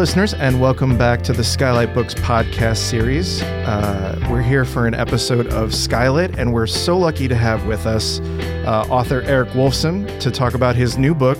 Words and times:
Listeners, 0.00 0.32
and 0.32 0.62
welcome 0.62 0.96
back 0.96 1.20
to 1.24 1.34
the 1.34 1.44
Skylight 1.44 1.92
Books 1.92 2.14
podcast 2.14 2.78
series. 2.78 3.42
Uh, 3.42 4.18
we're 4.30 4.40
here 4.40 4.64
for 4.64 4.86
an 4.86 4.94
episode 4.94 5.48
of 5.48 5.72
Skylit, 5.72 6.38
and 6.38 6.54
we're 6.54 6.66
so 6.66 6.96
lucky 6.96 7.28
to 7.28 7.36
have 7.36 7.66
with 7.66 7.84
us 7.84 8.18
uh, 8.64 8.86
author 8.88 9.20
Eric 9.20 9.50
Wolfson 9.50 10.18
to 10.20 10.30
talk 10.30 10.54
about 10.54 10.74
his 10.74 10.96
new 10.96 11.14
book, 11.14 11.36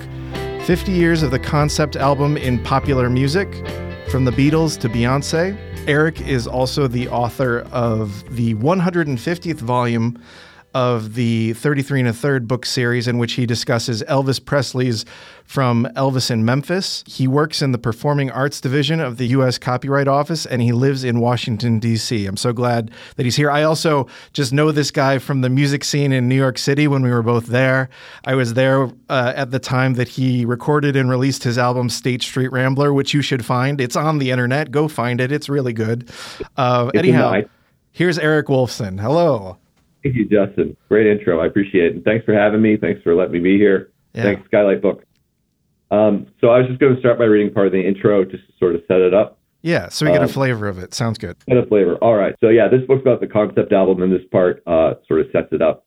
50 0.66 0.92
Years 0.92 1.22
of 1.22 1.30
the 1.30 1.38
Concept 1.38 1.96
Album 1.96 2.36
in 2.36 2.62
Popular 2.62 3.08
Music 3.08 3.50
From 4.10 4.26
the 4.26 4.30
Beatles 4.30 4.78
to 4.80 4.90
Beyonce. 4.90 5.56
Eric 5.88 6.20
is 6.20 6.46
also 6.46 6.86
the 6.86 7.08
author 7.08 7.60
of 7.72 8.36
the 8.36 8.54
150th 8.56 9.56
volume 9.56 10.22
of 10.74 11.14
the 11.14 11.52
33 11.54 12.00
and 12.00 12.08
a 12.08 12.12
third 12.12 12.46
book 12.46 12.64
series 12.64 13.08
in 13.08 13.18
which 13.18 13.32
he 13.32 13.46
discusses 13.46 14.02
Elvis 14.04 14.44
Presley's 14.44 15.04
From 15.44 15.88
Elvis 15.96 16.30
in 16.30 16.44
Memphis. 16.44 17.02
He 17.06 17.26
works 17.26 17.60
in 17.60 17.72
the 17.72 17.78
Performing 17.78 18.30
Arts 18.30 18.60
Division 18.60 19.00
of 19.00 19.16
the 19.16 19.26
U.S. 19.28 19.58
Copyright 19.58 20.06
Office 20.06 20.46
and 20.46 20.62
he 20.62 20.72
lives 20.72 21.02
in 21.02 21.20
Washington, 21.20 21.78
D.C. 21.78 22.26
I'm 22.26 22.36
so 22.36 22.52
glad 22.52 22.90
that 23.16 23.24
he's 23.24 23.36
here. 23.36 23.50
I 23.50 23.62
also 23.64 24.06
just 24.32 24.52
know 24.52 24.70
this 24.70 24.90
guy 24.90 25.18
from 25.18 25.40
the 25.40 25.50
music 25.50 25.84
scene 25.84 26.12
in 26.12 26.28
New 26.28 26.36
York 26.36 26.58
City 26.58 26.86
when 26.86 27.02
we 27.02 27.10
were 27.10 27.22
both 27.22 27.46
there. 27.46 27.88
I 28.24 28.34
was 28.34 28.54
there 28.54 28.90
uh, 29.08 29.32
at 29.34 29.50
the 29.50 29.58
time 29.58 29.94
that 29.94 30.08
he 30.08 30.44
recorded 30.44 30.96
and 30.96 31.10
released 31.10 31.44
his 31.44 31.58
album 31.58 31.88
State 31.88 32.22
Street 32.22 32.52
Rambler, 32.52 32.92
which 32.92 33.12
you 33.12 33.22
should 33.22 33.44
find. 33.44 33.80
It's 33.80 33.96
on 33.96 34.18
the 34.18 34.30
internet. 34.30 34.70
Go 34.70 34.88
find 34.88 35.20
it. 35.20 35.32
It's 35.32 35.48
really 35.48 35.72
good. 35.72 36.10
Uh, 36.56 36.90
anyhow, 36.94 37.42
here's 37.92 38.18
Eric 38.18 38.46
Wolfson. 38.46 39.00
Hello. 39.00 39.59
Thank 40.02 40.16
you, 40.16 40.28
Justin. 40.28 40.76
Great 40.88 41.06
intro. 41.06 41.40
I 41.40 41.46
appreciate 41.46 41.86
it. 41.86 41.94
And 41.96 42.04
thanks 42.04 42.24
for 42.24 42.34
having 42.34 42.62
me. 42.62 42.76
Thanks 42.76 43.02
for 43.02 43.14
letting 43.14 43.32
me 43.32 43.40
be 43.40 43.58
here. 43.58 43.90
Yeah. 44.14 44.22
Thanks, 44.22 44.46
Skylight 44.46 44.82
Book. 44.82 45.04
Um, 45.90 46.26
so 46.40 46.48
I 46.48 46.58
was 46.58 46.68
just 46.68 46.80
going 46.80 46.94
to 46.94 47.00
start 47.00 47.18
by 47.18 47.24
reading 47.24 47.52
part 47.52 47.66
of 47.66 47.72
the 47.72 47.86
intro 47.86 48.24
just 48.24 48.46
to 48.46 48.52
sort 48.58 48.74
of 48.74 48.82
set 48.86 49.00
it 49.00 49.12
up. 49.12 49.38
Yeah, 49.62 49.88
so 49.88 50.06
we 50.06 50.12
get 50.12 50.22
um, 50.22 50.28
a 50.28 50.32
flavor 50.32 50.68
of 50.68 50.78
it. 50.78 50.94
Sounds 50.94 51.18
good. 51.18 51.36
Get 51.46 51.58
a 51.58 51.66
flavor. 51.66 51.96
All 51.96 52.14
right. 52.14 52.34
So 52.40 52.48
yeah, 52.48 52.68
this 52.68 52.80
book's 52.86 53.02
about 53.02 53.20
the 53.20 53.26
concept 53.26 53.72
album, 53.72 54.02
and 54.02 54.10
this 54.10 54.26
part 54.32 54.62
uh, 54.66 54.94
sort 55.06 55.20
of 55.20 55.26
sets 55.32 55.48
it 55.52 55.60
up. 55.60 55.86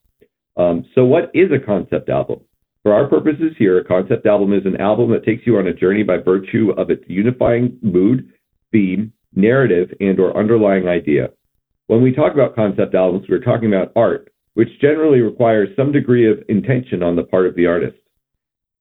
Um, 0.58 0.86
so 0.94 1.06
what 1.06 1.32
is 1.34 1.50
a 1.52 1.64
concept 1.64 2.10
album? 2.10 2.42
For 2.84 2.94
our 2.94 3.08
purposes 3.08 3.54
here, 3.58 3.80
a 3.80 3.84
concept 3.84 4.28
album 4.28 4.54
is 4.54 4.66
an 4.66 4.80
album 4.80 5.10
that 5.12 5.24
takes 5.24 5.48
you 5.48 5.58
on 5.58 5.68
a 5.68 5.74
journey 5.74 6.04
by 6.04 6.18
virtue 6.18 6.72
of 6.78 6.92
its 6.92 7.04
unifying 7.08 7.80
mood, 7.82 8.32
theme, 8.72 9.12
narrative, 9.36 9.92
and 10.00 10.20
or 10.20 10.38
underlying 10.38 10.88
idea. 10.88 11.30
When 11.88 12.02
we 12.02 12.14
talk 12.14 12.34
about 12.34 12.56
concept 12.56 12.96
albums, 12.96 13.26
we're 13.28 13.40
talking 13.40 13.68
about 13.68 13.92
art, 13.96 14.32
which 14.54 14.80
generally 14.80 15.20
requires 15.20 15.68
some 15.76 15.92
degree 15.92 16.32
of 16.32 16.42
intention 16.48 17.04
on 17.04 17.18
the 17.18 17.24
part 17.24 17.46
of 17.46 17.56
the 17.56 17.66
artist. 17.66 17.98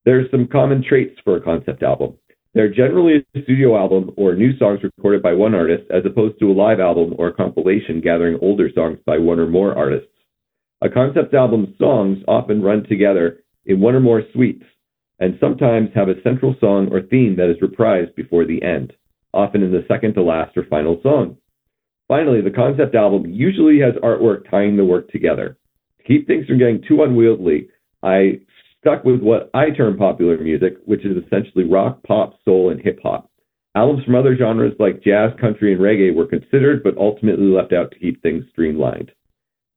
There 0.05 0.21
are 0.21 0.29
some 0.31 0.47
common 0.47 0.85
traits 0.89 1.19
for 1.25 1.37
a 1.37 1.41
concept 1.41 1.83
album. 1.83 2.15
They're 2.55 2.73
generally 2.73 3.25
a 3.35 3.43
studio 3.43 3.77
album 3.77 4.13
or 4.17 4.37
new 4.37 4.57
songs 4.57 4.81
recorded 4.85 5.21
by 5.21 5.33
one 5.33 5.55
artist, 5.55 5.91
as 5.91 6.05
opposed 6.07 6.39
to 6.39 6.51
a 6.51 6.55
live 6.55 6.79
album 6.79 7.15
or 7.19 7.29
a 7.29 7.35
compilation 7.35 8.01
gathering 8.01 8.39
older 8.41 8.71
songs 8.73 8.99
by 9.05 9.19
one 9.19 9.41
or 9.41 9.49
more 9.49 9.77
artists. 9.77 10.09
A 10.81 10.89
concept 10.89 11.35
album's 11.35 11.77
songs 11.79 12.19
often 12.29 12.63
run 12.63 12.85
together 12.85 13.41
in 13.67 13.81
one 13.81 13.97
or 13.97 14.01
more 14.01 14.23
suites, 14.33 14.65
and 15.19 15.39
sometimes 15.41 15.89
have 15.95 16.09
a 16.09 16.23
central 16.23 16.55
song 16.61 16.89
or 16.93 17.01
theme 17.01 17.35
that 17.37 17.51
is 17.51 17.57
reprised 17.59 18.15
before 18.15 18.45
the 18.45 18.63
end, 18.63 18.93
often 19.35 19.63
in 19.63 19.73
the 19.73 19.85
second 19.89 20.15
to 20.15 20.23
last 20.23 20.57
or 20.57 20.65
final 20.67 21.01
song. 21.03 21.37
Finally, 22.13 22.43
the 22.43 22.51
concept 22.51 22.95
album 22.95 23.25
usually 23.25 23.81
has 23.81 23.95
artwork 24.03 24.51
tying 24.51 24.77
the 24.77 24.85
work 24.85 25.11
together. 25.11 25.57
To 25.97 26.05
keep 26.05 26.27
things 26.27 26.47
from 26.47 26.59
getting 26.59 26.85
too 26.87 27.03
unwieldy, 27.03 27.71
I 28.03 28.41
stuck 28.79 29.03
with 29.03 29.23
what 29.23 29.49
I 29.55 29.71
term 29.71 29.97
popular 29.97 30.37
music, 30.37 30.75
which 30.85 31.07
is 31.07 31.17
essentially 31.25 31.65
rock, 31.65 32.03
pop, 32.03 32.35
soul, 32.45 32.69
and 32.69 32.79
hip 32.79 32.99
hop. 33.03 33.31
Albums 33.75 34.05
from 34.05 34.15
other 34.15 34.37
genres 34.37 34.75
like 34.79 35.03
jazz, 35.03 35.31
country, 35.41 35.73
and 35.73 35.81
reggae 35.81 36.15
were 36.15 36.27
considered, 36.27 36.83
but 36.83 36.99
ultimately 36.99 37.47
left 37.47 37.73
out 37.73 37.91
to 37.93 37.99
keep 37.99 38.21
things 38.21 38.45
streamlined. 38.51 39.11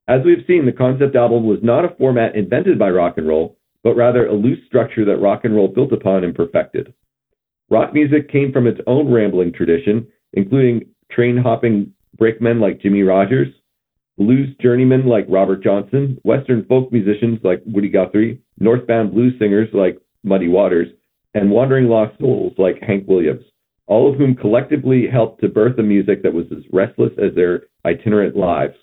As 0.10 0.20
we've 0.26 0.44
seen, 0.46 0.66
the 0.66 0.74
concept 0.74 1.16
album 1.16 1.46
was 1.46 1.60
not 1.64 1.86
a 1.86 1.96
format 1.98 2.36
invented 2.36 2.78
by 2.78 2.90
rock 2.90 3.14
and 3.16 3.30
roll, 3.30 3.58
but 3.82 3.96
rather 3.96 4.28
a 4.28 4.34
loose 4.34 4.60
structure 4.68 5.06
that 5.06 5.22
rock 5.22 5.46
and 5.46 5.56
roll 5.56 5.70
built 5.70 5.94
upon 5.94 6.26
and 6.26 6.36
perfected. 6.36 6.94
Rock 7.70 7.94
music 7.94 8.30
came 8.30 8.52
from 8.52 8.68
its 8.68 8.82
own 8.88 9.10
rambling 9.10 9.54
tradition, 9.54 10.06
including 10.34 10.82
train 11.10 11.38
hopping 11.38 11.94
brakemen 12.18 12.60
like 12.60 12.82
Jimmie 12.82 13.04
Rodgers, 13.04 13.48
blues 14.18 14.50
journeymen 14.62 15.06
like 15.08 15.26
Robert 15.30 15.64
Johnson, 15.64 16.18
Western 16.24 16.66
folk 16.66 16.92
musicians 16.92 17.40
like 17.44 17.62
Woody 17.66 17.90
Guthrie, 17.90 18.42
Northbound 18.60 19.14
blues 19.14 19.34
singers 19.40 19.70
like 19.74 20.00
Muddy 20.24 20.48
Waters, 20.48 20.88
and 21.34 21.52
wandering 21.52 21.88
lost 21.88 22.18
souls 22.20 22.54
like 22.58 22.82
Hank 22.82 23.06
Williams, 23.08 23.44
all 23.88 24.12
of 24.12 24.18
whom 24.18 24.36
collectively 24.36 25.06
helped 25.12 25.42
to 25.42 25.50
birth 25.50 25.78
a 25.80 25.84
music 25.84 26.24
that 26.24 26.34
was 26.34 26.46
as 26.52 26.64
restless 26.72 27.12
as 27.18 27.36
their 27.36 27.64
itinerant 27.86 28.36
lives. 28.36 28.76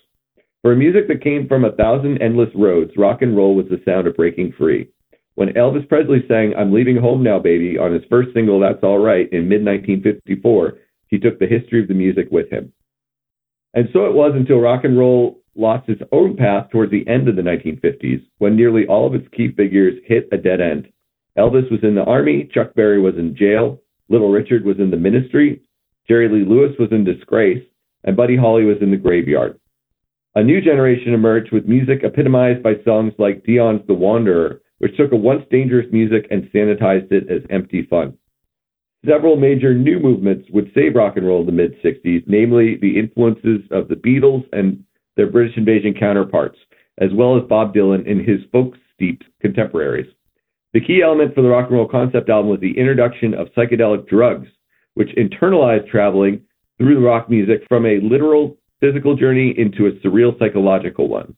For 0.61 0.71
a 0.71 0.77
music 0.77 1.07
that 1.09 1.23
came 1.23 1.47
from 1.47 1.65
a 1.65 1.73
thousand 1.73 2.21
endless 2.21 2.49
roads, 2.55 2.91
rock 2.95 3.21
and 3.21 3.35
roll 3.35 3.55
was 3.55 3.65
the 3.69 3.81
sound 3.83 4.07
of 4.07 4.15
breaking 4.15 4.53
free. 4.57 4.87
When 5.35 5.49
Elvis 5.49 5.89
Presley 5.89 6.23
sang 6.27 6.53
I'm 6.55 6.71
Leaving 6.71 6.95
Home 6.95 7.23
Now 7.23 7.39
Baby 7.39 7.77
on 7.77 7.91
his 7.91 8.03
first 8.09 8.29
single 8.33 8.59
That's 8.59 8.83
All 8.83 8.99
Right 8.99 9.27
in 9.33 9.49
mid 9.49 9.65
1954, 9.65 10.77
he 11.07 11.17
took 11.17 11.39
the 11.39 11.47
history 11.47 11.81
of 11.81 11.87
the 11.87 11.93
music 11.95 12.27
with 12.31 12.49
him. 12.51 12.71
And 13.73 13.89
so 13.91 14.05
it 14.05 14.13
was 14.13 14.33
until 14.35 14.59
rock 14.59 14.83
and 14.83 14.97
roll 14.97 15.39
lost 15.55 15.87
its 15.89 16.01
own 16.11 16.35
path 16.35 16.69
towards 16.71 16.91
the 16.91 17.07
end 17.07 17.27
of 17.27 17.35
the 17.35 17.41
1950s, 17.41 18.23
when 18.39 18.55
nearly 18.55 18.85
all 18.87 19.05
of 19.07 19.13
its 19.13 19.27
key 19.35 19.51
figures 19.51 19.99
hit 20.05 20.27
a 20.31 20.37
dead 20.37 20.61
end. 20.61 20.87
Elvis 21.37 21.69
was 21.71 21.83
in 21.83 21.95
the 21.95 22.03
army, 22.03 22.49
Chuck 22.53 22.73
Berry 22.75 22.99
was 22.99 23.15
in 23.17 23.35
jail, 23.35 23.79
Little 24.09 24.31
Richard 24.31 24.65
was 24.65 24.79
in 24.79 24.91
the 24.91 24.97
ministry, 24.97 25.61
Jerry 26.07 26.27
Lee 26.27 26.45
Lewis 26.47 26.75
was 26.79 26.91
in 26.91 27.03
disgrace, 27.03 27.63
and 28.03 28.17
Buddy 28.17 28.35
Holly 28.35 28.65
was 28.65 28.77
in 28.81 28.91
the 28.91 28.97
graveyard. 28.97 29.59
A 30.35 30.43
new 30.43 30.61
generation 30.61 31.13
emerged 31.13 31.51
with 31.51 31.67
music 31.67 32.03
epitomized 32.03 32.63
by 32.63 32.73
songs 32.83 33.13
like 33.17 33.45
Dion's 33.45 33.85
The 33.87 33.93
Wanderer, 33.93 34.61
which 34.79 34.97
took 34.97 35.11
a 35.11 35.15
once 35.15 35.43
dangerous 35.49 35.87
music 35.91 36.27
and 36.31 36.49
sanitized 36.51 37.11
it 37.11 37.29
as 37.29 37.41
empty 37.49 37.83
fun. 37.83 38.17
Several 39.07 39.35
major 39.35 39.73
new 39.73 39.99
movements 39.99 40.47
would 40.51 40.71
save 40.73 40.95
rock 40.95 41.17
and 41.17 41.27
roll 41.27 41.41
in 41.41 41.45
the 41.45 41.51
mid 41.51 41.75
60s, 41.81 42.23
namely 42.25 42.77
the 42.81 42.97
influences 42.97 43.61
of 43.71 43.89
the 43.89 43.95
Beatles 43.95 44.45
and 44.53 44.83
their 45.17 45.29
British 45.29 45.57
invasion 45.57 45.93
counterparts, 45.93 46.57
as 46.99 47.09
well 47.13 47.37
as 47.37 47.43
Bob 47.49 47.73
Dylan 47.73 48.09
and 48.09 48.21
his 48.21 48.39
folk 48.51 48.75
steeped 48.95 49.25
contemporaries. 49.41 50.07
The 50.73 50.81
key 50.81 51.01
element 51.03 51.35
for 51.35 51.41
the 51.41 51.49
rock 51.49 51.67
and 51.67 51.77
roll 51.77 51.87
concept 51.87 52.29
album 52.29 52.49
was 52.49 52.61
the 52.61 52.77
introduction 52.77 53.33
of 53.33 53.49
psychedelic 53.57 54.07
drugs, 54.07 54.47
which 54.93 55.09
internalized 55.17 55.89
traveling 55.89 56.41
through 56.77 56.95
the 56.95 57.01
rock 57.01 57.29
music 57.29 57.63
from 57.67 57.85
a 57.85 57.99
literal 58.01 58.57
physical 58.79 59.15
journey 59.15 59.53
into 59.57 59.85
a 59.85 59.91
surreal 59.99 60.37
psychological 60.39 61.09
one. 61.09 61.35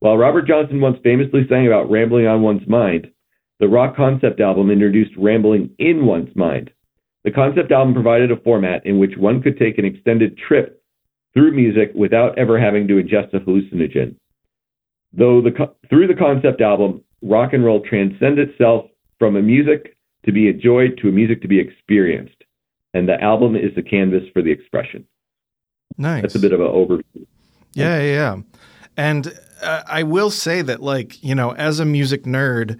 While 0.00 0.18
Robert 0.18 0.46
Johnson 0.46 0.80
once 0.80 0.98
famously 1.02 1.46
sang 1.48 1.66
about 1.66 1.90
rambling 1.90 2.26
on 2.26 2.42
one's 2.42 2.68
mind, 2.68 3.10
the 3.58 3.68
rock 3.68 3.96
concept 3.96 4.40
album 4.40 4.70
introduced 4.70 5.12
rambling 5.16 5.70
in 5.78 6.04
one's 6.04 6.34
mind. 6.36 6.70
The 7.26 7.32
concept 7.32 7.72
album 7.72 7.92
provided 7.92 8.30
a 8.30 8.36
format 8.36 8.86
in 8.86 9.00
which 9.00 9.16
one 9.16 9.42
could 9.42 9.58
take 9.58 9.78
an 9.78 9.84
extended 9.84 10.38
trip 10.38 10.80
through 11.34 11.50
music 11.50 11.90
without 11.92 12.38
ever 12.38 12.56
having 12.56 12.86
to 12.86 12.94
ingest 12.94 13.34
a 13.34 13.40
hallucinogen. 13.40 14.14
Though 15.12 15.42
the, 15.42 15.50
through 15.90 16.06
the 16.06 16.14
concept 16.14 16.60
album, 16.60 17.02
rock 17.22 17.52
and 17.52 17.64
roll 17.64 17.80
transcends 17.80 18.38
itself 18.38 18.86
from 19.18 19.34
a 19.34 19.42
music 19.42 19.96
to 20.24 20.30
be 20.30 20.46
enjoyed 20.48 20.98
to 21.02 21.08
a 21.08 21.12
music 21.12 21.42
to 21.42 21.48
be 21.48 21.58
experienced, 21.58 22.44
and 22.94 23.08
the 23.08 23.20
album 23.20 23.56
is 23.56 23.74
the 23.74 23.82
canvas 23.82 24.22
for 24.32 24.40
the 24.40 24.52
expression. 24.52 25.04
Nice. 25.98 26.22
That's 26.22 26.36
a 26.36 26.38
bit 26.38 26.52
of 26.52 26.60
an 26.60 26.68
overview. 26.68 27.26
Yeah, 27.74 28.00
yeah, 28.02 28.12
yeah. 28.12 28.36
And 28.96 29.36
uh, 29.62 29.82
I 29.88 30.04
will 30.04 30.30
say 30.30 30.62
that, 30.62 30.80
like, 30.80 31.20
you 31.24 31.34
know, 31.34 31.50
as 31.54 31.80
a 31.80 31.84
music 31.84 32.22
nerd, 32.22 32.78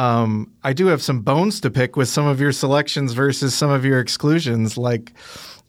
um, 0.00 0.50
I 0.62 0.72
do 0.72 0.86
have 0.86 1.02
some 1.02 1.20
bones 1.20 1.60
to 1.60 1.70
pick 1.70 1.94
with 1.94 2.08
some 2.08 2.26
of 2.26 2.40
your 2.40 2.52
selections 2.52 3.12
versus 3.12 3.54
some 3.54 3.68
of 3.68 3.84
your 3.84 4.00
exclusions. 4.00 4.78
Like, 4.78 5.12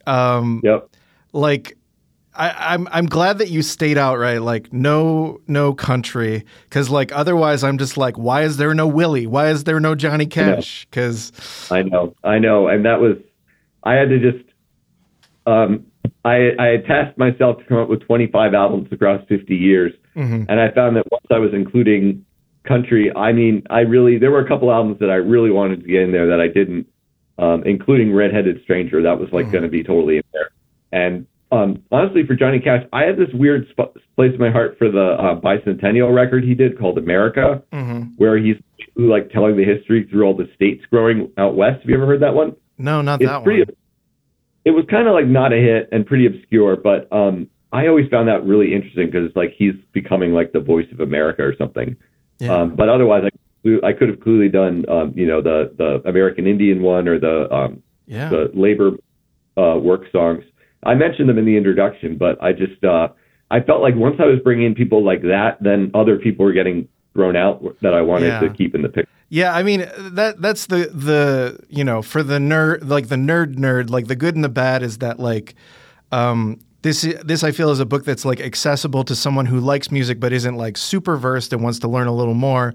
um, 0.08 0.62
yep. 0.64 0.90
like 1.34 1.78
I, 2.34 2.76
am 2.76 2.88
I'm, 2.88 2.94
I'm 2.94 3.06
glad 3.08 3.40
that 3.40 3.50
you 3.50 3.62
stayed 3.62 3.98
out 3.98 4.18
right. 4.18 4.42
Like, 4.42 4.72
no, 4.72 5.42
no 5.48 5.74
country, 5.74 6.46
because 6.64 6.90
like 6.90 7.12
otherwise, 7.12 7.62
I'm 7.62 7.78
just 7.78 7.98
like, 7.98 8.18
why 8.18 8.44
is 8.44 8.56
there 8.56 8.74
no 8.74 8.88
Willie? 8.88 9.28
Why 9.28 9.50
is 9.50 9.66
there 9.66 9.82
no 9.82 9.96
Johnny 9.96 10.28
Cash? 10.28 10.88
Because 10.90 11.34
I 11.70 11.84
know, 11.84 12.16
I 12.24 12.40
know, 12.40 12.70
and 12.70 12.86
that 12.86 13.02
was 13.02 13.18
I 13.84 13.96
had 13.96 14.08
to 14.08 14.32
just 14.32 14.50
um, 15.46 15.86
I 16.24 16.52
I 16.58 16.66
had 16.68 16.86
tasked 16.86 17.18
myself 17.18 17.58
to 17.58 17.66
come 17.66 17.80
up 17.80 17.90
with 17.90 18.00
25 18.08 18.54
albums 18.54 18.88
across 18.94 19.22
50 19.28 19.54
years, 19.54 19.92
mm-hmm. 20.16 20.46
and 20.48 20.62
I 20.62 20.72
found 20.72 20.96
that 20.96 21.12
once 21.12 21.26
I 21.30 21.38
was 21.38 21.54
including 21.54 22.26
country, 22.68 23.12
I 23.16 23.32
mean, 23.34 23.64
I 23.70 23.80
really 23.82 24.18
there 24.18 24.32
were 24.32 24.44
a 24.44 24.48
couple 24.48 24.72
albums 24.72 25.00
that 25.00 25.10
I 25.10 25.16
really 25.16 25.52
wanted 25.52 25.82
to 25.82 25.88
get 25.88 26.02
in 26.02 26.12
there 26.12 26.28
that 26.28 26.40
I 26.40 26.48
didn't, 26.48 26.88
um, 27.38 27.64
including 27.66 28.14
Redheaded 28.14 28.62
Stranger. 28.64 29.02
That 29.04 29.20
was 29.20 29.30
like 29.32 29.46
mm-hmm. 29.46 29.52
going 29.52 29.64
to 29.64 29.70
be 29.70 29.84
totally 29.84 30.18
in 30.18 30.24
there. 30.34 30.52
And 30.92 31.28
um, 31.52 31.84
honestly, 31.92 32.26
for 32.26 32.36
Johnny 32.36 32.60
Cash, 32.60 32.84
I 32.94 33.04
had 33.04 33.18
this 33.18 33.28
weird 33.34 33.68
sp- 33.72 34.00
place 34.16 34.32
in 34.34 34.40
my 34.40 34.52
heart 34.52 34.78
for 34.78 34.90
the 34.90 35.16
uh, 35.20 35.40
bicentennial 35.40 36.14
record 36.14 36.44
he 36.44 36.56
did 36.56 36.80
called 36.80 36.98
America, 36.98 37.62
mm-hmm. 37.74 38.14
where 38.18 38.38
he's 38.38 38.56
like 38.96 39.32
telling 39.32 39.58
the 39.58 39.66
history 39.66 40.08
through 40.10 40.24
all 40.24 40.36
the 40.36 40.50
states 40.56 40.84
growing 40.90 41.32
out 41.38 41.56
west. 41.56 41.82
Have 41.82 41.90
you 41.90 41.96
ever 41.96 42.06
heard 42.06 42.22
that 42.22 42.34
one? 42.34 42.56
No, 42.78 43.02
not 43.02 43.22
it's 43.22 43.30
that 43.30 43.44
pretty, 43.44 43.64
one. 43.64 43.76
it 44.66 44.72
was 44.72 44.86
kind 44.90 45.08
of 45.08 45.14
like 45.14 45.28
not 45.28 45.52
a 45.52 45.58
hit 45.58 45.90
and 45.92 46.06
pretty 46.06 46.26
obscure, 46.26 46.78
but 46.78 47.12
um, 47.12 47.50
I 47.74 47.88
always 47.88 48.08
found 48.10 48.28
that 48.30 48.46
really 48.46 48.74
interesting 48.74 49.08
because 49.08 49.28
it's 49.28 49.36
like 49.36 49.54
he's 49.58 49.76
becoming 49.92 50.34
like 50.34 50.54
the 50.54 50.60
voice 50.60 50.88
of 50.92 51.00
America 51.00 51.44
or 51.44 51.56
something. 51.58 51.96
Yeah. 52.42 52.56
Um, 52.58 52.76
but 52.76 52.90
otherwise, 52.90 53.24
I, 53.26 53.88
I 53.88 53.94
could 53.94 54.10
have 54.10 54.20
clearly 54.20 54.50
done, 54.50 54.84
um, 54.90 55.14
you 55.16 55.28
know, 55.28 55.42
the 55.42 55.72
the 55.78 56.02
American 56.10 56.48
Indian 56.48 56.82
one 56.82 57.08
or 57.08 57.20
the 57.20 57.54
um, 57.54 57.84
yeah. 58.08 58.30
the 58.30 58.50
labor 58.54 58.92
uh, 59.58 59.78
work 59.78 60.04
songs. 60.12 60.44
I 60.84 60.96
mentioned 60.96 61.30
them 61.30 61.38
in 61.38 61.46
the 61.46 61.56
introduction, 61.56 62.18
but 62.18 62.42
I 62.42 62.54
just 62.54 62.84
uh, 62.84 63.10
I 63.52 63.60
felt 63.60 63.82
like 63.82 63.96
once 63.96 64.16
I 64.20 64.26
was 64.26 64.40
bringing 64.44 64.66
in 64.66 64.74
people 64.76 65.04
like 65.04 65.22
that, 65.22 65.58
then 65.62 65.92
other 65.94 66.18
people 66.18 66.44
were 66.46 66.54
getting 66.54 66.88
thrown 67.14 67.36
out 67.36 67.64
that 67.82 67.94
I 67.94 68.02
wanted 68.02 68.28
Yeah. 68.28 68.40
to 68.40 68.50
keep 68.50 68.74
in 68.74 68.82
the 68.82 68.90
picture. 68.90 69.12
Yeah, 69.30 69.54
I 69.54 69.64
mean 69.64 69.82
that 69.98 70.42
that's 70.42 70.66
the 70.66 70.90
the 70.94 71.60
you 71.70 71.84
know 71.84 72.02
for 72.02 72.24
the 72.24 72.40
nerd 72.40 72.90
like 72.90 73.08
the 73.10 73.16
nerd 73.16 73.56
nerd 73.56 73.90
like 73.90 74.08
the 74.08 74.16
good 74.16 74.36
and 74.36 74.44
the 74.44 74.50
bad 74.50 74.84
is 74.84 74.98
that 74.98 75.20
like 75.20 75.56
um 76.12 76.60
this 76.82 77.02
this 77.24 77.44
I 77.44 77.52
feel 77.52 77.70
is 77.70 77.80
a 77.80 77.86
book 77.86 78.06
that's 78.06 78.26
like 78.26 78.40
accessible 78.40 79.04
to 79.04 79.16
someone 79.16 79.46
who 79.46 79.60
likes 79.60 79.92
music 79.92 80.20
but 80.20 80.34
isn't 80.34 80.56
like 80.56 80.78
super 80.78 81.18
versed 81.18 81.54
and 81.54 81.64
wants 81.64 81.80
to 81.80 81.88
learn 81.88 82.08
a 82.08 82.14
little 82.14 82.34
more, 82.34 82.74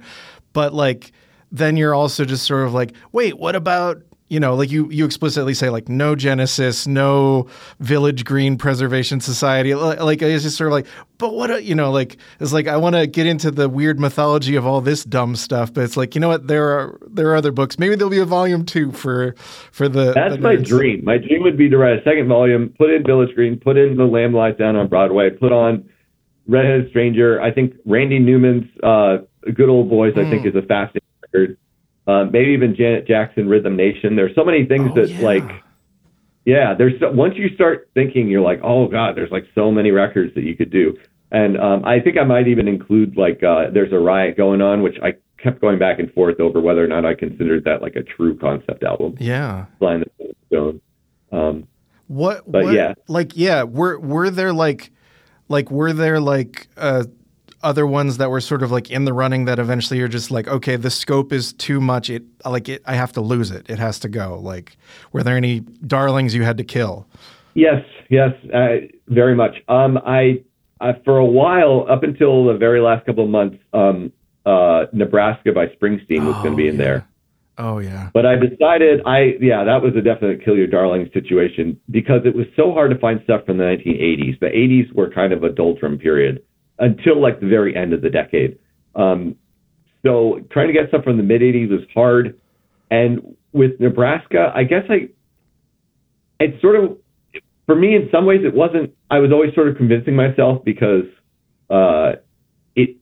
but 0.53 0.73
like 0.73 1.13
then 1.53 1.77
you're 1.77 1.95
also 1.95 2.25
just 2.25 2.45
sort 2.45 2.67
of 2.67 2.75
like 2.75 2.95
wait 3.13 3.39
what 3.39 3.57
about 3.57 4.03
you 4.29 4.41
know 4.41 4.55
like 4.55 4.71
you 4.71 4.91
you 4.91 5.05
explicitly 5.05 5.55
say 5.55 5.71
like 5.71 5.89
no 5.89 6.15
Genesis 6.17 6.87
no 6.87 7.47
Village 7.81 8.25
Green 8.25 8.59
Preservation 8.59 9.21
Society 9.21 9.75
like 9.75 10.21
it's 10.23 10.43
just 10.43 10.57
sort 10.57 10.69
of 10.69 10.73
like 10.73 10.87
but 11.19 11.35
what 11.35 11.51
a, 11.51 11.63
you 11.63 11.75
know 11.75 11.91
like 11.93 12.17
it's 12.41 12.53
like 12.53 12.67
I 12.67 12.77
want 12.77 12.97
to 12.97 13.07
get 13.07 13.27
into 13.27 13.51
the 13.51 13.69
weird 13.69 14.01
mythology 14.01 14.57
of 14.57 14.67
all 14.67 14.81
this 14.81 15.05
dumb 15.05 15.37
stuff 15.37 15.73
but 15.73 15.85
it's 15.85 15.97
like 15.97 16.15
you 16.15 16.21
know 16.21 16.29
what 16.29 16.49
there 16.49 16.69
are 16.69 16.99
there 17.07 17.29
are 17.31 17.37
other 17.37 17.53
books 17.53 17.79
maybe 17.79 17.95
there'll 17.95 18.11
be 18.11 18.19
a 18.19 18.25
volume 18.25 18.65
two 18.65 18.91
for 18.93 19.35
for 19.71 19.89
the 19.89 20.13
That's 20.13 20.35
the 20.35 20.41
my 20.41 20.57
dream. 20.57 21.05
My 21.05 21.19
dream 21.19 21.43
would 21.43 21.57
be 21.57 21.69
to 21.71 21.77
write 21.79 21.99
a 21.99 22.03
second 22.03 22.29
volume, 22.29 22.75
put 22.79 22.91
in 22.91 23.05
Village 23.05 23.35
Green, 23.35 23.59
put 23.59 23.77
in 23.77 23.97
The 23.97 24.05
Lamb 24.05 24.33
Lies 24.35 24.57
Down 24.57 24.75
on 24.77 24.89
Broadway, 24.89 25.31
put 25.31 25.53
on 25.53 25.89
Redheaded 26.49 26.91
Stranger. 26.91 27.41
I 27.41 27.53
think 27.53 27.75
Randy 27.85 28.19
Newman's 28.19 28.65
uh, 28.83 29.19
Good 29.55 29.69
Old 29.69 29.89
Boys, 29.89 30.15
I 30.17 30.25
Hmm. 30.25 30.31
think, 30.31 30.47
is 30.47 30.55
a 30.55 30.63
fascinating 30.63 31.03
record. 31.33 31.57
Uh, 32.07 32.25
maybe 32.25 32.51
even 32.53 32.75
Janet 32.77 33.07
Jackson, 33.07 33.49
Rhythm 33.49 33.77
Nation. 33.77 34.15
There's 34.17 34.35
so 34.35 34.45
many 34.45 34.65
things 34.65 34.91
Oh, 34.93 34.95
that, 34.95 35.11
yeah. 35.11 35.21
like, 35.25 35.63
yeah, 36.45 36.75
there's 36.75 36.99
so, 37.01 37.11
once 37.11 37.35
you 37.37 37.49
start 37.55 37.89
thinking, 37.95 38.29
you're 38.29 38.41
like, 38.43 38.61
oh 38.63 38.87
god, 38.89 39.17
there's 39.17 39.31
like 39.33 39.47
so 39.55 39.73
many 39.73 39.91
records 39.91 40.33
that 40.37 40.45
you 40.45 40.57
could 40.57 40.71
do. 40.71 40.97
And 41.33 41.59
um, 41.59 41.85
I 41.85 41.99
think 41.99 42.17
I 42.19 42.23
might 42.25 42.47
even 42.47 42.69
include 42.69 43.17
like 43.17 43.43
uh, 43.43 43.71
there's 43.73 43.93
a 43.93 43.99
riot 43.99 44.37
going 44.37 44.63
on, 44.63 44.83
which 44.83 44.97
I 45.03 45.15
kept 45.43 45.61
going 45.61 45.79
back 45.79 45.99
and 45.99 46.13
forth 46.13 46.39
over 46.39 46.61
whether 46.61 46.85
or 46.85 46.87
not 46.87 47.05
I 47.05 47.15
considered 47.15 47.65
that 47.65 47.83
like 47.83 47.97
a 47.97 48.03
true 48.05 48.39
concept 48.39 48.85
album. 48.85 49.17
yeah 49.19 49.67
Blind 49.81 50.05
the 50.19 50.33
Stone. 50.47 50.81
Um, 51.33 51.67
What? 52.07 52.51
But 52.51 52.65
what- 52.67 52.75
yeah. 52.75 52.95
like 53.09 53.33
yeah, 53.37 53.65
were 53.65 53.99
were 53.99 54.31
there 54.31 54.53
like, 54.53 54.93
like 55.49 55.73
were 55.73 55.93
there 55.93 56.21
like 56.21 56.69
uh, 56.77 57.05
other 57.67 57.87
ones 57.87 58.19
that 58.19 58.31
were 58.31 58.41
sort 58.41 58.63
of 58.63 58.71
like 58.71 58.91
in 58.91 59.05
the 59.05 59.13
running 59.13 59.45
that 59.47 59.59
eventually 59.59 59.99
you're 59.99 60.07
just 60.07 60.31
like, 60.31 60.47
okay, 60.47 60.77
the 60.77 60.91
scope 60.91 61.33
is 61.33 61.53
too 61.53 61.81
much. 61.81 62.09
It 62.09 62.23
like 62.45 62.69
it, 62.69 62.81
I 62.87 62.95
have 62.95 63.13
to 63.15 63.21
lose 63.21 63.51
it. 63.51 63.69
It 63.69 63.81
has 63.81 63.99
to 64.01 64.09
go. 64.09 64.39
Like, 64.39 64.77
were 65.13 65.25
there 65.25 65.37
any 65.37 65.61
darlings 65.61 66.33
you 66.33 66.45
had 66.45 66.57
to 66.59 66.65
kill? 66.65 67.09
Yes, 67.55 67.85
yes, 68.09 68.31
uh, 68.55 68.87
very 69.09 69.35
much. 69.35 69.57
Um, 69.69 69.99
I, 69.99 70.45
I 70.81 70.93
for 71.05 71.19
a 71.19 71.25
while, 71.25 71.87
up 71.91 72.05
until 72.05 72.47
the 72.47 72.55
very 72.55 72.81
last 72.81 73.05
couple 73.05 73.25
of 73.25 73.31
months, 73.31 73.59
um, 73.73 74.13
uh, 74.45 74.85
Nebraska 74.93 75.51
by 75.53 75.67
Springsteen 75.67 76.25
was 76.25 76.37
going 76.37 76.53
to 76.53 76.57
be 76.57 76.69
in 76.69 76.77
yeah. 76.77 76.85
there. 76.85 77.09
Oh 77.59 77.79
yeah, 77.79 78.11
But 78.13 78.27
I 78.27 78.37
decided, 78.37 79.01
I 79.07 79.39
yeah, 79.41 79.65
that 79.65 79.83
was 79.83 79.97
a 79.97 80.03
definite 80.03 80.45
kill 80.45 80.57
your 80.57 80.67
darling 80.67 81.11
situation 81.15 81.81
because 81.91 82.21
it 82.27 82.37
was 82.37 82.47
so 82.55 82.73
hard 82.73 82.91
to 82.91 82.99
find 82.99 83.19
stuff 83.25 83.47
from 83.47 83.57
the 83.57 83.65
1980s. 83.65 84.39
The 84.41 84.47
80s 84.47 84.93
were 84.93 85.11
kind 85.11 85.33
of 85.33 85.43
a 85.43 85.49
doldrum 85.49 85.99
period 85.99 86.43
until 86.79 87.21
like 87.21 87.41
the 87.41 87.49
very 87.49 87.77
end 87.77 87.93
of 87.93 88.03
the 88.03 88.11
decade. 88.11 88.59
Um, 88.95 89.37
so 90.05 90.41
trying 90.51 90.69
to 90.69 90.73
get 90.73 90.89
stuff 90.89 91.05
from 91.05 91.17
the 91.17 91.23
mid 91.23 91.41
80s 91.41 91.71
was 91.71 91.81
hard. 91.95 92.41
And 92.91 93.37
with 93.53 93.81
Nebraska, 93.81 94.53
I 94.55 94.65
guess 94.65 94.85
I, 94.89 95.09
it's 96.39 96.61
sort 96.61 96.77
of, 96.77 96.97
for 97.67 97.75
me, 97.75 97.97
in 97.97 98.09
some 98.13 98.27
ways, 98.27 98.41
it 98.45 98.55
wasn't, 98.55 98.95
I 99.11 99.19
was 99.19 99.33
always 99.33 99.55
sort 99.55 99.69
of 99.69 99.77
convincing 99.77 100.15
myself 100.15 100.65
because 100.65 101.05
uh, 101.69 102.13
it, 102.77 102.97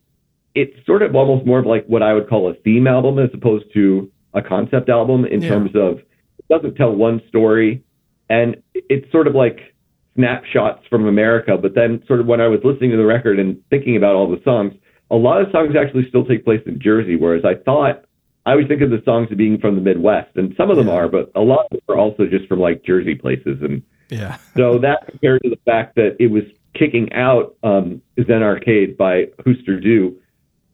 it's 0.55 0.73
sort 0.85 1.03
of 1.03 1.15
almost 1.15 1.45
more 1.45 1.59
of 1.59 1.65
like 1.65 1.85
what 1.85 2.01
I 2.01 2.13
would 2.13 2.27
call 2.27 2.49
a 2.49 2.55
theme 2.55 2.87
album 2.87 3.19
as 3.19 3.29
opposed 3.33 3.65
to 3.73 4.11
a 4.33 4.41
concept 4.41 4.89
album 4.89 5.25
in 5.25 5.41
Yeah. 5.41 5.49
terms 5.49 5.71
of 5.75 5.99
it 5.99 6.47
doesn't 6.49 6.75
tell 6.75 6.93
one 6.95 7.21
story. 7.27 7.83
And 8.29 8.57
it's 8.73 9.09
sort 9.11 9.27
of 9.27 9.35
like 9.35 9.74
snapshots 10.15 10.85
from 10.89 11.07
America. 11.07 11.57
But 11.61 11.75
then, 11.75 12.03
sort 12.07 12.19
of 12.19 12.25
when 12.25 12.41
I 12.41 12.47
was 12.47 12.59
listening 12.63 12.91
to 12.91 12.97
the 12.97 13.05
record 13.05 13.39
and 13.39 13.57
thinking 13.69 13.97
about 13.97 14.15
all 14.15 14.29
the 14.29 14.41
songs, 14.43 14.73
a 15.11 15.15
lot 15.15 15.41
of 15.41 15.51
songs 15.51 15.75
actually 15.79 16.07
still 16.09 16.25
take 16.25 16.43
place 16.43 16.61
in 16.65 16.79
Jersey, 16.81 17.15
whereas 17.15 17.43
I 17.45 17.55
thought 17.63 18.05
I 18.45 18.51
always 18.51 18.67
think 18.67 18.81
of 18.81 18.91
the 18.91 19.01
songs 19.05 19.27
as 19.31 19.37
being 19.37 19.59
from 19.59 19.75
the 19.75 19.81
Midwest, 19.81 20.35
and 20.35 20.53
some 20.55 20.69
of 20.69 20.77
them 20.77 20.87
Yeah. 20.87 20.93
are, 20.93 21.07
but 21.07 21.31
a 21.35 21.41
lot 21.41 21.65
of 21.65 21.71
them 21.71 21.81
are 21.89 21.97
also 21.97 22.25
just 22.27 22.47
from 22.47 22.59
like 22.59 22.83
Jersey 22.83 23.15
places. 23.15 23.57
And 23.61 23.81
yeah, 24.09 24.37
so 24.57 24.79
that 24.79 25.07
compared 25.09 25.41
to 25.43 25.49
the 25.49 25.59
fact 25.65 25.95
that 25.95 26.15
it 26.19 26.27
was 26.27 26.43
kicking 26.73 27.11
out 27.13 27.55
um, 27.63 28.01
Zen 28.25 28.43
Arcade 28.43 28.97
by 28.97 29.25
Hüsker 29.45 29.83
Dü, 29.83 30.13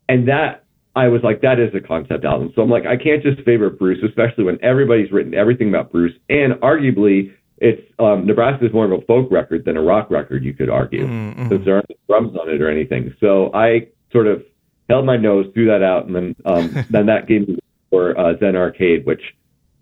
and 0.09 0.27
that 0.27 0.65
I 0.95 1.07
was 1.07 1.21
like, 1.23 1.41
that 1.41 1.59
is 1.59 1.73
a 1.73 1.79
concept 1.79 2.25
album. 2.25 2.51
So 2.53 2.61
I'm 2.61 2.69
like, 2.69 2.85
I 2.85 2.97
can't 2.97 3.23
just 3.23 3.41
favor 3.43 3.69
Bruce, 3.69 3.99
especially 4.03 4.43
when 4.43 4.61
everybody's 4.61 5.09
written 5.11 5.33
everything 5.33 5.69
about 5.69 5.91
Bruce, 5.91 6.13
and 6.29 6.53
arguably 6.55 7.31
it's 7.61 7.81
um, 7.99 8.25
Nebraska 8.25 8.65
is 8.65 8.73
more 8.73 8.85
of 8.85 8.91
a 8.91 9.01
folk 9.05 9.31
record 9.31 9.63
than 9.65 9.77
a 9.77 9.81
rock 9.81 10.09
record, 10.11 10.43
you 10.43 10.53
could 10.53 10.69
argue, 10.69 11.05
Mm, 11.07 11.47
since 11.49 11.63
there 11.63 11.75
aren't 11.75 11.91
drums 12.09 12.35
on 12.35 12.49
it 12.49 12.61
or 12.61 12.69
anything. 12.69 13.13
So 13.19 13.51
I 13.53 13.87
sort 14.11 14.27
of 14.27 14.43
held 14.89 15.05
my 15.05 15.15
nose, 15.15 15.45
threw 15.53 15.67
that 15.67 15.83
out, 15.83 16.07
and 16.07 16.15
then 16.15 16.35
um, 16.45 16.85
then 16.89 17.05
that 17.05 17.27
gave 17.27 17.47
me 17.47 17.59
for 17.89 18.17
uh, 18.19 18.37
Zen 18.39 18.55
Arcade, 18.55 19.05
which 19.05 19.21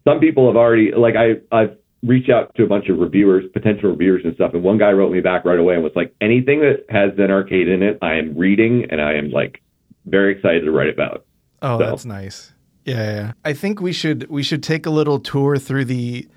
some 0.07 0.19
people 0.19 0.47
have 0.47 0.55
already 0.55 0.91
like 0.91 1.15
I 1.15 1.35
I've 1.51 1.77
reached 2.03 2.29
out 2.29 2.53
to 2.55 2.63
a 2.63 2.67
bunch 2.67 2.87
of 2.89 2.97
reviewers, 2.99 3.43
potential 3.53 3.89
reviewers 3.91 4.21
and 4.23 4.33
stuff, 4.35 4.53
and 4.53 4.63
one 4.63 4.77
guy 4.77 4.91
wrote 4.91 5.11
me 5.11 5.19
back 5.21 5.43
right 5.45 5.59
away 5.59 5.73
and 5.75 5.83
was 5.83 5.91
like, 5.95 6.13
anything 6.21 6.59
that 6.61 6.85
has 6.89 7.15
Zen 7.17 7.29
Arcade 7.31 7.67
in 7.67 7.83
it, 7.83 7.97
I 8.01 8.15
am 8.15 8.37
reading 8.37 8.85
and 8.89 9.01
I 9.01 9.13
am 9.15 9.31
like 9.31 9.61
very 10.05 10.33
excited 10.35 10.61
to 10.65 10.71
write 10.71 10.89
about. 10.89 11.25
Oh, 11.61 11.77
So- 11.79 11.85
that's 11.85 12.05
nice. 12.05 12.53
Yeah, 12.85 12.95
yeah, 12.95 13.15
yeah. 13.15 13.31
I 13.45 13.53
think 13.53 13.81
we 13.81 13.91
should 13.93 14.29
we 14.29 14.41
should 14.43 14.63
take 14.63 14.85
a 14.85 14.89
little 14.89 15.19
tour 15.19 15.57
through 15.57 15.85
the 15.85 16.27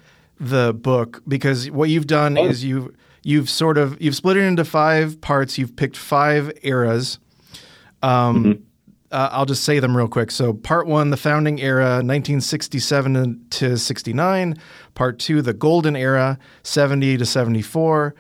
the 0.43 0.75
book 0.75 1.23
because 1.27 1.71
what 1.71 1.89
you've 1.89 2.07
done 2.09 2.37
Oh. 2.37 2.47
is 2.47 2.65
you 2.65 2.93
you've 3.23 3.49
sort 3.49 3.79
of 3.79 3.97
you've 4.03 4.17
split 4.17 4.37
it 4.37 4.43
into 4.43 4.65
five 4.65 5.21
parts. 5.21 5.57
You've 5.59 5.77
picked 5.77 5.97
five 5.97 6.51
eras. 6.63 7.19
Um, 8.03 8.45
Mm-hmm. 8.45 8.63
uh, 9.13 9.29
I'll 9.31 9.47
just 9.47 9.63
say 9.65 9.79
them 9.79 9.97
real 9.97 10.09
quick. 10.09 10.31
So, 10.33 10.53
part 10.55 10.87
one, 10.89 11.11
the 11.11 11.17
founding 11.17 11.61
era, 11.61 12.03
1967 12.03 13.47
to 13.51 13.77
69. 13.79 14.57
Part 14.95 15.19
two, 15.21 15.43
the 15.43 15.53
golden 15.55 15.95
era, 15.95 16.39
70 16.65 17.19
to 17.19 17.25
74. 17.27 18.15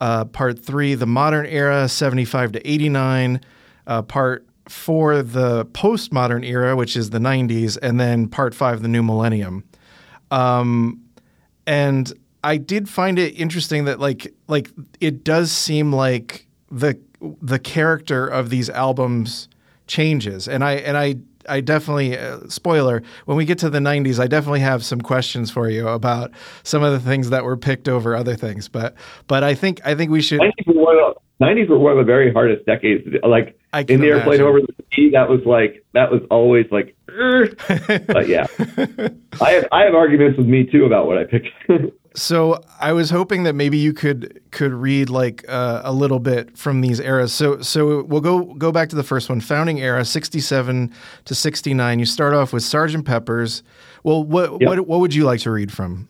Uh, 0.00 0.24
part 0.24 0.64
three, 0.64 0.94
the 0.94 1.06
modern 1.06 1.46
era, 1.46 1.88
75 1.88 2.52
to 2.52 2.70
89. 2.70 3.40
Uh, 3.86 4.02
part 4.02 4.46
four, 4.68 5.22
the 5.22 5.66
postmodern 5.66 6.44
era, 6.44 6.74
which 6.76 6.96
is 6.96 7.10
the 7.10 7.18
90s. 7.18 7.76
And 7.82 8.00
then 8.00 8.28
part 8.28 8.54
five, 8.54 8.82
the 8.82 8.88
new 8.88 9.02
millennium. 9.02 9.64
Um, 10.30 11.02
and 11.66 12.12
I 12.44 12.58
did 12.58 12.88
find 12.88 13.18
it 13.18 13.38
interesting 13.38 13.86
that 13.86 13.98
like 13.98 14.32
like 14.46 14.70
it 15.00 15.24
does 15.24 15.50
seem 15.50 15.92
like 15.92 16.46
the 16.70 16.98
the 17.20 17.58
character 17.58 18.26
of 18.26 18.50
these 18.50 18.70
albums 18.70 19.48
changes, 19.86 20.46
and 20.46 20.62
I 20.62 20.74
and 20.74 20.96
I 20.96 21.16
I 21.48 21.60
definitely 21.60 22.16
uh, 22.16 22.40
spoiler 22.48 23.02
when 23.24 23.36
we 23.36 23.44
get 23.44 23.58
to 23.58 23.70
the 23.70 23.78
90s 23.78 24.18
I 24.18 24.26
definitely 24.26 24.60
have 24.60 24.84
some 24.84 25.00
questions 25.00 25.50
for 25.50 25.68
you 25.68 25.88
about 25.88 26.32
some 26.64 26.82
of 26.82 26.92
the 26.92 27.00
things 27.00 27.30
that 27.30 27.44
were 27.44 27.56
picked 27.56 27.88
over 27.88 28.14
other 28.14 28.36
things. 28.36 28.68
But 28.68 28.94
but 29.26 29.42
I 29.42 29.54
think 29.54 29.80
I 29.84 29.94
think 29.94 30.10
we 30.10 30.22
should 30.22 30.40
90s 30.40 30.52
were 30.66 30.82
one 30.82 30.98
of 30.98 31.14
the, 31.14 31.20
90s 31.40 31.68
were 31.68 31.78
one 31.78 31.92
of 31.92 31.98
the 31.98 32.04
very 32.04 32.32
hardest 32.32 32.64
decades. 32.66 33.06
Like 33.22 33.58
I 33.72 33.84
in 33.88 34.00
the 34.00 34.08
airplane 34.08 34.40
over 34.40 34.60
the 34.60 34.74
sea, 34.94 35.10
that 35.12 35.28
was 35.28 35.40
like 35.44 35.84
that 35.92 36.10
was 36.10 36.22
always 36.30 36.66
like. 36.70 36.94
But 38.06 38.28
yeah, 38.28 38.46
I 39.40 39.50
have 39.52 39.66
I 39.72 39.82
have 39.84 39.94
arguments 39.94 40.38
with 40.38 40.46
me 40.46 40.64
too 40.64 40.84
about 40.84 41.06
what 41.06 41.18
I 41.18 41.24
picked. 41.24 41.48
So 42.16 42.58
I 42.80 42.94
was 42.94 43.10
hoping 43.10 43.42
that 43.42 43.52
maybe 43.54 43.76
you 43.76 43.92
could 43.92 44.40
could 44.50 44.72
read 44.72 45.10
like 45.10 45.44
uh, 45.50 45.82
a 45.84 45.92
little 45.92 46.18
bit 46.18 46.56
from 46.56 46.80
these 46.80 46.98
eras. 46.98 47.30
So 47.30 47.60
so 47.60 48.04
we'll 48.04 48.22
go 48.22 48.54
go 48.54 48.72
back 48.72 48.88
to 48.88 48.96
the 48.96 49.02
first 49.02 49.28
one, 49.28 49.42
founding 49.42 49.80
era, 49.80 50.02
sixty 50.02 50.40
seven 50.40 50.94
to 51.26 51.34
sixty 51.34 51.74
nine. 51.74 51.98
You 51.98 52.06
start 52.06 52.32
off 52.32 52.54
with 52.54 52.62
Sergeant 52.62 53.04
Pepper's. 53.04 53.62
Well, 54.02 54.24
what 54.24 54.50
Yep. 54.62 54.66
what 54.66 54.86
what 54.86 55.00
would 55.00 55.14
you 55.14 55.24
like 55.24 55.40
to 55.40 55.50
read 55.50 55.70
from 55.70 56.08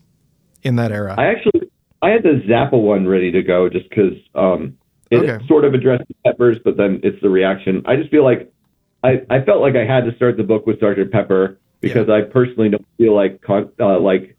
in 0.63 0.77
that 0.77 0.93
era? 0.93 1.13
I 1.17 1.25
actually 1.25 1.69
I 2.01 2.11
had 2.11 2.23
the 2.23 2.41
Zappa 2.47 2.81
one 2.81 3.05
ready 3.05 3.29
to 3.31 3.43
go 3.43 3.67
just 3.67 3.89
because 3.89 4.13
um, 4.33 4.77
it 5.09 5.17
Okay. 5.17 5.47
sort 5.47 5.65
of 5.65 5.73
addresses 5.73 6.07
Peppers, 6.25 6.57
but 6.63 6.77
then 6.77 6.99
it's 7.03 7.21
the 7.21 7.29
reaction. 7.29 7.83
I 7.85 7.95
just 7.95 8.09
feel 8.09 8.23
like 8.23 8.51
I, 9.03 9.21
I 9.29 9.41
felt 9.41 9.61
like 9.61 9.75
I 9.75 9.85
had 9.85 10.05
to 10.05 10.15
start 10.15 10.37
the 10.37 10.43
book 10.43 10.65
with 10.65 10.79
Sergeant 10.79 11.11
Pepper 11.11 11.59
because 11.81 12.09
I 12.09 12.21
personally 12.21 12.69
don't 12.69 12.85
feel 12.97 13.15
like 13.15 13.41
con- 13.41 13.69
uh, 13.79 13.99
like 13.99 14.35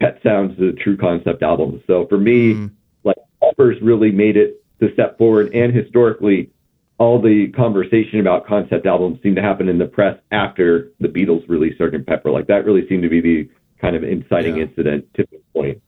Pet 0.00 0.18
Sounds 0.22 0.58
is 0.58 0.70
a 0.70 0.72
true 0.72 0.96
concept 0.96 1.42
album. 1.42 1.82
So 1.86 2.06
for 2.08 2.18
me, 2.18 2.54
mm. 2.54 2.70
like 3.04 3.16
Peppers 3.40 3.76
really 3.82 4.10
made 4.10 4.36
it 4.36 4.64
the 4.78 4.90
step 4.94 5.18
forward, 5.18 5.54
and 5.54 5.72
historically, 5.74 6.50
all 6.98 7.20
the 7.20 7.48
conversation 7.48 8.20
about 8.20 8.46
concept 8.46 8.86
albums 8.86 9.18
seemed 9.22 9.36
to 9.36 9.42
happen 9.42 9.68
in 9.68 9.78
the 9.78 9.86
press 9.86 10.18
after 10.30 10.90
the 11.00 11.08
Beatles 11.08 11.48
released 11.48 11.78
Sgt. 11.78 12.06
Pepper. 12.06 12.30
Like 12.30 12.46
that 12.48 12.64
really 12.64 12.86
seemed 12.88 13.02
to 13.02 13.08
be 13.08 13.20
the 13.20 13.48
kind 13.80 13.96
of 13.96 14.04
inciting 14.04 14.56
yeah. 14.56 14.64
incident 14.64 15.06
tipping 15.14 15.40
point. 15.54 15.82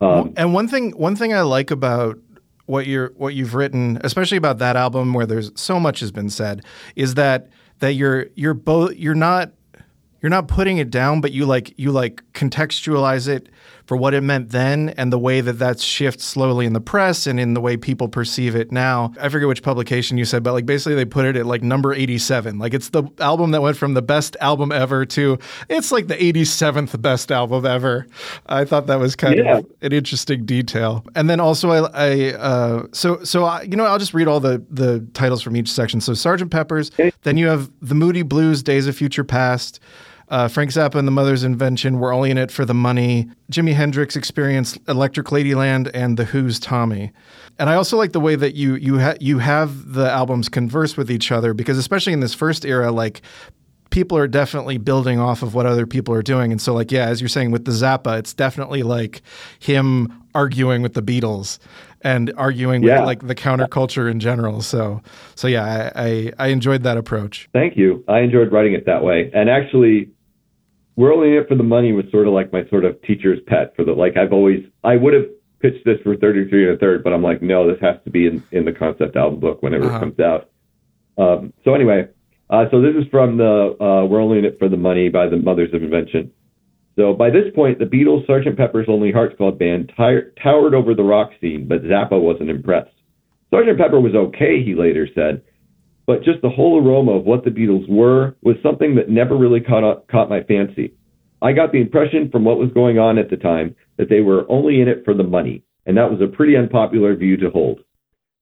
Um, 0.00 0.32
and 0.36 0.52
one 0.52 0.66
thing, 0.66 0.92
one 0.92 1.14
thing 1.14 1.32
I 1.32 1.42
like 1.42 1.70
about 1.70 2.18
what 2.66 2.86
you're 2.86 3.12
what 3.16 3.34
you've 3.34 3.54
written, 3.54 3.98
especially 4.04 4.38
about 4.38 4.58
that 4.58 4.76
album 4.76 5.14
where 5.14 5.26
there's 5.26 5.50
so 5.54 5.80
much 5.80 6.00
has 6.00 6.12
been 6.12 6.30
said, 6.30 6.64
is 6.96 7.14
that 7.14 7.48
that 7.80 7.94
you're 7.94 8.26
you're 8.34 8.54
both 8.54 8.94
you're 8.96 9.14
not 9.14 9.52
you're 10.20 10.30
not 10.30 10.46
putting 10.48 10.78
it 10.78 10.90
down, 10.90 11.20
but 11.20 11.32
you 11.32 11.46
like 11.46 11.78
you 11.78 11.90
like 11.90 12.22
contextualize 12.32 13.28
it 13.28 13.48
for 13.92 13.96
what 13.98 14.14
it 14.14 14.22
meant 14.22 14.48
then 14.48 14.88
and 14.96 15.12
the 15.12 15.18
way 15.18 15.42
that 15.42 15.58
that 15.58 15.78
shifts 15.78 16.24
slowly 16.24 16.64
in 16.64 16.72
the 16.72 16.80
press 16.80 17.26
and 17.26 17.38
in 17.38 17.52
the 17.52 17.60
way 17.60 17.76
people 17.76 18.08
perceive 18.08 18.56
it 18.56 18.72
now. 18.72 19.12
I 19.20 19.28
forget 19.28 19.46
which 19.46 19.62
publication 19.62 20.16
you 20.16 20.24
said, 20.24 20.42
but 20.42 20.54
like 20.54 20.64
basically 20.64 20.94
they 20.94 21.04
put 21.04 21.26
it 21.26 21.36
at 21.36 21.44
like 21.44 21.62
number 21.62 21.92
87. 21.92 22.58
Like 22.58 22.72
it's 22.72 22.88
the 22.88 23.02
album 23.18 23.50
that 23.50 23.60
went 23.60 23.76
from 23.76 23.92
the 23.92 24.00
best 24.00 24.34
album 24.40 24.72
ever 24.72 25.04
to 25.04 25.38
it's 25.68 25.92
like 25.92 26.06
the 26.06 26.14
87th 26.14 27.02
best 27.02 27.30
album 27.30 27.66
ever. 27.66 28.06
I 28.46 28.64
thought 28.64 28.86
that 28.86 28.98
was 28.98 29.14
kind 29.14 29.36
yeah. 29.36 29.58
of 29.58 29.66
an 29.82 29.92
interesting 29.92 30.46
detail. 30.46 31.04
And 31.14 31.28
then 31.28 31.38
also 31.38 31.68
I, 31.68 31.90
I 31.92 32.32
uh, 32.32 32.86
so 32.92 33.22
so 33.24 33.44
I, 33.44 33.60
you 33.60 33.76
know 33.76 33.84
I'll 33.84 33.98
just 33.98 34.14
read 34.14 34.26
all 34.26 34.40
the 34.40 34.64
the 34.70 35.06
titles 35.12 35.42
from 35.42 35.54
each 35.54 35.70
section. 35.70 36.00
So 36.00 36.14
Sergeant 36.14 36.50
Pepper's, 36.50 36.90
then 37.24 37.36
you 37.36 37.48
have 37.48 37.70
The 37.82 37.94
Moody 37.94 38.22
Blues, 38.22 38.62
Days 38.62 38.86
of 38.86 38.96
Future 38.96 39.22
Past. 39.22 39.80
Uh, 40.32 40.48
Frank 40.48 40.70
Zappa 40.70 40.94
and 40.94 41.06
the 41.06 41.12
Mother's 41.12 41.44
Invention 41.44 41.98
were 42.00 42.10
only 42.10 42.30
in 42.30 42.38
it 42.38 42.50
for 42.50 42.64
the 42.64 42.72
money. 42.72 43.28
Jimi 43.52 43.74
Hendrix 43.74 44.16
experienced 44.16 44.78
Electric 44.88 45.26
Ladyland 45.26 45.90
and 45.92 46.16
The 46.16 46.24
Who's 46.24 46.58
Tommy. 46.58 47.12
And 47.58 47.68
I 47.68 47.74
also 47.74 47.98
like 47.98 48.12
the 48.12 48.20
way 48.20 48.34
that 48.36 48.54
you 48.54 48.76
you 48.76 48.98
ha- 48.98 49.16
you 49.20 49.40
have 49.40 49.92
the 49.92 50.10
albums 50.10 50.48
converse 50.48 50.96
with 50.96 51.10
each 51.10 51.30
other 51.30 51.52
because 51.52 51.76
especially 51.76 52.14
in 52.14 52.20
this 52.20 52.32
first 52.32 52.64
era, 52.64 52.90
like 52.90 53.20
people 53.90 54.16
are 54.16 54.26
definitely 54.26 54.78
building 54.78 55.20
off 55.20 55.42
of 55.42 55.54
what 55.54 55.66
other 55.66 55.86
people 55.86 56.14
are 56.14 56.22
doing. 56.22 56.50
And 56.50 56.62
so, 56.62 56.72
like, 56.72 56.90
yeah, 56.90 57.08
as 57.08 57.20
you're 57.20 57.28
saying 57.28 57.50
with 57.50 57.66
the 57.66 57.72
Zappa, 57.72 58.18
it's 58.18 58.32
definitely 58.32 58.82
like 58.82 59.20
him 59.58 60.24
arguing 60.34 60.80
with 60.80 60.94
the 60.94 61.02
Beatles 61.02 61.58
and 62.00 62.32
arguing 62.38 62.82
yeah. 62.82 63.00
with 63.00 63.06
like 63.06 63.26
the 63.26 63.34
counterculture 63.34 64.10
in 64.10 64.18
general. 64.18 64.62
So, 64.62 65.02
so 65.34 65.46
yeah, 65.46 65.92
I, 65.94 66.02
I, 66.04 66.32
I 66.38 66.46
enjoyed 66.48 66.84
that 66.84 66.96
approach. 66.96 67.50
Thank 67.52 67.76
you. 67.76 68.02
I 68.08 68.20
enjoyed 68.20 68.50
writing 68.50 68.72
it 68.72 68.86
that 68.86 69.04
way. 69.04 69.30
And 69.34 69.50
actually, 69.50 70.10
we're 70.96 71.12
only 71.12 71.28
in 71.28 71.34
it 71.34 71.48
for 71.48 71.54
the 71.54 71.62
money 71.62 71.92
was 71.92 72.04
sort 72.10 72.26
of 72.26 72.34
like 72.34 72.52
my 72.52 72.68
sort 72.68 72.84
of 72.84 73.00
teacher's 73.02 73.38
pet 73.46 73.74
for 73.76 73.84
the 73.84 73.92
like 73.92 74.16
I've 74.16 74.32
always 74.32 74.64
I 74.84 74.96
would 74.96 75.14
have 75.14 75.26
pitched 75.62 75.84
this 75.84 75.98
for 76.02 76.16
33 76.16 76.68
and 76.68 76.76
a 76.76 76.78
third, 76.78 77.04
but 77.04 77.12
I'm 77.12 77.22
like, 77.22 77.40
no, 77.40 77.66
this 77.66 77.80
has 77.80 77.96
to 78.04 78.10
be 78.10 78.26
in, 78.26 78.42
in 78.50 78.64
the 78.64 78.72
concept 78.72 79.16
album 79.16 79.40
book 79.40 79.62
whenever 79.62 79.86
uh-huh. 79.86 79.96
it 79.96 80.00
comes 80.00 80.20
out. 80.20 80.50
Um, 81.16 81.52
so 81.64 81.74
anyway, 81.74 82.08
uh, 82.50 82.64
so 82.70 82.82
this 82.82 82.94
is 82.96 83.08
from 83.10 83.38
the 83.38 83.76
uh, 83.80 84.04
We're 84.06 84.20
Only 84.20 84.38
in 84.38 84.44
It 84.44 84.58
for 84.58 84.68
the 84.68 84.76
Money 84.76 85.08
by 85.08 85.28
the 85.28 85.36
Mothers 85.36 85.72
of 85.72 85.82
Invention. 85.82 86.32
So 86.96 87.14
by 87.14 87.30
this 87.30 87.44
point, 87.54 87.78
the 87.78 87.86
Beatles' 87.86 88.26
Sgt. 88.26 88.56
Pepper's 88.56 88.86
Lonely 88.88 89.12
Hearts 89.12 89.36
Club 89.36 89.58
Band 89.58 89.90
t- 89.96 90.42
towered 90.42 90.74
over 90.74 90.94
the 90.94 91.04
rock 91.04 91.30
scene, 91.40 91.66
but 91.66 91.82
Zappa 91.84 92.20
wasn't 92.20 92.50
impressed. 92.50 92.94
Sgt. 93.52 93.78
Pepper 93.78 94.00
was 94.00 94.14
okay, 94.14 94.62
he 94.62 94.74
later 94.74 95.08
said, 95.14 95.42
but 96.06 96.24
just 96.24 96.42
the 96.42 96.50
whole 96.50 96.82
aroma 96.82 97.12
of 97.12 97.24
what 97.24 97.44
the 97.44 97.50
Beatles 97.50 97.88
were 97.88 98.34
was 98.42 98.56
something 98.62 98.94
that 98.96 99.08
never 99.08 99.36
really 99.36 99.60
caught, 99.60 99.84
up, 99.84 100.08
caught 100.08 100.30
my 100.30 100.42
fancy. 100.42 100.94
I 101.40 101.52
got 101.52 101.72
the 101.72 101.80
impression 101.80 102.30
from 102.30 102.44
what 102.44 102.58
was 102.58 102.70
going 102.72 102.98
on 102.98 103.18
at 103.18 103.30
the 103.30 103.36
time 103.36 103.74
that 103.96 104.08
they 104.08 104.20
were 104.20 104.46
only 104.48 104.80
in 104.80 104.88
it 104.88 105.04
for 105.04 105.14
the 105.14 105.22
money, 105.22 105.62
and 105.86 105.96
that 105.96 106.10
was 106.10 106.20
a 106.20 106.36
pretty 106.36 106.56
unpopular 106.56 107.16
view 107.16 107.36
to 107.38 107.50
hold. 107.50 107.80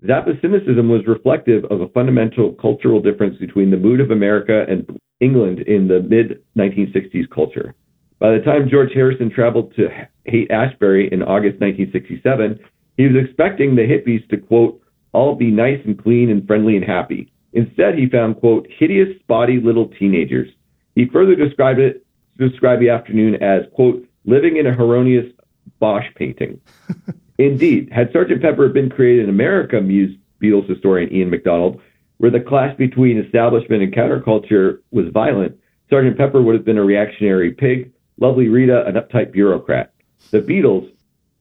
Zappa's 0.07 0.40
cynicism 0.40 0.88
was 0.88 1.07
reflective 1.07 1.64
of 1.67 1.83
a 1.83 1.88
fundamental 1.88 2.52
cultural 2.52 3.02
difference 3.02 3.37
between 3.38 3.71
the 3.71 3.76
mood 3.76 4.00
of 4.00 4.11
America 4.11 4.64
and 4.69 4.99
England 5.21 5.61
in 5.61 5.88
the 5.88 6.00
mid 6.00 6.43
1960s 6.57 7.29
culture. 7.35 7.75
By 8.19 8.33
the 8.33 8.45
time 8.45 8.69
George 8.71 8.93
Harrison 8.95 9.31
traveled 9.31 9.75
to 9.76 9.88
Haight 10.26 10.50
Ashbury 10.50 11.09
in 11.12 11.23
August 11.23 11.61
1967, 11.61 12.59
he 12.97 13.07
was 13.07 13.25
expecting 13.25 13.75
the 13.75 13.83
hippies 13.83 14.26
to, 14.29 14.37
quote, 14.37 14.81
all 15.12 15.35
be 15.35 15.50
nice 15.50 15.81
and 15.85 16.00
clean 16.00 16.31
and 16.31 16.47
friendly 16.47 16.76
and 16.76 16.85
happy. 16.85 17.33
Instead, 17.52 17.99
he 17.99 18.09
found, 18.09 18.37
quote, 18.37 18.66
hideous, 18.71 19.19
spotty 19.21 19.61
little 19.61 19.88
teenagers. 19.88 20.49
He 20.95 21.07
further 21.07 21.35
described 21.35 21.80
it, 21.80 22.04
described 22.38 22.80
the 22.80 22.90
afternoon 22.90 23.42
as, 23.42 23.62
quote, 23.75 24.07
living 24.25 24.57
in 24.57 24.66
a 24.66 24.75
Hieronymus 24.75 25.33
Bosch 25.78 26.07
painting. 26.14 26.61
Indeed, 27.38 27.90
had 27.90 28.12
Sgt. 28.12 28.40
Pepper 28.42 28.69
been 28.69 28.90
created 28.90 29.25
in 29.25 29.30
America, 29.30 29.80
mused 29.80 30.19
Beatles 30.42 30.69
historian 30.69 31.12
Ian 31.12 31.30
MacDonald, 31.30 31.80
where 32.19 32.30
the 32.30 32.40
clash 32.40 32.76
between 32.76 33.19
establishment 33.19 33.83
and 33.83 33.95
counterculture 33.95 34.80
was 34.90 35.07
violent, 35.09 35.57
Sgt. 35.90 36.16
Pepper 36.16 36.42
would 36.42 36.54
have 36.54 36.64
been 36.64 36.78
a 36.78 36.85
reactionary 36.85 37.52
pig, 37.52 37.92
Lovely 38.19 38.49
Rita 38.49 38.85
an 38.87 38.95
uptight 38.95 39.33
bureaucrat. 39.33 39.92
The 40.30 40.42
Beatles, 40.42 40.92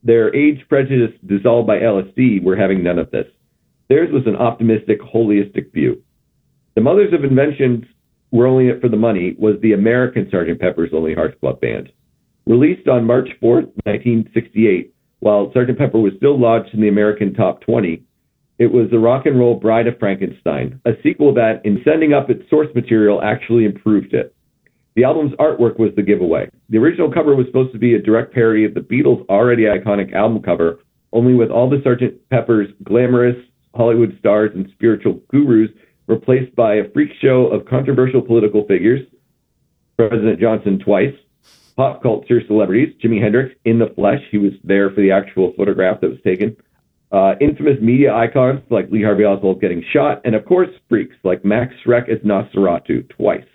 their 0.02 0.34
age 0.34 0.64
prejudice 0.68 1.14
dissolved 1.26 1.66
by 1.66 1.78
LSD, 1.78 2.42
were 2.42 2.56
having 2.56 2.82
none 2.82 2.98
of 2.98 3.10
this. 3.10 3.26
Theirs 3.90 4.10
was 4.12 4.22
an 4.26 4.36
optimistic, 4.36 5.00
holistic 5.02 5.72
view. 5.72 6.00
The 6.76 6.80
mothers 6.80 7.12
of 7.12 7.24
inventions 7.24 7.84
were 8.30 8.46
only 8.46 8.68
it 8.68 8.80
for 8.80 8.88
the 8.88 8.96
money 8.96 9.34
was 9.36 9.56
the 9.60 9.72
American 9.72 10.26
Sgt. 10.26 10.60
Pepper's 10.60 10.90
Lonely 10.92 11.14
Hearts 11.14 11.36
Club 11.40 11.60
Band. 11.60 11.90
Released 12.46 12.88
on 12.88 13.04
March 13.04 13.28
4, 13.40 13.56
1968, 13.84 14.94
while 15.18 15.50
Sgt. 15.50 15.76
Pepper 15.76 15.98
was 15.98 16.12
still 16.16 16.40
lodged 16.40 16.72
in 16.72 16.80
the 16.80 16.88
American 16.88 17.34
top 17.34 17.60
20, 17.62 18.02
it 18.60 18.70
was 18.70 18.90
the 18.90 18.98
rock 18.98 19.24
and 19.24 19.38
roll 19.38 19.58
Bride 19.58 19.86
of 19.86 19.98
Frankenstein, 19.98 20.80
a 20.84 20.92
sequel 21.02 21.32
that, 21.34 21.62
in 21.64 21.80
sending 21.82 22.12
up 22.12 22.28
its 22.28 22.48
source 22.50 22.68
material, 22.74 23.22
actually 23.22 23.64
improved 23.64 24.12
it. 24.12 24.34
The 24.96 25.04
album's 25.04 25.32
artwork 25.40 25.78
was 25.78 25.92
the 25.96 26.02
giveaway. 26.02 26.50
The 26.68 26.76
original 26.76 27.10
cover 27.10 27.34
was 27.34 27.46
supposed 27.46 27.72
to 27.72 27.78
be 27.78 27.94
a 27.94 28.02
direct 28.02 28.34
parody 28.34 28.66
of 28.66 28.74
the 28.74 28.80
Beatles' 28.80 29.26
already 29.30 29.62
iconic 29.62 30.12
album 30.12 30.42
cover, 30.42 30.80
only 31.10 31.32
with 31.32 31.50
all 31.50 31.70
the 31.70 31.78
Sgt. 31.78 32.18
Pepper's 32.28 32.68
glamorous, 32.84 33.36
Hollywood 33.74 34.16
stars 34.18 34.50
and 34.54 34.68
spiritual 34.72 35.20
gurus 35.30 35.70
replaced 36.06 36.54
by 36.56 36.76
a 36.76 36.90
freak 36.90 37.10
show 37.20 37.46
of 37.46 37.66
controversial 37.66 38.20
political 38.20 38.66
figures, 38.66 39.00
President 39.96 40.40
Johnson 40.40 40.78
twice, 40.78 41.14
pop 41.76 42.02
culture 42.02 42.42
celebrities, 42.46 42.94
Jimi 43.02 43.22
Hendrix 43.22 43.54
in 43.64 43.78
the 43.78 43.92
flesh, 43.94 44.20
he 44.30 44.38
was 44.38 44.52
there 44.64 44.90
for 44.90 45.00
the 45.00 45.12
actual 45.12 45.52
photograph 45.56 46.00
that 46.00 46.10
was 46.10 46.20
taken, 46.24 46.56
uh, 47.12 47.34
infamous 47.40 47.80
media 47.80 48.14
icons 48.14 48.60
like 48.70 48.90
Lee 48.90 49.02
Harvey 49.02 49.24
Oswald 49.24 49.60
getting 49.60 49.84
shot, 49.92 50.20
and 50.24 50.34
of 50.34 50.44
course 50.44 50.68
freaks 50.88 51.16
like 51.24 51.44
Max 51.44 51.74
Schreck 51.84 52.08
as 52.08 52.18
Nosferatu 52.20 53.08
twice, 53.10 53.46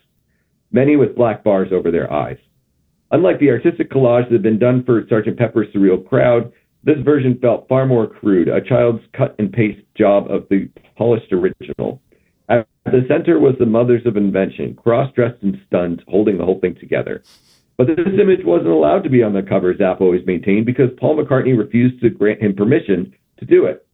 many 0.71 0.95
with 0.95 1.15
black 1.15 1.43
bars 1.43 1.69
over 1.71 1.91
their 1.91 2.11
eyes. 2.11 2.37
Unlike 3.11 3.39
the 3.39 3.51
artistic 3.51 3.91
collage 3.91 4.25
that 4.25 4.33
had 4.33 4.41
been 4.41 4.59
done 4.59 4.83
for 4.83 5.03
Sgt. 5.03 5.37
Pepper's 5.37 5.67
Surreal 5.73 6.05
Crowd, 6.05 6.51
this 6.85 6.99
version 7.03 7.37
felt 7.41 7.67
far 7.67 7.85
more 7.85 8.07
crude, 8.07 8.47
a 8.47 8.61
child's 8.61 9.03
cut 9.13 9.35
and 9.39 9.51
paste 9.51 9.81
job 9.97 10.29
of 10.29 10.47
the 10.49 10.69
polished 10.95 11.33
original. 11.33 11.99
At 12.47 12.67
the 12.85 13.03
center 13.07 13.39
was 13.39 13.55
the 13.57 13.65
mothers 13.65 14.05
of 14.05 14.17
invention, 14.17 14.75
cross 14.75 15.11
dressed 15.13 15.41
and 15.41 15.59
stunned, 15.65 16.03
holding 16.07 16.37
the 16.37 16.45
whole 16.45 16.59
thing 16.59 16.75
together. 16.75 17.23
But 17.77 17.87
this 17.87 17.97
image 18.21 18.45
wasn't 18.45 18.69
allowed 18.69 19.03
to 19.03 19.09
be 19.09 19.23
on 19.23 19.33
the 19.33 19.41
cover, 19.41 19.73
Zappa 19.73 20.01
always 20.01 20.25
maintained, 20.27 20.67
because 20.67 20.91
Paul 20.97 21.17
McCartney 21.17 21.57
refused 21.57 22.01
to 22.01 22.09
grant 22.11 22.41
him 22.41 22.55
permission 22.55 23.13
to 23.39 23.45
do 23.45 23.65
it. 23.65 23.85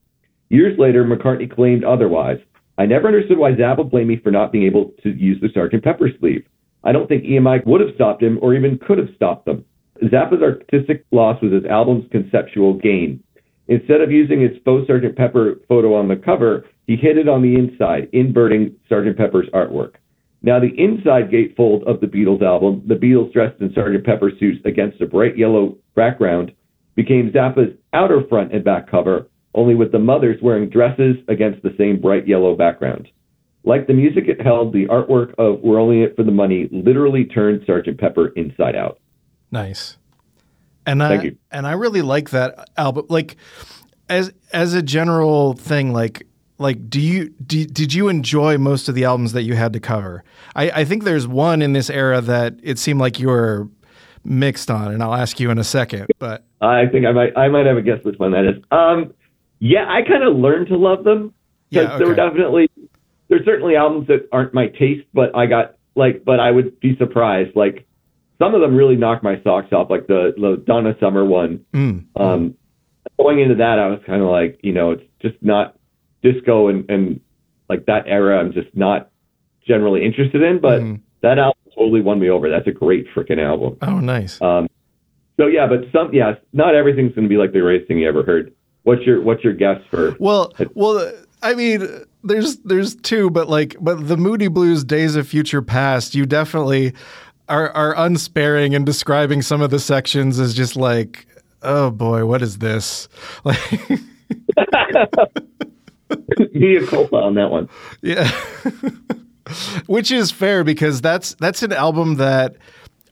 Years 0.50 0.78
later, 0.78 1.06
McCartney 1.06 1.50
claimed 1.50 1.86
otherwise. 1.86 2.40
I 2.78 2.86
never 2.86 3.08
understood 3.08 3.38
why 3.38 3.54
Zappa 3.54 3.90
blamed 3.90 4.10
me 4.10 4.20
for 4.22 4.32
not 4.32 4.52
being 4.52 4.66
able 4.66 4.92
to 5.02 5.12
use 5.12 5.40
the 5.40 5.48
Sgt. 5.48 5.82
Pepper 5.82 6.10
sleeve. 6.20 6.46
I 6.84 6.92
don't 6.92 7.08
think 7.08 7.24
EMI 7.24 7.66
would 7.66 7.80
have 7.80 7.96
stopped 7.96 8.22
him 8.22 8.38
or 8.42 8.54
even 8.54 8.78
could 8.78 8.98
have 8.98 9.10
stopped 9.16 9.46
them. 9.46 9.64
Zappa's 10.10 10.42
artistic 10.42 11.06
loss 11.12 11.42
was 11.42 11.52
his 11.52 11.66
album's 11.66 12.10
conceptual 12.12 12.74
gain. 12.74 13.24
Instead 13.68 14.02
of 14.02 14.12
using 14.12 14.42
his 14.42 14.58
faux 14.66 14.90
Sgt. 14.90 15.16
Pepper 15.16 15.56
photo 15.68 15.94
on 15.94 16.08
the 16.08 16.16
cover, 16.16 16.66
he 16.88 16.96
hid 16.96 17.18
it 17.18 17.30
on 17.30 17.42
the 17.42 17.56
inside, 17.56 18.10
inverting 18.12 18.76
Sgt. 18.90 19.16
Pepper's 19.16 19.48
artwork. 19.54 19.94
Now, 20.44 20.60
the 20.60 20.74
inside 20.76 21.30
gatefold 21.30 21.84
of 21.88 22.02
the 22.02 22.08
Beatles 22.08 22.42
album, 22.42 22.84
the 22.88 22.96
Beatles 22.96 23.32
dressed 23.32 23.62
in 23.62 23.70
Sgt. 23.70 24.04
Pepper 24.04 24.32
suits 24.40 24.60
against 24.66 25.00
a 25.02 25.06
bright 25.06 25.38
yellow 25.38 25.78
background, 25.96 26.52
became 26.96 27.32
Zappa's 27.32 27.78
outer 27.94 28.24
front 28.28 28.54
and 28.54 28.64
back 28.64 28.90
cover, 28.90 29.28
only 29.54 29.76
with 29.76 29.92
the 29.92 30.00
mothers 30.00 30.42
wearing 30.42 30.70
dresses 30.70 31.18
against 31.28 31.62
the 31.62 31.76
same 31.78 32.02
bright 32.02 32.28
yellow 32.28 32.56
background. 32.56 33.08
Like 33.64 33.86
the 33.86 33.94
music 33.94 34.24
it 34.28 34.42
held, 34.42 34.74
the 34.74 34.88
artwork 34.88 35.36
of 35.38 35.62
We're 35.62 35.80
Only 35.80 36.02
It 36.02 36.16
for 36.16 36.24
the 36.24 36.32
Money 36.32 36.68
literally 36.72 37.26
turned 37.26 37.62
Sgt. 37.62 38.00
Pepper 38.00 38.30
inside 38.30 38.76
out. 38.76 39.00
Nice. 39.52 39.98
And 40.86 41.00
Thank 41.00 41.22
I 41.22 41.26
you. 41.26 41.38
and 41.52 41.68
I 41.68 41.74
really 41.74 42.02
like 42.02 42.32
that 42.32 42.70
album. 42.78 43.06
Like 43.10 43.36
as 44.10 44.32
as 44.52 44.74
a 44.74 44.82
general 44.82 45.54
thing, 45.54 45.94
like 45.94 46.26
like 46.58 46.90
do 46.90 47.00
you 47.00 47.30
do, 47.30 47.66
did 47.66 47.94
you 47.94 48.08
enjoy 48.08 48.58
most 48.58 48.90
of 48.90 48.96
the 48.96 49.04
albums 49.04 49.34
that 49.34 49.44
you 49.44 49.56
had 49.56 49.74
to 49.74 49.80
cover? 49.80 50.24
I, 50.56 50.70
I 50.72 50.86
think 50.86 51.04
there's 51.04 51.28
one 51.28 51.62
in 51.62 51.74
this 51.74 51.90
era 51.90 52.22
that 52.22 52.56
it 52.64 52.80
seemed 52.80 53.00
like 53.00 53.20
you 53.20 53.28
were 53.28 53.68
mixed 54.24 54.70
on, 54.72 54.92
and 54.92 55.04
I'll 55.04 55.14
ask 55.14 55.40
you 55.40 55.50
in 55.52 55.58
a 55.58 55.64
second. 55.64 56.08
But 56.20 56.44
I 56.62 56.88
think 56.88 57.06
I 57.06 57.12
might 57.12 57.38
I 57.38 57.48
might 57.48 57.66
have 57.66 57.78
a 57.78 57.82
guess 57.82 58.04
which 58.04 58.18
one 58.18 58.32
that 58.32 58.46
is. 58.46 58.64
Um, 58.72 59.14
yeah, 59.60 59.86
I 59.88 60.02
kind 60.02 60.24
of 60.24 60.36
learned 60.36 60.68
to 60.68 60.78
love 60.78 61.04
them 61.04 61.34
because 61.70 61.90
Yeah, 61.90 61.98
there 61.98 62.08
were 62.08 62.16
definitely 62.16 62.70
there's 63.30 63.46
certainly 63.46 63.76
albums 63.76 64.08
that 64.08 64.28
aren't 64.32 64.54
my 64.54 64.68
taste, 64.68 65.08
but 65.14 65.36
I 65.36 65.46
got 65.46 65.76
like, 65.96 66.26
but 66.26 66.40
I 66.40 66.52
would 66.52 66.80
be 66.80 66.96
surprised. 66.98 67.56
Like 67.56 67.88
some 68.42 68.56
of 68.56 68.62
them 68.62 68.76
really 68.76 68.96
knocked 68.96 69.24
my 69.24 69.40
socks 69.44 69.72
off, 69.72 69.90
like 69.90 70.08
the 70.08 70.34
the 70.36 70.62
Donna 70.66 70.96
Summer 71.00 71.24
one. 71.24 71.64
mm, 71.74 72.04
Um, 72.16 72.56
going 73.20 73.40
into 73.40 73.56
that, 73.56 73.78
I 73.80 73.88
was 73.88 74.00
kind 74.06 74.22
of 74.22 74.30
like, 74.30 74.60
you 74.64 74.74
know, 74.74 74.92
it's 74.92 75.04
just 75.22 75.36
not 75.42 75.78
disco 76.24 76.68
and, 76.70 76.90
and 76.90 77.20
like 77.70 77.86
that 77.86 78.04
era. 78.08 78.40
I'm 78.40 78.52
just 78.54 78.76
not 78.76 79.10
generally 79.68 80.04
interested 80.04 80.42
in, 80.42 80.60
but 80.60 80.82
Mhm. 80.82 81.00
that 81.22 81.38
album 81.38 81.58
totally 81.76 82.02
won 82.02 82.20
me 82.20 82.30
over. 82.30 82.50
That's 82.50 82.68
a 82.68 82.72
great 82.72 83.06
freaking 83.14 83.40
album. 83.40 83.78
oh, 83.84 84.00
nice. 84.00 84.42
Um, 84.42 84.68
so 85.38 85.48
yeah, 85.48 85.68
but 85.68 85.86
some, 85.92 86.14
yeah, 86.14 86.36
not 86.54 86.76
everything's 86.76 87.14
going 87.16 87.26
to 87.26 87.30
be 87.30 87.38
like 87.38 87.54
the 87.54 87.60
greatest 87.62 87.88
thing 87.88 88.00
you 88.00 88.08
ever 88.10 88.24
heard. 88.24 88.54
What's 88.84 89.04
your, 89.04 89.22
what's 89.22 89.44
your 89.44 89.54
guess 89.54 89.80
for? 89.92 90.16
Well, 90.20 90.52
well, 90.74 91.12
I 91.44 91.54
mean, 91.54 91.88
there's 92.24 92.58
there's 92.58 92.96
two, 92.96 93.30
but 93.30 93.48
like, 93.50 93.76
but 93.80 94.08
the 94.08 94.18
Moody 94.18 94.48
Blues 94.48 94.84
Days 94.84 95.16
of 95.16 95.28
Future 95.28 95.62
Past, 95.62 96.14
you 96.16 96.26
definitely 96.26 96.94
are 97.52 97.70
are 97.72 97.94
unsparing 97.98 98.74
in 98.74 98.86
describing 98.86 99.42
some 99.42 99.62
of 99.62 99.70
the 99.70 99.80
sections 99.80 100.40
as 100.40 100.54
just 100.54 100.76
like, 100.76 101.28
oh 101.62 101.92
boy, 101.92 102.26
what 102.26 102.42
is 102.42 102.58
this? 102.58 103.08
Like, 103.44 103.58
culpa 106.88 107.16
on 107.16 107.36
that 107.36 107.50
one. 107.52 107.70
yeah, 108.02 108.30
which 109.86 110.12
is 110.12 110.32
fair 110.32 110.64
because 110.64 111.02
that's 111.02 111.36
that's 111.36 111.62
an 111.64 111.74
album 111.74 112.16
that. 112.16 112.56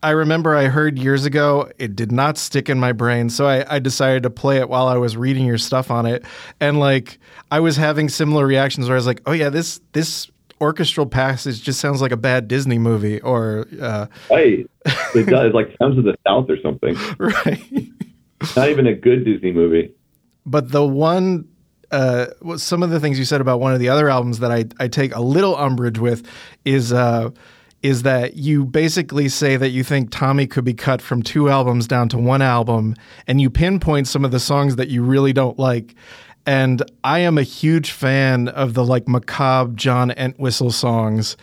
I 0.01 0.11
remember 0.11 0.55
I 0.55 0.67
heard 0.67 0.97
years 0.97 1.25
ago. 1.25 1.69
It 1.77 1.93
did 1.93 2.09
not 2.09 2.37
stick 2.37 2.69
in 2.69 2.79
my 2.79 2.93
brain, 2.93 3.29
so 3.29 3.47
I, 3.47 3.75
I 3.75 3.79
decided 3.79 4.23
to 4.23 4.29
play 4.29 4.59
it 4.59 4.69
while 4.69 4.87
I 4.87 4.95
was 4.95 5.17
reading 5.17 5.45
your 5.45 5.57
stuff 5.57 5.91
on 5.91 6.05
it, 6.05 6.23
and 6.61 6.79
like 6.79 7.19
I 7.51 7.59
was 7.59 7.75
having 7.75 8.07
similar 8.07 8.47
reactions 8.47 8.87
where 8.87 8.95
I 8.95 8.97
was 8.97 9.05
like, 9.05 9.21
"Oh 9.25 9.33
yeah, 9.33 9.49
this 9.49 9.81
this 9.91 10.31
orchestral 10.61 11.05
passage 11.05 11.61
just 11.61 11.79
sounds 11.79 12.01
like 12.01 12.11
a 12.11 12.17
bad 12.17 12.47
Disney 12.47 12.77
movie," 12.77 13.19
or 13.21 13.67
uh, 13.81 14.07
Hey, 14.29 14.65
it 15.15 15.27
does 15.27 15.53
like 15.53 15.75
Sounds 15.81 15.97
of 15.97 16.03
the 16.03 16.15
South 16.27 16.49
or 16.49 16.59
something. 16.61 16.95
right. 17.17 17.89
Not 18.55 18.69
even 18.69 18.87
a 18.87 18.93
good 18.93 19.25
Disney 19.25 19.51
movie. 19.51 19.91
But 20.45 20.71
the 20.71 20.85
one, 20.85 21.47
uh, 21.91 22.27
well, 22.41 22.57
some 22.57 22.83
of 22.83 22.89
the 22.89 22.99
things 22.99 23.19
you 23.19 23.25
said 23.25 23.41
about 23.41 23.59
one 23.59 23.73
of 23.73 23.79
the 23.79 23.89
other 23.89 24.09
albums 24.09 24.39
that 24.39 24.51
I, 24.51 24.65
I 24.79 24.87
take 24.87 25.13
a 25.13 25.21
little 25.21 25.55
umbrage 25.57 25.99
with 25.99 26.25
is 26.65 26.93
uh, 26.93 27.31
is 27.81 28.03
that 28.03 28.35
you 28.35 28.65
basically 28.65 29.29
say 29.29 29.55
that 29.55 29.69
you 29.69 29.83
think 29.83 30.11
Tommy 30.11 30.47
could 30.47 30.65
be 30.65 30.73
cut 30.73 31.01
from 31.01 31.21
two 31.21 31.49
albums 31.49 31.87
down 31.87 32.09
to 32.09 32.17
one 32.17 32.41
album, 32.41 32.95
and 33.27 33.39
you 33.39 33.49
pinpoint 33.49 34.07
some 34.07 34.25
of 34.25 34.31
the 34.31 34.39
songs 34.39 34.75
that 34.75 34.89
you 34.89 35.03
really 35.03 35.33
don't 35.33 35.57
like. 35.57 35.95
And 36.49 36.81
I 37.03 37.19
am 37.19 37.37
a 37.37 37.43
huge 37.43 37.91
fan 37.91 38.47
of 38.49 38.73
the 38.73 38.83
like 38.83 39.07
macabre 39.07 39.71
John 39.75 40.09
Entwistle 40.11 40.71
songs. 40.71 41.37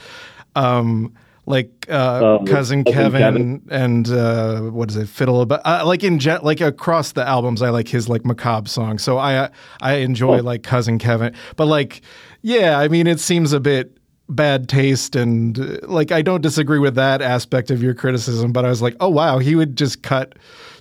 Um, 0.56 1.12
like 1.48 1.86
uh, 1.88 2.38
Um, 2.40 2.46
cousin 2.46 2.82
Kevin, 2.82 3.20
Kevin. 3.20 3.62
and 3.70 4.08
uh, 4.10 4.60
what 4.62 4.90
is 4.90 4.96
it, 4.96 5.08
fiddle 5.08 5.40
about 5.42 5.60
uh, 5.64 5.84
like 5.86 6.02
in 6.02 6.18
like 6.42 6.60
across 6.60 7.12
the 7.12 7.24
albums, 7.24 7.62
I 7.62 7.70
like 7.70 7.86
his 7.86 8.08
like 8.08 8.24
macabre 8.24 8.68
songs. 8.68 9.04
So 9.04 9.16
I 9.18 9.48
I 9.80 9.92
enjoy 9.98 10.38
Oh. 10.40 10.42
like 10.42 10.64
cousin 10.64 10.98
Kevin, 10.98 11.32
but 11.54 11.66
like 11.66 12.00
yeah, 12.42 12.76
I 12.80 12.88
mean 12.88 13.06
it 13.06 13.20
seems 13.20 13.52
a 13.52 13.60
bit 13.60 13.96
bad 14.28 14.68
taste 14.68 15.14
and 15.14 15.56
uh, 15.56 15.78
like 15.86 16.10
I 16.10 16.20
don't 16.22 16.42
disagree 16.42 16.80
with 16.80 16.96
that 16.96 17.22
aspect 17.22 17.70
of 17.70 17.80
your 17.80 17.94
criticism, 17.94 18.50
but 18.52 18.64
I 18.64 18.68
was 18.68 18.82
like, 18.82 18.96
oh 18.98 19.08
wow, 19.10 19.38
he 19.38 19.54
would 19.54 19.76
just 19.78 20.02
cut 20.02 20.34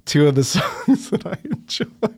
two 0.05 0.27
of 0.27 0.33
the 0.33 0.43
songs 0.55 1.11
that 1.11 1.27
I 1.27 1.38
enjoy. 1.45 2.09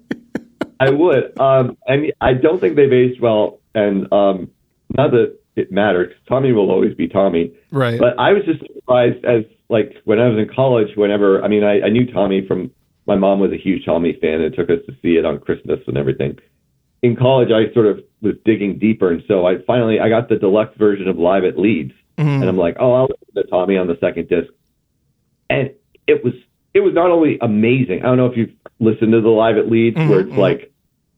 I 0.79 0.89
would. 0.89 1.39
Um, 1.39 1.77
and 1.87 2.13
I 2.21 2.33
don't 2.33 2.59
think 2.59 2.75
they've 2.75 2.91
aged 2.91 3.21
well. 3.21 3.59
And 3.73 4.11
um, 4.11 4.51
not 4.97 5.11
that 5.11 5.37
it 5.55 5.71
matters. 5.71 6.13
Tommy 6.27 6.51
will 6.51 6.69
always 6.71 6.93
be 6.95 7.07
Tommy. 7.07 7.53
Right. 7.71 7.99
But 7.99 8.17
I 8.19 8.33
was 8.33 8.43
just 8.45 8.59
surprised 8.73 9.23
as 9.25 9.43
like 9.69 9.97
when 10.05 10.19
I 10.19 10.27
was 10.27 10.37
in 10.37 10.53
college. 10.53 10.95
Whenever 10.95 11.43
I 11.43 11.47
mean, 11.47 11.63
I, 11.63 11.81
I 11.81 11.89
knew 11.89 12.11
Tommy 12.11 12.47
from 12.47 12.71
my 13.05 13.15
mom 13.15 13.39
was 13.39 13.51
a 13.51 13.57
huge 13.57 13.85
Tommy 13.85 14.17
fan 14.21 14.41
and 14.41 14.53
took 14.53 14.69
us 14.69 14.79
to 14.87 14.93
see 15.01 15.17
it 15.17 15.25
on 15.25 15.39
Christmas 15.39 15.79
and 15.87 15.97
everything. 15.97 16.37
In 17.01 17.15
college, 17.15 17.49
I 17.51 17.71
sort 17.73 17.85
of 17.85 18.03
was 18.21 18.35
digging 18.43 18.79
deeper, 18.79 19.11
and 19.11 19.23
so 19.27 19.45
I 19.45 19.61
finally 19.67 19.99
I 19.99 20.09
got 20.09 20.29
the 20.29 20.35
deluxe 20.35 20.75
version 20.77 21.07
of 21.07 21.17
Live 21.17 21.43
at 21.43 21.57
Leeds, 21.57 21.93
Mhm. 22.17 22.41
and 22.41 22.45
I'm 22.45 22.57
like, 22.57 22.75
oh, 22.79 22.93
I'll 22.93 23.07
listen 23.07 23.35
to 23.35 23.43
Tommy 23.49 23.77
on 23.77 23.87
the 23.87 23.97
second 24.01 24.27
disc, 24.27 24.51
and 25.49 25.71
it 26.07 26.23
was 26.23 26.33
it 26.73 26.81
was 26.81 26.93
not 26.93 27.09
only 27.09 27.37
amazing. 27.41 27.99
I 28.03 28.07
don't 28.07 28.17
know 28.17 28.27
if 28.27 28.37
you've 28.37 28.51
listened 28.79 29.11
to 29.13 29.21
the 29.21 29.29
Live 29.29 29.57
at 29.57 29.69
Leeds, 29.69 29.95
where 29.97 30.07
Mhm, 30.23 30.27
it's 30.27 30.31
mhm. 30.33 30.37
like 30.37 30.71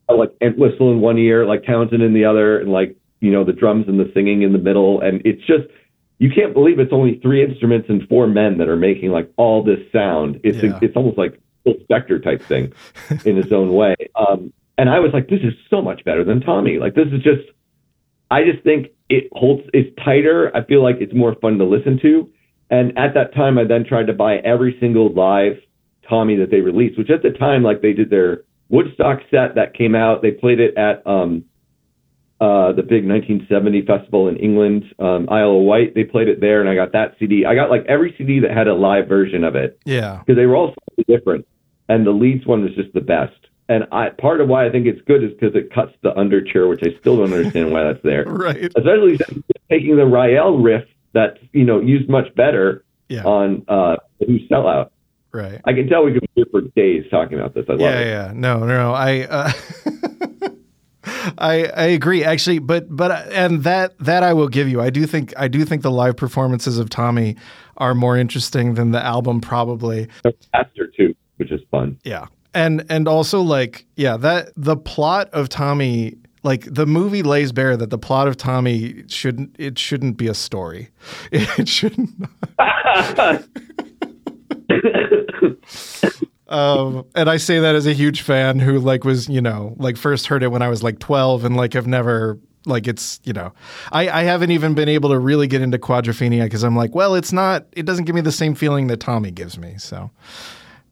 like 0.09 0.31
Entwistle 0.41 0.91
in 0.91 1.01
one 1.01 1.19
ear, 1.19 1.45
like 1.45 1.63
Townshend 1.65 2.01
in 2.01 2.13
the 2.13 2.25
other, 2.25 2.59
and 2.59 2.71
like 2.71 2.95
you 3.21 3.31
know 3.31 3.43
the 3.43 3.53
drums 3.53 3.87
and 3.87 3.99
the 3.99 4.09
singing 4.13 4.41
in 4.41 4.53
the 4.53 4.57
middle, 4.59 5.01
and 5.01 5.21
it's 5.25 5.41
just 5.45 5.65
you 6.17 6.29
can't 6.31 6.53
believe 6.53 6.79
it's 6.79 6.91
only 6.93 7.19
three 7.21 7.43
instruments 7.43 7.87
and 7.89 8.07
four 8.09 8.25
men 8.27 8.57
that 8.57 8.67
are 8.69 8.75
making 8.75 9.11
like 9.11 9.29
all 9.37 9.63
this 9.63 9.79
sound. 9.91 10.39
It's 10.43 10.61
Yeah. 10.63 10.79
it's 10.81 10.95
almost 10.95 11.17
like 11.17 11.39
Phil 11.63 11.75
Spector 11.89 12.21
type 12.23 12.41
thing 12.41 12.73
in 13.25 13.37
its 13.37 13.51
own 13.51 13.73
way. 13.73 13.95
Um, 14.15 14.51
and 14.77 14.89
I 14.89 14.99
was 14.99 15.11
like, 15.13 15.27
this 15.29 15.41
is 15.41 15.53
so 15.69 15.81
much 15.81 16.03
better 16.05 16.23
than 16.23 16.39
Tommy. 16.41 16.79
Like 16.79 16.95
this 16.95 17.07
is 17.11 17.21
just, 17.21 17.41
I 18.31 18.43
just 18.45 18.63
think 18.63 18.87
it 19.09 19.27
holds, 19.33 19.63
it's 19.73 19.93
tighter. 20.03 20.55
I 20.55 20.63
feel 20.63 20.81
like 20.81 20.97
it's 21.01 21.13
more 21.13 21.35
fun 21.35 21.57
to 21.57 21.65
listen 21.65 21.99
to. 22.01 22.29
And 22.69 22.97
at 22.97 23.13
that 23.15 23.33
time, 23.33 23.57
I 23.57 23.63
then 23.63 23.85
tried 23.85 24.07
to 24.07 24.13
buy 24.13 24.37
every 24.37 24.77
single 24.79 25.11
live 25.13 25.53
Tommy 26.07 26.35
that 26.37 26.51
they 26.51 26.61
released, 26.61 26.97
which 26.97 27.09
at 27.09 27.23
the 27.23 27.31
time, 27.31 27.63
like 27.63 27.81
they 27.81 27.93
did 27.93 28.09
their 28.09 28.43
Woodstock 28.69 29.19
set 29.31 29.55
that 29.55 29.73
came 29.73 29.95
out. 29.95 30.21
They 30.21 30.31
played 30.31 30.59
it 30.59 30.77
at 30.77 31.05
um, 31.05 31.45
uh, 32.39 32.71
the 32.73 32.83
big 32.83 33.07
1970 33.07 33.85
festival 33.85 34.27
in 34.27 34.37
England, 34.37 34.85
um, 34.99 35.27
Isle 35.29 35.57
of 35.57 35.63
Wight. 35.63 35.95
They 35.95 36.03
played 36.03 36.27
it 36.27 36.39
there, 36.39 36.61
and 36.61 36.69
I 36.69 36.75
got 36.75 36.91
that 36.93 37.15
CD. 37.19 37.45
I 37.45 37.55
got 37.55 37.69
like 37.69 37.85
every 37.87 38.13
CD 38.17 38.39
that 38.39 38.51
had 38.51 38.67
a 38.67 38.75
live 38.75 39.07
version 39.07 39.43
of 39.43 39.55
it 39.55 39.79
yeah. 39.85 40.19
because 40.19 40.37
they 40.37 40.45
were 40.45 40.55
all 40.55 40.73
slightly 40.73 41.15
different. 41.15 41.47
And 41.87 42.05
the 42.05 42.11
Leeds 42.11 42.45
one 42.45 42.63
was 42.63 42.75
just 42.75 42.93
the 42.93 43.01
best. 43.01 43.33
And 43.67 43.85
I, 43.91 44.09
part 44.09 44.41
of 44.41 44.47
why 44.47 44.65
I 44.65 44.71
think 44.71 44.87
it's 44.87 45.01
good 45.05 45.23
is 45.23 45.31
because 45.31 45.55
it 45.55 45.73
cuts 45.73 45.91
the 46.01 46.15
underture, 46.17 46.67
which 46.67 46.81
I 46.81 46.97
still 46.99 47.17
don't 47.17 47.33
understand 47.33 47.71
why 47.71 47.83
that's 47.83 48.03
there. 48.03 48.25
Right. 48.27 48.71
Especially 48.75 49.19
taking 49.69 49.95
the 49.95 50.05
Rael 50.05 50.57
riff 50.57 50.85
that's 51.13 51.37
you 51.53 51.63
know 51.65 51.79
used 51.81 52.09
much 52.09 52.33
better 52.35 52.83
Yeah. 53.07 53.23
on 53.23 53.63
uh, 53.67 53.95
Who 54.25 54.39
Sell 54.47 54.67
Out. 54.67 54.91
Right. 55.31 55.61
I 55.65 55.73
can 55.73 55.87
tell 55.87 56.03
we 56.03 56.13
could 56.13 56.21
be 56.21 56.29
here 56.35 56.45
for 56.49 56.61
days 56.75 57.05
talking 57.11 57.37
about 57.37 57.53
this. 57.53 57.65
I 57.69 57.73
love 57.73 57.81
yeah, 57.81 57.99
it. 57.99 58.07
yeah. 58.07 58.31
No, 58.33 58.59
no, 58.59 58.65
no. 58.67 58.93
I, 58.93 59.21
uh, 59.29 59.51
I, 61.37 61.65
I 61.65 61.83
agree 61.85 62.23
actually, 62.23 62.59
but, 62.59 62.87
but, 62.95 63.11
and 63.31 63.63
that, 63.63 63.97
that 63.99 64.23
I 64.23 64.33
will 64.33 64.47
give 64.47 64.67
you. 64.67 64.81
I 64.81 64.89
do 64.89 65.05
think, 65.05 65.33
I 65.37 65.47
do 65.47 65.65
think 65.65 65.81
the 65.83 65.91
live 65.91 66.17
performances 66.17 66.77
of 66.79 66.89
Tommy 66.89 67.35
are 67.77 67.93
more 67.93 68.17
interesting 68.17 68.73
than 68.73 68.91
the 68.91 69.03
album 69.03 69.39
probably. 69.39 70.07
They're 70.23 70.33
faster 70.51 70.87
too, 70.87 71.15
which 71.37 71.51
is 71.51 71.61
fun. 71.71 71.99
Yeah. 72.03 72.25
And, 72.53 72.83
and 72.89 73.07
also 73.07 73.41
like, 73.41 73.85
yeah, 73.95 74.17
that 74.17 74.51
the 74.55 74.75
plot 74.77 75.29
of 75.29 75.49
Tommy, 75.49 76.15
like 76.43 76.73
the 76.73 76.85
movie 76.85 77.23
lays 77.23 77.51
bare 77.51 77.75
that 77.77 77.89
the 77.89 77.97
plot 77.97 78.27
of 78.27 78.37
Tommy 78.37 79.03
shouldn't, 79.07 79.55
it 79.59 79.77
shouldn't 79.77 80.17
be 80.17 80.27
a 80.27 80.33
story. 80.33 80.89
It 81.31 81.67
shouldn't. 81.67 82.09
Um, 86.49 87.05
and 87.13 87.29
I 87.29 87.37
say 87.37 87.59
that 87.59 87.75
as 87.75 87.85
a 87.85 87.93
huge 87.93 88.21
fan 88.21 88.57
who 88.57 88.79
like 88.79 89.03
was, 89.03 89.29
you 89.29 89.39
know, 89.39 89.75
like 89.77 89.97
first 89.97 90.25
heard 90.25 90.41
it 90.41 90.47
when 90.47 90.63
I 90.63 90.67
was 90.67 90.81
like 90.81 90.97
12 90.97 91.45
and 91.45 91.55
like 91.55 91.73
have 91.73 91.85
never 91.85 92.39
like 92.65 92.87
it's, 92.87 93.19
you 93.23 93.33
know, 93.33 93.53
I, 93.91 94.09
I 94.09 94.23
haven't 94.23 94.49
even 94.49 94.73
been 94.73 94.89
able 94.89 95.11
to 95.11 95.19
really 95.19 95.45
get 95.45 95.61
into 95.61 95.77
Quadrophenia 95.77 96.45
because 96.45 96.63
I'm 96.63 96.75
like, 96.75 96.95
well, 96.95 97.13
it's 97.13 97.31
not, 97.31 97.67
it 97.73 97.85
doesn't 97.85 98.05
give 98.05 98.15
me 98.15 98.21
the 98.21 98.31
same 98.31 98.55
feeling 98.55 98.87
that 98.87 98.99
Tommy 98.99 99.29
gives 99.29 99.59
me. 99.59 99.75
So 99.77 100.09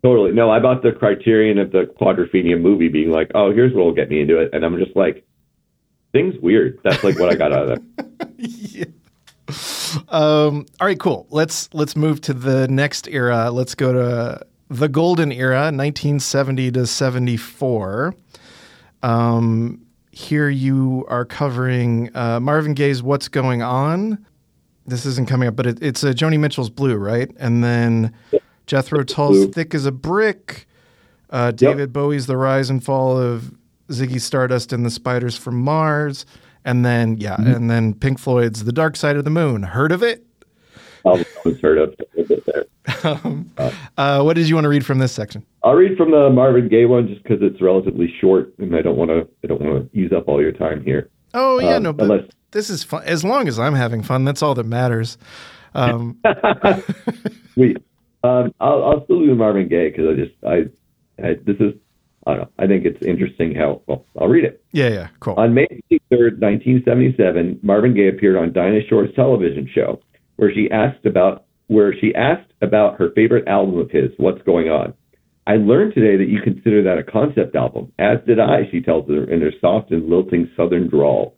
Totally. 0.03 0.31
No, 0.31 0.51
I 0.51 0.59
bought 0.59 0.83
the 0.83 0.91
criterion 0.91 1.57
of 1.57 1.71
the 1.71 1.91
Quadrophenia 1.99 2.61
movie 2.61 2.87
being 2.87 3.09
like, 3.09 3.31
oh, 3.33 3.51
here's 3.51 3.73
what 3.73 3.83
will 3.83 3.93
get 3.93 4.09
me 4.09 4.21
into 4.21 4.37
it. 4.37 4.51
And 4.53 4.63
I'm 4.63 4.77
just 4.77 4.95
like, 4.95 5.25
things 6.11 6.35
weird. 6.41 6.79
That's 6.83 7.03
like 7.03 7.19
what 7.19 7.29
I 7.29 7.35
got 7.35 7.53
out 7.53 7.69
of 7.69 7.79
that. 7.97 8.29
yeah. 8.37 8.85
Um, 10.09 10.65
all 10.79 10.87
right, 10.87 10.99
cool. 10.99 11.27
Let's 11.29 11.73
let's 11.73 11.95
move 11.95 12.21
to 12.21 12.33
the 12.33 12.67
next 12.67 13.07
era. 13.07 13.51
Let's 13.51 13.75
go 13.75 13.93
to 13.93 14.45
the 14.69 14.89
golden 14.89 15.31
era, 15.31 15.71
1970 15.71 16.71
to 16.71 16.85
74. 16.85 18.13
Um, 19.03 19.85
here 20.11 20.49
you 20.49 21.05
are 21.07 21.25
covering 21.25 22.09
uh, 22.15 22.39
Marvin 22.39 22.73
Gaye's 22.73 23.01
"What's 23.01 23.27
Going 23.27 23.61
On." 23.61 24.25
This 24.85 25.05
isn't 25.05 25.27
coming 25.27 25.47
up, 25.47 25.55
but 25.55 25.65
it, 25.67 25.81
it's 25.81 26.03
uh, 26.03 26.07
Joni 26.07 26.39
Mitchell's 26.39 26.69
"Blue," 26.69 26.95
right? 26.95 27.29
And 27.37 27.63
then 27.63 28.13
Jethro 28.65 29.03
Tull's 29.03 29.47
"Thick 29.53 29.73
as 29.75 29.85
a 29.85 29.91
Brick." 29.91 30.67
Uh, 31.29 31.51
David 31.51 31.93
Bowie's 31.93 32.25
"The 32.25 32.37
Rise 32.37 32.69
and 32.69 32.83
Fall 32.83 33.17
of 33.17 33.53
Ziggy 33.89 34.19
Stardust 34.21 34.73
and 34.73 34.85
the 34.85 34.89
Spiders 34.89 35.37
from 35.37 35.59
Mars," 35.61 36.25
and 36.65 36.85
then 36.85 37.17
yeah, 37.17 37.35
and 37.39 37.69
then 37.69 37.93
Pink 37.93 38.19
Floyd's 38.19 38.63
"The 38.63 38.71
Dark 38.73 38.95
Side 38.95 39.15
of 39.15 39.23
the 39.23 39.29
Moon." 39.29 39.63
Heard 39.63 39.91
of 39.91 40.03
it? 40.03 40.23
I 41.05 41.23
was 41.45 41.59
heard 41.61 41.77
of. 41.77 41.95
there. 42.45 42.65
Um, 43.03 43.51
uh, 43.97 44.21
what 44.23 44.35
did 44.35 44.49
you 44.49 44.55
want 44.55 44.65
to 44.65 44.69
read 44.69 44.85
from 44.85 44.99
this 44.99 45.11
section? 45.11 45.45
I'll 45.63 45.75
read 45.75 45.97
from 45.97 46.11
the 46.11 46.29
Marvin 46.29 46.67
Gaye 46.67 46.85
one 46.85 47.07
just 47.07 47.23
because 47.23 47.39
it's 47.41 47.61
relatively 47.61 48.13
short, 48.19 48.53
and 48.59 48.75
I 48.75 48.81
don't 48.81 48.97
want 48.97 49.09
to. 49.11 49.27
I 49.43 49.47
don't 49.47 49.61
want 49.61 49.91
to 49.91 49.97
use 49.97 50.11
up 50.11 50.27
all 50.27 50.41
your 50.41 50.51
time 50.51 50.83
here. 50.83 51.09
Oh 51.33 51.59
yeah, 51.59 51.75
Um, 51.75 51.83
no, 51.83 51.93
but 51.93 52.03
unless- 52.11 52.29
this 52.51 52.69
is 52.69 52.83
fun. 52.83 53.03
As 53.05 53.23
long 53.23 53.47
as 53.47 53.59
I'm 53.59 53.75
having 53.75 54.03
fun, 54.03 54.25
that's 54.25 54.41
all 54.41 54.55
that 54.55 54.65
matters. 54.65 55.17
Um, 55.75 56.17
Sweet. 57.53 57.77
Um, 58.23 58.53
I'll, 58.59 58.83
I'll 58.83 59.03
still 59.05 59.19
do 59.19 59.35
Marvin 59.35 59.67
Gaye 59.67 59.89
because 59.89 60.05
I 60.07 60.13
just 60.15 60.35
I, 60.43 61.25
I 61.27 61.33
this 61.45 61.57
is 61.59 61.73
I 62.27 62.35
don't 62.35 62.39
know. 62.41 62.49
I 62.59 62.67
think 62.67 62.85
it's 62.85 63.01
interesting 63.05 63.55
how. 63.55 63.81
Well, 63.87 64.05
I'll 64.19 64.27
read 64.27 64.43
it. 64.43 64.63
yeah, 64.71 64.89
yeah, 64.89 65.07
cool. 65.19 65.35
On 65.37 65.53
May 65.53 65.67
3rd, 66.11 66.39
1977, 66.39 67.59
Marvin 67.63 67.93
Gaye 67.93 68.09
appeared 68.09 68.35
on 68.35 68.53
Dinah 68.53 68.81
Shore's 68.89 69.13
television 69.15 69.69
show, 69.73 70.01
where 70.35 70.53
she 70.53 70.69
asked 70.71 71.05
about 71.05 71.45
where 71.67 71.93
she 71.99 72.13
asked 72.15 72.51
about 72.61 72.97
her 72.97 73.11
favorite 73.15 73.47
album 73.47 73.79
of 73.79 73.89
his, 73.91 74.11
"What's 74.17 74.41
Going 74.43 74.69
On." 74.69 74.93
I 75.45 75.55
learned 75.55 75.93
today 75.93 76.17
that 76.17 76.29
you 76.29 76.41
consider 76.41 76.83
that 76.83 76.97
a 76.97 77.03
concept 77.03 77.55
album, 77.55 77.93
as 77.97 78.17
did 78.27 78.39
I. 78.39 78.67
She 78.69 78.81
tells 78.81 79.07
her 79.09 79.23
in 79.23 79.41
her 79.41 79.53
soft 79.61 79.91
and 79.91 80.09
lilting 80.09 80.49
Southern 80.57 80.89
drawl. 80.89 81.37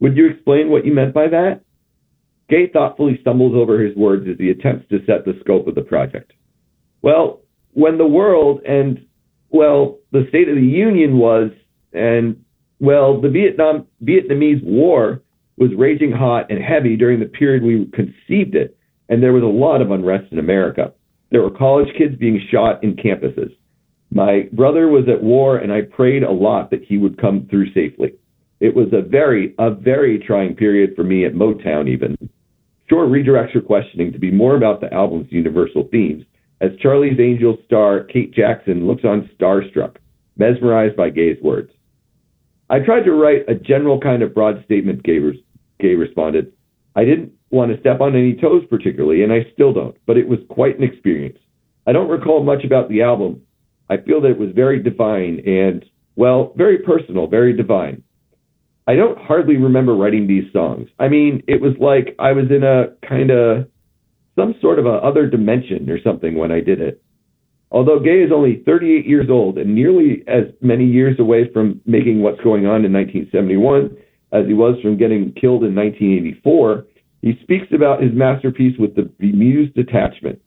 Would 0.00 0.16
you 0.16 0.28
explain 0.30 0.70
what 0.70 0.86
you 0.86 0.94
meant 0.94 1.12
by 1.12 1.28
that? 1.28 1.60
Gaye 2.48 2.68
thoughtfully 2.72 3.18
stumbles 3.20 3.54
over 3.54 3.78
his 3.78 3.94
words 3.96 4.26
as 4.26 4.38
he 4.38 4.48
attempts 4.48 4.88
to 4.88 5.04
set 5.04 5.26
the 5.26 5.36
scope 5.40 5.66
of 5.66 5.74
the 5.74 5.82
project. 5.82 6.32
Well, 7.02 7.42
when 7.74 7.98
the 7.98 8.06
world 8.06 8.62
and, 8.66 9.04
well, 9.50 9.97
the 10.12 10.26
State 10.28 10.48
of 10.48 10.56
the 10.56 10.62
Union 10.62 11.18
was, 11.18 11.50
and, 11.92 12.42
well, 12.80 13.20
the 13.20 13.28
Vietnam, 13.28 13.86
Vietnamese 14.02 14.62
War 14.62 15.22
was 15.56 15.70
raging 15.76 16.12
hot 16.12 16.50
and 16.50 16.62
heavy 16.62 16.96
during 16.96 17.20
the 17.20 17.26
period 17.26 17.62
we 17.62 17.86
conceived 17.92 18.54
it, 18.54 18.76
and 19.08 19.22
there 19.22 19.32
was 19.32 19.42
a 19.42 19.46
lot 19.46 19.82
of 19.82 19.90
unrest 19.90 20.32
in 20.32 20.38
America. 20.38 20.92
There 21.30 21.42
were 21.42 21.50
college 21.50 21.88
kids 21.96 22.16
being 22.16 22.40
shot 22.50 22.82
in 22.82 22.94
campuses. 22.96 23.54
My 24.10 24.48
brother 24.52 24.88
was 24.88 25.04
at 25.08 25.22
war, 25.22 25.58
and 25.58 25.72
I 25.72 25.82
prayed 25.82 26.22
a 26.22 26.30
lot 26.30 26.70
that 26.70 26.84
he 26.84 26.96
would 26.96 27.20
come 27.20 27.46
through 27.50 27.72
safely. 27.72 28.14
It 28.60 28.74
was 28.74 28.88
a 28.92 29.02
very, 29.02 29.54
a 29.58 29.70
very 29.70 30.18
trying 30.18 30.56
period 30.56 30.94
for 30.96 31.04
me 31.04 31.26
at 31.26 31.34
Motown, 31.34 31.88
even. 31.88 32.16
Shore 32.88 33.06
redirects 33.06 33.52
her 33.52 33.60
questioning 33.60 34.12
to 34.12 34.18
be 34.18 34.30
more 34.30 34.56
about 34.56 34.80
the 34.80 34.92
album's 34.92 35.30
universal 35.30 35.88
themes, 35.90 36.24
as 36.60 36.70
Charlie's 36.80 37.20
Angels 37.20 37.58
star 37.64 38.04
Kate 38.04 38.32
Jackson 38.32 38.86
looks 38.86 39.04
on 39.04 39.30
starstruck, 39.38 39.96
mesmerized 40.36 40.96
by 40.96 41.10
Gaye's 41.10 41.40
words. 41.42 41.70
I 42.70 42.80
tried 42.80 43.04
to 43.04 43.12
write 43.12 43.48
a 43.48 43.54
general 43.54 44.00
kind 44.00 44.22
of 44.22 44.34
broad 44.34 44.62
statement, 44.64 45.02
Gaye, 45.02 45.18
res- 45.18 45.40
Gay 45.80 45.94
responded. 45.94 46.52
I 46.94 47.04
didn't 47.04 47.32
want 47.50 47.72
to 47.72 47.80
step 47.80 48.00
on 48.00 48.14
any 48.14 48.34
toes 48.34 48.64
particularly, 48.68 49.22
and 49.22 49.32
I 49.32 49.46
still 49.52 49.72
don't, 49.72 49.96
but 50.06 50.16
it 50.16 50.28
was 50.28 50.40
quite 50.50 50.76
an 50.78 50.84
experience. 50.84 51.38
I 51.86 51.92
don't 51.92 52.10
recall 52.10 52.42
much 52.42 52.64
about 52.64 52.88
the 52.88 53.02
album. 53.02 53.42
I 53.88 53.96
feel 53.96 54.20
that 54.20 54.32
it 54.32 54.38
was 54.38 54.50
very 54.54 54.82
divine 54.82 55.40
and, 55.46 55.84
well, 56.16 56.52
very 56.56 56.78
personal, 56.78 57.26
very 57.26 57.56
divine. 57.56 58.02
I 58.86 58.96
don't 58.96 59.18
hardly 59.18 59.56
remember 59.56 59.94
writing 59.94 60.26
these 60.26 60.50
songs. 60.52 60.88
I 60.98 61.08
mean, 61.08 61.42
it 61.46 61.60
was 61.60 61.72
like 61.78 62.14
I 62.18 62.32
was 62.32 62.46
in 62.50 62.64
a 62.64 62.88
kind 63.06 63.30
of 63.30 63.68
some 64.38 64.54
sort 64.60 64.78
of 64.78 64.86
a 64.86 64.90
other 64.90 65.26
dimension 65.26 65.90
or 65.90 66.00
something 66.00 66.36
when 66.36 66.52
I 66.52 66.60
did 66.60 66.80
it. 66.80 67.02
Although 67.70 67.98
Gaye 67.98 68.22
is 68.22 68.32
only 68.32 68.62
38 68.64 69.06
years 69.06 69.28
old 69.28 69.58
and 69.58 69.74
nearly 69.74 70.22
as 70.26 70.44
many 70.62 70.86
years 70.86 71.18
away 71.18 71.50
from 71.52 71.80
making 71.84 72.22
what's 72.22 72.40
going 72.40 72.64
on 72.64 72.84
in 72.84 72.92
1971 72.92 73.96
as 74.32 74.46
he 74.46 74.54
was 74.54 74.80
from 74.80 74.96
getting 74.96 75.32
killed 75.32 75.64
in 75.64 75.74
1984, 75.74 76.86
he 77.20 77.38
speaks 77.42 77.66
about 77.74 78.02
his 78.02 78.12
masterpiece 78.14 78.78
with 78.78 78.94
the 78.94 79.10
bemused 79.18 79.74
detachment. 79.74 80.40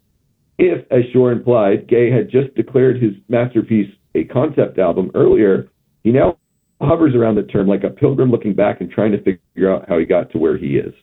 If, 0.58 0.86
as 0.91 1.01
Shore 1.12 1.32
implied, 1.32 1.88
Gaye 1.88 2.12
had 2.12 2.30
just 2.30 2.56
declared 2.56 3.01
his 3.01 3.13
masterpiece 3.27 3.91
a 4.15 4.23
concept 4.25 4.80
album 4.80 5.12
earlier, 5.13 5.69
he 6.04 6.12
now 6.12 6.38
hovers 6.80 7.13
around 7.15 7.36
the 7.36 7.43
term 7.43 7.67
like 7.67 7.84
a 7.84 7.89
pilgrim 7.89 8.32
looking 8.32 8.54
back 8.54 8.82
and 8.82 8.89
trying 8.89 9.12
to 9.12 9.17
figure 9.17 9.71
out 9.71 9.88
how 9.88 9.97
he 9.97 10.06
got 10.06 10.32
to 10.32 10.38
where 10.38 10.58
he 10.58 10.77
is. 10.77 10.93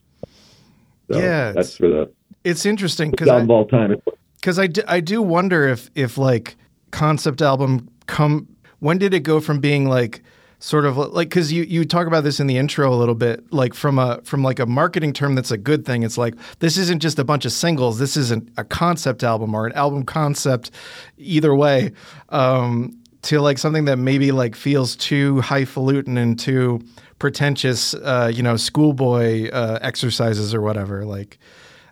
So 1.11 1.19
Yeah, 1.19 1.53
that's 1.53 1.77
for 1.77 1.89
the 1.89 2.13
It's 2.49 2.65
interesting 2.67 3.11
because 3.11 3.29
album 3.29 3.45
of 3.45 3.51
all 3.51 3.67
time. 3.67 3.97
because 4.41 4.59
I, 4.59 4.67
d- 4.67 4.83
I 4.89 5.01
do 5.01 5.21
wonder 5.23 5.69
if 5.69 5.91
if 5.95 6.19
like 6.19 6.57
concept 6.91 7.43
album 7.43 7.89
come 8.07 8.49
when 8.79 8.99
did 8.99 9.13
it 9.15 9.21
go 9.21 9.41
from 9.41 9.61
being 9.61 9.89
like 9.89 10.23
sort 10.61 10.85
of 10.85 10.97
like 10.97 11.29
because 11.29 11.53
you 11.53 11.63
you 11.65 11.85
talk 11.85 12.07
about 12.07 12.25
this 12.25 12.41
in 12.41 12.47
the 12.49 12.57
intro 12.57 12.93
a 12.93 12.97
little 12.97 13.15
bit 13.15 13.53
like 13.53 13.75
from 13.75 13.99
a 13.99 14.21
from 14.25 14.43
like 14.43 14.59
a 14.59 14.67
marketing 14.67 15.13
term 15.13 15.35
that's 15.37 15.51
a 15.53 15.59
good 15.59 15.85
thing 15.85 16.03
it's 16.03 16.19
like 16.19 16.35
this 16.59 16.77
isn't 16.77 17.01
just 17.01 17.19
a 17.19 17.25
bunch 17.25 17.45
of 17.45 17.53
singles 17.53 17.99
this 17.99 18.17
isn't 18.17 18.49
a 18.57 18.65
concept 18.65 19.23
album 19.23 19.55
or 19.55 19.67
an 19.67 19.73
album 19.75 20.03
concept 20.05 20.71
either 21.17 21.55
way 21.55 21.93
um 22.31 22.93
to 23.23 23.41
like 23.41 23.59
something 23.59 23.85
that 23.85 23.99
maybe 23.99 24.33
like 24.33 24.57
feels 24.57 24.97
too 24.97 25.41
highfalutin 25.43 26.17
and 26.19 26.39
too 26.41 26.81
pretentious 27.21 27.95
uh 27.95 28.31
you 28.33 28.43
know 28.43 28.57
schoolboy 28.57 29.49
uh 29.51 29.79
exercises 29.83 30.55
or 30.55 30.61
whatever 30.61 31.05
like 31.05 31.39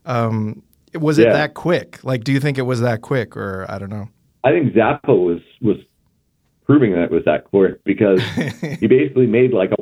um 0.07 0.63
was 0.95 1.19
it 1.19 1.27
Yeah. 1.27 1.33
that 1.35 1.55
quick 1.55 1.99
like 2.03 2.25
do 2.25 2.33
you 2.33 2.41
think 2.41 2.57
it 2.59 2.63
was 2.63 2.81
that 2.81 3.03
quick 3.03 3.37
or 3.37 3.67
i 3.69 3.79
don't 3.79 3.91
know 3.91 4.09
I 4.45 4.51
think 4.53 4.75
Zappa 4.75 5.09
was 5.09 5.41
was 5.61 5.77
proving 6.67 6.93
that 6.93 7.05
it 7.05 7.11
was 7.11 7.25
that 7.25 7.45
quick 7.45 7.83
because 7.83 8.23
he 8.81 8.87
basically 8.87 9.27
made 9.27 9.53
like 9.53 9.73
a 9.73 9.77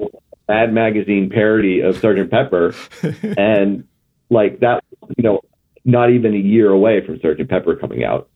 Mad 0.48 0.72
Magazine 0.72 1.28
parody 1.28 1.80
of 1.80 1.98
Sergeant 1.98 2.30
Pepper, 2.30 2.74
and 3.36 3.84
like 4.30 4.60
that, 4.60 4.82
you 5.18 5.22
know, 5.22 5.40
not 5.84 6.10
even 6.10 6.32
a 6.34 6.38
year 6.38 6.70
away 6.70 7.04
from 7.04 7.20
Sergeant 7.20 7.50
Pepper 7.50 7.76
coming 7.76 8.04
out. 8.04 8.30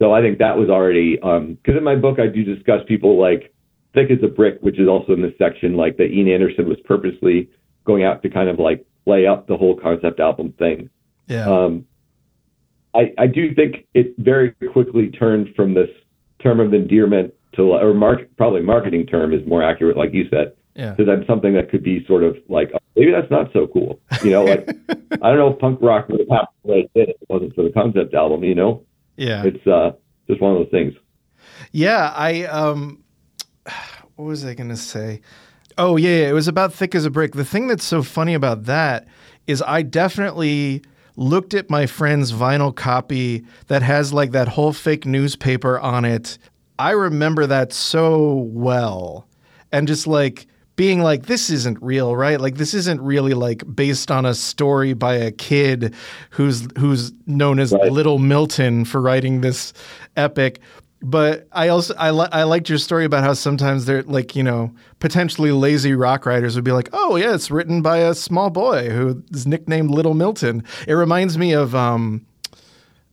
So 0.00 0.12
I 0.12 0.20
think 0.20 0.38
that 0.38 0.56
was 0.56 0.68
already 0.70 1.16
because 1.16 1.76
in 1.76 1.82
my 1.82 1.96
book 1.96 2.20
I 2.20 2.28
do 2.28 2.44
discuss 2.44 2.82
people 2.86 3.20
like 3.20 3.52
Thick 3.92 4.10
as 4.12 4.22
a 4.22 4.28
Brick, 4.28 4.58
which 4.60 4.78
is 4.78 4.86
also 4.86 5.12
in 5.14 5.22
this 5.22 5.34
section, 5.36 5.76
like 5.76 5.96
that 5.96 6.12
Ian 6.12 6.28
Anderson 6.28 6.68
was 6.68 6.78
purposely 6.84 7.48
going 7.84 8.04
out 8.04 8.22
to 8.22 8.30
kind 8.30 8.48
of 8.48 8.60
like 8.60 8.86
play 9.04 9.26
up 9.26 9.48
the 9.48 9.56
whole 9.56 9.76
concept 9.76 10.20
album 10.20 10.52
thing. 10.60 10.88
Yeah 11.26 11.48
Um, 11.48 11.86
I, 12.94 13.12
I 13.18 13.26
do 13.26 13.54
think 13.54 13.86
it 13.94 14.14
very 14.18 14.52
quickly 14.72 15.08
turned 15.08 15.54
from 15.54 15.74
this 15.74 15.88
term 16.42 16.60
of 16.60 16.74
endearment 16.74 17.32
to, 17.54 17.62
or 17.72 17.94
mark, 17.94 18.20
probably 18.36 18.60
marketing 18.60 19.06
term 19.06 19.32
is 19.32 19.46
more 19.46 19.62
accurate, 19.62 19.96
like 19.96 20.12
you 20.12 20.28
said, 20.30 20.52
yeah 20.74 20.94
to 20.94 21.04
then 21.04 21.24
something 21.26 21.52
that 21.54 21.70
could 21.70 21.82
be 21.82 22.04
sort 22.06 22.22
of 22.22 22.36
like, 22.48 22.70
oh, 22.74 22.78
maybe 22.96 23.10
that's 23.12 23.30
not 23.30 23.52
so 23.52 23.66
cool. 23.66 24.00
You 24.22 24.30
know, 24.30 24.44
like, 24.44 24.68
I 24.90 25.28
don't 25.28 25.38
know 25.38 25.48
if 25.48 25.58
punk 25.58 25.78
rock 25.82 26.08
would 26.08 26.20
have 26.20 26.28
happened 26.28 26.56
the 26.64 26.72
way 26.72 26.78
it 26.80 26.90
did 26.94 27.08
if 27.10 27.22
it 27.22 27.28
wasn't 27.28 27.54
for 27.54 27.62
the 27.62 27.70
concept 27.70 28.14
album, 28.14 28.44
you 28.44 28.54
know? 28.54 28.84
yeah 29.16 29.42
It's 29.44 29.66
uh, 29.66 29.92
just 30.28 30.40
one 30.40 30.52
of 30.52 30.58
those 30.58 30.70
things. 30.70 30.94
Yeah, 31.72 32.12
I 32.14 32.44
um 32.44 33.02
what 34.16 34.26
was 34.26 34.44
I 34.44 34.54
going 34.54 34.70
to 34.70 34.76
say? 34.76 35.20
Oh 35.78 35.96
yeah, 35.96 36.10
yeah, 36.10 36.28
it 36.28 36.32
was 36.32 36.48
about 36.48 36.72
thick 36.72 36.94
as 36.94 37.04
a 37.04 37.10
brick. 37.10 37.32
The 37.32 37.44
thing 37.44 37.66
that's 37.66 37.84
so 37.84 38.02
funny 38.02 38.34
about 38.34 38.64
that 38.64 39.06
is 39.46 39.62
I 39.62 39.82
definitely 39.82 40.82
looked 41.16 41.54
at 41.54 41.70
my 41.70 41.86
friend's 41.86 42.32
vinyl 42.32 42.74
copy 42.74 43.44
that 43.68 43.82
has 43.82 44.12
like 44.12 44.32
that 44.32 44.48
whole 44.48 44.72
fake 44.72 45.06
newspaper 45.06 45.78
on 45.78 46.04
it. 46.04 46.38
I 46.78 46.90
remember 46.92 47.46
that 47.46 47.72
so 47.72 48.48
well. 48.50 49.26
And 49.70 49.86
just 49.86 50.06
like 50.06 50.46
being 50.76 51.02
like 51.02 51.26
this 51.26 51.50
isn't 51.50 51.80
real, 51.82 52.16
right? 52.16 52.40
Like 52.40 52.56
this 52.56 52.74
isn't 52.74 53.00
really 53.00 53.34
like 53.34 53.62
based 53.74 54.10
on 54.10 54.24
a 54.24 54.34
story 54.34 54.94
by 54.94 55.14
a 55.14 55.30
kid 55.30 55.94
who's 56.30 56.66
who's 56.78 57.12
known 57.26 57.58
as 57.60 57.72
Right. 57.72 57.92
Little 57.92 58.18
Milton 58.18 58.84
for 58.84 59.00
writing 59.00 59.42
this 59.42 59.72
epic. 60.16 60.60
But 61.02 61.48
I 61.50 61.68
also 61.68 61.94
I 61.96 62.10
li- 62.10 62.28
I 62.30 62.44
liked 62.44 62.68
your 62.68 62.78
story 62.78 63.04
about 63.04 63.24
how 63.24 63.32
sometimes 63.32 63.86
they're 63.86 64.02
like 64.04 64.36
you 64.36 64.42
know 64.42 64.72
potentially 65.00 65.50
lazy 65.50 65.94
rock 65.94 66.26
writers 66.26 66.54
would 66.54 66.64
be 66.64 66.70
like 66.70 66.88
oh 66.92 67.16
yeah 67.16 67.34
it's 67.34 67.50
written 67.50 67.82
by 67.82 67.98
a 67.98 68.14
small 68.14 68.50
boy 68.50 68.88
who 68.88 69.22
is 69.32 69.46
nicknamed 69.46 69.90
Little 69.90 70.14
Milton. 70.14 70.62
It 70.86 70.94
reminds 70.94 71.36
me 71.36 71.52
of 71.52 71.74
um 71.74 72.24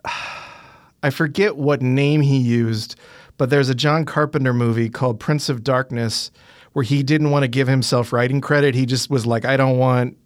I 1.04 1.10
forget 1.10 1.56
what 1.56 1.82
name 1.82 2.22
he 2.22 2.38
used, 2.38 2.96
but 3.38 3.50
there's 3.50 3.70
a 3.70 3.76
John 3.76 4.06
Carpenter 4.06 4.54
movie 4.54 4.90
called 4.90 5.20
Prince 5.20 5.48
of 5.50 5.64
Darkness 5.64 6.30
where 6.74 6.84
he 6.84 7.04
didn't 7.04 7.32
want 7.32 7.44
to 7.44 7.48
give 7.48 7.68
himself 7.68 8.14
writing 8.14 8.42
credit. 8.42 8.76
He 8.76 8.86
just 8.86 9.10
was 9.10 9.26
like, 9.26 9.46
I 9.46 9.58
don't 9.58 9.78
want 9.78 10.18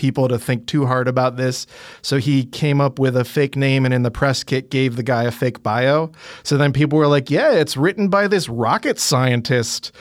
people 0.00 0.26
to 0.28 0.38
think 0.38 0.66
too 0.66 0.86
hard 0.86 1.06
about 1.06 1.36
this. 1.36 1.66
So 2.00 2.16
he 2.16 2.44
came 2.46 2.80
up 2.80 2.98
with 2.98 3.14
a 3.16 3.24
fake 3.24 3.54
name 3.54 3.84
and 3.84 3.92
in 3.92 4.02
the 4.02 4.10
press 4.10 4.42
kit 4.42 4.70
gave 4.70 4.96
the 4.96 5.02
guy 5.02 5.24
a 5.24 5.30
fake 5.30 5.62
bio. 5.62 6.10
So 6.42 6.56
then 6.56 6.72
people 6.72 6.98
were 6.98 7.06
like, 7.06 7.30
yeah, 7.30 7.52
it's 7.52 7.76
written 7.76 8.08
by 8.08 8.26
this 8.26 8.48
rocket 8.48 8.98
scientist. 8.98 9.92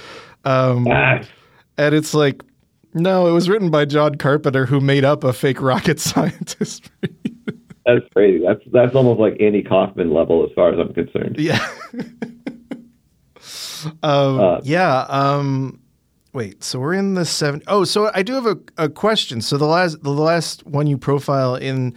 Um, 0.45 0.88
Ah, 0.89 1.21
and 1.77 1.93
it's 1.93 2.13
like, 2.13 2.41
no, 2.93 3.27
it 3.27 3.31
was 3.31 3.49
written 3.49 3.69
by 3.69 3.83
John 3.83 4.15
Carpenter 4.15 4.65
who 4.65 4.79
made 4.79 5.03
up 5.03 5.23
a 5.25 5.33
fake 5.33 5.62
rocket 5.62 5.99
scientist. 6.09 6.89
that's 7.85 8.05
crazy. 8.15 8.41
That's 8.45 8.62
that's 8.71 8.95
almost 8.95 9.19
like 9.19 9.35
Andy 9.41 9.63
Kaufman 9.63 10.13
level 10.13 10.45
as 10.45 10.51
far 10.55 10.71
as 10.71 10.79
I'm 10.79 10.93
concerned. 10.93 11.35
Yeah. 11.38 11.59
um, 14.03 14.39
Uh, 14.39 14.59
yeah. 14.63 15.05
Um, 15.09 15.79
wait. 16.34 16.63
So 16.63 16.80
we're 16.80 16.94
in 16.94 17.13
the 17.15 17.26
seven 17.26 17.62
oh 17.68 17.84
so 17.84 18.12
I 18.13 18.24
do 18.24 18.34
have 18.34 18.46
a, 18.46 18.58
a 18.78 18.89
question. 18.89 19.42
So 19.42 19.58
the 19.58 19.65
last 19.65 20.04
the 20.04 20.12
last 20.12 20.65
one 20.65 20.88
you 20.88 20.98
profile 20.98 21.56
in 21.56 21.96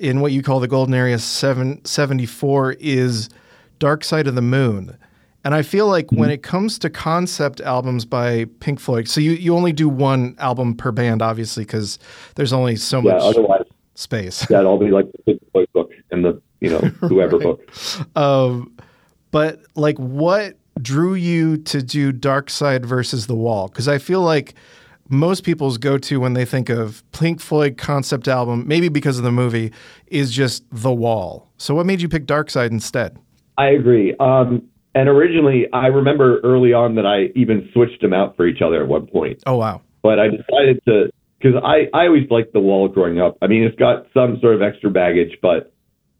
in 0.00 0.20
what 0.20 0.32
you 0.32 0.42
call 0.42 0.58
the 0.58 0.66
golden 0.66 0.92
area 0.92 1.18
7, 1.20 1.84
74 1.84 2.72
is 2.80 3.28
Dark 3.78 4.02
Side 4.02 4.26
of 4.26 4.34
the 4.34 4.42
Moon. 4.42 4.96
And 5.44 5.54
I 5.54 5.62
feel 5.62 5.86
like 5.86 6.10
when 6.10 6.30
it 6.30 6.42
comes 6.42 6.80
to 6.80 6.90
concept 6.90 7.60
albums 7.60 8.04
by 8.04 8.46
Pink 8.58 8.80
Floyd, 8.80 9.08
so 9.08 9.20
you, 9.20 9.30
you 9.32 9.54
only 9.54 9.72
do 9.72 9.88
one 9.88 10.34
album 10.40 10.74
per 10.74 10.90
band, 10.90 11.22
obviously, 11.22 11.64
because 11.64 12.00
there's 12.34 12.52
only 12.52 12.74
so 12.74 12.98
Yeah, 13.00 13.12
much 13.12 13.22
otherwise 13.22 13.62
space. 13.94 14.40
that'd 14.46 14.66
all 14.66 14.78
be 14.80 14.90
like 14.90 15.06
the 15.12 15.22
Pink 15.22 15.42
Floyd 15.52 15.68
book 15.72 15.92
and 16.10 16.24
the 16.24 16.42
you 16.60 16.70
know 16.70 16.78
whoever 17.08 17.38
book. 17.38 17.70
Um, 18.16 18.76
but 19.30 19.60
like, 19.76 19.96
what 19.98 20.56
drew 20.82 21.14
you 21.14 21.56
to 21.58 21.82
do 21.82 22.12
Dark 22.12 22.50
Side 22.50 22.84
versus 22.86 23.26
the 23.26 23.34
Wall? 23.34 23.68
Because 23.68 23.88
I 23.88 23.98
feel 23.98 24.22
like 24.22 24.54
most 25.08 25.42
people's 25.42 25.78
go 25.78 25.98
to 25.98 26.20
when 26.20 26.34
they 26.34 26.44
think 26.44 26.68
of 26.68 27.02
Pink 27.12 27.40
Floyd 27.40 27.76
concept 27.78 28.28
album, 28.28 28.64
maybe 28.66 28.88
because 28.88 29.18
of 29.18 29.24
the 29.24 29.32
movie, 29.32 29.72
is 30.06 30.30
just 30.32 30.64
The 30.70 30.92
Wall. 30.92 31.50
So 31.56 31.74
what 31.74 31.86
made 31.86 32.00
you 32.00 32.08
pick 32.08 32.26
Dark 32.26 32.50
Side 32.50 32.70
instead? 32.72 33.18
I 33.56 33.68
agree. 33.70 34.14
Um, 34.20 34.68
and 34.94 35.08
originally, 35.08 35.66
I 35.72 35.86
remember 35.86 36.40
early 36.40 36.72
on 36.72 36.94
that 36.96 37.06
I 37.06 37.30
even 37.38 37.68
switched 37.72 38.00
them 38.02 38.12
out 38.12 38.36
for 38.36 38.46
each 38.46 38.62
other 38.62 38.82
at 38.82 38.88
one 38.88 39.06
point. 39.06 39.42
Oh 39.46 39.56
wow. 39.56 39.82
But 40.02 40.18
I 40.18 40.28
decided 40.28 40.80
to 40.86 41.10
because 41.38 41.60
I 41.62 41.88
I 41.94 42.06
always 42.06 42.28
liked 42.30 42.52
the 42.52 42.60
wall 42.60 42.88
growing 42.88 43.20
up. 43.20 43.36
I 43.42 43.46
mean, 43.46 43.62
it's 43.62 43.76
got 43.76 44.06
some 44.14 44.38
sort 44.40 44.54
of 44.54 44.62
extra 44.62 44.90
baggage, 44.90 45.38
but 45.42 45.72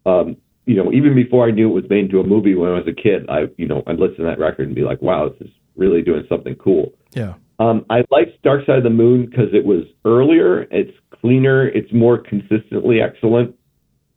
um, 0.05 0.37
you 0.69 0.75
know, 0.75 0.93
even 0.93 1.15
before 1.15 1.47
I 1.47 1.51
knew 1.51 1.67
it 1.67 1.73
was 1.81 1.89
made 1.89 2.05
into 2.05 2.19
a 2.19 2.23
movie 2.23 2.53
when 2.53 2.69
I 2.69 2.75
was 2.75 2.87
a 2.87 2.93
kid, 2.93 3.27
I 3.27 3.47
you 3.57 3.67
know 3.67 3.81
I'd 3.87 3.97
listen 3.97 4.17
to 4.17 4.23
that 4.25 4.37
record 4.37 4.67
and 4.67 4.75
be 4.75 4.83
like, 4.83 5.01
wow, 5.01 5.29
this 5.29 5.47
is 5.47 5.53
really 5.75 6.03
doing 6.03 6.25
something 6.29 6.53
cool. 6.55 6.93
Yeah. 7.11 7.33
Um, 7.57 7.85
I 7.89 8.05
liked 8.11 8.41
Dark 8.43 8.67
Side 8.67 8.77
of 8.77 8.83
the 8.83 8.91
Moon 8.91 9.25
because 9.25 9.49
it 9.51 9.65
was 9.65 9.83
earlier, 10.05 10.67
it's 10.69 10.95
cleaner, 11.09 11.67
it's 11.67 11.91
more 11.91 12.19
consistently 12.19 13.01
excellent. 13.01 13.55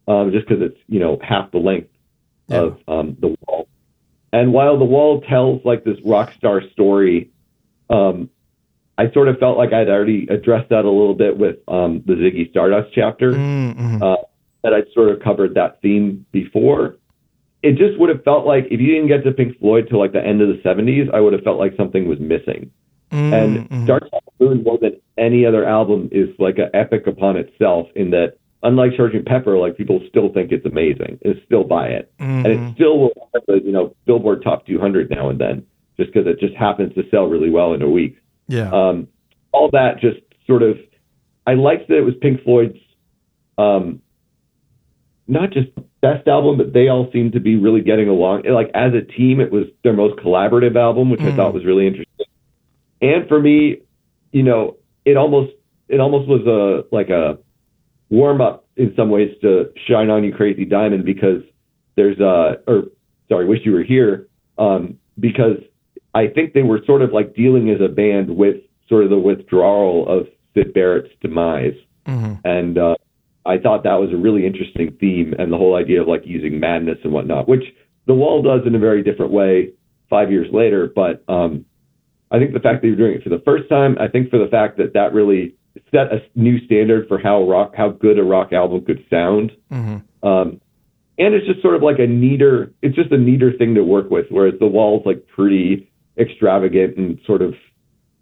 Um, 0.07 0.31
just 0.31 0.47
because 0.47 0.63
it's 0.63 0.79
you 0.89 1.01
know 1.01 1.19
half 1.23 1.51
the 1.53 1.59
length 1.59 1.89
Yeah. 2.49 2.59
of 2.65 2.79
um, 2.87 3.17
the 3.19 3.35
wall. 3.47 3.67
And 4.35 4.53
while 4.53 4.79
the 4.79 4.85
wall 4.85 5.23
tells 5.23 5.65
like 5.65 5.85
this 5.85 5.97
rock 6.05 6.33
star 6.37 6.61
story, 6.73 7.31
um, 7.89 8.29
I 8.99 9.11
sort 9.13 9.29
of 9.29 9.39
felt 9.39 9.57
like 9.57 9.73
I'd 9.73 9.89
already 9.89 10.27
addressed 10.29 10.69
that 10.69 10.85
a 10.85 10.91
little 10.91 11.15
bit 11.15 11.39
with 11.39 11.57
um, 11.67 12.03
the 12.05 12.13
Ziggy 12.15 12.51
Stardust 12.51 12.93
chapter 12.95 13.33
Mm-hmm. 13.33 14.03
uh, 14.03 14.17
that 14.63 14.73
I'd 14.73 14.87
sort 14.95 15.11
of 15.11 15.21
covered 15.21 15.55
that 15.55 15.81
theme 15.83 16.25
before. 16.33 16.97
It 17.63 17.77
just 17.77 17.99
would 17.99 18.09
have 18.09 18.25
felt 18.25 18.47
like 18.47 18.67
if 18.71 18.81
you 18.81 18.87
didn't 18.93 19.09
get 19.09 19.25
to 19.25 19.33
Pink 19.33 19.59
Floyd 19.59 19.87
till 19.89 19.99
like 19.99 20.13
the 20.13 20.25
end 20.25 20.41
of 20.41 20.49
the 20.49 20.61
70s, 20.63 21.09
I 21.13 21.21
would 21.21 21.33
have 21.33 21.43
felt 21.43 21.59
like 21.59 21.77
something 21.77 22.09
was 22.09 22.19
missing. 22.19 22.71
And 23.11 23.69
Mhm. 23.69 23.87
Dark 23.87 24.05
Side 24.05 24.21
of 24.27 24.33
the 24.39 24.45
Moon, 24.47 24.63
more 24.65 24.79
than 24.79 24.97
any 25.19 25.45
other 25.47 25.65
album, 25.65 26.09
is 26.13 26.29
like 26.39 26.59
an 26.59 26.71
epic 26.75 27.07
upon 27.07 27.37
itself 27.37 27.89
in 27.95 28.11
that, 28.11 28.35
unlike 28.63 28.93
Sgt. 28.93 29.27
Pepper, 29.27 29.59
like 29.59 29.77
people 29.77 30.01
still 30.09 30.29
think 30.31 30.51
it's 30.51 30.67
amazing 30.67 31.19
and 31.25 31.41
still 31.45 31.65
buy 31.65 31.89
it. 31.89 32.11
And 32.19 32.47
Mhm. 32.47 32.71
it 32.71 32.75
still 32.75 32.99
will 32.99 33.29
have 33.35 33.43
the, 33.47 33.61
you 33.65 33.73
know, 33.73 33.95
Billboard 34.07 34.43
Top 34.43 34.67
200 34.67 35.11
now 35.11 35.29
and 35.29 35.39
then, 35.39 35.63
just 35.99 36.13
because 36.13 36.27
it 36.27 36.41
just 36.41 36.55
happens 36.55 36.95
to 36.95 37.05
sell 37.11 37.27
really 37.27 37.51
well 37.51 37.75
in 37.75 37.83
a 37.83 37.91
week. 37.91 38.17
yeah. 38.49 38.71
Um, 38.73 39.07
all 39.53 39.69
that 39.71 40.01
just 40.01 40.19
sort 40.47 40.63
of, 40.63 40.79
I 41.47 41.55
liked 41.55 41.89
that 41.89 41.99
it 41.99 42.05
was 42.05 42.15
Pink 42.17 42.43
Floyd's, 42.43 42.79
um, 43.57 44.01
not 45.33 45.51
just 45.51 45.69
best 46.03 46.29
album, 46.29 46.59
but 46.59 46.73
they 46.75 46.89
all 46.89 47.09
seemed 47.13 47.33
to 47.33 47.41
be 47.41 47.57
really 47.57 47.81
getting 47.81 48.09
along. 48.09 48.43
Like 48.45 48.71
as 48.75 48.93
a 48.93 49.01
team, 49.01 49.41
it 49.41 49.51
was 49.51 49.65
their 49.83 49.95
most 49.95 50.17
collaborative 50.23 50.77
album, 50.77 51.11
which 51.11 51.21
I 51.23 51.31
Mm. 51.31 51.37
thought 51.37 51.55
was 51.55 51.65
really 51.65 51.87
interesting. 51.87 52.27
And 53.01 53.27
for 53.29 53.41
me, 53.41 53.79
you 54.33 54.43
know, 54.43 54.77
it 55.05 55.17
almost 55.17 55.53
it 55.89 56.01
almost 56.01 56.29
was 56.29 56.47
a 56.47 56.85
like 56.95 57.11
a 57.11 57.39
warm 58.11 58.41
up 58.41 58.65
in 58.77 58.95
some 58.95 59.11
ways 59.11 59.35
to 59.41 59.71
Shine 59.87 60.11
On 60.11 60.23
You 60.23 60.33
Crazy 60.33 60.65
Diamond 60.65 61.05
because 61.05 61.43
there's 61.97 62.21
a 62.21 62.59
or 62.67 62.85
sorry, 63.29 63.47
Wish 63.47 63.61
You 63.65 63.73
Were 63.73 63.83
Here 63.83 64.29
um, 64.59 64.99
because 65.19 65.57
I 66.15 66.27
think 66.27 66.53
they 66.53 66.63
were 66.63 66.83
sort 66.85 67.01
of 67.03 67.13
like 67.13 67.35
dealing 67.35 67.71
as 67.71 67.81
a 67.81 67.89
band 67.89 68.37
with 68.37 68.57
sort 68.89 69.05
of 69.05 69.11
the 69.11 69.19
withdrawal 69.19 70.07
of 70.07 70.29
Syd 70.55 70.75
Barrett's 70.75 71.09
demise, 71.23 71.75
Mhm. 72.07 72.41
and 72.45 72.77
uh, 72.77 72.97
I 73.45 73.59
thought 73.59 73.85
that 73.85 74.01
was 74.01 74.11
a 74.13 74.17
really 74.17 74.47
interesting 74.47 74.97
theme 75.01 75.35
and 75.39 75.53
the 75.53 75.57
whole 75.57 75.75
idea 75.77 76.03
of 76.03 76.09
like 76.09 76.23
using 76.25 76.61
madness 76.61 76.99
and 77.03 77.13
whatnot, 77.13 77.49
which 77.49 77.65
the 78.07 78.15
Wall 78.15 78.43
does 78.43 78.67
in 78.67 78.75
a 78.75 78.79
very 78.79 79.03
different 79.03 79.33
way 79.33 79.73
five 80.09 80.31
years 80.31 80.49
later. 80.53 80.91
But 80.95 81.25
um, 81.29 81.65
I 82.31 82.39
think 82.39 82.53
the 82.53 82.61
fact 82.61 82.83
that 82.83 82.89
you're 82.89 82.97
doing 82.97 83.15
it 83.15 83.23
for 83.23 83.31
the 83.31 83.43
first 83.45 83.69
time, 83.69 83.97
I 84.01 84.09
think 84.09 84.31
for 84.31 84.39
the 84.39 84.49
fact 84.49 84.79
that 84.79 84.95
that 84.95 85.13
really 85.13 85.55
set 85.91 86.13
a 86.13 86.23
new 86.35 86.65
standard 86.67 87.09
for 87.09 87.19
how 87.19 87.49
rock, 87.49 87.75
how 87.77 87.89
good 87.91 88.19
a 88.19 88.23
rock 88.23 88.53
album 88.53 88.85
could 88.85 89.05
sound. 89.11 89.53
Mhm. 89.71 90.03
Um, 90.23 90.61
and 91.19 91.35
it's 91.35 91.47
just 91.47 91.63
sort 91.63 91.75
of 91.75 91.83
like 91.83 91.99
a 91.99 92.07
neater, 92.07 92.73
it's 92.83 92.97
just 92.97 93.13
a 93.13 93.19
neater 93.19 93.53
thing 93.53 93.75
to 93.75 93.83
work 93.85 94.11
with, 94.11 94.27
whereas 94.31 94.55
the 94.61 94.67
wall's 94.67 95.05
like 95.05 95.27
pretty 95.29 95.91
extravagant 96.19 96.97
and 96.97 97.19
sort 97.27 97.43
of, 97.43 97.55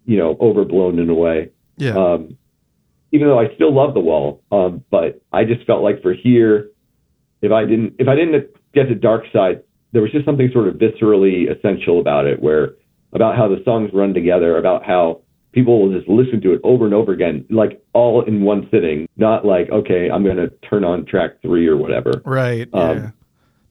you 0.05 0.17
know, 0.17 0.37
overblown 0.39 0.99
in 0.99 1.09
a 1.09 1.13
way. 1.13 1.49
Yeah. 1.77 1.95
Um, 1.95 2.37
even 3.11 3.27
though 3.27 3.39
I 3.39 3.53
still 3.55 3.73
love 3.73 3.93
the 3.93 3.99
wall, 3.99 4.41
um, 4.51 4.83
but 4.89 5.21
I 5.31 5.43
just 5.43 5.65
felt 5.65 5.83
like 5.83 6.01
for 6.01 6.13
here, 6.13 6.69
if 7.41 7.51
I 7.51 7.65
didn't, 7.65 7.95
if 7.99 8.07
I 8.07 8.15
didn't 8.15 8.47
get 8.73 8.87
to 8.89 8.95
Dark 8.95 9.23
Side, 9.33 9.63
there 9.91 10.01
was 10.01 10.11
just 10.11 10.25
something 10.25 10.49
sort 10.53 10.67
of 10.67 10.75
viscerally 10.75 11.49
essential 11.55 11.99
about 11.99 12.25
it, 12.25 12.41
where 12.41 12.75
about 13.13 13.35
how 13.35 13.47
the 13.47 13.61
songs 13.65 13.89
run 13.93 14.13
together, 14.13 14.57
about 14.57 14.85
how 14.85 15.21
people 15.51 15.81
will 15.81 15.93
just 15.97 16.07
listen 16.07 16.39
to 16.41 16.53
it 16.53 16.61
over 16.63 16.85
and 16.85 16.93
over 16.93 17.11
again, 17.11 17.45
like 17.49 17.83
all 17.93 18.23
in 18.23 18.41
one 18.43 18.67
sitting, 18.71 19.07
not 19.17 19.45
like 19.45 19.69
okay, 19.69 20.09
I'm 20.09 20.23
going 20.23 20.37
to 20.37 20.49
turn 20.69 20.83
on 20.85 21.05
track 21.05 21.41
three 21.41 21.67
or 21.67 21.75
whatever. 21.75 22.21
right. 22.25 22.69
um, 22.73 22.97
yeah. 22.97 23.09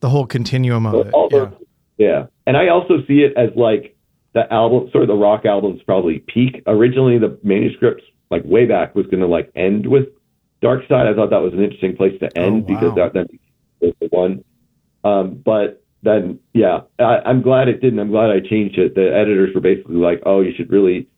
The 0.01 0.09
whole 0.11 0.27
continuum 0.27 0.87
of 0.87 0.93
So 0.93 1.01
it. 1.01 1.15
all 1.15 1.29
Yeah. 1.33 1.39
those- 1.39 1.55
yeah. 1.99 2.27
And 2.47 2.57
I 2.57 2.69
also 2.69 3.03
see 3.07 3.21
it 3.21 3.35
as 3.37 3.51
like 3.57 3.95
the 4.33 4.51
album, 4.53 4.89
sort 4.93 5.03
of 5.05 5.09
the 5.09 5.15
rock 5.15 5.45
album's 5.45 5.83
probably 5.83 6.21
peak. 6.21 6.63
Originally, 6.67 7.19
the 7.19 7.39
manuscript, 7.43 8.01
like 8.31 8.43
way 8.45 8.67
back, 8.67 8.95
was 8.95 9.07
going 9.07 9.21
to 9.21 9.27
like 9.27 9.51
end 9.55 9.87
with 9.87 10.09
Dark 10.63 10.83
Side. 10.89 11.07
I 11.07 11.15
thought 11.15 11.31
that 11.31 11.43
was 11.43 11.53
an 11.53 11.63
interesting 11.63 11.97
place 11.97 12.19
to 12.21 12.39
end 12.39 12.65
Oh, 12.65 12.75
because 12.75 12.95
that 12.95 13.13
then 13.15 13.27
was 13.81 13.95
the 14.01 14.09
one. 14.09 14.45
Um, 15.05 15.43
but 15.45 15.83
then, 16.03 16.39
yeah, 16.53 16.81
I, 16.99 17.19
I'm 17.25 17.43
glad 17.43 17.69
it 17.69 17.81
didn't. 17.81 17.99
I'm 17.99 18.11
glad 18.11 18.31
I 18.31 18.41
changed 18.41 18.79
it. 18.79 18.95
The 18.95 19.15
editors 19.15 19.55
were 19.55 19.61
basically 19.61 19.97
like, 19.97 20.23
"Oh, 20.25 20.41
you 20.41 20.53
should 20.57 20.71
really 20.71 21.09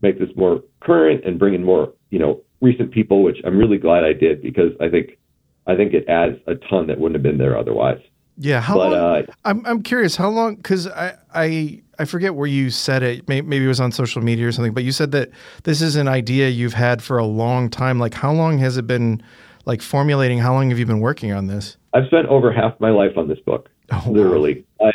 make 0.00 0.18
this 0.18 0.30
more 0.36 0.62
current 0.80 1.24
and 1.24 1.38
bring 1.38 1.54
in 1.54 1.64
more, 1.64 1.92
you 2.10 2.18
know, 2.18 2.42
recent 2.60 2.90
people," 2.92 3.22
which 3.22 3.38
I'm 3.44 3.58
really 3.58 3.78
glad 3.78 4.04
I 4.04 4.12
did 4.12 4.42
because 4.42 4.72
I 4.80 4.88
think, 4.88 5.18
I 5.66 5.76
think 5.76 5.94
it 5.94 6.08
adds 6.08 6.36
a 6.46 6.54
ton 6.54 6.86
that 6.88 6.98
wouldn't 6.98 7.14
have 7.16 7.22
been 7.22 7.38
there 7.38 7.56
otherwise. 7.56 8.00
Yeah. 8.36 8.60
How 8.60 8.74
but 8.74 8.92
long? 8.92 8.94
uh, 8.94 9.22
I'm 9.44 9.66
I'm 9.66 9.82
curious 9.82 10.16
how 10.16 10.28
long 10.28 10.56
because 10.56 10.86
I 10.86 11.14
I 11.34 11.82
I 11.98 12.04
forget 12.04 12.34
where 12.34 12.46
you 12.46 12.70
said 12.70 13.02
it. 13.02 13.28
Maybe 13.28 13.62
it 13.64 13.66
was 13.66 13.80
on 13.80 13.90
social 13.92 14.22
media 14.22 14.46
or 14.46 14.52
something. 14.52 14.72
But 14.72 14.84
you 14.84 14.92
said 14.92 15.10
that 15.12 15.30
this 15.64 15.82
is 15.82 15.96
an 15.96 16.06
idea 16.08 16.48
you've 16.48 16.74
had 16.74 17.02
for 17.02 17.18
a 17.18 17.24
long 17.24 17.68
time. 17.70 17.98
Like 17.98 18.14
how 18.14 18.32
long 18.32 18.58
has 18.58 18.76
it 18.76 18.86
been 18.86 19.22
like 19.66 19.82
formulating? 19.82 20.38
How 20.38 20.52
long 20.54 20.70
have 20.70 20.78
you 20.78 20.86
been 20.86 21.00
working 21.00 21.32
on 21.32 21.46
this? 21.48 21.76
I've 21.94 22.06
spent 22.06 22.26
over 22.28 22.52
half 22.52 22.78
my 22.80 22.90
life 22.90 23.16
on 23.16 23.28
this 23.28 23.40
book, 23.40 23.68
Oh, 23.90 24.02
wow. 24.06 24.12
literally. 24.12 24.64
I 24.80 24.90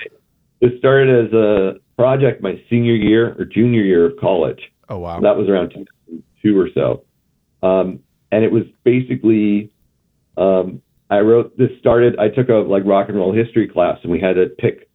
it 0.62 0.80
started 0.80 1.28
as 1.28 1.34
a 1.34 1.74
project 1.98 2.42
my 2.42 2.62
senior 2.70 2.94
year 2.96 3.36
or 3.38 3.44
junior 3.46 3.82
year 3.82 4.06
of 4.06 4.18
college. 4.18 4.72
Oh 4.88 4.98
wow. 5.00 5.20
That 5.20 5.36
was 5.36 5.50
around 5.50 5.72
2002 5.72 6.58
or 6.60 6.70
so, 6.74 7.04
um, 7.68 8.00
and 8.32 8.46
it 8.46 8.52
was 8.52 8.64
basically 8.86 9.70
um, 10.38 10.82
I 11.10 11.20
wrote 11.20 11.58
this 11.58 11.70
started. 11.80 12.18
I 12.18 12.30
took 12.30 12.48
a 12.50 12.54
like 12.54 12.84
rock 12.86 13.10
and 13.10 13.18
roll 13.18 13.34
history 13.34 13.68
class, 13.68 14.00
and 14.04 14.12
we 14.12 14.20
had 14.22 14.34
to 14.36 14.46
pick 14.58 14.90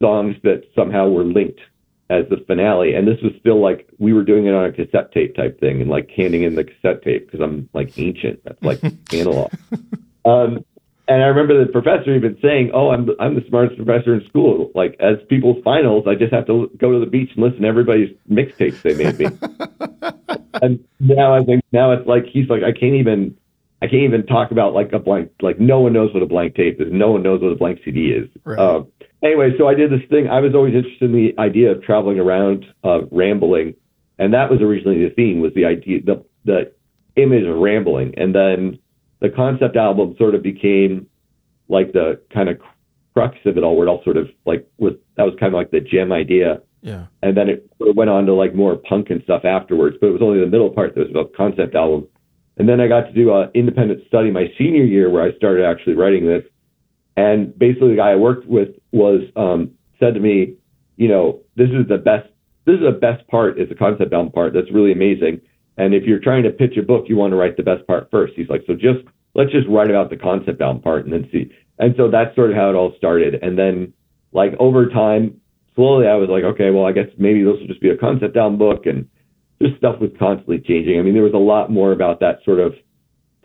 songs 0.00 0.36
that 0.42 0.62
somehow 0.74 1.08
were 1.08 1.24
linked 1.24 1.60
as 2.08 2.24
the 2.30 2.36
finale. 2.46 2.94
And 2.94 3.06
this 3.06 3.18
was 3.22 3.32
still 3.40 3.60
like 3.60 3.88
we 3.98 4.12
were 4.12 4.24
doing 4.24 4.46
it 4.46 4.54
on 4.54 4.64
a 4.64 4.72
cassette 4.72 5.12
tape 5.12 5.34
type 5.34 5.58
thing, 5.60 5.80
and 5.80 5.90
like 5.90 6.10
handing 6.16 6.42
in 6.42 6.54
the 6.54 6.64
cassette 6.64 7.02
tape 7.02 7.26
because 7.26 7.40
I'm 7.40 7.68
like 7.72 7.98
ancient. 7.98 8.42
That's 8.44 8.62
like 8.62 8.80
analog. 9.12 9.52
Um, 10.24 10.64
and 11.08 11.22
I 11.22 11.26
remember 11.26 11.64
the 11.64 11.70
professor 11.70 12.14
even 12.14 12.36
saying, 12.42 12.72
"Oh, 12.74 12.90
I'm 12.90 13.08
I'm 13.20 13.34
the 13.34 13.44
smartest 13.48 13.76
professor 13.76 14.14
in 14.14 14.26
school. 14.28 14.70
Like 14.74 14.96
as 14.98 15.16
people's 15.28 15.62
finals, 15.62 16.06
I 16.08 16.14
just 16.14 16.32
have 16.32 16.46
to 16.46 16.70
go 16.76 16.92
to 16.92 17.00
the 17.00 17.10
beach 17.10 17.30
and 17.34 17.44
listen 17.44 17.62
to 17.62 17.68
everybody's 17.68 18.10
mixtapes 18.28 18.82
they 18.82 18.94
made 18.94 19.18
me." 19.18 19.26
and 20.62 20.84
now 20.98 21.34
I 21.34 21.44
think 21.44 21.64
now 21.72 21.92
it's 21.92 22.06
like 22.06 22.24
he's 22.26 22.48
like 22.48 22.62
I 22.64 22.72
can't 22.72 22.94
even 22.94 23.36
I 23.82 23.86
can't 23.86 24.02
even 24.02 24.26
talk 24.26 24.50
about 24.50 24.74
like 24.74 24.92
a 24.92 24.98
blank 24.98 25.30
like 25.40 25.60
no 25.60 25.80
one 25.80 25.92
knows 25.92 26.12
what 26.12 26.24
a 26.24 26.26
blank 26.26 26.56
tape 26.56 26.80
is. 26.80 26.88
No 26.90 27.12
one 27.12 27.22
knows 27.22 27.40
what 27.40 27.52
a 27.52 27.56
blank 27.56 27.80
CD 27.84 28.10
is. 28.10 28.28
Right. 28.44 28.58
Um, 28.58 28.88
anyway, 29.26 29.50
so 29.58 29.68
I 29.68 29.74
did 29.74 29.90
this 29.90 30.08
thing. 30.08 30.28
I 30.28 30.40
was 30.40 30.54
always 30.54 30.74
interested 30.74 31.02
in 31.02 31.12
the 31.12 31.34
idea 31.38 31.72
of 31.72 31.82
traveling 31.82 32.18
around, 32.18 32.64
uh, 32.84 33.00
rambling, 33.10 33.74
and 34.18 34.32
that 34.32 34.50
was 34.50 34.60
originally 34.60 35.06
the 35.06 35.14
theme 35.14 35.40
was 35.40 35.52
the 35.54 35.64
idea 35.64 36.00
the 36.04 36.24
the 36.44 36.72
image 37.16 37.44
of 37.44 37.56
rambling, 37.56 38.14
and 38.16 38.34
then 38.34 38.78
the 39.20 39.30
concept 39.30 39.76
album 39.76 40.14
sort 40.18 40.34
of 40.34 40.42
became 40.42 41.06
like 41.68 41.92
the 41.92 42.20
kind 42.32 42.48
of 42.48 42.58
crux 43.14 43.36
of 43.44 43.56
it 43.56 43.64
all, 43.64 43.76
where 43.76 43.86
it 43.86 43.90
all 43.90 44.02
sort 44.04 44.16
of 44.16 44.28
like 44.44 44.66
was 44.78 44.94
that 45.16 45.24
was 45.24 45.34
kind 45.40 45.52
of 45.52 45.58
like 45.58 45.70
the 45.70 45.80
gem 45.80 46.12
idea 46.12 46.60
yeah. 46.86 47.06
and 47.20 47.36
then 47.36 47.48
it 47.48 47.68
sort 47.78 47.90
of 47.90 47.96
went 47.96 48.10
on 48.10 48.26
to 48.26 48.32
like 48.32 48.54
more 48.54 48.76
punk 48.76 49.10
and 49.10 49.20
stuff 49.24 49.44
afterwards. 49.44 49.96
But 50.00 50.08
it 50.08 50.12
was 50.12 50.22
only 50.22 50.38
the 50.38 50.46
middle 50.46 50.70
part 50.70 50.94
that 50.94 51.00
was 51.00 51.10
about 51.10 51.32
concept 51.34 51.74
album. 51.74 52.06
And 52.58 52.68
then 52.68 52.80
I 52.80 52.86
got 52.86 53.02
to 53.02 53.12
do 53.12 53.34
an 53.34 53.50
independent 53.54 54.06
study 54.06 54.30
my 54.30 54.46
senior 54.56 54.84
year 54.84 55.10
where 55.10 55.22
I 55.22 55.36
started 55.36 55.64
actually 55.64 55.94
writing 55.94 56.26
this. 56.26 56.44
And 57.16 57.58
basically, 57.58 57.90
the 57.90 57.96
guy 57.96 58.12
I 58.12 58.16
worked 58.16 58.46
with 58.46 58.68
was 58.92 59.22
um, 59.36 59.72
said 59.98 60.14
to 60.14 60.20
me, 60.20 60.54
you 60.96 61.08
know, 61.08 61.40
this 61.56 61.70
is 61.70 61.88
the 61.88 61.98
best. 61.98 62.28
This 62.66 62.74
is 62.74 62.82
the 62.82 62.98
best 62.98 63.26
part. 63.28 63.58
Is 63.58 63.68
the 63.68 63.74
concept 63.74 64.12
album 64.12 64.32
part. 64.32 64.52
That's 64.52 64.70
really 64.72 64.92
amazing. 64.92 65.40
And 65.78 65.94
if 65.94 66.04
you're 66.04 66.20
trying 66.20 66.42
to 66.44 66.50
pitch 66.50 66.76
a 66.76 66.82
book, 66.82 67.04
you 67.08 67.16
want 67.16 67.32
to 67.32 67.36
write 67.36 67.56
the 67.56 67.62
best 67.62 67.86
part 67.86 68.10
first. 68.10 68.32
He's 68.34 68.48
like, 68.48 68.62
so 68.66 68.74
just 68.74 69.04
let's 69.34 69.52
just 69.52 69.68
write 69.68 69.90
about 69.90 70.10
the 70.10 70.16
concept 70.16 70.60
album 70.60 70.82
part 70.82 71.04
and 71.04 71.12
then 71.12 71.28
see. 71.30 71.50
And 71.78 71.94
so 71.96 72.10
that's 72.10 72.34
sort 72.34 72.50
of 72.50 72.56
how 72.56 72.70
it 72.70 72.74
all 72.74 72.94
started. 72.96 73.34
And 73.42 73.58
then 73.58 73.92
like 74.32 74.52
over 74.58 74.88
time, 74.88 75.40
slowly 75.74 76.06
I 76.06 76.14
was 76.14 76.28
like, 76.30 76.44
okay, 76.44 76.70
well, 76.70 76.86
I 76.86 76.92
guess 76.92 77.08
maybe 77.18 77.42
this 77.42 77.60
will 77.60 77.66
just 77.66 77.82
be 77.82 77.90
a 77.90 77.96
concept 77.96 78.36
album 78.36 78.58
book 78.58 78.86
and 78.86 79.08
just 79.60 79.76
stuff 79.76 80.00
was 80.00 80.10
constantly 80.18 80.58
changing. 80.58 80.98
I 80.98 81.02
mean, 81.02 81.14
there 81.14 81.22
was 81.22 81.34
a 81.34 81.38
lot 81.38 81.70
more 81.70 81.92
about 81.92 82.20
that 82.20 82.40
sort 82.44 82.60
of 82.60 82.74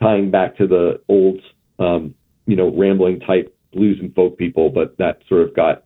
tying 0.01 0.31
back 0.31 0.57
to 0.57 0.67
the 0.67 1.01
old, 1.09 1.41
um, 1.79 2.15
you 2.45 2.55
know, 2.55 2.75
rambling 2.75 3.19
type 3.19 3.55
blues 3.71 3.97
and 3.99 4.13
folk 4.13 4.37
people, 4.37 4.69
but 4.69 4.97
that 4.97 5.19
sort 5.27 5.41
of 5.41 5.55
got 5.55 5.83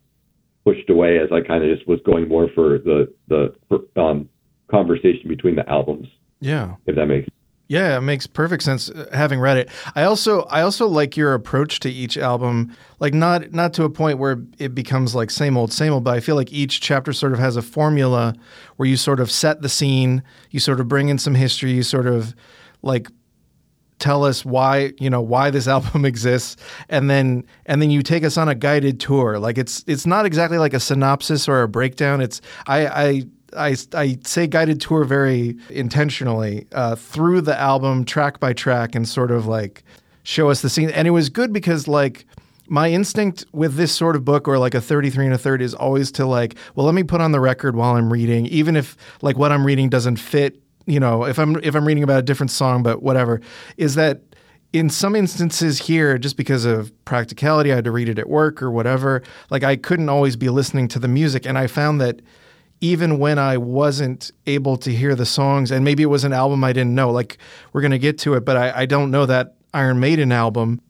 pushed 0.64 0.90
away 0.90 1.18
as 1.18 1.28
I 1.32 1.40
kind 1.46 1.64
of 1.64 1.74
just 1.74 1.88
was 1.88 2.00
going 2.04 2.28
more 2.28 2.48
for 2.54 2.78
the 2.78 3.12
the 3.28 3.54
um, 4.00 4.28
conversation 4.68 5.28
between 5.28 5.56
the 5.56 5.68
albums. 5.68 6.08
Yeah, 6.40 6.74
if 6.86 6.96
that 6.96 7.06
makes 7.06 7.28
yeah, 7.68 7.98
it 7.98 8.02
makes 8.02 8.28
perfect 8.28 8.62
sense 8.62 8.90
uh, 8.90 9.08
having 9.12 9.40
read 9.40 9.56
it. 9.56 9.68
I 9.96 10.04
also 10.04 10.42
I 10.42 10.62
also 10.62 10.86
like 10.86 11.16
your 11.16 11.34
approach 11.34 11.80
to 11.80 11.90
each 11.90 12.16
album, 12.16 12.74
like 13.00 13.12
not 13.12 13.52
not 13.52 13.72
to 13.74 13.84
a 13.84 13.90
point 13.90 14.18
where 14.18 14.40
it 14.58 14.74
becomes 14.74 15.14
like 15.14 15.30
same 15.30 15.56
old 15.56 15.72
same 15.72 15.92
old, 15.92 16.04
but 16.04 16.14
I 16.14 16.20
feel 16.20 16.36
like 16.36 16.52
each 16.52 16.80
chapter 16.80 17.12
sort 17.12 17.32
of 17.32 17.40
has 17.40 17.56
a 17.56 17.62
formula 17.62 18.34
where 18.76 18.88
you 18.88 18.96
sort 18.96 19.18
of 19.18 19.30
set 19.30 19.62
the 19.62 19.68
scene, 19.68 20.22
you 20.50 20.60
sort 20.60 20.78
of 20.78 20.86
bring 20.86 21.08
in 21.08 21.18
some 21.18 21.34
history, 21.34 21.72
you 21.72 21.82
sort 21.82 22.06
of 22.06 22.36
like 22.82 23.08
tell 23.98 24.24
us 24.24 24.44
why 24.44 24.92
you 24.98 25.10
know 25.10 25.20
why 25.20 25.50
this 25.50 25.68
album 25.76 26.04
exists. 26.04 26.56
And 26.88 27.08
then 27.10 27.44
and 27.66 27.80
then 27.80 27.90
you 27.90 28.02
take 28.02 28.24
us 28.24 28.36
on 28.36 28.48
a 28.48 28.54
guided 28.54 29.00
tour. 29.00 29.38
Like 29.38 29.58
it's 29.58 29.84
it's 29.86 30.06
not 30.06 30.26
exactly 30.26 30.58
like 30.58 30.74
a 30.74 30.80
synopsis 30.80 31.48
or 31.48 31.62
a 31.62 31.68
breakdown. 31.68 32.20
It's 32.20 32.40
i 32.66 32.86
i 32.86 33.22
I, 33.56 33.76
I 33.94 34.18
say 34.24 34.46
guided 34.46 34.80
tour 34.80 35.04
very 35.04 35.56
intentionally 35.70 36.66
uh, 36.72 36.94
through 36.96 37.40
the 37.42 37.58
album 37.58 38.04
track 38.04 38.38
by 38.38 38.52
track 38.52 38.94
and 38.94 39.08
sort 39.08 39.30
of 39.30 39.46
like 39.46 39.82
show 40.24 40.50
us 40.50 40.60
the 40.60 40.68
scene. 40.68 40.90
And 40.90 41.08
it 41.08 41.12
was 41.12 41.30
good 41.30 41.52
because 41.52 41.88
like 41.88 42.26
my 42.68 42.90
instinct 42.90 43.44
with 43.52 43.76
this 43.76 43.92
sort 43.92 44.16
of 44.16 44.24
book 44.24 44.48
or 44.48 44.58
like 44.58 44.74
a 44.74 44.80
33 44.80 45.26
and 45.26 45.34
a 45.34 45.38
third 45.38 45.62
is 45.62 45.74
always 45.74 46.10
to 46.12 46.26
like, 46.26 46.56
well, 46.74 46.84
let 46.86 46.94
me 46.94 47.02
put 47.02 47.20
on 47.20 47.32
the 47.32 47.40
record 47.40 47.76
while 47.76 47.94
I'm 47.94 48.12
reading, 48.12 48.46
even 48.46 48.76
if 48.76 48.96
like 49.22 49.38
what 49.38 49.52
I'm 49.52 49.64
reading 49.64 49.88
doesn't 49.88 50.16
fit, 50.16 50.60
you 50.86 51.00
know, 51.00 51.24
if 51.24 51.38
I'm 51.38 51.56
if 51.62 51.74
I'm 51.74 51.86
reading 51.86 52.02
about 52.02 52.20
a 52.20 52.22
different 52.22 52.50
song, 52.50 52.82
but 52.82 53.02
whatever, 53.02 53.40
is 53.76 53.96
that 53.96 54.22
in 54.72 54.90
some 54.90 55.16
instances 55.16 55.78
here, 55.78 56.18
just 56.18 56.36
because 56.36 56.64
of 56.64 56.92
practicality, 57.04 57.72
I 57.72 57.76
had 57.76 57.84
to 57.84 57.92
read 57.92 58.08
it 58.08 58.18
at 58.18 58.28
work 58.28 58.62
or 58.62 58.70
whatever, 58.70 59.22
like 59.50 59.62
I 59.62 59.76
couldn't 59.76 60.08
always 60.08 60.36
be 60.36 60.48
listening 60.48 60.88
to 60.88 60.98
the 60.98 61.08
music. 61.08 61.46
And 61.46 61.56
I 61.56 61.66
found 61.66 62.00
that 62.00 62.20
even 62.80 63.18
when 63.18 63.38
I 63.38 63.56
wasn't 63.56 64.30
able 64.46 64.76
to 64.78 64.92
hear 64.92 65.14
the 65.14 65.24
songs, 65.24 65.70
and 65.70 65.84
maybe 65.84 66.02
it 66.02 66.06
was 66.06 66.24
an 66.24 66.32
album 66.32 66.62
I 66.62 66.72
didn't 66.72 66.94
know, 66.94 67.10
like 67.10 67.38
we're 67.72 67.80
going 67.80 67.92
to 67.92 67.98
get 67.98 68.18
to 68.18 68.34
it, 68.34 68.44
but 68.44 68.56
I, 68.56 68.82
I, 68.82 68.86
don't 68.86 69.10
know 69.10 69.24
that 69.24 69.56
Iron 69.72 69.98
Maiden 69.98 70.30
album, 70.30 70.82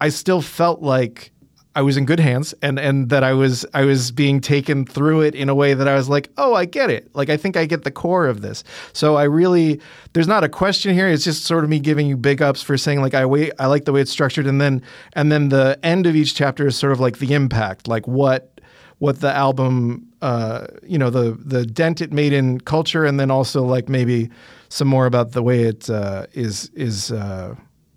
I 0.00 0.08
still 0.08 0.40
felt 0.40 0.82
like 0.82 1.30
I 1.78 1.82
was 1.82 1.96
in 1.96 2.06
good 2.06 2.18
hands 2.18 2.54
and, 2.60 2.76
and 2.76 3.08
that 3.10 3.22
I 3.22 3.34
was 3.34 3.64
I 3.72 3.84
was 3.84 4.10
being 4.10 4.40
taken 4.40 4.84
through 4.84 5.20
it 5.20 5.36
in 5.36 5.48
a 5.48 5.54
way 5.54 5.74
that 5.74 5.86
I 5.86 5.94
was 5.94 6.08
like, 6.08 6.28
oh, 6.36 6.52
I 6.52 6.64
get 6.64 6.90
it. 6.90 7.08
Like 7.14 7.30
I 7.30 7.36
think 7.36 7.56
I 7.56 7.66
get 7.66 7.84
the 7.84 7.92
core 7.92 8.26
of 8.26 8.40
this. 8.40 8.64
So 8.92 9.14
I 9.14 9.22
really 9.22 9.80
there's 10.12 10.26
not 10.26 10.42
a 10.42 10.48
question 10.48 10.92
here. 10.92 11.06
It's 11.06 11.22
just 11.22 11.44
sort 11.44 11.62
of 11.62 11.70
me 11.70 11.78
giving 11.78 12.08
you 12.08 12.16
big 12.16 12.42
ups 12.42 12.64
for 12.64 12.76
saying 12.76 13.00
like 13.00 13.14
I 13.14 13.24
wait 13.24 13.52
I 13.60 13.66
like 13.66 13.84
the 13.84 13.92
way 13.92 14.00
it's 14.00 14.10
structured 14.10 14.48
and 14.48 14.60
then 14.60 14.82
and 15.12 15.30
then 15.30 15.50
the 15.50 15.78
end 15.84 16.06
of 16.06 16.16
each 16.16 16.34
chapter 16.34 16.66
is 16.66 16.76
sort 16.76 16.90
of 16.90 16.98
like 16.98 17.18
the 17.18 17.32
impact, 17.32 17.86
like 17.86 18.08
what 18.08 18.60
what 18.98 19.20
the 19.20 19.32
album, 19.32 20.04
uh, 20.20 20.66
you 20.82 20.98
know, 20.98 21.10
the 21.10 21.38
the 21.44 21.64
dent 21.64 22.00
it 22.00 22.12
made 22.12 22.32
in 22.32 22.60
culture, 22.60 23.04
and 23.04 23.20
then 23.20 23.30
also 23.30 23.62
like 23.62 23.88
maybe 23.88 24.30
some 24.68 24.88
more 24.88 25.06
about 25.06 25.30
the 25.30 25.44
way 25.44 25.62
it 25.62 25.88
uh, 25.88 26.26
is 26.32 26.72
is 26.74 27.12
uh, 27.12 27.54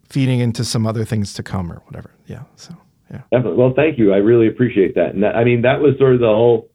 feeding 0.07 0.39
into 0.39 0.63
some 0.63 0.85
other 0.85 1.03
things 1.03 1.33
to 1.33 1.41
come 1.41 1.71
or 1.71 1.77
whatever. 1.87 2.11
Yeah. 2.27 2.43
So 2.57 2.75
yeah. 3.11 3.21
Definitely. 3.31 3.57
Well, 3.57 3.73
thank 3.75 3.99
you. 3.99 4.13
I 4.13 4.17
really 4.17 4.47
appreciate 4.47 4.95
that. 4.95 5.13
And 5.13 5.23
that, 5.23 5.35
I 5.35 5.43
mean, 5.43 5.63
that 5.63 5.81
was 5.81 5.97
sort 5.97 6.13
of 6.13 6.21
the 6.21 6.27
whole 6.27 6.69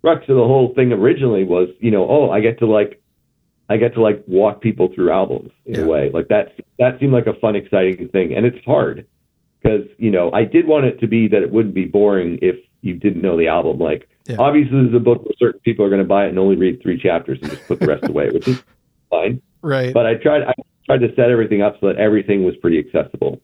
crux 0.00 0.22
of 0.28 0.36
the 0.36 0.44
whole 0.44 0.72
thing 0.74 0.92
originally 0.92 1.44
was, 1.44 1.68
you 1.80 1.90
know, 1.90 2.08
oh, 2.08 2.30
I 2.30 2.40
get 2.40 2.58
to 2.60 2.66
like 2.66 3.02
I 3.68 3.76
get 3.76 3.94
to 3.94 4.00
like 4.00 4.22
walk 4.26 4.60
people 4.60 4.90
through 4.94 5.10
albums 5.10 5.50
in 5.64 5.74
yeah. 5.74 5.80
a 5.82 5.86
way. 5.86 6.10
Like 6.12 6.28
that 6.28 6.52
that 6.78 6.98
seemed 7.00 7.12
like 7.12 7.26
a 7.26 7.34
fun, 7.34 7.56
exciting 7.56 8.08
thing. 8.08 8.34
And 8.34 8.46
it's 8.46 8.64
hard 8.64 9.06
because, 9.60 9.86
you 9.98 10.10
know, 10.10 10.30
I 10.32 10.44
did 10.44 10.66
want 10.66 10.86
it 10.86 11.00
to 11.00 11.06
be 11.06 11.28
that 11.28 11.42
it 11.42 11.50
wouldn't 11.50 11.74
be 11.74 11.84
boring 11.84 12.38
if 12.40 12.56
you 12.82 12.94
didn't 12.94 13.22
know 13.22 13.36
the 13.36 13.48
album. 13.48 13.78
Like, 13.78 14.08
yeah. 14.26 14.36
obviously, 14.38 14.78
is 14.78 14.94
a 14.94 15.00
book 15.00 15.24
where 15.24 15.34
certain 15.38 15.60
people 15.60 15.84
are 15.84 15.90
going 15.90 16.02
to 16.02 16.08
buy 16.08 16.26
it 16.26 16.28
and 16.28 16.38
only 16.38 16.56
read 16.56 16.80
three 16.80 17.00
chapters 17.00 17.38
and 17.42 17.50
just 17.50 17.66
put 17.66 17.80
the 17.80 17.86
rest 17.86 18.08
away, 18.08 18.30
which 18.30 18.46
is 18.46 18.62
fine. 19.10 19.42
Right. 19.62 19.92
But 19.92 20.06
I 20.06 20.14
tried. 20.14 20.42
I 20.42 20.52
tried 20.86 20.98
to 20.98 21.12
set 21.16 21.30
everything 21.30 21.62
up 21.62 21.76
so 21.80 21.88
that 21.88 21.96
everything 21.96 22.44
was 22.44 22.56
pretty 22.56 22.78
accessible. 22.78 23.40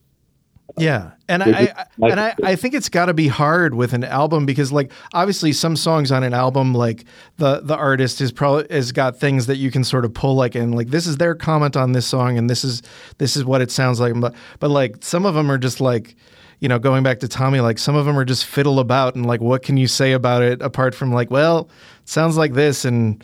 Yeah, 0.77 1.11
and 1.29 1.43
I, 1.43 1.47
I 1.49 1.85
and 2.09 2.19
I, 2.19 2.35
I 2.43 2.55
think 2.55 2.73
it's 2.73 2.89
got 2.89 3.05
to 3.05 3.13
be 3.13 3.27
hard 3.27 3.75
with 3.75 3.93
an 3.93 4.03
album 4.03 4.45
because 4.45 4.71
like 4.71 4.91
obviously 5.13 5.53
some 5.53 5.75
songs 5.75 6.11
on 6.11 6.23
an 6.23 6.33
album 6.33 6.73
like 6.73 7.05
the 7.37 7.59
the 7.61 7.75
artist 7.75 8.21
is 8.21 8.31
probably 8.31 8.65
has 8.75 8.91
got 8.91 9.19
things 9.19 9.45
that 9.45 9.57
you 9.57 9.69
can 9.69 9.83
sort 9.83 10.03
of 10.03 10.13
pull 10.13 10.35
like 10.35 10.55
and 10.55 10.73
like 10.73 10.87
this 10.87 11.05
is 11.05 11.17
their 11.17 11.35
comment 11.35 11.77
on 11.77 11.91
this 11.91 12.07
song 12.07 12.39
and 12.39 12.49
this 12.49 12.63
is 12.63 12.81
this 13.19 13.37
is 13.37 13.45
what 13.45 13.61
it 13.61 13.69
sounds 13.69 13.99
like 13.99 14.19
but 14.19 14.33
but 14.59 14.71
like 14.71 14.97
some 15.01 15.27
of 15.27 15.35
them 15.35 15.51
are 15.51 15.59
just 15.59 15.79
like 15.79 16.15
you 16.63 16.69
know, 16.69 16.79
going 16.79 17.03
back 17.03 17.19
to 17.19 17.27
Tommy, 17.27 17.59
like 17.59 17.77
some 17.77 17.93
of 17.93 18.05
them 18.05 18.17
are 18.17 18.23
just 18.23 18.45
fiddle 18.45 18.79
about 18.79 19.15
and 19.15 19.25
like, 19.25 19.41
what 19.41 19.63
can 19.63 19.75
you 19.75 19.85
say 19.85 20.13
about 20.13 20.41
it 20.43 20.61
apart 20.61 20.95
from 20.95 21.11
like, 21.11 21.29
well, 21.29 21.69
it 22.01 22.07
sounds 22.07 22.37
like 22.37 22.53
this 22.53 22.85
and 22.85 23.21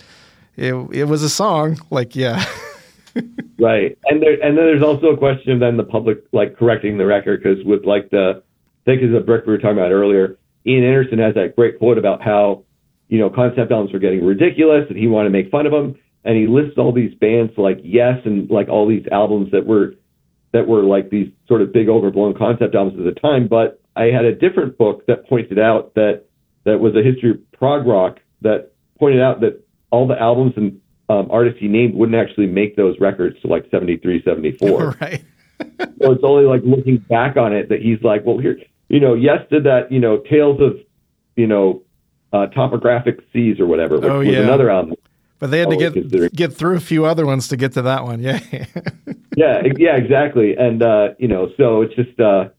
it 0.58 0.74
it 0.92 1.06
was 1.06 1.24
a 1.24 1.30
song. 1.30 1.80
Like, 1.90 2.18
yeah. 2.18 2.44
right, 3.60 3.98
and 4.06 4.22
there 4.22 4.34
and 4.34 4.58
then 4.58 4.66
there's 4.66 4.84
also 4.84 5.08
a 5.08 5.18
question 5.18 5.54
of 5.54 5.60
then 5.60 5.78
the 5.78 5.84
public 5.84 6.24
like 6.32 6.58
correcting 6.58 6.98
the 6.98 7.06
record 7.06 7.42
because 7.42 7.64
with 7.66 7.86
like 7.86 8.10
the 8.10 8.44
Thick 8.86 9.00
as 9.02 9.14
a 9.16 9.20
Brick 9.20 9.46
we 9.46 9.54
were 9.54 9.58
talking 9.58 9.78
about 9.78 9.92
earlier, 9.92 10.38
Ian 10.66 10.84
Anderson 10.84 11.20
has 11.20 11.36
that 11.36 11.56
great 11.56 11.80
quote 11.80 11.98
about 11.98 12.22
how 12.22 12.64
you 13.08 13.20
know 13.20 13.30
concept 13.30 13.72
albums 13.72 13.94
were 13.94 14.00
getting 14.00 14.24
ridiculous 14.24 14.86
and 14.90 14.98
he 14.98 15.08
wanted 15.08 15.30
to 15.30 15.34
make 15.34 15.52
fun 15.52 15.66
of 15.66 15.72
them, 15.72 15.96
and 16.24 16.38
he 16.38 16.48
lists 16.48 16.78
all 16.78 16.94
these 16.94 17.14
bands 17.16 17.54
like 17.58 17.80
Yes 17.84 18.20
and 18.26 18.50
like 18.50 18.70
all 18.70 18.88
these 18.88 19.06
albums 19.12 19.52
that 19.52 19.66
were 19.66 19.96
that 20.52 20.68
were 20.68 20.84
like 20.84 21.10
these 21.10 21.32
sort 21.48 21.62
of 21.62 21.74
big 21.74 21.90
overblown 21.90 22.34
concept 22.36 22.76
albums 22.76 23.00
at 23.00 23.06
the 23.06 23.20
time. 23.20 23.48
But 23.48 23.82
I 23.96 24.06
had 24.06 24.26
a 24.26 24.34
different 24.34 24.78
book 24.78 25.06
that 25.08 25.28
pointed 25.28 25.60
out 25.60 25.94
that 25.96 26.24
that 26.66 26.80
was 26.80 26.96
a 26.96 27.04
history 27.04 27.32
of 27.32 27.52
prog 27.52 27.86
rock 27.86 28.20
that 28.42 28.72
pointed 28.98 29.22
out 29.22 29.42
that 29.42 29.64
all 29.92 30.08
the 30.08 30.20
albums 30.20 30.54
and 30.56 30.80
um, 31.10 31.30
artists 31.32 31.60
he 31.60 31.68
named 31.68 31.96
wouldn't 31.96 32.18
actually 32.18 32.48
make 32.48 32.76
those 32.76 33.00
records 33.00 33.40
to 33.42 33.48
like 33.48 33.66
73, 33.72 34.24
74. 34.24 34.96
Right. 35.02 35.24
so 36.02 36.12
it's 36.14 36.24
only 36.24 36.46
like 36.46 36.62
looking 36.64 36.98
back 36.98 37.36
on 37.36 37.52
it 37.52 37.68
that 37.68 37.82
he's 37.82 38.02
like, 38.02 38.26
well, 38.26 38.38
here, 38.38 38.58
you 38.88 39.02
know, 39.02 39.14
yes, 39.14 39.40
did 39.52 39.66
that, 39.66 39.92
you 39.92 40.00
know, 40.00 40.20
Tales 40.20 40.62
of, 40.62 40.78
you 41.36 41.48
know, 41.48 41.84
uh, 42.32 42.46
Topographic 42.48 43.20
Seas 43.34 43.60
or 43.60 43.66
whatever, 43.66 43.96
which 43.96 44.10
oh, 44.10 44.22
yeah. 44.22 44.40
was 44.40 44.40
another 44.40 44.70
album 44.70 44.96
but 45.40 45.52
they 45.52 45.60
had 45.60 45.70
to 45.70 45.78
get 45.78 46.36
get 46.36 46.54
through 46.54 46.76
a 46.76 46.82
few 46.82 47.06
other 47.06 47.26
ones 47.26 47.48
to 47.48 47.58
get 47.58 47.72
to 47.74 47.82
that 47.82 48.04
one. 48.04 48.20
Yeah. 48.20 48.40
yeah, 49.36 49.64
yeah, 49.78 49.96
exactly. 49.96 50.56
And 50.56 50.84
uh, 50.84 51.10
you 51.18 51.28
know, 51.28 51.50
so 51.58 51.82
it's 51.82 51.96
just 51.96 52.20
uh 52.20 52.50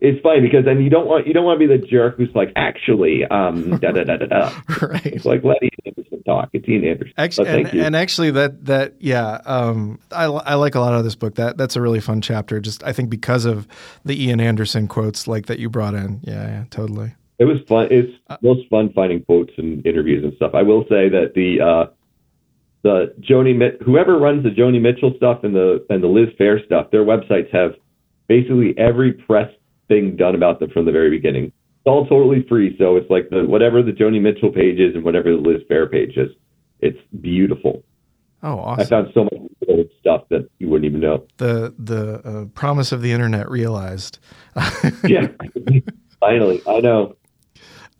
it's 0.00 0.20
funny 0.22 0.40
because 0.40 0.64
then 0.64 0.80
you 0.80 0.90
don't 0.90 1.06
want 1.06 1.26
you 1.26 1.32
don't 1.32 1.44
want 1.44 1.60
to 1.60 1.66
be 1.66 1.76
the 1.76 1.84
jerk 1.84 2.16
who's 2.16 2.32
like 2.34 2.52
actually 2.54 3.24
um 3.26 3.70
da 3.80 3.90
da 3.90 4.04
da 4.04 4.16
da 4.16 4.26
da. 4.26 4.60
right. 4.86 5.06
It's 5.06 5.24
like 5.24 5.42
let 5.42 5.62
Ian 5.62 5.70
Anderson 5.86 6.22
talk. 6.22 6.50
It's 6.52 6.68
Ian 6.68 6.84
Anderson. 6.84 7.14
Actually, 7.18 7.48
and, 7.48 7.66
and, 7.74 7.96
actually 7.96 8.30
that 8.30 8.64
that 8.66 8.94
yeah 9.00 9.40
um 9.44 9.98
I, 10.12 10.24
I 10.24 10.54
like 10.54 10.74
a 10.76 10.80
lot 10.80 10.94
of 10.94 11.02
this 11.04 11.16
book. 11.16 11.34
That 11.34 11.56
that's 11.56 11.74
a 11.74 11.80
really 11.80 12.00
fun 12.00 12.20
chapter. 12.20 12.60
Just 12.60 12.84
I 12.84 12.92
think 12.92 13.10
because 13.10 13.44
of 13.44 13.66
the 14.04 14.22
Ian 14.24 14.40
Anderson 14.40 14.86
quotes 14.86 15.26
like 15.26 15.46
that 15.46 15.58
you 15.58 15.68
brought 15.68 15.94
in. 15.94 16.20
Yeah, 16.22 16.46
yeah, 16.46 16.64
totally. 16.70 17.14
It 17.38 17.44
was 17.44 17.58
fun. 17.68 17.88
It's 17.90 18.12
uh, 18.28 18.36
most 18.42 18.68
fun 18.68 18.92
finding 18.92 19.24
quotes 19.24 19.52
and 19.58 19.84
interviews 19.84 20.22
and 20.22 20.32
stuff. 20.34 20.52
I 20.54 20.62
will 20.62 20.82
say 20.82 21.08
that 21.08 21.32
the 21.34 21.60
uh 21.60 21.92
the 22.82 23.14
Joni 23.20 23.82
whoever 23.84 24.16
runs 24.16 24.44
the 24.44 24.50
Joni 24.50 24.80
Mitchell 24.80 25.12
stuff 25.16 25.42
and 25.42 25.56
the 25.56 25.84
and 25.90 26.04
the 26.04 26.08
Liz 26.08 26.28
Phair 26.38 26.64
stuff, 26.64 26.92
their 26.92 27.04
websites 27.04 27.52
have 27.52 27.72
basically 28.28 28.74
every 28.78 29.12
press 29.12 29.50
thing 29.88 30.16
done 30.16 30.34
about 30.34 30.60
them 30.60 30.70
from 30.70 30.86
the 30.86 30.92
very 30.92 31.10
beginning. 31.10 31.46
It's 31.46 31.86
all 31.86 32.06
totally 32.06 32.44
free, 32.48 32.76
so 32.78 32.96
it's 32.96 33.10
like 33.10 33.30
the 33.30 33.44
whatever 33.44 33.82
the 33.82 33.92
Joni 33.92 34.20
Mitchell 34.20 34.52
page 34.52 34.78
is 34.78 34.94
and 34.94 35.04
whatever 35.04 35.30
the 35.30 35.38
Liz 35.38 35.62
Phair 35.70 35.90
page 35.90 36.16
is. 36.16 36.30
It's 36.80 36.98
beautiful. 37.20 37.82
Oh, 38.42 38.58
awesome! 38.58 38.82
I 38.82 38.88
found 38.88 39.10
so 39.14 39.24
much 39.24 39.48
stuff 40.00 40.28
that 40.30 40.48
you 40.58 40.68
wouldn't 40.68 40.86
even 40.86 41.00
know. 41.00 41.26
The 41.38 41.74
the 41.78 42.20
uh, 42.24 42.44
promise 42.46 42.92
of 42.92 43.02
the 43.02 43.12
internet 43.12 43.50
realized. 43.50 44.18
yeah, 45.04 45.28
finally, 46.20 46.62
I 46.66 46.80
know. 46.80 47.16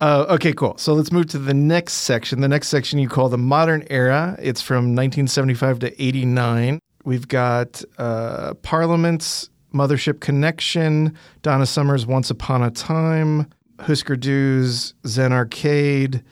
Uh, 0.01 0.25
okay, 0.29 0.53
cool. 0.53 0.77
So 0.77 0.93
let's 0.93 1.11
move 1.11 1.27
to 1.27 1.37
the 1.37 1.53
next 1.53 1.93
section. 1.93 2.39
The 2.39 2.47
next 2.47 2.69
section 2.69 2.99
you 2.99 3.09
call 3.09 3.27
the 3.27 3.37
modern 3.37 3.85
era. 3.89 4.37
It's 4.39 4.61
from 4.61 4.95
1975 4.95 5.79
to 5.79 6.01
89. 6.01 6.79
We've 7.03 7.27
got 7.27 7.83
uh, 7.97 8.53
Parliament's 8.55 9.49
Mothership 9.73 10.19
Connection, 10.19 11.15
Donna 11.41 11.65
Summer's 11.65 12.05
Once 12.05 12.29
Upon 12.29 12.63
a 12.63 12.71
Time, 12.71 13.47
Hüsker 13.77 14.17
Dü's 14.17 14.93
Zen 15.05 15.31
Arcade, 15.31 16.23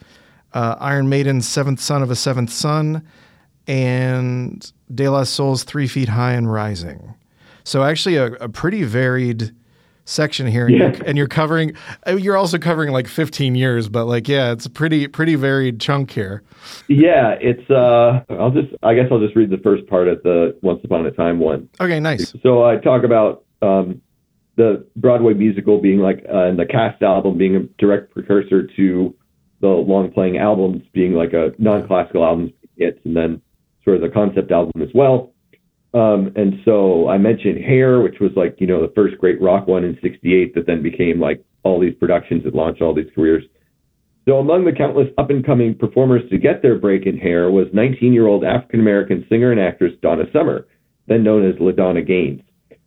uh, 0.53 0.75
Iron 0.79 1.09
Maiden's 1.09 1.47
Seventh 1.47 1.79
Son 1.79 2.01
of 2.01 2.11
a 2.11 2.15
Seventh 2.15 2.51
Son, 2.51 3.05
and 3.67 4.71
De 4.93 5.07
La 5.09 5.23
Soul's 5.23 5.63
Three 5.63 5.87
Feet 5.87 6.09
High 6.09 6.33
and 6.33 6.51
Rising. 6.51 7.13
So 7.63 7.83
actually, 7.83 8.15
a, 8.15 8.33
a 8.33 8.49
pretty 8.49 8.83
varied 8.83 9.53
section 10.07 10.47
here, 10.47 10.65
and, 10.67 10.75
Yeah. 10.77 10.93
you're, 10.95 11.03
and 11.05 11.17
you're 11.17 11.27
covering. 11.27 11.73
uh, 12.07 12.15
You're 12.15 12.37
also 12.37 12.57
covering 12.57 12.91
like 12.91 13.07
15 13.07 13.55
years, 13.55 13.89
but 13.89 14.05
like 14.05 14.27
yeah, 14.27 14.51
it's 14.51 14.65
a 14.65 14.69
pretty 14.69 15.07
pretty 15.07 15.35
varied 15.35 15.79
chunk 15.79 16.11
here. 16.11 16.41
Yeah, 16.87 17.35
it's. 17.39 17.69
Uh, 17.69 18.23
I'll 18.29 18.51
just. 18.51 18.69
I 18.83 18.95
guess 18.95 19.05
I'll 19.11 19.19
just 19.19 19.35
read 19.35 19.49
the 19.49 19.57
first 19.59 19.85
part 19.87 20.07
of 20.07 20.23
the 20.23 20.57
Once 20.63 20.81
Upon 20.83 21.05
a 21.05 21.11
Time 21.11 21.39
one. 21.39 21.69
Okay, 21.79 21.99
nice. 21.99 22.33
So 22.41 22.63
I 22.63 22.77
talk 22.77 23.03
about 23.03 23.43
um, 23.61 24.01
the 24.55 24.85
Broadway 24.95 25.33
musical 25.33 25.79
being 25.81 25.99
like, 25.99 26.25
uh, 26.33 26.45
and 26.45 26.57
the 26.57 26.65
cast 26.65 27.01
album 27.03 27.37
being 27.37 27.55
a 27.55 27.59
direct 27.77 28.11
precursor 28.13 28.67
to 28.77 29.13
the 29.61 29.67
long 29.67 30.11
playing 30.11 30.37
albums 30.37 30.83
being 30.93 31.13
like 31.13 31.33
a 31.33 31.51
non 31.57 31.85
classical 31.87 32.23
albums 32.23 32.51
hits, 32.77 32.99
and 33.05 33.15
then 33.15 33.41
sort 33.83 33.97
of 33.97 34.01
the 34.01 34.09
concept 34.09 34.51
album 34.51 34.81
as 34.81 34.89
well. 34.93 35.31
Um, 35.97 36.31
and 36.35 36.59
so 36.63 37.09
I 37.09 37.17
mentioned 37.17 37.63
Hair, 37.63 38.01
which 38.01 38.19
was 38.19 38.29
like, 38.35 38.57
you 38.59 38.67
know, 38.67 38.85
the 38.85 38.93
first 38.93 39.17
great 39.17 39.41
rock 39.41 39.65
one 39.67 39.83
in 39.83 39.97
68 40.03 40.53
that 40.53 40.67
then 40.67 40.83
became 40.83 41.19
like 41.19 41.43
all 41.63 41.79
these 41.79 41.95
productions 41.95 42.43
that 42.43 42.53
launched 42.53 42.83
all 42.83 42.93
these 42.93 43.09
careers. 43.15 43.43
So 44.27 44.37
among 44.37 44.65
the 44.65 44.73
countless 44.73 45.07
up 45.17 45.31
and 45.31 45.43
coming 45.43 45.73
performers 45.73 46.21
to 46.29 46.37
get 46.37 46.61
their 46.61 46.77
break 46.77 47.07
in 47.07 47.17
hair 47.17 47.49
was 47.49 47.65
19 47.73 48.13
year 48.13 48.27
old 48.27 48.43
African 48.43 48.79
American 48.79 49.25
singer 49.27 49.51
and 49.51 49.59
actress 49.59 49.93
Donna 50.03 50.25
Summer, 50.31 50.67
then 51.07 51.23
known 51.23 51.49
as 51.49 51.55
LaDonna 51.55 52.05
Gaines, 52.05 52.41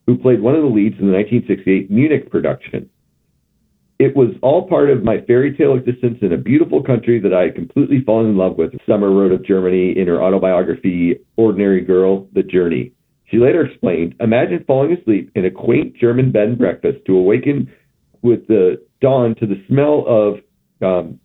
who 0.06 0.16
played 0.16 0.40
one 0.40 0.54
of 0.54 0.62
the 0.62 0.68
leads 0.68 1.00
in 1.00 1.06
the 1.06 1.12
1968 1.12 1.90
Munich 1.90 2.30
production. 2.30 2.88
It 3.98 4.14
was 4.14 4.30
all 4.40 4.68
part 4.68 4.88
of 4.88 5.02
my 5.02 5.20
fairy 5.22 5.56
tale 5.56 5.74
existence 5.74 6.18
in 6.22 6.32
a 6.32 6.38
beautiful 6.38 6.80
country 6.80 7.18
that 7.20 7.34
I 7.34 7.44
had 7.44 7.56
completely 7.56 8.04
fallen 8.06 8.26
in 8.26 8.36
love 8.36 8.56
with, 8.56 8.70
Summer 8.86 9.11
wrote 9.11 9.32
of 9.32 9.44
Germany 9.44 9.98
in 9.98 10.06
her 10.06 10.22
autobiography, 10.22 11.16
Ordinary 11.36 11.80
Girl, 11.80 12.28
The 12.34 12.44
Journey. 12.44 12.92
She 13.30 13.38
later 13.38 13.64
explained, 13.64 14.16
Imagine 14.20 14.64
falling 14.66 14.92
asleep 14.92 15.30
in 15.34 15.44
a 15.44 15.50
quaint 15.50 15.96
German 15.96 16.32
bed 16.32 16.48
and 16.48 16.58
breakfast 16.58 17.04
to 17.06 17.16
awaken 17.16 17.72
with 18.22 18.46
the 18.48 18.82
dawn 19.00 19.34
to 19.36 19.46
the 19.46 19.62
smell 19.68 20.04
of 20.06 20.40
um, 20.82 21.20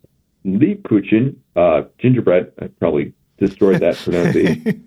Liebkuchen, 0.46 1.36
uh, 1.56 1.82
gingerbread. 1.98 2.52
I 2.60 2.68
probably 2.68 3.12
destroyed 3.38 3.80
that 3.80 3.96
pronunciation. 3.96 4.84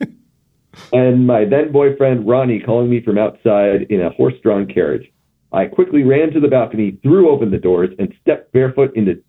and 0.93 1.27
my 1.27 1.45
then 1.45 1.71
boyfriend 1.71 2.27
Ronnie 2.27 2.61
calling 2.61 2.89
me 2.89 3.01
from 3.01 3.17
outside 3.17 3.83
in 3.89 4.01
a 4.01 4.09
horse 4.11 4.35
drawn 4.41 4.65
carriage. 4.65 5.11
I 5.51 5.65
quickly 5.65 6.03
ran 6.03 6.31
to 6.31 6.39
the 6.39 6.47
balcony, 6.47 6.97
threw 7.03 7.29
open 7.29 7.51
the 7.51 7.57
doors, 7.57 7.89
and 7.99 8.13
stepped 8.21 8.53
barefoot 8.53 8.95
into 8.95 9.21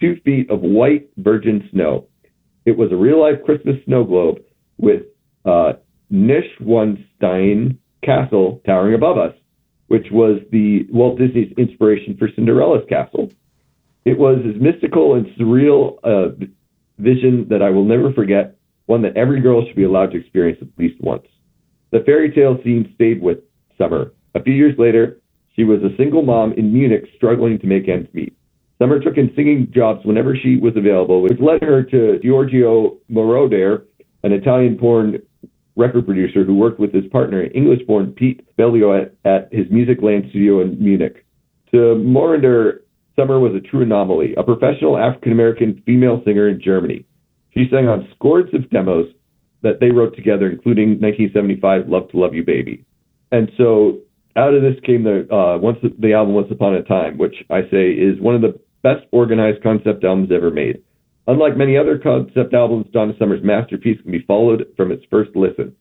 two 0.00 0.16
feet 0.24 0.50
of 0.50 0.60
white 0.60 1.10
virgin 1.18 1.68
snow. 1.72 2.06
It 2.64 2.76
was 2.76 2.90
a 2.92 2.96
real 2.96 3.20
life 3.20 3.44
Christmas 3.44 3.76
snow 3.84 4.04
globe 4.04 4.38
with 4.78 5.02
uh, 5.44 5.74
Neuschwanstein 6.12 7.78
Castle 8.02 8.60
towering 8.66 8.94
above 8.94 9.18
us, 9.18 9.34
which 9.88 10.06
was 10.10 10.40
the 10.52 10.86
Walt 10.90 11.18
Disney's 11.18 11.52
inspiration 11.56 12.16
for 12.18 12.28
Cinderella's 12.34 12.84
castle. 12.88 13.30
It 14.04 14.18
was 14.18 14.38
as 14.46 14.60
mystical 14.60 15.14
and 15.14 15.26
surreal 15.38 15.96
a 16.04 16.36
vision 16.98 17.46
that 17.48 17.62
I 17.62 17.70
will 17.70 17.84
never 17.84 18.12
forget, 18.12 18.56
one 18.86 19.02
that 19.02 19.16
every 19.16 19.40
girl 19.40 19.66
should 19.66 19.76
be 19.76 19.84
allowed 19.84 20.12
to 20.12 20.20
experience 20.20 20.58
at 20.60 20.68
least 20.78 21.00
once. 21.00 21.26
The 21.90 22.00
fairy 22.00 22.30
tale 22.30 22.58
scene 22.62 22.92
stayed 22.94 23.22
with 23.22 23.38
Summer. 23.78 24.12
A 24.34 24.42
few 24.42 24.52
years 24.52 24.74
later, 24.78 25.20
she 25.56 25.64
was 25.64 25.82
a 25.82 25.96
single 25.96 26.22
mom 26.22 26.52
in 26.52 26.72
Munich 26.72 27.04
struggling 27.16 27.58
to 27.60 27.66
make 27.66 27.88
ends 27.88 28.08
meet. 28.12 28.36
Summer 28.78 29.00
took 29.00 29.16
in 29.16 29.32
singing 29.36 29.70
jobs 29.72 30.04
whenever 30.04 30.36
she 30.36 30.56
was 30.56 30.76
available, 30.76 31.22
which 31.22 31.38
led 31.40 31.62
her 31.62 31.82
to 31.84 32.18
Giorgio 32.22 32.98
Moroder, 33.10 33.84
an 34.24 34.32
Italian 34.32 34.76
born 34.76 35.22
record 35.76 36.06
producer 36.06 36.44
who 36.44 36.54
worked 36.54 36.78
with 36.78 36.92
his 36.92 37.04
partner, 37.10 37.48
English 37.54 37.80
born 37.86 38.12
Pete 38.12 38.46
Bellotte, 38.56 39.12
at, 39.24 39.52
his 39.52 39.66
Musicland 39.66 40.30
studio 40.30 40.60
in 40.60 40.82
Munich. 40.82 41.24
To 41.72 41.76
Moroder, 41.96 42.80
Summer 43.16 43.38
was 43.38 43.54
a 43.54 43.60
true 43.60 43.82
anomaly, 43.82 44.34
a 44.36 44.42
professional 44.42 44.98
African 44.98 45.32
American 45.32 45.82
female 45.86 46.20
singer 46.24 46.48
in 46.48 46.60
Germany. 46.60 47.04
She 47.52 47.68
sang 47.70 47.86
on 47.86 48.08
scores 48.14 48.52
of 48.52 48.68
demos 48.70 49.06
that 49.62 49.78
they 49.80 49.90
wrote 49.90 50.16
together, 50.16 50.50
including 50.50 51.00
1975 51.00 51.88
Love 51.88 52.10
to 52.10 52.18
Love 52.18 52.34
You 52.34 52.44
Baby. 52.44 52.84
And 53.30 53.50
so 53.56 53.98
out 54.36 54.54
of 54.54 54.62
this 54.62 54.74
came 54.84 55.04
the 55.04 55.32
uh, 55.32 55.58
once 55.58 55.78
the 55.98 56.12
album 56.12 56.34
Once 56.34 56.48
Upon 56.50 56.74
a 56.74 56.82
Time, 56.82 57.18
which 57.18 57.36
I 57.50 57.62
say 57.70 57.90
is 57.90 58.20
one 58.20 58.34
of 58.34 58.42
the 58.42 58.58
best 58.82 59.06
organized 59.12 59.62
concept 59.62 60.04
albums 60.04 60.30
ever 60.34 60.50
made. 60.50 60.82
Unlike 61.26 61.56
many 61.56 61.76
other 61.76 61.98
concept 61.98 62.52
albums, 62.52 62.86
Donna 62.92 63.14
Summer's 63.18 63.42
masterpiece 63.42 64.00
can 64.02 64.12
be 64.12 64.24
followed 64.26 64.66
from 64.76 64.92
its 64.92 65.04
first 65.10 65.34
listen. 65.34 65.74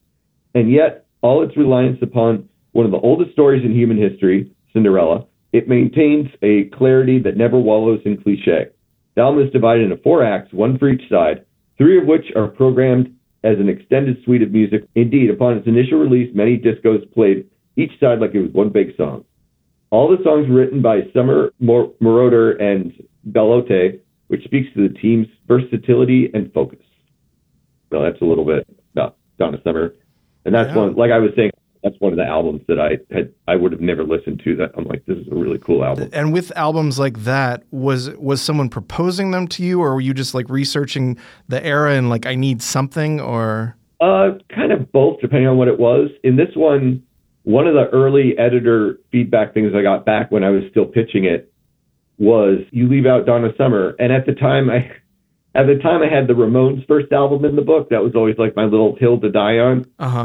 And 0.56 0.72
yet, 0.72 1.06
all 1.22 1.44
its 1.44 1.58
reliance 1.58 1.98
upon 2.02 2.48
one 2.72 2.86
of 2.86 2.92
the 2.92 3.00
oldest 3.00 3.32
stories 3.32 3.64
in 3.66 3.76
human 3.76 3.98
history, 3.98 4.52
Cinderella, 4.72 5.26
it 5.52 5.68
maintains 5.68 6.28
a 6.42 6.66
clarity 6.76 7.20
that 7.20 7.38
never 7.38 7.60
wallows 7.60 8.00
in 8.06 8.22
cliche. 8.22 8.68
The 9.16 9.22
album 9.22 9.46
is 9.46 9.52
divided 9.52 9.84
into 9.84 10.02
four 10.02 10.24
acts, 10.24 10.54
one 10.54 10.78
for 10.78 10.90
each 10.90 11.08
side, 11.10 11.46
three 11.78 12.00
of 12.00 12.08
which 12.08 12.26
are 12.36 12.48
programmed 12.48 13.14
as 13.44 13.60
an 13.60 13.70
extended 13.70 14.18
suite 14.24 14.42
of 14.42 14.52
music. 14.52 14.88
Indeed, 14.96 15.30
upon 15.30 15.58
its 15.58 15.68
initial 15.68 16.00
release, 16.00 16.34
many 16.34 16.58
discos 16.58 17.12
played 17.14 17.46
each 17.76 17.92
side 18.00 18.20
like 18.20 18.34
it 18.34 18.42
was 18.42 18.54
one 18.54 18.70
big 18.70 18.96
song. 18.98 19.26
All 19.92 20.10
the 20.10 20.24
songs 20.24 20.48
written 20.50 20.82
by 20.82 21.02
Summer 21.14 21.52
Mor- 21.60 21.94
Moroder 22.02 22.60
and 22.60 22.94
Bellotte, 23.32 24.00
which 24.28 24.44
speaks 24.44 24.74
to 24.74 24.88
the 24.88 24.94
team's 24.94 25.28
versatility 25.48 26.30
and 26.34 26.52
focus. 26.54 26.80
So 27.92 28.02
that's 28.02 28.22
a 28.22 28.26
little 28.26 28.46
bit 28.46 28.68
about 28.94 29.18
Donna 29.38 29.60
Summer, 29.64 29.94
and 30.46 30.54
that's 30.56 30.70
Yeah. 30.70 30.78
one. 30.78 30.96
Like 30.96 31.12
I 31.12 31.20
was 31.20 31.32
saying, 31.36 31.52
that's 31.84 32.00
one 32.00 32.14
of 32.14 32.18
the 32.18 32.26
albums 32.26 32.62
that 32.68 32.80
I 32.80 32.98
had 33.14 33.34
I 33.48 33.56
would 33.56 33.72
have 33.74 33.82
never 33.82 34.04
listened 34.04 34.42
to. 34.46 34.56
That 34.56 34.72
I'm 34.76 34.86
like, 34.86 35.06
this 35.06 35.18
is 35.18 35.28
a 35.32 35.36
really 35.36 35.60
cool 35.60 35.84
album. 35.84 36.10
And 36.14 36.32
with 36.34 36.52
albums 36.56 36.98
like 36.98 37.20
that, 37.26 37.64
was 37.72 38.10
was 38.18 38.42
someone 38.42 38.70
proposing 38.70 39.32
them 39.32 39.48
to 39.50 39.64
you, 39.64 39.82
or 39.82 39.94
were 39.94 40.02
you 40.02 40.14
just 40.14 40.34
like 40.34 40.50
researching 40.50 41.18
the 41.50 41.64
era 41.64 41.94
and 41.94 42.10
like 42.10 42.26
I 42.26 42.36
need 42.36 42.62
something, 42.62 43.20
or 43.22 43.76
Uh, 44.00 44.32
kind 44.50 44.72
of 44.72 44.92
both, 44.92 45.22
depending 45.22 45.48
on 45.48 45.58
what 45.58 45.68
it 45.68 45.80
was. 45.80 46.10
In 46.24 46.36
this 46.36 46.56
one, 46.56 47.04
one 47.44 47.68
of 47.68 47.74
the 47.74 47.88
early 47.90 48.38
editor 48.38 49.00
feedback 49.12 49.54
things 49.54 49.74
I 49.76 49.82
got 49.82 50.06
back 50.06 50.32
when 50.32 50.44
I 50.44 50.50
was 50.50 50.64
still 50.72 50.86
pitching 50.86 51.26
it 51.26 51.53
was 52.18 52.60
you 52.72 52.88
leave 52.88 53.06
out 53.06 53.26
Donna 53.26 53.50
Summer. 53.58 53.96
And 54.00 54.12
at 54.12 54.26
the 54.26 54.34
time, 54.34 54.70
I 54.70 54.92
at 55.56 55.68
the 55.68 55.76
time 55.76 56.02
I 56.02 56.08
had 56.08 56.28
the 56.28 56.34
Ramones' 56.34 56.86
first 56.88 57.12
album 57.12 57.46
in 57.46 57.56
the 57.56 57.62
book. 57.62 57.90
That 57.90 58.04
was 58.04 58.16
always 58.16 58.38
like 58.38 58.56
my 58.56 58.66
little 58.66 58.96
hill 58.96 59.20
to 59.20 59.30
die 59.30 59.60
on 59.60 59.84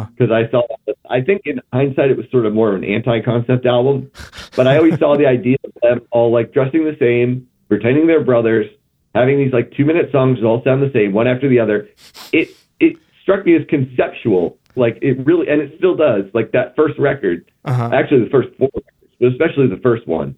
because 0.08 0.30
I 0.30 0.50
saw. 0.50 0.62
I 1.10 1.20
think 1.20 1.42
in 1.44 1.60
hindsight, 1.72 2.10
it 2.10 2.16
was 2.16 2.26
sort 2.30 2.46
of 2.46 2.54
more 2.54 2.70
of 2.70 2.82
an 2.82 2.84
anti-concept 2.84 3.66
album, 3.66 4.10
but 4.56 4.66
I 4.66 4.76
always 4.76 4.98
saw 4.98 5.16
the 5.16 5.26
idea 5.26 5.56
of 5.64 5.72
them 5.82 6.06
all 6.10 6.32
like 6.32 6.52
dressing 6.52 6.84
the 6.84 6.96
same, 6.98 7.48
pretending 7.68 8.06
they're 8.06 8.24
brothers, 8.24 8.66
having 9.14 9.38
these 9.38 9.52
like 9.52 9.72
two-minute 9.72 10.10
songs 10.12 10.38
that 10.40 10.46
all 10.46 10.62
sound 10.64 10.82
the 10.82 10.92
same, 10.92 11.12
one 11.12 11.26
after 11.26 11.48
the 11.48 11.60
other. 11.60 11.88
It 12.32 12.48
it 12.80 12.96
struck 13.22 13.44
me 13.44 13.54
as 13.56 13.66
conceptual, 13.68 14.58
like 14.76 14.98
it 15.02 15.24
really, 15.26 15.48
and 15.48 15.60
it 15.60 15.74
still 15.76 15.96
does. 15.96 16.24
Like 16.32 16.52
that 16.52 16.74
first 16.74 16.98
record, 16.98 17.50
uh 17.64 17.74
huh, 17.74 17.90
actually 17.92 18.24
the 18.24 18.30
first 18.30 18.48
four 18.58 18.70
records, 18.74 19.14
but 19.20 19.28
especially 19.28 19.66
the 19.68 19.80
first 19.82 20.06
one, 20.06 20.36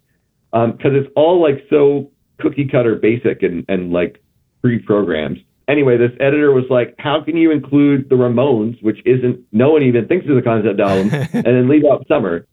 Um, 0.52 0.72
because 0.72 0.92
it's 0.94 1.12
all 1.14 1.40
like 1.40 1.64
so 1.70 2.10
cookie 2.40 2.66
cutter 2.66 2.96
basic 2.96 3.42
and 3.42 3.64
and 3.68 3.92
like 3.92 4.22
pre-programmed. 4.62 5.38
Anyway, 5.68 5.96
this 5.96 6.10
editor 6.18 6.52
was 6.52 6.64
like, 6.68 6.94
"How 6.98 7.22
can 7.22 7.36
you 7.36 7.52
include 7.52 8.08
the 8.08 8.16
Ramones, 8.16 8.82
which 8.82 8.98
isn't 9.04 9.40
no 9.52 9.70
one 9.70 9.82
even 9.82 10.08
thinks 10.08 10.26
is 10.26 10.36
a 10.36 10.42
concept 10.42 10.80
album, 10.80 11.10
and 11.32 11.44
then 11.44 11.68
leave 11.68 11.84
out 11.84 12.06
Summer?" 12.08 12.46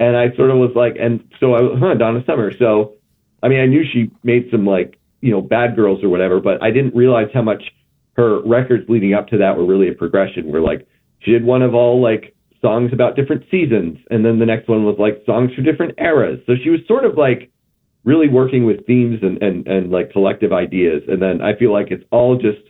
And 0.00 0.16
I 0.16 0.34
sort 0.34 0.50
of 0.50 0.56
was 0.56 0.72
like, 0.74 0.96
and 0.98 1.22
so 1.38 1.54
I, 1.54 1.60
was, 1.60 1.78
huh, 1.78 1.94
Donna 1.94 2.24
Summer. 2.26 2.52
So, 2.58 2.94
I 3.42 3.48
mean, 3.48 3.60
I 3.60 3.66
knew 3.66 3.84
she 3.92 4.10
made 4.22 4.48
some 4.50 4.66
like 4.66 4.98
you 5.20 5.30
know 5.30 5.42
Bad 5.42 5.76
Girls 5.76 6.02
or 6.02 6.08
whatever, 6.08 6.40
but 6.40 6.62
I 6.62 6.70
didn't 6.70 6.94
realize 6.94 7.28
how 7.34 7.42
much 7.42 7.62
her 8.16 8.40
records 8.42 8.88
leading 8.88 9.12
up 9.12 9.28
to 9.28 9.38
that 9.38 9.56
were 9.56 9.66
really 9.66 9.88
a 9.88 9.94
progression. 9.94 10.50
Where 10.50 10.62
like 10.62 10.86
she 11.20 11.32
did 11.32 11.44
one 11.44 11.62
of 11.62 11.74
all 11.74 12.00
like 12.00 12.33
songs 12.64 12.94
about 12.94 13.14
different 13.14 13.44
seasons, 13.50 13.98
and 14.10 14.24
then 14.24 14.38
the 14.38 14.46
next 14.46 14.68
one 14.68 14.84
was 14.84 14.96
like 14.98 15.22
songs 15.26 15.52
for 15.54 15.60
different 15.60 15.92
eras. 15.98 16.40
So 16.46 16.54
she 16.62 16.70
was 16.70 16.80
sort 16.88 17.04
of 17.04 17.18
like 17.18 17.50
really 18.04 18.28
working 18.28 18.64
with 18.64 18.86
themes 18.86 19.18
and 19.20 19.42
and 19.42 19.68
and 19.68 19.90
like 19.90 20.12
collective 20.12 20.52
ideas. 20.52 21.02
And 21.06 21.20
then 21.20 21.42
I 21.42 21.54
feel 21.58 21.72
like 21.72 21.88
it's 21.90 22.04
all 22.10 22.36
just 22.36 22.64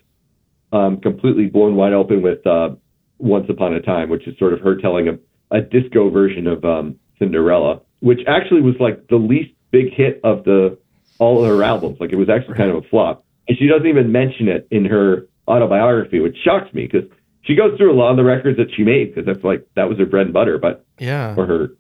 um, 0.73 1.01
completely 1.01 1.47
blown 1.47 1.77
wide 1.77 1.93
open 1.93 2.23
with 2.23 2.45
uh, 2.45 2.71
Once 3.19 3.47
Upon 3.49 3.75
a 3.75 3.81
Time, 3.81 4.11
which 4.11 4.27
is 4.27 4.37
sort 4.37 4.53
of 4.53 4.61
her 4.61 4.77
telling 4.77 5.07
a, 5.09 5.57
a 5.57 5.61
disco 5.61 6.11
version 6.11 6.49
of 6.49 6.65
um, 6.65 6.99
Cinderella, 7.21 7.81
which 8.01 8.21
actually 8.27 8.63
was 8.63 8.75
like 8.81 9.07
the 9.07 9.17
least 9.17 9.53
big 9.71 9.95
hit 9.95 10.21
of 10.25 10.43
the 10.43 10.77
all 11.21 11.45
of 11.45 11.49
her 11.49 11.63
albums. 11.63 11.99
Like 12.01 12.13
it 12.13 12.17
was 12.17 12.29
actually 12.29 12.57
kind 12.57 12.71
of 12.71 12.85
a 12.85 12.89
flop, 12.89 13.25
and 13.47 13.57
she 13.57 13.69
doesn't 13.69 13.87
even 13.87 14.11
mention 14.11 14.49
it 14.49 14.67
in 14.73 14.85
her 14.87 15.29
autobiography, 15.47 16.19
which 16.19 16.37
shocks 16.45 16.75
me 16.75 16.89
because 16.91 17.09
she 17.45 17.55
goes 17.55 17.77
through 17.77 17.93
a 17.93 17.97
lot 17.97 18.11
of 18.11 18.17
the 18.17 18.25
records 18.25 18.57
that 18.59 18.73
she 18.75 18.83
made 18.83 19.15
because 19.15 19.27
that's 19.27 19.45
like 19.45 19.67
that 19.77 19.89
was 19.89 19.99
her 19.99 20.07
bread 20.07 20.27
and 20.27 20.35
butter, 20.35 20.59
but 20.59 20.85
Yeah. 20.99 21.35
or 21.37 21.47
her 21.47 21.77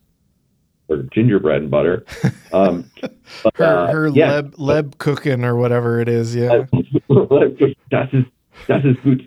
or 0.88 0.98
gingerbread 1.12 1.62
and 1.62 1.70
butter. 1.70 2.04
Um, 2.52 2.90
but, 3.00 3.14
Her 3.56 3.64
uh, 3.64 3.92
her 3.92 4.08
yeah. 4.08 4.42
leb 4.42 4.56
leb 4.56 4.98
cooking 4.98 5.44
or 5.44 5.56
whatever 5.56 5.98
it 6.00 6.08
is. 6.08 6.36
Yeah. 6.36 6.66
ist 6.72 8.26
das 8.68 8.84
ist 8.84 9.02
gut. 9.02 9.20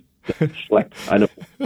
Schlecht. 0.68 0.94
I 1.10 1.18
know. 1.18 1.28
So, 1.28 1.66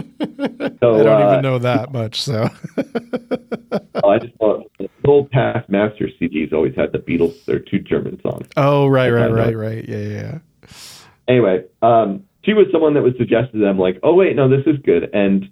I 1.00 1.02
don't 1.02 1.22
uh, 1.22 1.30
even 1.30 1.42
know 1.42 1.58
that 1.58 1.92
much. 1.92 2.22
So 2.22 2.48
I 4.04 4.18
just 4.18 4.34
thought 4.36 4.70
the 4.78 4.88
old 5.04 5.30
past 5.30 5.68
master 5.68 6.08
CDs 6.20 6.52
always 6.52 6.74
had 6.74 6.92
the 6.92 6.98
Beatles. 6.98 7.44
They're 7.44 7.58
two 7.58 7.80
German 7.80 8.20
songs. 8.22 8.46
Oh 8.56 8.86
right, 8.86 9.10
right, 9.10 9.32
right, 9.32 9.56
right. 9.56 9.88
Yeah, 9.88 9.96
yeah, 9.98 10.20
yeah. 10.20 10.38
Anyway, 11.28 11.64
um, 11.82 12.24
she 12.44 12.54
was 12.54 12.66
someone 12.72 12.94
that 12.94 13.02
was 13.02 13.14
suggested 13.18 13.52
to 13.52 13.58
them, 13.58 13.78
like, 13.78 13.98
oh 14.02 14.14
wait, 14.14 14.36
no, 14.36 14.48
this 14.48 14.66
is 14.66 14.76
good, 14.84 15.10
and 15.14 15.48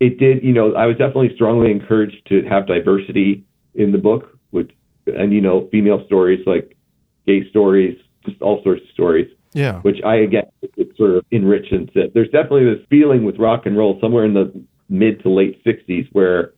it 0.00 0.18
did. 0.18 0.42
You 0.42 0.52
know, 0.52 0.74
I 0.74 0.86
was 0.86 0.96
definitely 0.96 1.32
strongly 1.34 1.70
encouraged 1.70 2.26
to 2.28 2.42
have 2.48 2.66
diversity 2.66 3.44
in 3.74 3.92
the 3.92 3.98
book, 3.98 4.38
which, 4.50 4.70
and 5.06 5.32
you 5.32 5.40
know, 5.40 5.68
female 5.70 6.04
stories 6.06 6.40
like 6.46 6.76
gay 7.26 7.48
stories, 7.50 7.96
just 8.26 8.40
all 8.42 8.62
sorts 8.62 8.82
of 8.82 8.88
stories. 8.92 9.28
Yeah. 9.54 9.80
which 9.80 9.98
I 10.02 10.16
again 10.16 10.44
would 10.78 10.96
sort 10.96 11.10
of 11.10 11.26
enrich 11.30 11.66
and 11.72 11.90
sit. 11.92 12.14
There's 12.14 12.30
definitely 12.30 12.64
this 12.64 12.86
feeling 12.88 13.24
with 13.24 13.38
rock 13.38 13.66
and 13.66 13.76
roll 13.76 13.98
somewhere 14.00 14.24
in 14.24 14.32
the 14.32 14.50
mid 14.88 15.22
to 15.22 15.28
late 15.28 15.62
'60s 15.64 16.08
where 16.12 16.54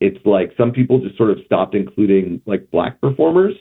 it's 0.00 0.24
like 0.24 0.52
some 0.56 0.72
people 0.72 1.00
just 1.00 1.18
sort 1.18 1.30
of 1.30 1.38
stopped 1.44 1.74
including 1.74 2.40
like 2.46 2.70
black 2.70 2.98
performers, 3.00 3.54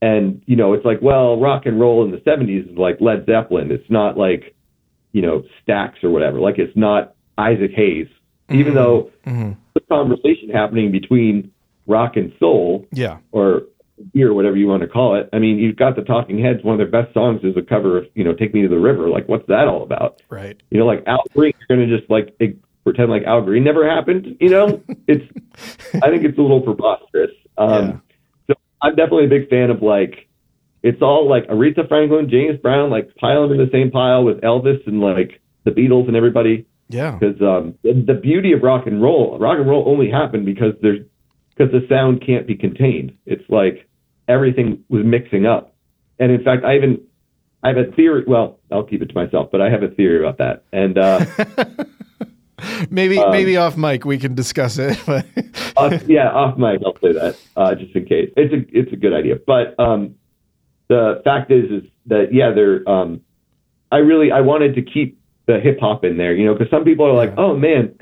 and 0.00 0.40
you 0.46 0.54
know 0.54 0.72
it's 0.72 0.84
like 0.84 1.02
well, 1.02 1.40
rock 1.40 1.66
and 1.66 1.80
roll 1.80 2.04
in 2.04 2.12
the 2.12 2.18
'70s 2.18 2.70
is 2.70 2.78
like 2.78 3.00
Led 3.00 3.26
Zeppelin. 3.26 3.72
It's 3.72 3.90
not 3.90 4.16
like 4.16 4.54
you 5.12 5.22
know 5.22 5.42
Stax 5.66 6.02
or 6.02 6.10
whatever. 6.10 6.40
Like 6.40 6.58
it's 6.58 6.76
not 6.76 7.14
Isaac 7.38 7.72
Hayes, 7.74 8.08
even 8.50 8.72
Mhm. 8.72 8.76
though 8.76 9.10
Mhm. 9.26 9.56
the 9.74 9.80
conversation 9.80 10.50
happening 10.50 10.90
between 10.90 11.50
rock 11.86 12.16
and 12.16 12.32
soul 12.38 12.86
Yeah. 12.92 13.18
or 13.32 13.64
beer, 14.14 14.32
whatever 14.32 14.56
you 14.56 14.66
want 14.66 14.80
to 14.82 14.88
call 14.88 15.14
it. 15.16 15.28
I 15.32 15.38
mean, 15.38 15.58
you've 15.58 15.76
got 15.76 15.94
the 15.96 16.02
Talking 16.02 16.38
Heads. 16.38 16.62
One 16.64 16.72
of 16.72 16.78
their 16.78 17.02
best 17.02 17.12
songs 17.12 17.42
is 17.44 17.54
a 17.56 17.62
cover 17.62 17.98
of, 17.98 18.06
you 18.14 18.24
know, 18.24 18.32
"Take 18.32 18.54
Me 18.54 18.62
to 18.62 18.68
the 18.68 18.78
River." 18.78 19.08
Like, 19.08 19.28
what's 19.28 19.46
that 19.48 19.68
all 19.68 19.82
about? 19.82 20.22
Right. 20.30 20.56
You 20.70 20.78
know, 20.78 20.86
like 20.86 21.02
Al 21.06 21.22
Green, 21.34 21.52
you're 21.58 21.76
going 21.76 21.86
to 21.88 21.98
just 21.98 22.10
like 22.10 22.34
pretend 22.84 23.10
like 23.10 23.24
Al 23.24 23.42
Green 23.42 23.62
never 23.64 23.86
happened. 23.88 24.36
You 24.40 24.48
know, 24.48 24.80
it's. 25.06 25.24
I 26.02 26.08
think 26.10 26.24
it's 26.24 26.38
a 26.38 26.42
little 26.42 26.60
preposterous. 26.62 27.32
Um, 27.58 28.00
So 28.46 28.54
I'm 28.82 28.94
definitely 28.96 29.26
a 29.26 29.28
big 29.28 29.48
fan 29.50 29.70
of 29.70 29.82
like. 29.82 30.26
It's 30.82 31.02
all 31.02 31.28
like 31.28 31.46
Aretha 31.48 31.86
Franklin, 31.88 32.28
James 32.30 32.58
Brown, 32.60 32.90
like 32.90 33.14
piling 33.16 33.50
in 33.50 33.58
the 33.58 33.68
same 33.70 33.90
pile 33.90 34.24
with 34.24 34.40
Elvis 34.40 34.86
and 34.86 35.00
like 35.00 35.40
the 35.64 35.70
Beatles 35.72 36.08
and 36.08 36.16
everybody 36.16 36.66
Yeah. 36.88 37.18
because 37.20 37.40
um, 37.42 37.74
the, 37.82 38.14
beauty 38.14 38.52
of 38.52 38.62
rock 38.62 38.86
and 38.86 39.02
roll, 39.02 39.38
rock 39.38 39.58
and 39.58 39.68
roll 39.68 39.84
only 39.86 40.10
happened 40.10 40.46
because 40.46 40.72
there's 40.80 41.00
because 41.56 41.70
the 41.72 41.86
sound 41.88 42.24
can't 42.26 42.46
be 42.46 42.54
contained. 42.56 43.12
It's 43.26 43.44
like 43.50 43.86
everything 44.28 44.82
was 44.88 45.04
mixing 45.04 45.44
up, 45.44 45.74
and 46.18 46.32
in 46.32 46.42
fact, 46.42 46.64
I 46.64 46.76
even 46.76 47.00
I 47.62 47.68
have 47.68 47.76
a 47.76 47.92
theory. 47.92 48.24
Well, 48.26 48.58
I'll 48.72 48.84
keep 48.84 49.02
it 49.02 49.06
to 49.10 49.14
myself, 49.14 49.50
but 49.52 49.60
I 49.60 49.68
have 49.68 49.82
a 49.82 49.88
theory 49.88 50.24
about 50.26 50.38
that. 50.38 50.64
And 50.72 50.96
uh, 50.96 51.26
maybe 52.90 53.18
Um, 53.18 53.30
maybe 53.32 53.56
off 53.58 53.76
mic 53.76 54.04
we 54.06 54.16
can 54.18 54.34
discuss 54.34 54.78
it. 54.78 54.98
Uh, 55.08 55.22
yeah, 56.06 56.30
off 56.30 56.56
mic, 56.58 56.80
I'll 56.84 56.94
say 57.00 57.12
that 57.12 57.36
uh, 57.56 57.74
just 57.74 57.94
in 57.94 58.06
case. 58.06 58.30
It's 58.36 58.52
a 58.54 58.78
it's 58.78 58.92
a 58.92 58.96
good 58.96 59.12
idea, 59.12 59.36
but 59.46 59.78
um, 59.78 60.14
the 60.90 61.22
fact 61.24 61.50
is 61.52 61.70
is 61.70 61.90
that 62.06 62.34
yeah, 62.34 62.50
they're 62.52 62.86
um, 62.88 63.20
I 63.92 63.98
really 63.98 64.30
I 64.32 64.40
wanted 64.40 64.74
to 64.74 64.82
keep 64.82 65.18
the 65.46 65.58
hip 65.60 65.78
hop 65.80 66.04
in 66.04 66.16
there, 66.18 66.34
you 66.34 66.44
know, 66.44 66.52
because 66.54 66.68
some 66.70 66.84
people 66.84 67.06
are 67.06 67.14
like, 67.14 67.32
oh 67.38 67.56
man, 67.56 67.94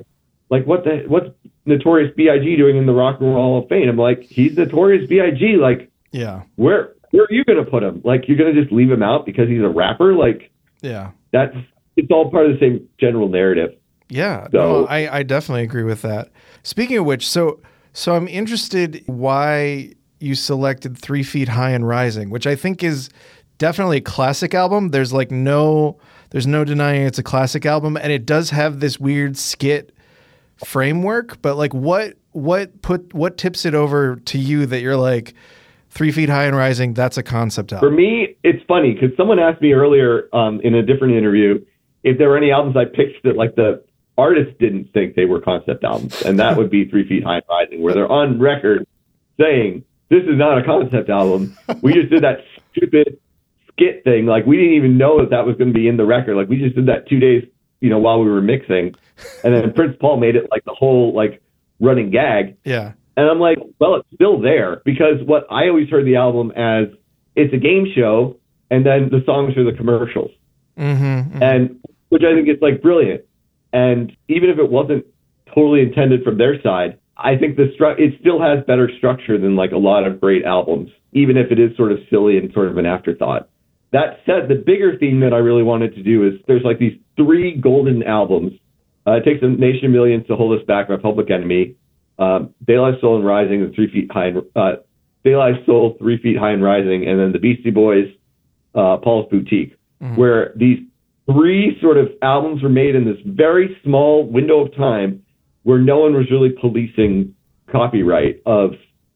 like 0.51 0.67
what 0.67 0.83
the 0.85 1.05
what's 1.07 1.29
Notorious 1.67 2.13
B.I.G. 2.17 2.57
doing 2.57 2.79
in 2.79 2.87
the 2.87 2.95
Rock 2.95 3.21
and 3.21 3.29
Roll 3.29 3.37
Hall 3.37 3.63
of 3.63 3.69
Fame? 3.69 3.89
I'm 3.91 3.99
like, 3.99 4.23
he's 4.23 4.57
Notorious 4.57 5.07
B.I.G. 5.09 5.57
Like 5.61 5.91
yeah. 6.13 6.43
where 6.57 6.95
where 7.11 7.25
are 7.25 7.33
you 7.33 7.45
gonna 7.45 7.65
put 7.65 7.83
him? 7.83 8.01
Like 8.05 8.27
you're 8.27 8.39
gonna 8.39 8.55
just 8.55 8.73
leave 8.73 8.91
him 8.91 9.03
out 9.03 9.27
because 9.27 9.49
he's 9.49 9.63
a 9.63 9.69
rapper? 9.69 10.15
Like 10.15 10.51
Yeah. 10.81 11.11
that's 11.31 11.55
it's 11.97 12.11
all 12.11 12.31
part 12.31 12.47
of 12.47 12.53
the 12.53 12.59
same 12.59 12.89
general 12.99 13.29
narrative. 13.29 13.75
Yeah, 14.09 14.45
So- 14.51 14.59
no, 14.83 14.87
I, 14.87 15.19
I 15.19 15.23
definitely 15.23 15.65
agree 15.65 15.83
with 15.85 16.01
that. 16.03 16.31
Speaking 16.63 16.97
of 16.97 17.05
which, 17.05 17.29
so 17.29 17.61
so 17.93 18.15
I'm 18.15 18.29
interested 18.29 19.03
why 19.07 19.93
you 20.21 20.35
selected 20.35 20.99
Three 20.99 21.23
Feet 21.23 21.49
High 21.49 21.71
and 21.71 21.87
Rising, 21.87 22.31
which 22.31 22.47
I 22.47 22.55
think 22.57 22.83
is 22.83 23.11
definitely 23.59 23.99
a 23.99 24.03
classic 24.03 24.55
album. 24.55 24.91
There's 24.91 25.13
like 25.13 25.31
no 25.31 25.99
there's 26.31 26.47
no 26.47 26.65
denying 26.65 27.03
it's 27.03 27.19
a 27.19 27.23
classic 27.23 27.67
album, 27.67 27.97
and 27.97 28.13
it 28.13 28.27
does 28.27 28.51
have 28.51 28.81
this 28.81 28.99
weird 28.99 29.37
skit 29.37 29.95
framework. 30.65 31.41
But 31.43 31.57
like, 31.57 31.75
what 31.75 32.15
what 32.33 32.83
put 32.83 33.13
what 33.15 33.37
tips 33.37 33.65
it 33.65 33.75
over 33.75 34.17
to 34.17 34.39
you 34.39 34.67
that 34.67 34.81
you're 34.81 34.97
like 34.97 35.35
Three 35.91 36.13
Feet 36.13 36.29
High 36.29 36.45
and 36.45 36.57
Rising? 36.57 36.95
That's 36.95 37.17
a 37.17 37.23
concept 37.23 37.73
album. 37.73 37.89
For 37.89 37.95
me, 37.95 38.37
it's 38.45 38.63
funny 38.67 38.95
because 38.95 39.17
someone 39.17 39.39
asked 39.39 39.63
me 39.63 39.73
earlier 39.73 40.29
um, 40.33 40.61
in 40.63 40.75
a 40.75 40.83
different 40.83 41.15
interview 41.15 41.65
if 42.05 42.19
there 42.19 42.29
were 42.29 42.37
any 42.37 42.51
albums 42.51 42.77
I 42.77 42.85
picked 42.85 43.23
that 43.25 43.37
like 43.37 43.57
the 43.57 43.83
artists 44.17 44.55
didn't 44.59 44.93
think 44.93 45.15
they 45.15 45.25
were 45.25 45.41
concept 45.41 45.85
albums, 45.85 46.23
and 46.23 46.39
that 46.39 46.57
would 46.57 46.71
be 46.71 46.89
Three 46.89 47.07
Feet 47.09 47.25
High 47.25 47.37
and 47.37 47.45
Rising, 47.49 47.83
where 47.83 47.95
they're 47.95 48.11
on 48.11 48.39
record 48.39 48.87
saying 49.41 49.85
this 50.11 50.23
is 50.23 50.39
not 50.39 50.59
a 50.59 50.65
concept 50.65 51.11
album. 51.11 51.57
We 51.83 51.93
just 51.93 52.11
did 52.11 52.23
that 52.23 52.39
stupid 52.77 53.19
skit 53.73 54.05
thing. 54.05 54.27
Like 54.27 54.47
we 54.47 54.57
didn't 54.57 54.75
even 54.75 54.99
know 54.99 55.21
that 55.21 55.31
that 55.31 55.47
was 55.47 55.57
going 55.57 55.73
to 55.73 55.79
be 55.79 55.89
in 55.89 55.97
the 55.97 56.07
record. 56.07 56.37
Like 56.37 56.49
we 56.49 56.59
just 56.59 56.75
did 56.75 56.87
that 56.87 57.09
two 57.09 57.21
days, 57.21 57.45
you 57.81 57.91
know, 57.91 57.99
while 57.99 58.21
we 58.21 58.31
were 58.31 58.41
mixing, 58.41 58.95
and 59.45 59.55
then 59.55 59.73
Prince 59.73 59.97
Paul 60.01 60.19
made 60.19 60.37
it 60.37 60.49
like 60.51 60.65
the 60.65 60.75
whole 60.75 61.15
like 61.15 61.43
running 61.81 62.11
gag. 62.11 62.57
Yeah, 62.65 62.93
And 63.17 63.29
I'm 63.29 63.39
like, 63.39 63.59
well, 63.79 63.97
it's 63.97 64.09
still 64.15 64.41
there 64.41 64.83
because 64.85 65.23
what 65.25 65.47
I 65.51 65.69
always 65.69 65.89
heard 65.89 66.07
the 66.07 66.17
album 66.17 66.51
as 66.53 66.89
it's 67.37 67.55
a 67.55 67.59
game 67.59 67.87
show, 67.95 68.39
and 68.71 68.85
then 68.85 69.11
the 69.11 69.23
songs 69.25 69.57
are 69.57 69.65
the 69.65 69.77
commercials, 69.77 70.31
mm-hmm, 70.77 71.43
and 71.43 71.81
which 72.09 72.23
I 72.25 72.35
think 72.35 72.49
is 72.49 72.61
like 72.61 72.83
brilliant. 72.83 73.23
And 73.73 74.17
even 74.29 74.49
if 74.49 74.59
it 74.59 74.71
wasn't 74.71 75.05
totally 75.55 75.83
intended 75.83 76.25
from 76.25 76.39
their 76.39 76.61
side, 76.63 76.99
I 77.19 77.37
think 77.37 77.57
the 77.57 77.73
stru- 77.79 77.99
it 77.99 78.15
still 78.21 78.41
has 78.41 78.65
better 78.67 78.89
structure 78.97 79.39
than 79.39 79.57
like 79.57 79.73
a 79.73 79.79
lot 79.79 80.07
of 80.07 80.21
great 80.21 80.45
albums, 80.45 80.91
even 81.13 81.37
if 81.37 81.51
it 81.51 81.59
is 81.59 81.77
sort 81.77 81.91
of 81.91 81.99
silly 82.09 82.39
and 82.39 82.53
sort 82.53 82.69
of 82.69 82.79
an 82.79 82.87
afterthought. 82.87 83.49
That 83.93 84.21
said, 84.25 84.49
the 84.49 84.55
bigger 84.55 84.97
theme 84.99 85.21
that 85.21 85.33
I 85.33 85.39
really 85.39 85.63
wanted 85.63 85.95
to 85.97 86.03
do 86.03 86.27
is 86.27 86.35
there's 86.47 86.63
like 86.63 86.79
these 86.79 86.97
three 87.17 87.57
golden 87.57 88.03
albums. 88.05 88.53
Uh, 89.07 89.13
it 89.13 89.25
takes 89.25 89.43
a 89.43 89.49
nation 89.49 89.87
of 89.87 89.91
millions 89.91 90.27
to 90.29 90.37
hold 90.37 90.59
us 90.59 90.65
back 90.67 90.89
by 90.89 90.97
Public 90.97 91.31
Enemy, 91.31 91.75
um, 92.19 92.55
De 92.67 92.79
La 92.79 92.93
Soul 93.01 93.17
and 93.17 93.27
Rising, 93.27 93.63
and 93.63 93.75
Three 93.75 93.91
Feet 93.91 94.13
High, 94.13 94.27
and, 94.27 94.43
uh, 94.55 94.77
De 95.25 95.37
La 95.37 95.53
Soul, 95.67 95.97
Three 95.99 96.19
Feet 96.19 96.37
High 96.37 96.53
and 96.53 96.63
Rising, 96.63 97.09
and 97.09 97.19
then 97.19 97.33
the 97.33 97.39
Beastie 97.39 97.71
Boys, 97.71 98.07
uh, 98.75 98.99
Paul's 98.99 99.29
Boutique, 99.31 99.75
where 100.17 100.53
these 100.55 100.79
three 101.27 101.79
sort 101.81 101.97
of 101.97 102.09
albums 102.23 102.63
were 102.63 102.69
made 102.69 102.95
in 102.95 103.05
this 103.05 103.19
very 103.25 103.77
small 103.83 104.25
window 104.25 104.61
of 104.61 104.75
time 104.77 105.23
where 105.69 105.79
no 105.79 105.99
one 105.99 106.15
was 106.15 106.31
really 106.31 106.49
policing 106.49 107.35
copyright 107.71 108.41
of 108.47 108.71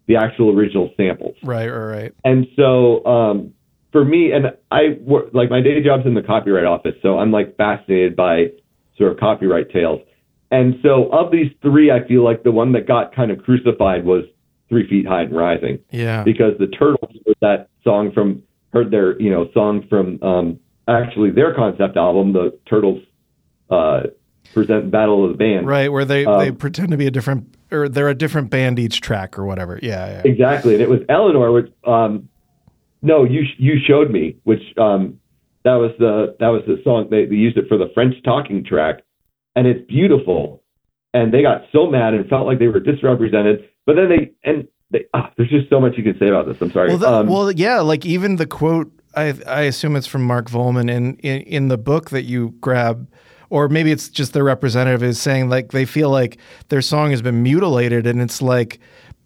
the 0.07 0.17
actual 0.17 0.51
original 0.51 0.91
samples. 0.99 1.35
right, 1.43 1.67
right, 1.67 2.03
right. 2.03 2.15
And 2.25 2.47
so, 2.57 3.03
um, 3.07 3.55
for 3.91 4.05
me, 4.05 4.33
and 4.33 4.49
I 4.71 4.99
work 5.01 5.31
like 5.33 5.49
my 5.49 5.63
day 5.63 5.83
job's 5.83 6.05
in 6.05 6.13
the 6.13 6.21
copyright 6.21 6.67
office, 6.67 6.93
so 7.01 7.19
I'm 7.19 7.33
like 7.33 7.57
fascinated 7.57 8.17
by 8.17 8.49
sort 8.99 9.13
of 9.13 9.19
copyright 9.19 9.71
tales. 9.71 10.03
And 10.51 10.75
so, 10.83 11.09
of 11.11 11.33
these 11.33 11.51
three, 11.63 11.91
I 11.91 12.07
feel 12.07 12.23
like 12.23 12.43
the 12.43 12.53
one 12.53 12.73
that 12.73 12.87
got 12.87 13.15
kind 13.15 13.31
of 13.31 13.39
crucified 13.39 14.05
was 14.05 14.25
Three 14.69 14.87
Feet 14.87 15.07
High 15.07 15.23
and 15.23 15.35
Rising 15.35 15.79
Yeah, 15.91 16.23
because 16.23 16.53
the 16.59 16.67
Turtles 16.67 17.17
heard 17.27 17.37
that 17.41 17.69
song 17.83 18.13
from 18.13 18.43
heard 18.75 18.91
their 18.91 19.19
you 19.19 19.31
know 19.31 19.49
song 19.55 19.87
from 19.89 20.23
um, 20.23 20.61
actually 20.87 21.31
their 21.31 21.55
concept 21.55 21.97
album, 21.97 22.35
the 22.35 22.59
Turtles 22.69 23.01
uh, 23.71 24.03
present 24.53 24.91
Battle 24.91 25.25
of 25.25 25.33
the 25.33 25.39
Band. 25.39 25.67
right. 25.67 25.91
Where 25.91 26.05
they 26.05 26.25
Um, 26.27 26.39
they 26.39 26.53
pretend 26.53 26.91
to 26.91 26.97
be 26.97 27.07
a 27.07 27.11
different 27.11 27.57
or 27.71 27.89
they're 27.89 28.09
a 28.09 28.15
different 28.15 28.51
band 28.51 28.79
each 28.79 29.01
track 29.01 29.39
or 29.39 29.47
whatever. 29.47 29.79
Yeah, 29.83 30.07
yeah. 30.07 30.31
Exactly, 30.31 30.75
and 30.75 30.83
it 30.83 30.89
was 30.89 31.01
Elenore, 31.09 31.53
which 31.55 31.73
um, 31.85 32.29
no, 33.01 33.25
you 33.25 33.45
you 33.59 33.75
showed 33.87 34.11
me, 34.11 34.37
which 34.45 34.63
um, 34.79 35.19
that 35.65 35.75
was 35.75 35.93
the 35.99 36.37
that 36.41 36.49
was 36.49 36.63
the 36.67 36.81
song 36.85 37.09
they, 37.11 37.27
they 37.27 37.35
used 37.35 37.57
it 37.57 37.67
for 37.69 37.77
the 37.79 37.91
French 37.95 38.15
talking 38.25 38.65
track, 38.65 39.01
and 39.57 39.67
it's 39.67 39.85
beautiful, 39.87 40.63
and 41.15 41.33
they 41.33 41.43
got 41.43 41.63
so 41.73 41.91
mad 41.91 42.15
and 42.15 42.29
felt 42.29 42.47
like 42.47 42.59
they 42.59 42.69
were 42.69 42.81
disrepresented, 42.81 43.69
but 43.87 43.97
then 43.97 44.09
they 44.09 44.33
and 44.45 44.69
they 44.91 45.07
ah, 45.15 45.33
there's 45.37 45.51
just 45.51 45.69
so 45.71 45.81
much 45.81 45.95
you 45.97 46.05
can 46.05 46.19
say 46.19 46.29
about 46.29 46.47
this. 46.47 46.57
I'm 46.61 46.71
sorry. 46.73 46.91
Well, 46.91 46.99
the, 46.99 47.13
um, 47.13 47.27
well, 47.27 47.51
yeah, 47.51 47.81
like 47.81 48.05
even 48.07 48.37
the 48.37 48.47
quote, 48.47 48.93
I 49.17 49.35
I 49.47 49.63
assume 49.63 49.97
it's 49.97 50.07
from 50.07 50.23
Mark 50.23 50.49
Volman 50.49 50.91
in, 50.91 51.17
in 51.17 51.43
in 51.43 51.69
the 51.69 51.79
book 51.79 52.11
that 52.11 52.23
you 52.25 52.55
grab, 52.61 53.09
or 53.53 53.69
maybe 53.69 53.93
it's 53.93 54.09
just 54.09 54.33
their 54.33 54.45
representative 54.45 55.03
is 55.03 55.21
saying 55.21 55.51
like 55.51 55.73
they 55.73 55.85
feel 55.85 56.09
like 56.09 56.39
their 56.71 56.81
song 56.81 57.11
has 57.11 57.21
been 57.21 57.43
mutilated, 57.43 58.07
and 58.07 58.23
it's 58.23 58.41
like 58.41 58.81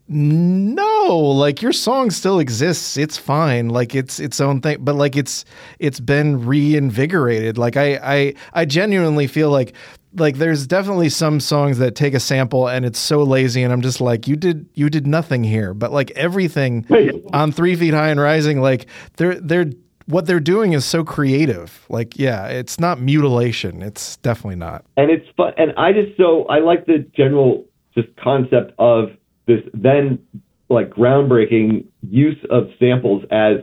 no 0.08 1.16
like 1.16 1.62
your 1.62 1.72
song 1.72 2.10
still 2.10 2.40
exists. 2.40 2.96
It's 2.96 3.16
fine. 3.16 3.68
Like 3.68 3.94
it's 3.94 4.18
its 4.18 4.40
own 4.40 4.60
thing. 4.60 4.78
But 4.80 4.96
like 4.96 5.14
it's 5.16 5.44
it's 5.78 6.00
been 6.00 6.44
reinvigorated. 6.44 7.56
Like 7.56 7.76
i 7.76 8.00
i 8.02 8.34
i 8.52 8.64
genuinely 8.64 9.28
feel 9.28 9.50
like 9.50 9.74
like 10.16 10.38
there's 10.38 10.66
definitely 10.66 11.08
some 11.08 11.38
songs 11.38 11.78
that 11.78 11.94
take 11.94 12.14
a 12.14 12.20
sample 12.20 12.68
and 12.68 12.84
it's 12.84 12.98
so 12.98 13.22
lazy 13.22 13.62
and 13.62 13.70
i'm 13.72 13.82
just 13.82 14.00
like 14.00 14.26
you 14.26 14.34
did 14.34 14.66
you 14.74 14.90
did 14.90 15.06
nothing 15.06 15.44
here. 15.44 15.72
But 15.72 15.92
like 15.92 16.10
everything 16.12 16.84
on 17.32 17.52
three 17.52 17.76
feet 17.76 17.94
high 17.94 18.08
and 18.08 18.20
rising 18.20 18.60
like 18.60 18.86
they're 19.18 19.40
they're 19.40 19.70
what 20.06 20.26
they're 20.26 20.40
doing 20.40 20.72
is 20.72 20.84
so 20.84 21.04
creative 21.04 21.84
like 21.88 22.18
yeah 22.18 22.46
it's 22.46 22.78
not 22.78 23.00
mutilation 23.00 23.82
it's 23.82 24.16
definitely 24.18 24.56
not 24.56 24.84
and 24.96 25.10
it's 25.10 25.26
fun 25.36 25.52
and 25.58 25.72
i 25.76 25.92
just 25.92 26.16
so 26.16 26.44
i 26.46 26.58
like 26.58 26.86
the 26.86 26.98
general 27.16 27.64
just 27.94 28.08
concept 28.16 28.72
of 28.78 29.08
this 29.46 29.60
then 29.74 30.18
like 30.68 30.90
groundbreaking 30.90 31.86
use 32.02 32.38
of 32.50 32.68
samples 32.78 33.24
as 33.30 33.58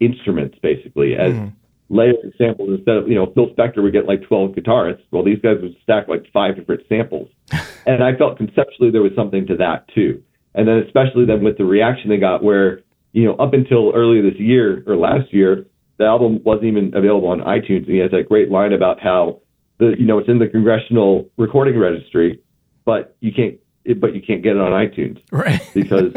instruments, 0.00 0.58
basically 0.62 1.14
as 1.14 1.32
mm. 1.32 1.52
layered 1.88 2.16
samples 2.36 2.70
instead 2.70 2.96
of 2.96 3.08
you 3.08 3.14
know 3.14 3.30
Phil 3.34 3.50
Spector 3.50 3.82
would 3.82 3.92
get 3.92 4.06
like 4.06 4.22
twelve 4.22 4.52
guitarists. 4.52 5.02
Well, 5.10 5.24
these 5.24 5.38
guys 5.40 5.56
would 5.62 5.76
stack 5.82 6.08
like 6.08 6.24
five 6.32 6.56
different 6.56 6.82
samples, 6.88 7.28
and 7.86 8.02
I 8.02 8.16
felt 8.16 8.36
conceptually 8.36 8.90
there 8.90 9.02
was 9.02 9.12
something 9.14 9.46
to 9.46 9.56
that 9.56 9.88
too. 9.94 10.22
And 10.54 10.66
then 10.66 10.78
especially 10.78 11.26
then 11.26 11.44
with 11.44 11.58
the 11.58 11.64
reaction 11.64 12.10
they 12.10 12.16
got, 12.16 12.42
where 12.42 12.80
you 13.12 13.24
know 13.24 13.34
up 13.34 13.52
until 13.52 13.92
earlier 13.94 14.22
this 14.22 14.40
year 14.40 14.82
or 14.86 14.96
last 14.96 15.32
year, 15.32 15.66
the 15.98 16.04
album 16.04 16.40
wasn't 16.44 16.66
even 16.66 16.92
available 16.94 17.28
on 17.28 17.40
iTunes, 17.40 17.84
and 17.84 17.88
he 17.88 17.98
has 17.98 18.10
that 18.12 18.28
great 18.28 18.50
line 18.50 18.72
about 18.72 19.00
how 19.00 19.40
the 19.78 19.94
you 19.98 20.06
know 20.06 20.18
it's 20.18 20.28
in 20.28 20.38
the 20.38 20.46
congressional 20.46 21.28
recording 21.36 21.78
registry, 21.78 22.40
but 22.84 23.16
you 23.20 23.32
can't 23.32 23.56
it, 23.84 24.00
but 24.00 24.14
you 24.14 24.22
can't 24.22 24.42
get 24.42 24.56
it 24.56 24.60
on 24.60 24.72
iTunes, 24.72 25.20
right? 25.30 25.60
because 25.74 26.12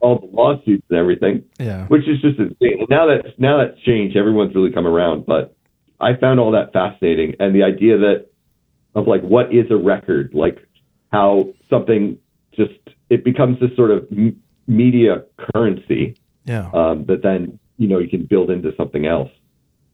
all 0.00 0.18
the 0.18 0.26
lawsuits 0.26 0.84
and 0.90 0.98
everything. 0.98 1.44
Yeah, 1.58 1.86
which 1.86 2.08
is 2.08 2.20
just 2.20 2.38
insane. 2.38 2.80
And 2.80 2.88
now 2.88 3.06
that's 3.06 3.38
now 3.38 3.58
that's 3.58 3.80
changed, 3.82 4.16
everyone's 4.16 4.54
really 4.54 4.72
come 4.72 4.86
around. 4.86 5.24
But 5.24 5.54
I 6.00 6.16
found 6.16 6.40
all 6.40 6.50
that 6.52 6.72
fascinating, 6.72 7.36
and 7.38 7.54
the 7.54 7.62
idea 7.62 7.98
that 7.98 8.26
of 8.94 9.06
like 9.06 9.22
what 9.22 9.54
is 9.54 9.70
a 9.70 9.76
record, 9.76 10.34
like 10.34 10.58
how 11.12 11.48
something 11.70 12.18
just 12.54 12.72
it 13.08 13.24
becomes 13.24 13.60
this 13.60 13.74
sort 13.76 13.90
of 13.90 14.06
m- 14.10 14.40
media 14.66 15.24
currency. 15.38 16.16
Yeah. 16.44 16.70
Um, 16.74 17.04
that 17.06 17.22
then 17.22 17.60
you 17.76 17.88
know 17.88 17.98
you 17.98 18.08
can 18.08 18.26
build 18.26 18.50
into 18.50 18.72
something 18.76 19.06
else. 19.06 19.30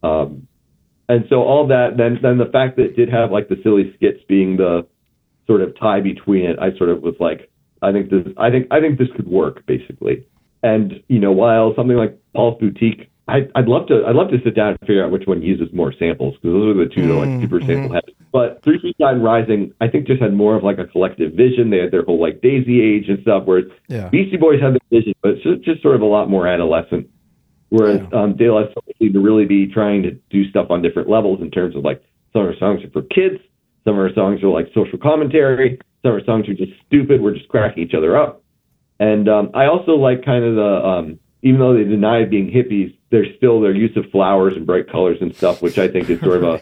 Um, 0.03 0.47
and 1.09 1.25
so 1.29 1.37
all 1.37 1.67
that, 1.69 1.97
then 1.97 2.19
then 2.23 2.39
the 2.39 2.51
fact 2.53 2.77
that 2.77 2.85
it 2.85 2.97
did 2.97 3.09
have 3.09 3.31
like 3.31 3.49
the 3.49 3.57
silly 3.63 3.93
skits 3.97 4.21
being 4.29 4.57
the 4.57 4.87
sort 5.47 5.63
of 5.63 5.79
tie 5.79 6.01
between 6.01 6.45
it, 6.45 6.59
I 6.61 6.77
sort 6.77 6.91
of 6.91 7.03
was 7.03 7.15
like, 7.19 7.51
I 7.83 7.93
think 7.93 8.11
this, 8.11 8.27
I 8.37 8.51
think, 8.51 8.69
I 8.71 8.81
think 8.81 8.99
this 8.99 9.09
could 9.17 9.27
work 9.27 9.65
basically. 9.67 10.27
And 10.63 11.03
you 11.09 11.19
know, 11.19 11.33
while 11.33 11.75
something 11.75 11.97
like 11.97 12.19
Paul's 12.35 12.61
Boutique, 12.61 13.11
I, 13.27 13.49
I'd 13.55 13.67
love 13.67 13.87
to, 13.89 14.05
I'd 14.07 14.15
love 14.15 14.31
to 14.31 14.39
sit 14.45 14.55
down 14.55 14.71
and 14.71 14.81
figure 14.81 15.05
out 15.05 15.11
which 15.11 15.27
one 15.27 15.43
uses 15.43 15.69
more 15.73 15.93
samples 15.99 16.35
because 16.35 16.53
those 16.53 16.77
are 16.77 16.85
the 16.85 16.95
2 16.95 17.01
mm-hmm. 17.01 17.09
that 17.09 17.15
are 17.15 17.27
like 17.27 17.43
super 17.43 17.59
mm-hmm. 17.59 17.69
sample 17.69 17.95
heavy. 17.95 18.17
But 18.33 18.63
Three 18.65 18.79
Feet 18.81 18.97
and 18.99 19.25
Rising, 19.25 19.73
I 19.81 19.89
think 19.89 20.07
just 20.07 20.21
had 20.21 20.35
more 20.35 20.57
of 20.57 20.65
like 20.65 20.79
a 20.79 20.87
collective 20.87 21.33
vision. 21.33 21.71
They 21.71 21.79
had 21.79 21.91
their 21.91 22.05
whole 22.05 22.21
like 22.21 22.43
Daisy 22.43 22.81
Age 22.83 23.09
and 23.09 23.21
stuff, 23.23 23.45
whereas 23.47 23.67
yeah. 23.89 24.09
Beastie 24.09 24.37
Boys 24.37 24.61
had 24.61 24.75
the 24.75 24.81
vision, 24.91 25.15
but 25.23 25.33
it's 25.33 25.43
just, 25.43 25.63
just 25.63 25.83
sort 25.83 25.95
of 25.95 26.03
a 26.03 26.07
lot 26.07 26.29
more 26.29 26.47
adolescent. 26.47 27.09
Whereas 27.71 28.01
yeah. 28.13 28.23
um, 28.23 28.37
De 28.37 28.51
La 28.51 28.65
Soul 28.65 28.85
seemed 28.99 29.15
to 29.15 29.21
really 29.21 29.45
be 29.45 29.67
trying 29.67 30.03
to 30.05 30.13
do 30.31 30.49
stuff 30.49 30.71
on 30.71 30.83
different 30.83 31.09
levels 31.09 31.41
in 31.43 31.51
terms 31.51 31.77
of 31.77 31.85
like 31.85 32.03
some 32.33 32.43
of 32.43 32.49
our 32.49 32.57
songs 32.57 32.83
are 32.85 32.91
for 32.91 33.03
kids, 33.03 33.39
some 33.89 33.95
of 33.95 34.01
our 34.01 34.13
songs 34.13 34.43
are 34.43 34.49
like 34.49 34.67
social 34.75 34.99
commentary. 34.99 35.79
Some 36.03 36.13
of 36.13 36.19
our 36.21 36.25
songs 36.25 36.47
are 36.47 36.55
just 36.55 36.73
stupid. 36.87 37.23
We're 37.23 37.33
just 37.33 37.49
cracking 37.49 37.83
each 37.83 37.95
other 37.95 38.19
up. 38.19 38.43
And 39.01 39.31
um, 39.31 39.51
I 39.55 39.65
also 39.65 39.93
like 39.93 40.27
kind 40.27 40.45
of 40.45 40.57
the, 40.57 40.87
um, 40.87 41.19
even 41.43 41.59
though 41.59 41.73
they 41.73 41.85
deny 41.85 42.27
being 42.27 42.51
hippies, 42.51 42.95
there's 43.11 43.29
still 43.39 43.63
their 43.63 43.75
use 43.75 43.97
of 43.97 44.05
flowers 44.11 44.53
and 44.57 44.67
bright 44.67 44.91
colors 44.91 45.17
and 45.23 45.35
stuff, 45.35 45.63
which 45.63 45.79
I 45.79 45.89
think 45.89 46.11
is 46.11 46.21
sort 46.21 46.43
of 46.43 46.43
a 46.43 46.61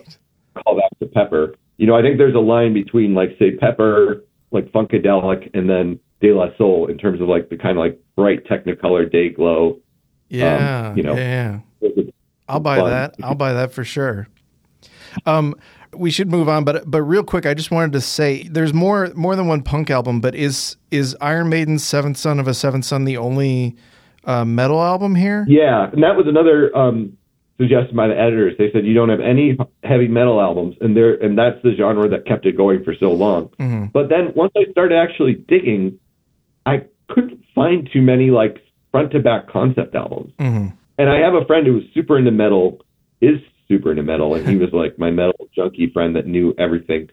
callback 0.57 0.99
to 1.01 1.07
Pepper. 1.07 1.57
You 1.79 1.89
know, 1.89 1.97
I 1.97 2.03
think 2.03 2.17
there's 2.17 2.37
a 2.37 2.39
line 2.39 2.73
between 2.75 3.13
like 3.13 3.31
say 3.41 3.57
Pepper, 3.57 4.25
like 4.53 4.71
Funkadelic, 4.71 5.51
and 5.53 5.69
then 5.69 5.99
De 6.21 6.33
La 6.33 6.57
Soul 6.57 6.87
in 6.87 6.97
terms 6.97 7.21
of 7.21 7.27
like 7.27 7.49
the 7.49 7.57
kind 7.57 7.77
of 7.77 7.79
like 7.79 7.99
bright 8.15 8.45
Technicolor 8.47 9.11
day 9.11 9.31
glow. 9.31 9.81
Yeah, 10.29 10.89
um, 10.89 10.97
you 10.97 11.03
know, 11.03 11.15
yeah. 11.15 11.61
I'll 12.49 12.61
buy 12.61 12.79
fun. 12.79 12.91
that. 12.91 13.15
I'll 13.23 13.35
buy 13.35 13.53
that 13.53 13.73
for 13.73 13.85
sure. 13.85 14.29
Um, 15.25 15.55
we 15.95 16.11
should 16.11 16.31
move 16.31 16.49
on, 16.49 16.65
but 16.65 16.91
but 16.91 17.03
real 17.03 17.25
quick, 17.25 17.47
I 17.47 17.55
just 17.55 17.71
wanted 17.71 17.93
to 17.93 18.01
say 18.01 18.45
there's 18.45 18.75
more 18.75 19.13
more 19.15 19.37
than 19.37 19.47
one 19.47 19.63
punk 19.63 19.91
album, 19.91 20.21
but 20.21 20.35
is 20.35 20.77
is 20.91 21.17
Iron 21.21 21.49
Maiden's 21.49 21.85
Seventh 21.85 22.17
Son 22.17 22.39
of 22.39 22.49
a 22.49 22.55
Seventh 22.55 22.85
Son 22.85 23.05
the 23.05 23.17
only 23.17 23.77
uh, 24.25 24.45
metal 24.45 24.83
album 24.83 25.15
here? 25.15 25.45
Yeah, 25.49 25.91
and 25.91 26.03
that 26.03 26.17
was 26.17 26.27
another 26.27 26.77
um, 26.77 27.17
suggestion 27.59 27.97
by 27.97 28.09
the 28.09 28.19
editors. 28.19 28.55
They 28.59 28.71
said 28.73 28.85
you 28.85 28.95
don't 28.95 29.09
have 29.09 29.21
any 29.21 29.57
heavy 29.83 30.09
metal 30.09 30.41
albums, 30.41 30.77
and 30.81 30.97
there 30.97 31.15
and 31.15 31.39
that's 31.39 31.61
the 31.63 31.75
genre 31.77 32.09
that 32.09 32.27
kept 32.27 32.47
it 32.47 32.57
going 32.57 32.85
for 32.85 32.95
so 32.99 33.13
long. 33.13 33.49
Mm-hmm. 33.61 33.87
But 33.87 34.09
then 34.09 34.33
once 34.35 34.53
I 34.57 34.71
started 34.71 34.97
actually 34.97 35.35
digging, 35.35 35.99
I 36.67 36.85
couldn't 37.09 37.43
find 37.55 37.89
too 37.93 38.03
many 38.03 38.31
like 38.31 38.63
front 38.97 39.13
to 39.13 39.21
back 39.21 39.49
concept 39.49 39.95
albums. 39.95 40.33
Mm-hmm. 40.39 40.75
And 40.99 41.11
I 41.11 41.19
have 41.21 41.35
a 41.35 41.45
friend 41.45 41.67
who 41.67 41.75
was 41.75 41.83
super 41.93 42.17
into 42.17 42.31
metal, 42.31 42.81
is 43.21 43.39
super 43.69 43.91
into 43.91 44.03
metal, 44.03 44.35
and 44.35 44.49
he 44.49 44.57
was 44.65 44.71
like 44.73 44.99
my 44.99 45.11
metal 45.11 45.49
junkie 45.55 45.91
friend 45.93 46.17
that 46.17 46.27
knew 46.27 46.55
everything. 46.59 47.11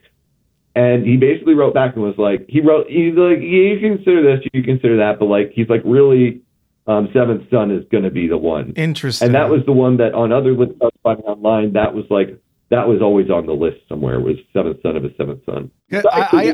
And 0.74 1.06
he 1.06 1.18
basically 1.18 1.54
wrote 1.54 1.74
back 1.74 1.94
and 1.94 2.02
was 2.02 2.16
like, 2.16 2.46
he 2.48 2.60
wrote, 2.60 2.86
he's 2.88 3.14
like, 3.14 3.38
yeah, 3.38 3.74
you 3.74 3.78
consider 3.80 4.22
this, 4.22 4.44
you 4.52 4.62
consider 4.62 4.96
that, 4.96 5.18
but 5.18 5.26
like, 5.26 5.52
he's 5.54 5.68
like, 5.68 5.82
really, 5.84 6.40
um, 6.86 7.10
Seventh 7.12 7.48
Son 7.50 7.70
is 7.70 7.84
going 7.92 8.04
to 8.04 8.10
be 8.10 8.26
the 8.26 8.36
one. 8.36 8.72
Interesting. 8.76 9.26
And 9.26 9.34
that 9.34 9.50
was 9.50 9.60
the 9.66 9.72
one 9.72 9.98
that 9.98 10.14
on 10.14 10.32
other 10.32 10.52
lists 10.52 10.76
I 10.80 10.86
was 10.86 10.92
finding 11.02 11.26
online, 11.26 11.74
that 11.74 11.94
was 11.94 12.06
like, 12.10 12.40
that 12.70 12.88
was 12.88 13.02
always 13.02 13.30
on 13.30 13.46
the 13.46 13.52
list 13.52 13.76
somewhere 13.88 14.18
was 14.20 14.36
Seventh 14.52 14.78
Son 14.82 14.96
of 14.96 15.04
a 15.04 15.14
Seventh 15.16 15.44
Son. 15.44 15.70
So 15.92 16.08
I, 16.10 16.20
I, 16.32 16.42
I, 16.48 16.52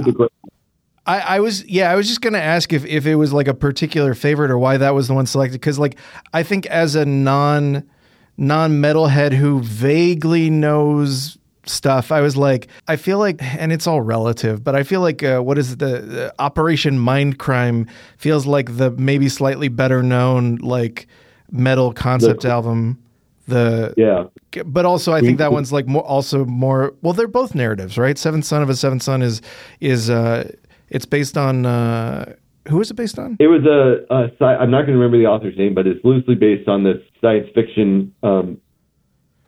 I, 1.06 1.20
I 1.20 1.40
was 1.40 1.64
yeah 1.66 1.90
I 1.90 1.96
was 1.96 2.06
just 2.08 2.20
gonna 2.20 2.38
ask 2.38 2.72
if, 2.72 2.84
if 2.84 3.06
it 3.06 3.16
was 3.16 3.32
like 3.32 3.48
a 3.48 3.54
particular 3.54 4.14
favorite 4.14 4.50
or 4.50 4.58
why 4.58 4.76
that 4.76 4.94
was 4.94 5.08
the 5.08 5.14
one 5.14 5.26
selected 5.26 5.60
because 5.60 5.78
like 5.78 5.96
I 6.32 6.42
think 6.42 6.66
as 6.66 6.94
a 6.94 7.04
non 7.04 7.88
non 8.36 8.72
metalhead 8.72 9.32
who 9.32 9.60
vaguely 9.60 10.50
knows 10.50 11.38
stuff, 11.66 12.10
I 12.10 12.20
was 12.20 12.36
like, 12.36 12.68
I 12.88 12.96
feel 12.96 13.18
like, 13.18 13.42
and 13.42 13.72
it's 13.72 13.86
all 13.86 14.00
relative, 14.00 14.64
but 14.64 14.74
I 14.74 14.82
feel 14.82 15.00
like, 15.00 15.22
uh, 15.22 15.40
what 15.40 15.58
is 15.58 15.72
it, 15.72 15.78
the, 15.78 16.00
the 16.00 16.34
Operation 16.38 16.98
Mindcrime 16.98 17.88
feels 18.16 18.46
like 18.46 18.76
the 18.76 18.90
maybe 18.92 19.28
slightly 19.28 19.68
better 19.68 20.02
known 20.02 20.56
like 20.56 21.06
metal 21.50 21.92
concept 21.92 22.42
the, 22.42 22.50
album. 22.50 23.02
The 23.46 23.94
yeah, 23.96 24.24
but 24.64 24.84
also 24.84 25.12
I 25.12 25.20
think 25.20 25.38
that 25.38 25.52
one's 25.52 25.72
like 25.72 25.88
more 25.88 26.04
also 26.04 26.44
more. 26.44 26.94
Well, 27.02 27.14
they're 27.14 27.26
both 27.26 27.52
narratives, 27.54 27.98
right? 27.98 28.16
Seventh 28.16 28.44
Son 28.44 28.62
of 28.62 28.70
a 28.70 28.76
Seventh 28.76 29.02
Son 29.02 29.22
is 29.22 29.42
is 29.80 30.08
uh, 30.08 30.52
it's 30.90 31.06
based 31.06 31.36
on. 31.36 31.66
Uh, 31.66 32.34
who 32.68 32.80
is 32.80 32.90
it 32.90 32.94
based 32.94 33.18
on? 33.18 33.36
It 33.40 33.46
was 33.46 33.64
a, 33.64 34.14
a 34.14 34.44
I'm 34.44 34.70
not 34.70 34.82
going 34.82 34.92
to 34.92 34.98
remember 34.98 35.18
the 35.18 35.26
author's 35.26 35.56
name, 35.56 35.74
but 35.74 35.86
it's 35.86 36.04
loosely 36.04 36.34
based 36.34 36.68
on 36.68 36.84
this 36.84 36.98
science 37.20 37.48
fiction 37.54 38.14
um, 38.22 38.60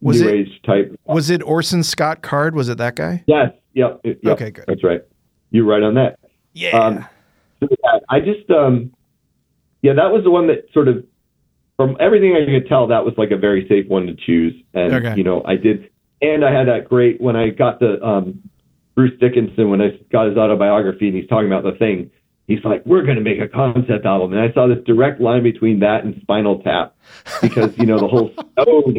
was 0.01 0.21
new 0.21 0.29
it, 0.29 0.35
age 0.35 0.63
type. 0.65 0.99
Was 1.05 1.31
it 1.31 1.43
Orson 1.43 1.83
Scott 1.83 2.23
Card? 2.23 2.55
Was 2.55 2.69
it 2.69 2.79
that 2.79 2.97
guy? 2.97 3.23
Yes. 3.27 3.53
Yep. 3.75 4.01
yep 4.05 4.17
okay. 4.27 4.51
Good. 4.51 4.65
That's 4.67 4.83
right. 4.83 5.03
You're 5.51 5.67
right 5.67 5.83
on 5.83 5.95
that. 5.95 6.19
Yeah. 6.55 6.71
Um, 6.71 7.07
so 7.61 7.69
yeah, 7.71 7.99
I 8.09 8.21
just 8.21 8.51
um, 8.51 8.93
yeah, 9.83 9.93
that 9.95 10.11
was 10.11 10.25
the 10.25 10.31
one 10.31 10.47
that 10.49 10.67
sort 10.73 10.89
of 10.89 11.05
from 11.77 11.97
everything 12.01 12.35
I 12.37 12.45
could 12.45 12.69
tell, 12.69 12.87
that 12.89 13.05
was 13.05 13.15
like 13.17 13.31
a 13.31 13.37
very 13.37 13.67
safe 13.69 13.89
one 13.89 14.07
to 14.07 14.15
choose. 14.15 14.55
And 14.75 14.93
okay. 14.95 15.15
you 15.17 15.25
know, 15.25 15.43
I 15.45 15.57
did, 15.57 15.91
and 16.21 16.45
I 16.45 16.53
had 16.53 16.69
that 16.69 16.89
great 16.89 17.21
when 17.21 17.37
I 17.37 17.51
got 17.51 17.81
the 17.81 18.03
um, 18.05 18.41
Bruce 19.03 19.19
Dickinson 19.19 19.69
when 19.69 19.81
I 19.81 19.99
got 20.13 20.29
his 20.29 20.37
autobiography 20.37 21.09
and 21.09 21.17
he's 21.17 21.29
talking 21.29 21.47
about 21.47 21.65
the 21.65 21.77
thing 21.77 22.11
he's 22.47 22.65
like, 22.65 22.85
we're 22.87 23.03
going 23.03 23.17
to 23.17 23.23
make 23.23 23.41
a 23.41 23.49
concept 23.49 24.05
album. 24.05 24.33
And 24.33 24.41
I 24.41 24.53
saw 24.53 24.67
this 24.67 24.83
direct 24.85 25.21
line 25.21 25.43
between 25.43 25.81
that 25.81 26.05
and 26.05 26.21
Spinal 26.21 26.63
Tap 26.63 26.95
because, 27.41 27.77
you 27.79 27.87
know, 27.87 27.99
the 27.99 28.09
whole 28.09 28.33
stone, 28.53 28.97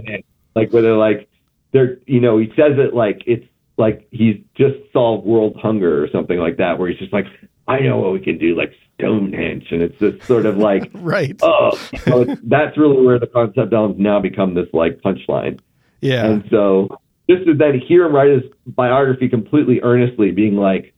like 0.56 0.72
where 0.72 0.82
they're 0.82 0.98
like, 0.98 1.30
they're, 1.72 1.98
you 2.06 2.20
know, 2.20 2.38
he 2.38 2.48
says 2.56 2.74
it 2.78 2.94
like 2.94 3.24
it's 3.26 3.46
like 3.78 4.08
he's 4.12 4.38
just 4.56 4.76
solved 4.92 5.26
world 5.26 5.58
hunger 5.62 6.04
or 6.04 6.10
something 6.10 6.38
like 6.38 6.58
that, 6.58 6.78
where 6.78 6.90
he's 6.90 7.00
just 7.00 7.14
like, 7.14 7.26
I 7.68 7.80
know 7.80 7.98
what 7.98 8.14
we 8.14 8.20
can 8.20 8.38
do, 8.38 8.56
like 8.56 8.74
Stonehenge. 8.96 9.68
And 9.72 9.82
it's 9.82 10.00
this 10.00 10.24
sort 10.26 10.46
of 10.46 10.58
like, 10.58 10.92
right. 10.94 11.36
Oh, 11.42 11.80
know, 12.06 12.36
that's 12.44 12.78
really 12.78 13.04
where 13.04 13.20
the 13.20 13.28
concept 13.28 13.74
albums 13.74 14.00
now 14.00 14.20
become 14.20 14.54
this 14.54 14.68
like 14.74 15.02
punchline. 15.02 15.60
Yeah. 16.02 16.26
And 16.26 16.44
so 16.52 17.00
just 17.34 17.46
to 17.48 17.54
then 17.54 17.80
hear 17.80 18.06
him 18.06 18.14
write 18.14 18.32
his 18.32 18.44
biography 18.66 19.30
completely 19.30 19.80
earnestly, 19.82 20.32
being 20.32 20.56
like, 20.56 20.94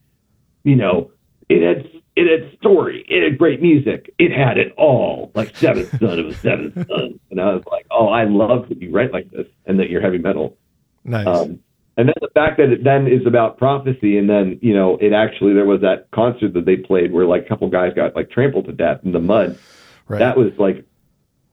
you 0.63 0.75
know, 0.75 1.11
it 1.49 1.61
had 1.61 1.91
it 2.15 2.41
had 2.41 2.57
story. 2.59 3.05
It 3.07 3.23
had 3.23 3.37
great 3.37 3.61
music. 3.61 4.13
It 4.17 4.31
had 4.31 4.57
it 4.57 4.73
all. 4.77 5.31
Like 5.35 5.55
Seventh 5.55 5.89
Son 5.99 6.19
of 6.19 6.27
a 6.27 6.33
Seventh 6.33 6.75
Son. 6.75 7.19
And 7.29 7.41
I 7.41 7.53
was 7.53 7.63
like, 7.69 7.85
oh, 7.91 8.07
I 8.07 8.23
love 8.23 8.69
that 8.69 8.81
you 8.81 8.91
write 8.91 9.11
like 9.11 9.29
this 9.31 9.47
and 9.65 9.79
that 9.79 9.89
you're 9.89 10.01
heavy 10.01 10.17
metal. 10.17 10.57
Nice. 11.03 11.27
Um, 11.27 11.59
And 11.97 12.09
then 12.09 12.15
the 12.19 12.29
fact 12.33 12.57
that 12.57 12.69
it 12.71 12.83
then 12.83 13.07
is 13.07 13.25
about 13.25 13.57
prophecy, 13.57 14.17
and 14.17 14.29
then 14.29 14.59
you 14.61 14.73
know 14.73 14.97
it 14.99 15.13
actually 15.13 15.53
there 15.53 15.65
was 15.65 15.81
that 15.81 16.09
concert 16.11 16.53
that 16.53 16.65
they 16.65 16.75
played 16.75 17.13
where 17.13 17.25
like 17.25 17.45
a 17.45 17.47
couple 17.47 17.69
guys 17.69 17.93
got 17.95 18.15
like 18.15 18.29
trampled 18.29 18.65
to 18.65 18.73
death 18.73 18.99
in 19.03 19.11
the 19.13 19.19
mud. 19.19 19.57
Right. 20.07 20.19
That 20.19 20.37
was 20.37 20.51
like 20.57 20.85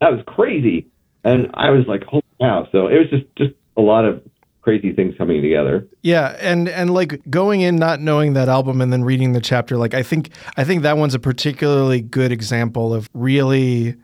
that 0.01 0.11
was 0.11 0.21
crazy, 0.27 0.89
and 1.23 1.51
I 1.55 1.71
was 1.71 1.87
like, 1.87 2.03
holy 2.03 2.25
cow! 2.41 2.67
So 2.73 2.89
it 2.89 2.99
was 2.99 3.09
just 3.11 3.25
just 3.37 3.55
a 3.77 3.81
lot 3.81 4.05
of 4.05 4.23
crazy 4.63 4.93
things 4.93 5.15
coming 5.19 5.43
together. 5.43 5.87
Yeah, 6.03 6.37
and 6.41 6.69
and 6.69 6.95
like 6.95 7.21
going 7.29 7.61
in 7.61 7.77
not 7.77 8.01
knowing 8.01 8.33
that 8.35 8.49
album 8.49 8.81
and 8.81 8.93
then 8.93 9.05
reading 9.05 9.33
the 9.33 9.41
chapter, 9.41 9.77
like 9.77 9.93
I 9.95 10.03
think 10.03 10.31
I 10.57 10.65
think 10.65 10.83
that 10.83 10.97
one's 10.97 11.15
a 11.15 11.19
particularly 11.19 12.01
good 12.01 12.33
example 12.33 12.95
of 12.95 13.09
really 13.13 13.97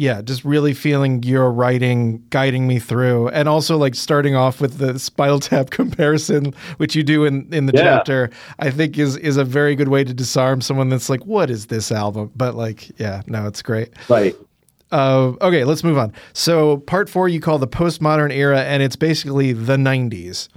yeah, 0.00 0.22
just 0.22 0.44
really 0.44 0.74
feeling 0.74 1.24
your 1.24 1.50
writing 1.50 2.22
guiding 2.30 2.68
me 2.68 2.78
through, 2.78 3.30
and 3.30 3.48
also 3.48 3.76
like 3.76 3.96
starting 3.96 4.36
off 4.36 4.60
with 4.60 4.78
the 4.78 4.96
Spinal 4.96 5.40
Tap 5.40 5.70
comparison, 5.78 6.54
which 6.76 6.94
you 6.94 7.02
do 7.02 7.24
in 7.24 7.52
in 7.52 7.66
the 7.66 7.72
Yeah. 7.74 7.82
chapter, 7.82 8.30
I 8.60 8.70
think 8.70 8.96
is 8.96 9.16
is 9.16 9.36
a 9.36 9.44
very 9.44 9.74
good 9.74 9.88
way 9.88 10.04
to 10.04 10.14
disarm 10.14 10.60
someone 10.60 10.88
that's 10.88 11.10
like, 11.10 11.26
what 11.26 11.50
is 11.50 11.66
this 11.66 11.90
album? 11.90 12.30
But 12.36 12.54
like, 12.54 12.96
yeah, 13.00 13.22
no, 13.26 13.46
it's 13.48 13.60
great. 13.60 13.90
Right. 14.08 14.36
Uh, 14.90 15.32
okay, 15.40 15.64
let's 15.64 15.84
move 15.84 15.98
on. 15.98 16.12
So 16.32 16.78
part 16.78 17.08
four 17.08 17.28
you 17.28 17.40
call 17.40 17.58
the 17.58 17.68
postmodern 17.68 18.32
era, 18.32 18.62
and 18.62 18.82
it's 18.82 18.96
basically 18.96 19.52
the 19.52 19.76
'90s. 19.76 20.48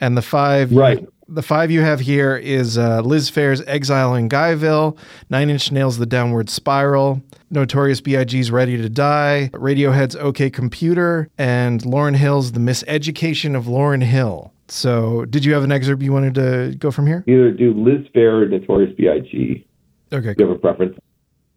And 0.00 0.16
the 0.16 0.22
five, 0.22 0.72
Right. 0.72 1.06
The 1.32 1.42
five 1.42 1.70
you 1.70 1.82
have 1.82 2.00
here 2.00 2.36
is 2.36 2.76
uh, 2.76 3.02
Liz 3.02 3.30
Phair's 3.30 3.62
"Exile 3.68 4.16
in 4.16 4.28
Guyville," 4.28 4.96
Nine 5.28 5.48
Inch 5.48 5.70
Nails' 5.70 5.96
"The 5.98 6.06
Downward 6.06 6.50
Spiral," 6.50 7.22
Notorious 7.50 8.00
B.I.G.'s 8.00 8.50
"Ready 8.50 8.76
to 8.76 8.88
Die," 8.88 9.48
Radiohead's 9.52 10.16
"OK 10.16 10.50
Computer," 10.50 11.28
and 11.38 11.82
Lauryn 11.82 12.16
Hill's 12.16 12.50
"The 12.52 12.58
Miseducation 12.58 13.54
of 13.56 13.66
Lauryn 13.66 14.02
Hill." 14.02 14.52
So, 14.66 15.24
did 15.26 15.44
you 15.44 15.52
have 15.54 15.62
an 15.62 15.70
excerpt 15.70 16.02
you 16.02 16.12
wanted 16.12 16.34
to 16.34 16.74
go 16.78 16.90
from 16.90 17.06
here? 17.06 17.22
Either 17.28 17.52
do 17.52 17.74
Liz 17.74 18.06
Phair 18.14 18.42
or 18.42 18.48
Notorious 18.48 18.92
B.I.G. 18.96 19.64
Okay, 20.12 20.34
Do 20.34 20.42
you 20.44 20.48
have 20.48 20.56
a 20.56 20.60
preference? 20.60 20.98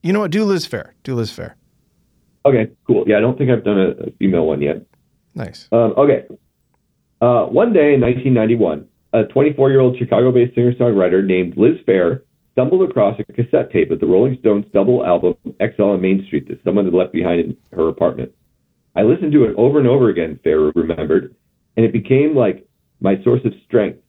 you 0.03 0.13
know 0.13 0.19
what? 0.19 0.29
Do 0.31 0.43
Liz 0.45 0.67
Phair. 0.67 0.91
Do 1.03 1.15
Liz 1.15 1.31
Phair. 1.31 1.53
Okay, 2.45 2.71
cool. 2.85 3.05
Yeah, 3.07 3.17
I 3.17 3.21
don't 3.21 3.37
think 3.37 3.49
I've 3.49 3.63
done 3.63 3.79
a, 3.79 3.89
a 4.07 4.11
female 4.19 4.45
one 4.45 4.61
yet. 4.61 4.85
Nice. 5.35 5.67
Um, 5.71 5.93
okay. 5.97 6.25
Uh, 7.21 7.45
one 7.45 7.71
day 7.73 7.93
in 7.93 8.01
1991, 8.01 8.85
a 9.13 9.23
24 9.25 9.69
year 9.69 9.79
old 9.79 9.97
Chicago 9.97 10.31
based 10.31 10.55
singer 10.55 10.73
songwriter 10.73 11.23
named 11.25 11.55
Liz 11.57 11.77
Phair 11.87 12.21
stumbled 12.51 12.87
across 12.89 13.19
a 13.19 13.33
cassette 13.33 13.71
tape 13.71 13.91
of 13.91 13.99
the 13.99 14.05
Rolling 14.05 14.37
Stones 14.39 14.65
double 14.73 15.05
album 15.05 15.35
Exile 15.59 15.89
on 15.89 16.01
Main 16.01 16.23
Street 16.27 16.47
that 16.47 16.63
someone 16.63 16.85
had 16.85 16.93
left 16.93 17.13
behind 17.13 17.39
in 17.39 17.57
her 17.71 17.87
apartment. 17.89 18.31
I 18.95 19.03
listened 19.03 19.31
to 19.31 19.43
it 19.45 19.55
over 19.57 19.79
and 19.79 19.87
over 19.87 20.09
again, 20.09 20.39
Phair 20.45 20.71
remembered, 20.75 21.35
and 21.75 21.85
it 21.85 21.93
became 21.93 22.35
like 22.35 22.67
my 23.01 23.21
source 23.23 23.41
of 23.45 23.53
strength. 23.65 23.99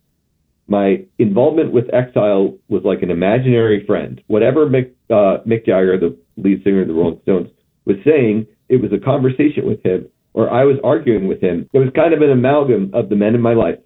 My 0.66 1.04
involvement 1.18 1.72
with 1.72 1.92
Exile 1.92 2.56
was 2.68 2.82
like 2.84 3.02
an 3.02 3.10
imaginary 3.10 3.84
friend. 3.86 4.20
Whatever 4.26 4.66
Mick, 4.66 4.92
uh, 5.10 5.42
Mick 5.44 5.66
Jagger, 5.66 5.98
the 5.98 6.16
lead 6.36 6.62
singer 6.64 6.82
of 6.82 6.88
the 6.88 6.94
Rolling 6.94 7.20
Stones, 7.22 7.48
was 7.84 7.96
saying, 8.04 8.46
it 8.68 8.80
was 8.80 8.92
a 8.92 9.04
conversation 9.04 9.66
with 9.66 9.84
him, 9.84 10.08
or 10.32 10.50
I 10.50 10.64
was 10.64 10.76
arguing 10.82 11.28
with 11.28 11.40
him. 11.40 11.68
It 11.72 11.78
was 11.78 11.90
kind 11.94 12.14
of 12.14 12.22
an 12.22 12.30
amalgam 12.30 12.90
of 12.94 13.08
the 13.08 13.16
men 13.16 13.34
in 13.34 13.40
my 13.40 13.54
life. 13.54 13.78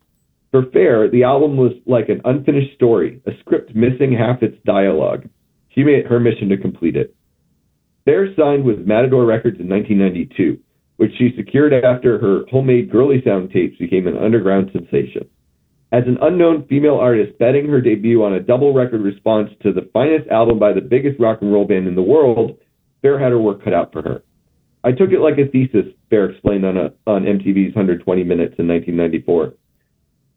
For 0.50 0.62
Phair, 0.62 1.10
the 1.10 1.24
album 1.24 1.56
was 1.56 1.72
like 1.86 2.08
an 2.08 2.22
unfinished 2.24 2.74
story, 2.74 3.20
a 3.26 3.32
script 3.40 3.74
missing 3.74 4.12
half 4.12 4.42
its 4.42 4.56
dialogue. 4.64 5.28
She 5.74 5.84
made 5.84 5.98
it 5.98 6.06
her 6.06 6.20
mission 6.20 6.48
to 6.48 6.56
complete 6.56 6.96
it. 6.96 7.14
Phair 8.06 8.34
signed 8.34 8.64
with 8.64 8.86
Matador 8.86 9.26
Records 9.26 9.60
in 9.60 9.68
1992, 9.68 10.58
which 10.96 11.12
she 11.18 11.34
secured 11.36 11.74
after 11.74 12.18
her 12.18 12.46
homemade 12.50 12.90
girly 12.90 13.22
sound 13.24 13.50
tapes 13.50 13.76
became 13.76 14.06
an 14.06 14.16
underground 14.16 14.70
sensation. 14.72 15.28
As 15.92 16.04
an 16.06 16.18
unknown 16.20 16.66
female 16.68 16.96
artist 16.96 17.38
betting 17.38 17.68
her 17.68 17.80
debut 17.80 18.22
on 18.22 18.34
a 18.34 18.40
double 18.40 18.74
record 18.74 19.02
response 19.02 19.50
to 19.62 19.72
the 19.72 19.88
finest 19.92 20.28
album 20.28 20.58
by 20.58 20.72
the 20.72 20.80
biggest 20.80 21.20
rock 21.20 21.38
and 21.42 21.52
roll 21.52 21.66
band 21.66 21.86
in 21.86 21.94
the 21.94 22.02
world, 22.02 22.58
Phair 23.02 23.20
had 23.20 23.32
her 23.32 23.40
work 23.40 23.62
cut 23.62 23.74
out 23.74 23.92
for 23.92 24.02
her. 24.02 24.22
I 24.84 24.92
took 24.92 25.10
it 25.10 25.20
like 25.20 25.38
a 25.38 25.50
thesis, 25.50 25.92
Phair 26.10 26.30
explained 26.30 26.64
on, 26.64 26.76
a, 26.76 26.92
on 27.06 27.24
MTV's 27.24 27.74
120 27.74 28.24
Minutes 28.24 28.54
in 28.58 28.68
1994. 28.68 29.54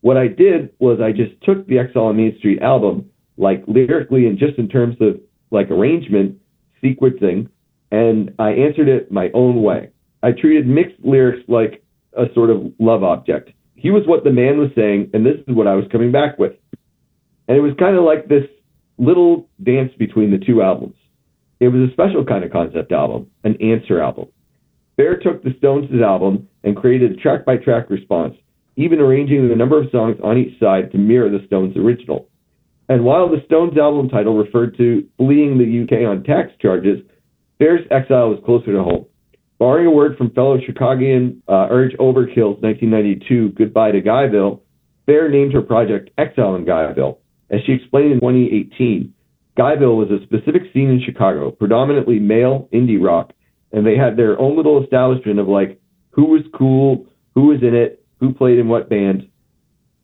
What 0.00 0.16
I 0.16 0.26
did 0.26 0.70
was 0.78 1.00
I 1.00 1.12
just 1.12 1.40
took 1.42 1.66
the 1.66 1.78
Exile 1.78 2.06
on 2.06 2.16
Main 2.16 2.36
Street 2.38 2.60
album, 2.60 3.08
like 3.36 3.62
lyrically 3.66 4.26
and 4.26 4.38
just 4.38 4.58
in 4.58 4.68
terms 4.68 4.96
of 5.00 5.20
like 5.50 5.70
arrangement, 5.70 6.38
sequencing, 6.82 7.48
and 7.92 8.34
I 8.38 8.50
answered 8.50 8.88
it 8.88 9.12
my 9.12 9.30
own 9.32 9.62
way. 9.62 9.90
I 10.22 10.32
treated 10.32 10.66
Mick's 10.66 10.92
lyrics 11.04 11.42
like 11.48 11.84
a 12.16 12.24
sort 12.34 12.50
of 12.50 12.72
love 12.78 13.04
object. 13.04 13.50
He 13.74 13.90
was 13.90 14.02
what 14.06 14.24
the 14.24 14.32
man 14.32 14.58
was 14.58 14.70
saying, 14.74 15.10
and 15.12 15.24
this 15.24 15.36
is 15.46 15.54
what 15.54 15.66
I 15.66 15.74
was 15.74 15.84
coming 15.90 16.12
back 16.12 16.38
with. 16.38 16.52
And 17.48 17.56
it 17.56 17.60
was 17.60 17.72
kind 17.78 17.96
of 17.96 18.04
like 18.04 18.28
this 18.28 18.44
little 18.98 19.48
dance 19.62 19.92
between 19.98 20.30
the 20.30 20.38
two 20.38 20.62
albums. 20.62 20.94
It 21.62 21.68
was 21.68 21.88
a 21.88 21.92
special 21.92 22.24
kind 22.24 22.42
of 22.42 22.50
concept 22.50 22.90
album, 22.90 23.28
an 23.44 23.54
answer 23.62 24.02
album. 24.02 24.26
Phair 24.98 25.22
took 25.22 25.44
the 25.44 25.54
Stones' 25.58 26.02
album 26.02 26.48
and 26.64 26.76
created 26.76 27.12
a 27.12 27.16
track 27.16 27.44
by 27.44 27.56
track 27.56 27.88
response, 27.88 28.34
even 28.74 28.98
arranging 28.98 29.48
the 29.48 29.54
number 29.54 29.80
of 29.80 29.88
songs 29.92 30.16
on 30.24 30.38
each 30.38 30.58
side 30.58 30.90
to 30.90 30.98
mirror 30.98 31.30
the 31.30 31.46
Stones' 31.46 31.76
original. 31.76 32.28
And 32.88 33.04
while 33.04 33.28
the 33.28 33.44
Stones 33.46 33.78
album 33.78 34.08
title 34.08 34.36
referred 34.36 34.76
to 34.78 35.06
fleeing 35.18 35.56
the 35.56 35.84
UK 35.84 36.04
on 36.04 36.24
tax 36.24 36.50
charges, 36.60 36.98
Phair's 37.60 37.86
exile 37.92 38.30
was 38.30 38.42
closer 38.44 38.72
to 38.72 38.82
home. 38.82 39.06
Borrowing 39.60 39.86
a 39.86 39.90
word 39.92 40.18
from 40.18 40.30
fellow 40.30 40.58
Chicagoan 40.66 41.44
uh, 41.46 41.68
Urge 41.70 41.92
Overkill's 41.98 42.60
1992 42.60 43.50
Goodbye 43.50 43.92
to 43.92 44.02
Guyville, 44.02 44.62
Phair 45.06 45.30
named 45.30 45.52
her 45.52 45.62
project 45.62 46.10
Exile 46.18 46.56
in 46.56 46.64
Guyville. 46.64 47.18
As 47.50 47.60
she 47.64 47.72
explained 47.74 48.10
in 48.10 48.18
2018, 48.18 49.14
Guyville 49.58 49.96
was 49.96 50.10
a 50.10 50.22
specific 50.24 50.62
scene 50.72 50.88
in 50.88 51.02
Chicago, 51.04 51.50
predominantly 51.50 52.18
male 52.18 52.68
indie 52.72 53.02
rock, 53.02 53.32
and 53.72 53.86
they 53.86 53.96
had 53.96 54.16
their 54.16 54.38
own 54.38 54.56
little 54.56 54.82
establishment 54.82 55.38
of 55.38 55.48
like 55.48 55.80
who 56.10 56.26
was 56.26 56.42
cool, 56.56 57.06
who 57.34 57.46
was 57.48 57.62
in 57.62 57.74
it, 57.74 58.04
who 58.20 58.32
played 58.32 58.58
in 58.58 58.68
what 58.68 58.88
band. 58.88 59.28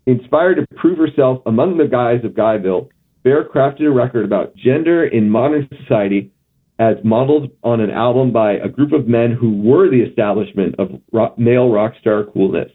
Inspired 0.07 0.57
to 0.57 0.67
prove 0.77 0.99
herself 0.99 1.43
among 1.47 1.77
the 1.77 1.87
guys 1.87 2.25
of 2.25 2.33
Guyville, 2.33 2.89
Phair 3.25 3.49
crafted 3.49 3.87
a 3.87 3.91
record 3.91 4.25
about 4.25 4.57
gender 4.57 5.07
in 5.07 5.29
modern 5.29 5.69
society 5.83 6.31
as 6.79 6.97
modeled 7.05 7.51
on 7.63 7.81
an 7.81 7.91
album 7.91 8.33
by 8.33 8.53
a 8.53 8.69
group 8.69 8.93
of 8.93 9.09
men 9.09 9.33
who 9.33 9.61
were 9.61 9.91
the 9.91 10.01
establishment 10.01 10.77
of 10.79 11.01
rock, 11.13 11.39
male 11.39 11.71
rock 11.71 11.95
star 12.01 12.25
coolness. 12.25 12.71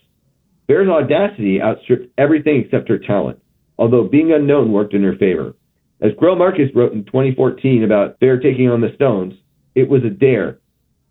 Phair's 0.68 0.90
audacity 0.90 1.62
outstripped 1.62 2.12
everything 2.18 2.62
except 2.64 2.90
her 2.90 3.00
talent, 3.00 3.40
although 3.78 4.08
being 4.08 4.34
unknown 4.34 4.72
worked 4.72 4.94
in 4.94 5.04
her 5.04 5.16
favor. 5.16 5.54
As 6.04 6.12
Greil 6.22 6.38
Marcus 6.38 6.70
wrote 6.76 6.91
in 6.91 7.06
2014 7.06 7.86
about 7.86 8.20
Phair 8.20 8.41
taking 8.41 8.70
on 8.70 8.82
the 8.82 8.93
Stones, 8.95 9.36
it 9.74 9.88
was 9.88 10.04
a 10.04 10.10
dare. 10.10 10.60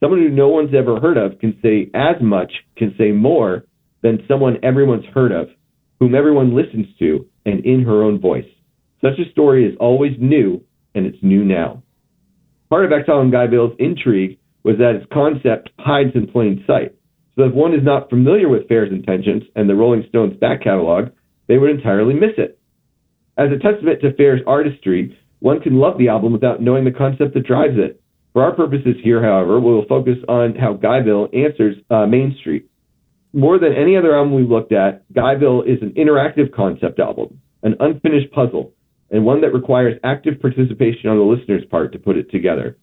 Someone 0.00 0.20
who 0.20 0.28
no 0.28 0.48
one's 0.48 0.74
ever 0.74 1.00
heard 1.00 1.16
of 1.16 1.38
can 1.38 1.58
say 1.62 1.90
as 1.94 2.16
much, 2.20 2.52
can 2.76 2.94
say 2.98 3.10
more 3.10 3.64
than 4.02 4.22
someone 4.28 4.58
everyone's 4.62 5.06
heard 5.14 5.32
of, 5.32 5.48
whom 5.98 6.14
everyone 6.14 6.54
listens 6.54 6.86
to, 6.98 7.26
and 7.46 7.64
in 7.64 7.84
her 7.84 8.02
own 8.02 8.20
voice. 8.20 8.44
Such 9.00 9.18
a 9.18 9.30
story 9.30 9.66
is 9.66 9.74
always 9.80 10.12
new, 10.20 10.62
and 10.94 11.06
it's 11.06 11.22
new 11.22 11.42
now. 11.42 11.82
Part 12.68 12.84
of 12.84 12.92
Exile 12.92 13.20
and 13.20 13.32
Guyville's 13.32 13.76
intrigue 13.78 14.38
was 14.62 14.76
that 14.76 14.96
its 14.96 15.06
concept 15.10 15.70
hides 15.78 16.14
in 16.14 16.26
plain 16.26 16.64
sight. 16.66 16.94
So 17.34 17.44
if 17.44 17.54
one 17.54 17.72
is 17.72 17.82
not 17.82 18.10
familiar 18.10 18.50
with 18.50 18.68
Phair's 18.68 18.92
intentions 18.92 19.44
and 19.56 19.70
the 19.70 19.74
Rolling 19.74 20.04
Stones 20.10 20.36
back 20.36 20.62
catalog, 20.62 21.12
they 21.48 21.56
would 21.56 21.70
entirely 21.70 22.12
miss 22.12 22.32
it. 22.36 22.58
As 23.38 23.48
a 23.50 23.58
testament 23.58 24.00
to 24.02 24.10
Phair's 24.12 24.42
artistry, 24.46 25.16
one 25.40 25.60
can 25.60 25.78
love 25.78 25.96
the 25.96 26.08
album 26.08 26.32
without 26.32 26.60
knowing 26.60 26.84
the 26.84 26.90
concept 26.90 27.32
that 27.34 27.46
drives 27.46 27.78
it. 27.78 28.00
For 28.32 28.42
our 28.42 28.52
purposes 28.52 28.96
here, 29.02 29.22
however, 29.22 29.58
we 29.58 29.72
will 29.72 29.86
focus 29.86 30.18
on 30.28 30.54
how 30.54 30.74
Guyville 30.74 31.34
answers 31.34 31.76
uh, 31.90 32.06
Main 32.06 32.36
Street. 32.40 32.68
More 33.32 33.58
than 33.58 33.72
any 33.72 33.96
other 33.96 34.14
album 34.14 34.34
we've 34.34 34.50
looked 34.50 34.72
at, 34.72 35.10
Guyville 35.14 35.66
is 35.66 35.80
an 35.80 35.94
interactive 35.96 36.52
concept 36.52 37.00
album, 37.00 37.40
an 37.62 37.74
unfinished 37.80 38.30
puzzle, 38.32 38.72
and 39.10 39.24
one 39.24 39.40
that 39.40 39.54
requires 39.54 39.98
active 40.04 40.40
participation 40.40 41.08
on 41.08 41.16
the 41.16 41.24
listener's 41.24 41.64
part 41.70 41.92
to 41.92 41.98
put 41.98 42.18
it 42.18 42.30
together. 42.30 42.76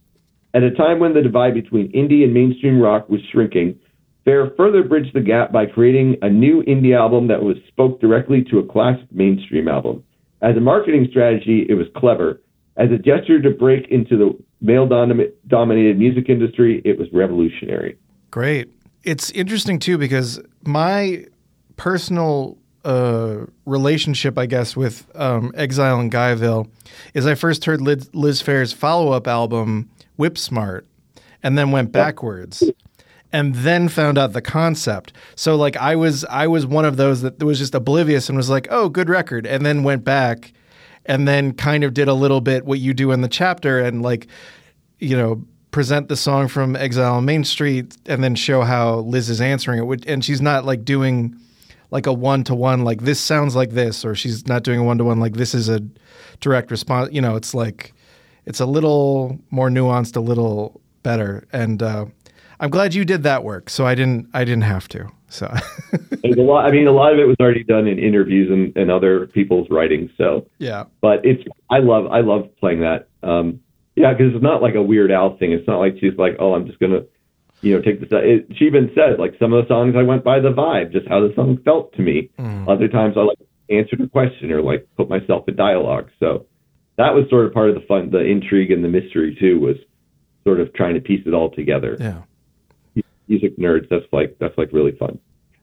At 0.55 0.63
a 0.63 0.71
time 0.71 0.99
when 0.99 1.13
the 1.13 1.21
divide 1.21 1.53
between 1.53 1.91
indie 1.91 2.23
and 2.23 2.33
mainstream 2.33 2.79
rock 2.79 3.07
was 3.07 3.21
shrinking, 3.31 3.79
Phair 4.25 4.55
further 4.57 4.83
bridged 4.83 5.13
the 5.13 5.21
gap 5.21 5.51
by 5.51 5.67
creating 5.67 6.17
a 6.23 6.29
new 6.29 6.63
indie 6.63 6.97
album 6.97 7.27
that 7.27 7.43
was 7.43 7.57
spoke 7.67 8.01
directly 8.01 8.43
to 8.49 8.57
a 8.57 8.65
classic 8.65 9.11
mainstream 9.11 9.67
album. 9.67 10.03
As 10.41 10.55
a 10.55 10.61
marketing 10.61 11.07
strategy, 11.09 11.65
it 11.67 11.73
was 11.73 11.87
clever. 11.95 12.41
As 12.77 12.89
a 12.91 12.97
gesture 12.97 13.41
to 13.41 13.49
break 13.49 13.87
into 13.89 14.17
the 14.17 14.37
male 14.61 14.87
dominated 14.87 15.99
music 15.99 16.29
industry, 16.29 16.81
it 16.85 16.97
was 16.97 17.07
revolutionary. 17.11 17.97
Great. 18.31 18.69
It's 19.03 19.31
interesting 19.31 19.79
too 19.79 19.97
because 19.97 20.39
my 20.65 21.25
personal 21.75 22.57
uh, 22.85 23.45
relationship, 23.65 24.37
I 24.37 24.45
guess, 24.45 24.75
with 24.75 25.05
um, 25.15 25.51
Exile 25.55 25.99
and 25.99 26.11
Guyville 26.11 26.69
is 27.13 27.25
I 27.25 27.35
first 27.35 27.65
heard 27.65 27.81
Liz, 27.81 28.09
Liz 28.13 28.41
Phair's 28.41 28.71
follow 28.71 29.11
up 29.11 29.27
album, 29.27 29.89
Whip 30.15 30.37
Smart, 30.37 30.87
and 31.43 31.57
then 31.57 31.71
went 31.71 31.91
backwards. 31.91 32.63
And 33.31 33.53
then 33.55 33.89
found 33.89 34.17
out 34.17 34.33
the 34.33 34.41
concept. 34.41 35.13
So 35.35 35.55
like 35.55 35.77
I 35.77 35.95
was 35.95 36.25
I 36.25 36.47
was 36.47 36.65
one 36.65 36.85
of 36.85 36.97
those 36.97 37.21
that 37.21 37.41
was 37.43 37.59
just 37.59 37.75
oblivious 37.75 38.29
and 38.29 38.37
was 38.37 38.49
like, 38.49 38.67
"Oh, 38.69 38.89
good 38.89 39.09
record." 39.09 39.45
And 39.45 39.65
then 39.65 39.83
went 39.83 40.03
back 40.03 40.53
and 41.05 41.27
then 41.27 41.53
kind 41.53 41.83
of 41.83 41.93
did 41.93 42.07
a 42.07 42.13
little 42.13 42.41
bit 42.41 42.65
what 42.65 42.79
you 42.79 42.93
do 42.93 43.11
in 43.11 43.21
the 43.21 43.27
chapter 43.27 43.79
and 43.79 44.01
like 44.01 44.27
you 44.99 45.15
know, 45.15 45.43
present 45.71 46.09
the 46.09 46.15
song 46.15 46.47
from 46.47 46.75
Exile 46.75 47.15
on 47.15 47.25
Main 47.25 47.43
Street 47.43 47.95
and 48.05 48.23
then 48.23 48.35
show 48.35 48.61
how 48.61 48.99
Liz 48.99 49.29
is 49.29 49.41
answering 49.41 49.91
it. 49.91 50.05
And 50.05 50.23
she's 50.23 50.41
not 50.41 50.65
like 50.65 50.85
doing 50.85 51.35
like 51.91 52.05
a 52.05 52.13
one 52.13 52.43
to 52.43 52.55
one, 52.55 52.83
like 52.83 53.01
this 53.01 53.19
sounds 53.19 53.55
like 53.55 53.71
this, 53.71 54.05
or 54.05 54.13
she's 54.13 54.47
not 54.47 54.63
doing 54.63 54.79
a 54.79 54.83
one 54.83 54.97
to 54.99 55.03
one, 55.03 55.19
like 55.19 55.33
this 55.33 55.55
is 55.55 55.69
a 55.69 55.79
direct 56.39 56.69
response. 56.69 57.09
You 57.11 57.21
know, 57.21 57.35
it's 57.35 57.53
like, 57.53 57.93
it's 58.45 58.59
a 58.59 58.65
little 58.65 59.39
more 59.49 59.69
nuanced, 59.69 60.15
a 60.15 60.19
little 60.19 60.81
better. 61.01 61.47
And 61.51 61.81
uh, 61.81 62.05
I'm 62.59 62.69
glad 62.69 62.93
you 62.93 63.05
did 63.05 63.23
that 63.23 63.43
work. 63.43 63.69
So 63.69 63.85
I 63.85 63.95
didn't, 63.95 64.29
I 64.33 64.43
didn't 64.43 64.63
have 64.63 64.87
to. 64.89 65.09
So 65.29 65.45
a 66.23 66.41
lot. 66.41 66.65
I 66.65 66.71
mean, 66.71 66.87
a 66.87 66.91
lot 66.91 67.13
of 67.13 67.19
it 67.19 67.25
was 67.25 67.37
already 67.39 67.63
done 67.63 67.87
in 67.87 67.99
interviews 67.99 68.49
and, 68.51 68.75
and 68.75 68.91
other 68.91 69.27
people's 69.27 69.67
writing. 69.69 70.09
So 70.17 70.47
yeah, 70.57 70.85
but 71.01 71.23
it's 71.23 71.43
I 71.69 71.79
love 71.79 72.07
I 72.07 72.21
love 72.21 72.49
playing 72.59 72.81
that. 72.81 73.07
Um, 73.21 73.61
yeah, 73.95 74.13
because 74.13 74.33
it's 74.33 74.43
not 74.43 74.61
like 74.61 74.75
a 74.75 74.81
Weird 74.81 75.11
Al 75.11 75.37
thing. 75.37 75.51
It's 75.51 75.67
not 75.67 75.77
like 75.77 75.97
she's 75.99 76.17
like, 76.17 76.37
oh, 76.39 76.55
I'm 76.55 76.65
just 76.65 76.79
gonna, 76.79 77.01
you 77.61 77.75
know, 77.75 77.81
take 77.81 77.99
this. 77.99 78.09
It, 78.11 78.47
she 78.57 78.65
even 78.65 78.91
said 78.95 79.19
like 79.19 79.35
some 79.39 79.53
of 79.53 79.63
the 79.63 79.67
songs 79.67 79.95
I 79.95 80.03
went 80.03 80.23
by 80.23 80.39
the 80.39 80.49
vibe, 80.49 80.91
just 80.91 81.07
how 81.07 81.19
the 81.19 81.33
song 81.35 81.59
felt 81.63 81.93
to 81.93 82.01
me. 82.01 82.31
Mm. 82.39 82.67
Other 82.67 82.87
times 82.87 83.15
I 83.15 83.21
like 83.21 83.37
answered 83.69 84.01
a 84.01 84.07
question 84.07 84.51
or 84.51 84.61
like 84.61 84.87
put 84.97 85.09
myself 85.09 85.47
in 85.47 85.55
dialogue. 85.55 86.09
So 86.19 86.47
that 86.97 87.13
was 87.13 87.29
sort 87.29 87.45
of 87.45 87.53
part 87.53 87.69
of 87.69 87.75
the 87.75 87.85
fun, 87.87 88.09
the 88.09 88.19
intrigue 88.19 88.71
and 88.71 88.83
the 88.83 88.89
mystery 88.89 89.37
too, 89.39 89.59
was 89.59 89.75
sort 90.43 90.59
of 90.59 90.73
trying 90.73 90.95
to 90.95 91.01
piece 91.01 91.21
it 91.27 91.33
all 91.33 91.51
together. 91.51 91.95
Yeah. 91.99 92.21
Music 93.29 93.57
nerds, 93.57 93.87
that's 93.89 94.05
like 94.11 94.35
that's 94.39 94.57
like 94.57 94.73
really 94.73 94.91
fun. 94.93 95.19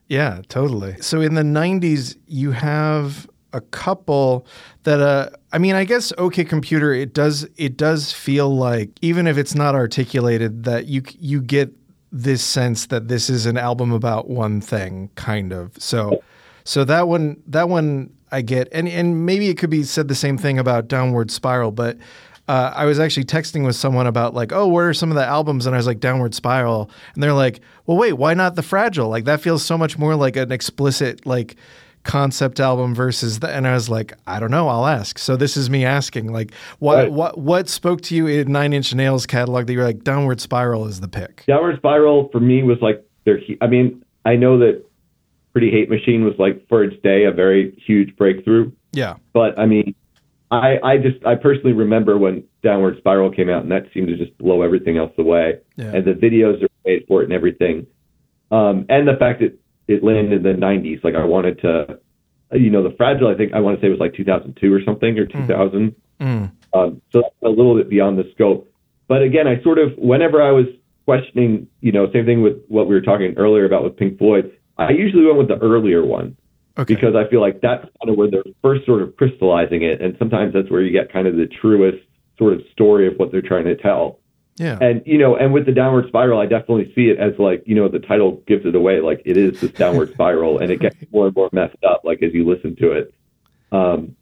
Yeah, 0.07 0.41
totally. 0.47 0.95
So 1.01 1.19
in 1.21 1.35
the 1.35 1.41
90s, 1.41 2.17
you 2.27 2.51
have 2.51 3.29
a 3.53 3.61
couple 3.61 4.45
that 4.83 4.99
uh 4.99 5.29
I 5.53 5.57
mean 5.57 5.73
I 5.75 5.85
guess 5.85 6.11
OK 6.17 6.43
Computer 6.43 6.93
it 6.93 7.13
does 7.13 7.47
it 7.55 7.77
does 7.77 8.11
feel 8.11 8.53
like 8.53 8.89
even 9.01 9.25
if 9.25 9.37
it's 9.37 9.55
not 9.55 9.73
articulated 9.73 10.65
that 10.65 10.87
you 10.87 11.01
you 11.17 11.41
get 11.41 11.73
this 12.11 12.43
sense 12.43 12.87
that 12.87 13.07
this 13.07 13.29
is 13.29 13.45
an 13.45 13.57
album 13.57 13.91
about 13.91 14.29
one 14.29 14.61
thing 14.61 15.09
kind 15.15 15.53
of. 15.53 15.71
So 15.77 16.21
so 16.63 16.83
that 16.83 17.07
one 17.07 17.41
that 17.47 17.69
one 17.69 18.13
I 18.31 18.41
get 18.41 18.67
and 18.71 18.87
and 18.87 19.25
maybe 19.25 19.47
it 19.49 19.57
could 19.57 19.69
be 19.69 19.83
said 19.83 20.07
the 20.07 20.15
same 20.15 20.37
thing 20.37 20.59
about 20.59 20.87
Downward 20.87 21.31
Spiral 21.31 21.71
but 21.71 21.97
uh, 22.47 22.73
I 22.75 22.85
was 22.85 22.99
actually 22.99 23.25
texting 23.25 23.65
with 23.65 23.75
someone 23.75 24.07
about 24.07 24.33
like, 24.33 24.51
oh, 24.51 24.67
what 24.67 24.81
are 24.81 24.93
some 24.93 25.11
of 25.11 25.15
the 25.15 25.25
albums? 25.25 25.65
And 25.65 25.75
I 25.75 25.77
was 25.77 25.87
like, 25.87 25.99
Downward 25.99 26.33
Spiral, 26.33 26.89
and 27.13 27.21
they're 27.21 27.33
like, 27.33 27.59
well, 27.85 27.97
wait, 27.97 28.13
why 28.13 28.33
not 28.33 28.55
The 28.55 28.63
Fragile? 28.63 29.09
Like 29.09 29.25
that 29.25 29.41
feels 29.41 29.63
so 29.63 29.77
much 29.77 29.97
more 29.97 30.15
like 30.15 30.35
an 30.35 30.51
explicit 30.51 31.25
like 31.25 31.55
concept 32.07 32.61
album 32.61 32.95
versus 32.95 33.39
the 33.39 33.53
and 33.53 33.67
I 33.67 33.73
was 33.73 33.89
like, 33.89 34.13
I 34.25 34.39
don't 34.39 34.49
know, 34.49 34.69
I'll 34.69 34.87
ask. 34.87 35.19
So 35.19 35.35
this 35.35 35.57
is 35.57 35.69
me 35.69 35.85
asking, 35.85 36.31
like, 36.31 36.53
what 36.79 36.95
right. 36.95 37.11
what 37.11 37.37
what 37.37 37.69
spoke 37.69 38.01
to 38.03 38.15
you 38.15 38.27
in 38.27 38.51
Nine 38.51 38.73
Inch 38.73 38.95
Nails 38.95 39.25
catalog 39.25 39.67
that 39.67 39.73
you're 39.73 39.83
like, 39.83 40.03
Downward 40.03 40.39
Spiral 40.39 40.87
is 40.87 41.01
the 41.01 41.07
pick? 41.09 41.43
Downward 41.47 41.77
Spiral 41.77 42.29
for 42.31 42.39
me 42.39 42.63
was 42.63 42.77
like 42.81 43.05
their. 43.25 43.39
I 43.61 43.67
mean, 43.67 44.03
I 44.25 44.35
know 44.35 44.57
that 44.59 44.83
Pretty 45.51 45.69
Hate 45.69 45.89
Machine 45.89 46.23
was 46.23 46.33
like 46.39 46.65
for 46.69 46.83
its 46.83 46.95
day 47.03 47.25
a 47.25 47.31
very 47.31 47.75
huge 47.85 48.15
breakthrough. 48.15 48.71
Yeah, 48.93 49.15
but 49.33 49.59
I 49.59 49.65
mean, 49.65 49.93
I 50.49 50.77
I 50.83 50.97
just 50.97 51.25
I 51.25 51.35
personally 51.35 51.73
remember 51.73 52.17
when 52.17 52.43
Downward 52.63 52.97
Spiral 52.99 53.31
came 53.31 53.49
out, 53.49 53.63
and 53.63 53.71
that 53.71 53.83
seemed 53.93 54.07
to 54.07 54.17
just 54.17 54.37
blow 54.37 54.61
everything 54.61 54.97
else 54.97 55.11
away. 55.17 55.59
Yeah. 55.75 55.95
And 55.95 56.05
the 56.05 56.13
videos 56.13 56.63
are 56.63 56.69
made 56.85 57.05
for 57.07 57.21
it 57.21 57.25
and 57.25 57.33
everything. 57.33 57.87
Um, 58.49 58.85
and 58.87 59.07
the 59.07 59.17
fact 59.19 59.41
that 59.41 59.57
it 59.87 60.03
landed 60.03 60.33
in 60.33 60.43
the 60.43 60.65
90s. 60.65 61.03
Like 61.03 61.15
I 61.15 61.23
wanted 61.23 61.61
to, 61.61 61.99
you 62.53 62.69
know, 62.69 62.83
the 62.83 62.95
fragile. 62.95 63.27
I 63.27 63.35
think 63.35 63.53
I 63.53 63.59
want 63.59 63.79
to 63.79 63.85
say 63.85 63.89
was 63.89 63.99
like 63.99 64.13
2002 64.13 64.73
or 64.73 64.81
something 64.85 65.17
or 65.17 65.25
2000. 65.25 65.95
Mm. 66.19 66.25
Mm. 66.25 66.51
Um, 66.73 67.01
so 67.11 67.23
a 67.43 67.49
little 67.49 67.75
bit 67.75 67.89
beyond 67.89 68.17
the 68.17 68.29
scope. 68.33 68.69
But 69.07 69.21
again, 69.21 69.47
I 69.47 69.61
sort 69.63 69.79
of 69.79 69.93
whenever 69.97 70.41
I 70.41 70.51
was 70.51 70.65
questioning, 71.05 71.67
you 71.79 71.91
know, 71.91 72.11
same 72.11 72.25
thing 72.25 72.41
with 72.41 72.57
what 72.67 72.87
we 72.87 72.95
were 72.95 73.01
talking 73.01 73.33
earlier 73.37 73.65
about 73.65 73.83
with 73.83 73.95
Pink 73.95 74.17
Floyd. 74.17 74.51
I 74.77 74.91
usually 74.91 75.25
went 75.25 75.37
with 75.37 75.47
the 75.47 75.57
earlier 75.57 76.05
one 76.05 76.35
okay. 76.77 76.95
because 76.95 77.15
I 77.15 77.29
feel 77.29 77.41
like 77.41 77.61
that's 77.61 77.83
kind 77.83 78.09
of 78.09 78.17
where 78.17 78.29
they're 78.29 78.43
first 78.61 78.85
sort 78.85 79.01
of 79.01 79.15
crystallizing 79.17 79.83
it, 79.83 80.01
and 80.01 80.15
sometimes 80.17 80.53
that's 80.53 80.69
where 80.69 80.81
you 80.81 80.91
get 80.91 81.11
kind 81.11 81.27
of 81.27 81.35
the 81.35 81.47
truest 81.47 82.03
sort 82.37 82.53
of 82.53 82.61
story 82.71 83.07
of 83.07 83.15
what 83.17 83.31
they're 83.31 83.41
trying 83.41 83.65
to 83.65 83.75
tell. 83.75 84.19
Yeah. 84.57 84.77
And 84.81 85.03
you 85.05 85.17
know, 85.17 85.35
and 85.35 85.53
with 85.53 85.65
the 85.65 85.71
downward 85.71 86.07
spiral, 86.07 86.39
I 86.39 86.47
definitely 86.47 86.91
see 86.95 87.09
it 87.09 87.19
as 87.19 87.37
like, 87.37 87.63
you 87.65 87.75
know, 87.75 87.87
the 87.87 87.99
title 87.99 88.41
gives 88.47 88.65
it 88.65 88.73
away. 88.73 89.01
Like 89.01 89.21
it 89.23 89.37
is 89.37 89.61
this 89.61 89.71
downward 89.71 90.11
spiral 90.13 90.59
and 90.59 90.71
it 90.71 90.79
gets 90.79 90.95
more 91.11 91.27
and 91.27 91.35
more 91.35 91.49
messed 91.51 91.83
up 91.87 92.01
like 92.03 92.23
as 92.23 92.33
you 92.33 92.47
listen 92.47 92.75
to 92.77 92.91
it. 92.91 93.13
Um 93.71 94.15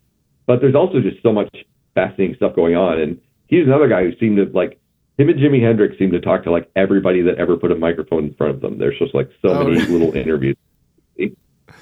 but 0.45 0.59
there's 0.59 0.75
also 0.75 0.99
just 0.99 1.23
so 1.23 1.31
much 1.31 1.49
fascinating 1.95 2.35
stuff 2.35 2.53
going 2.55 2.75
on. 2.75 2.99
And 2.99 3.21
he's 3.47 3.65
another 3.65 3.87
guy 3.87 4.03
who 4.03 4.15
seemed 4.17 4.37
to 4.37 4.45
like 4.53 4.79
him 5.17 5.29
and 5.29 5.39
Jimi 5.39 5.61
Hendrix 5.61 5.97
seemed 5.97 6.11
to 6.11 6.19
talk 6.19 6.43
to 6.43 6.51
like 6.51 6.69
everybody 6.75 7.21
that 7.21 7.37
ever 7.37 7.55
put 7.55 7.71
a 7.71 7.75
microphone 7.75 8.25
in 8.25 8.33
front 8.33 8.53
of 8.53 8.61
them. 8.61 8.77
There's 8.77 8.99
just 8.99 9.15
like 9.15 9.29
so 9.41 9.49
oh, 9.49 9.63
many 9.63 9.77
really? 9.79 9.91
little 9.91 10.13
interviews. 10.15 10.57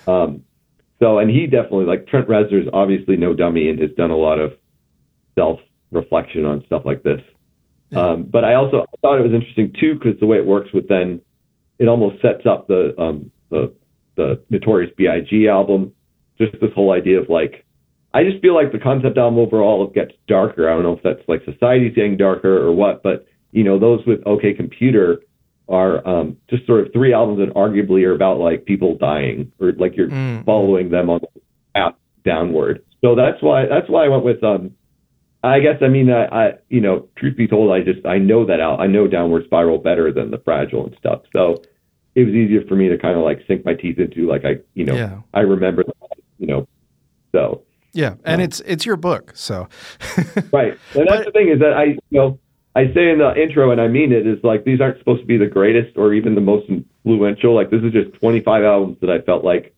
Um 0.05 0.43
so 1.03 1.19
and 1.19 1.29
he 1.29 1.45
definitely 1.47 1.85
like 1.85 2.07
Trent 2.07 2.27
Reznor's 2.29 2.69
obviously 2.71 3.17
no 3.17 3.33
dummy 3.33 3.69
and 3.69 3.77
has 3.79 3.91
done 3.97 4.11
a 4.11 4.15
lot 4.15 4.39
of 4.39 4.53
self 5.35 5.59
reflection 5.91 6.45
on 6.45 6.63
stuff 6.65 6.83
like 6.85 7.03
this. 7.03 7.19
Um, 7.95 8.23
but 8.23 8.43
I 8.43 8.55
also 8.55 8.85
thought 9.01 9.19
it 9.19 9.23
was 9.23 9.33
interesting 9.33 9.73
too 9.79 9.95
because 9.95 10.19
the 10.19 10.25
way 10.25 10.37
it 10.37 10.45
works 10.45 10.69
with 10.73 10.87
then 10.87 11.21
it 11.77 11.87
almost 11.87 12.21
sets 12.21 12.45
up 12.45 12.67
the 12.67 12.99
um, 12.99 13.31
the 13.49 13.73
the 14.15 14.41
Notorious 14.49 14.91
B.I.G. 14.97 15.47
album. 15.47 15.93
Just 16.39 16.53
this 16.53 16.71
whole 16.73 16.91
idea 16.91 17.19
of 17.19 17.29
like, 17.29 17.65
I 18.13 18.23
just 18.23 18.41
feel 18.41 18.55
like 18.55 18.71
the 18.71 18.79
concept 18.79 19.17
album 19.17 19.39
overall 19.39 19.85
gets 19.87 20.13
darker. 20.27 20.69
I 20.69 20.73
don't 20.73 20.83
know 20.83 20.93
if 20.93 21.03
that's 21.03 21.27
like 21.27 21.43
society's 21.45 21.93
getting 21.93 22.17
darker 22.17 22.65
or 22.65 22.71
what, 22.71 23.03
but 23.03 23.27
you 23.51 23.63
know 23.63 23.77
those 23.77 23.99
with 24.07 24.25
OK 24.25 24.53
Computer 24.53 25.19
are 25.70 26.05
um, 26.07 26.38
just 26.49 26.66
sort 26.68 26.86
of 26.86 26.93
three 26.93 27.14
albums 27.14 27.39
that 27.39 27.55
arguably 27.55 28.05
are 28.05 28.14
about 28.14 28.39
like 28.39 28.66
people 28.66 28.97
dying 28.97 29.51
or 29.59 29.72
like 29.74 29.95
you're 29.95 30.09
mm. 30.09 30.45
following 30.45 30.89
them 30.89 31.09
on 31.09 31.22
the 31.22 31.41
path 31.74 31.95
downward. 32.26 32.84
So 33.01 33.16
that's 33.16 33.41
why 33.41 33.66
that's 33.66 33.89
why 33.89 34.05
I 34.05 34.07
went 34.09 34.24
with 34.24 34.43
um, 34.43 34.72
I 35.43 35.59
guess 35.59 35.82
I 35.82 35.89
mean 35.89 36.09
I, 36.09 36.26
I 36.26 36.53
you 36.70 36.80
know 36.80 37.07
truth 37.18 37.36
be 37.36 37.47
told 37.47 37.72
I 37.72 37.82
just 37.82 38.05
I 38.05 38.18
know 38.18 38.45
that 38.45 38.59
out 38.59 38.80
I 38.80 38.88
know 38.88 39.07
downward 39.07 39.45
spiral 39.45 39.78
better 39.78 40.11
than 40.11 40.32
the 40.32 40.38
fragile 40.38 40.86
and 40.86 40.95
stuff 40.97 41.22
so 41.36 41.61
it 42.16 42.24
was 42.24 42.34
easier 42.34 42.61
for 42.68 42.76
me 42.76 42.88
to 42.88 42.97
kind 42.97 43.18
of 43.18 43.24
like 43.24 43.43
sink 43.47 43.66
my 43.66 43.74
teeth 43.74 43.99
into 43.99 44.28
like 44.28 44.45
I 44.45 44.59
you 44.74 44.86
know 44.86 44.95
yeah. 44.95 45.20
I 45.34 45.41
remember 45.41 45.84
you 46.39 46.47
know 46.47 46.68
so 47.34 47.64
yeah 47.91 48.16
and 48.24 48.36
um, 48.36 48.41
it's 48.41 48.61
it's 48.61 48.86
your 48.86 48.95
book 48.95 49.34
so 49.36 49.68
right 50.53 50.78
and 50.93 51.07
that's 51.07 51.26
but, 51.26 51.26
the 51.26 51.32
thing 51.34 51.49
is 51.49 51.59
that 51.59 51.74
I 51.74 51.84
you 51.84 51.99
know 52.11 52.39
I 52.76 52.91
say 52.93 53.09
in 53.11 53.19
the 53.19 53.34
intro 53.36 53.71
and 53.71 53.80
I 53.80 53.88
mean 53.88 54.11
it 54.11 54.26
is 54.26 54.43
like 54.43 54.63
these 54.63 54.82
aren't 54.82 54.97
supposed 54.97 55.21
to 55.21 55.28
be 55.28 55.38
the 55.38 55.47
greatest 55.47 55.97
or 55.97 56.13
even 56.13 56.36
the 56.36 56.41
most 56.41 56.67
influential 56.69 57.53
like 57.53 57.69
this 57.69 57.84
is 57.84 57.91
just 57.91 58.13
25 58.19 58.63
albums 58.63 58.97
that 59.01 59.09
I 59.09 59.21
felt 59.21 59.43
like 59.43 59.76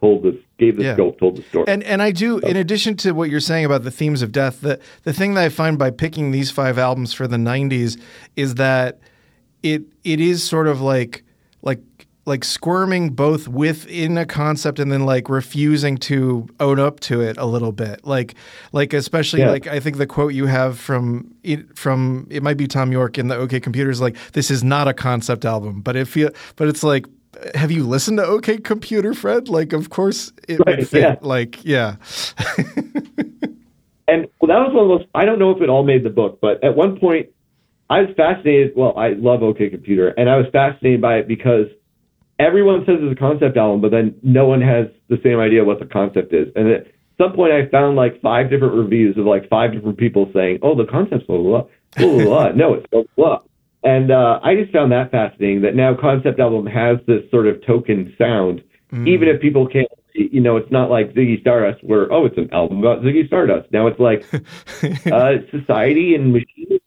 told 0.00 0.22
this 0.22 0.34
gave 0.58 0.76
the 0.76 0.84
yeah. 0.84 0.94
scope, 0.94 1.18
told 1.18 1.36
the 1.36 1.42
story. 1.42 1.64
And 1.68 1.82
and 1.84 2.02
I 2.02 2.10
do, 2.10 2.40
so. 2.40 2.48
in 2.48 2.56
addition 2.56 2.96
to 2.98 3.12
what 3.12 3.30
you're 3.30 3.40
saying 3.40 3.64
about 3.64 3.84
the 3.84 3.90
themes 3.90 4.22
of 4.22 4.32
death, 4.32 4.60
the 4.62 4.80
the 5.04 5.12
thing 5.12 5.34
that 5.34 5.44
I 5.44 5.48
find 5.48 5.78
by 5.78 5.90
picking 5.90 6.30
these 6.30 6.50
five 6.50 6.78
albums 6.78 7.12
for 7.12 7.26
the 7.26 7.36
'90s 7.36 8.00
is 8.36 8.54
that 8.56 9.00
it 9.62 9.82
it 10.04 10.20
is 10.20 10.42
sort 10.42 10.66
of 10.66 10.80
like 10.80 11.22
like 12.30 12.44
squirming 12.44 13.10
both 13.10 13.48
within 13.48 14.16
a 14.16 14.24
concept 14.24 14.78
and 14.78 14.92
then 14.92 15.04
like 15.04 15.28
refusing 15.28 15.98
to 15.98 16.48
own 16.60 16.78
up 16.78 17.00
to 17.00 17.20
it 17.20 17.36
a 17.36 17.44
little 17.44 17.72
bit 17.72 18.06
like 18.06 18.36
like 18.72 18.92
especially 18.92 19.40
yeah. 19.40 19.50
like 19.50 19.66
i 19.66 19.80
think 19.80 19.96
the 19.96 20.06
quote 20.06 20.32
you 20.32 20.46
have 20.46 20.78
from 20.78 21.34
it 21.42 21.76
from 21.76 22.28
it 22.30 22.40
might 22.40 22.56
be 22.56 22.68
Thom 22.68 22.92
Yorke 22.92 23.18
in 23.18 23.26
the 23.26 23.34
ok 23.34 23.58
computers 23.58 24.00
like 24.00 24.16
this 24.32 24.48
is 24.48 24.62
not 24.62 24.86
a 24.86 24.94
concept 24.94 25.44
album 25.44 25.80
but 25.80 25.96
it 25.96 26.06
feel 26.06 26.30
but 26.54 26.68
it's 26.68 26.84
like 26.84 27.04
have 27.54 27.70
you 27.70 27.86
listened 27.86 28.18
to 28.18 28.24
OK 28.24 28.58
Computer, 28.58 29.14
Fred? 29.14 29.48
Like, 29.48 29.72
of 29.72 29.88
course 29.88 30.32
it 30.48 30.60
right, 30.66 30.78
would 30.78 30.88
fit. 30.88 31.00
Yeah. 31.00 31.16
Like, 31.22 31.64
yeah. 31.64 31.94
and 34.08 34.26
well, 34.40 34.48
that 34.48 34.58
was 34.58 34.72
one 34.74 34.90
of 34.90 34.98
those. 34.98 35.08
I 35.14 35.24
don't 35.24 35.38
know 35.38 35.52
if 35.52 35.62
it 35.62 35.70
all 35.70 35.84
made 35.84 36.04
the 36.04 36.10
book, 36.10 36.40
but 36.42 36.62
at 36.64 36.74
one 36.74 36.98
point, 36.98 37.28
I 37.88 38.00
was 38.00 38.10
fascinated. 38.16 38.72
Well, 38.76 38.98
I 38.98 39.10
love 39.10 39.42
OK 39.42 39.70
Computer, 39.70 40.08
and 40.08 40.28
I 40.28 40.36
was 40.36 40.46
fascinated 40.52 41.00
by 41.00 41.18
it 41.18 41.28
because 41.28 41.66
everyone 42.40 42.80
says 42.86 42.96
it's 43.00 43.12
a 43.12 43.20
concept 43.20 43.56
album, 43.56 43.80
but 43.80 43.90
then 43.90 44.16
no 44.22 44.46
one 44.46 44.62
has 44.62 44.86
the 45.08 45.18
same 45.22 45.38
idea 45.38 45.62
what 45.62 45.78
the 45.78 45.86
concept 45.86 46.32
is. 46.32 46.48
And 46.56 46.68
at 46.68 46.86
some 47.18 47.34
point, 47.34 47.52
I 47.52 47.68
found 47.68 47.96
like 47.96 48.20
five 48.22 48.50
different 48.50 48.74
reviews 48.74 49.18
of 49.18 49.26
like 49.26 49.48
five 49.48 49.72
different 49.72 49.98
people 49.98 50.30
saying, 50.34 50.58
"Oh, 50.62 50.74
the 50.74 50.90
concept's 50.90 51.26
blah 51.26 51.38
blah 51.38 51.62
blah." 51.62 51.68
blah, 51.96 52.24
blah. 52.24 52.48
no, 52.54 52.74
it's 52.74 52.86
blah 52.90 53.02
blah. 53.16 53.38
And 53.82 54.10
uh, 54.10 54.40
I 54.42 54.56
just 54.56 54.72
found 54.72 54.92
that 54.92 55.10
fascinating 55.10 55.62
that 55.62 55.74
now 55.74 55.94
Concept 55.98 56.38
Album 56.38 56.66
has 56.66 56.98
this 57.06 57.22
sort 57.30 57.46
of 57.46 57.64
token 57.66 58.14
sound, 58.18 58.62
mm. 58.92 59.08
even 59.08 59.28
if 59.28 59.40
people 59.40 59.66
can't, 59.66 59.88
you 60.12 60.40
know, 60.40 60.56
it's 60.58 60.70
not 60.70 60.90
like 60.90 61.14
Ziggy 61.14 61.40
Stardust 61.40 61.82
where, 61.82 62.12
oh, 62.12 62.26
it's 62.26 62.36
an 62.36 62.50
album 62.52 62.80
about 62.80 63.02
Ziggy 63.02 63.26
Stardust. 63.26 63.72
Now 63.72 63.86
it's 63.86 63.98
like 63.98 64.24
uh, 65.12 65.32
society 65.50 66.14
and 66.14 66.32
machines. 66.32 66.80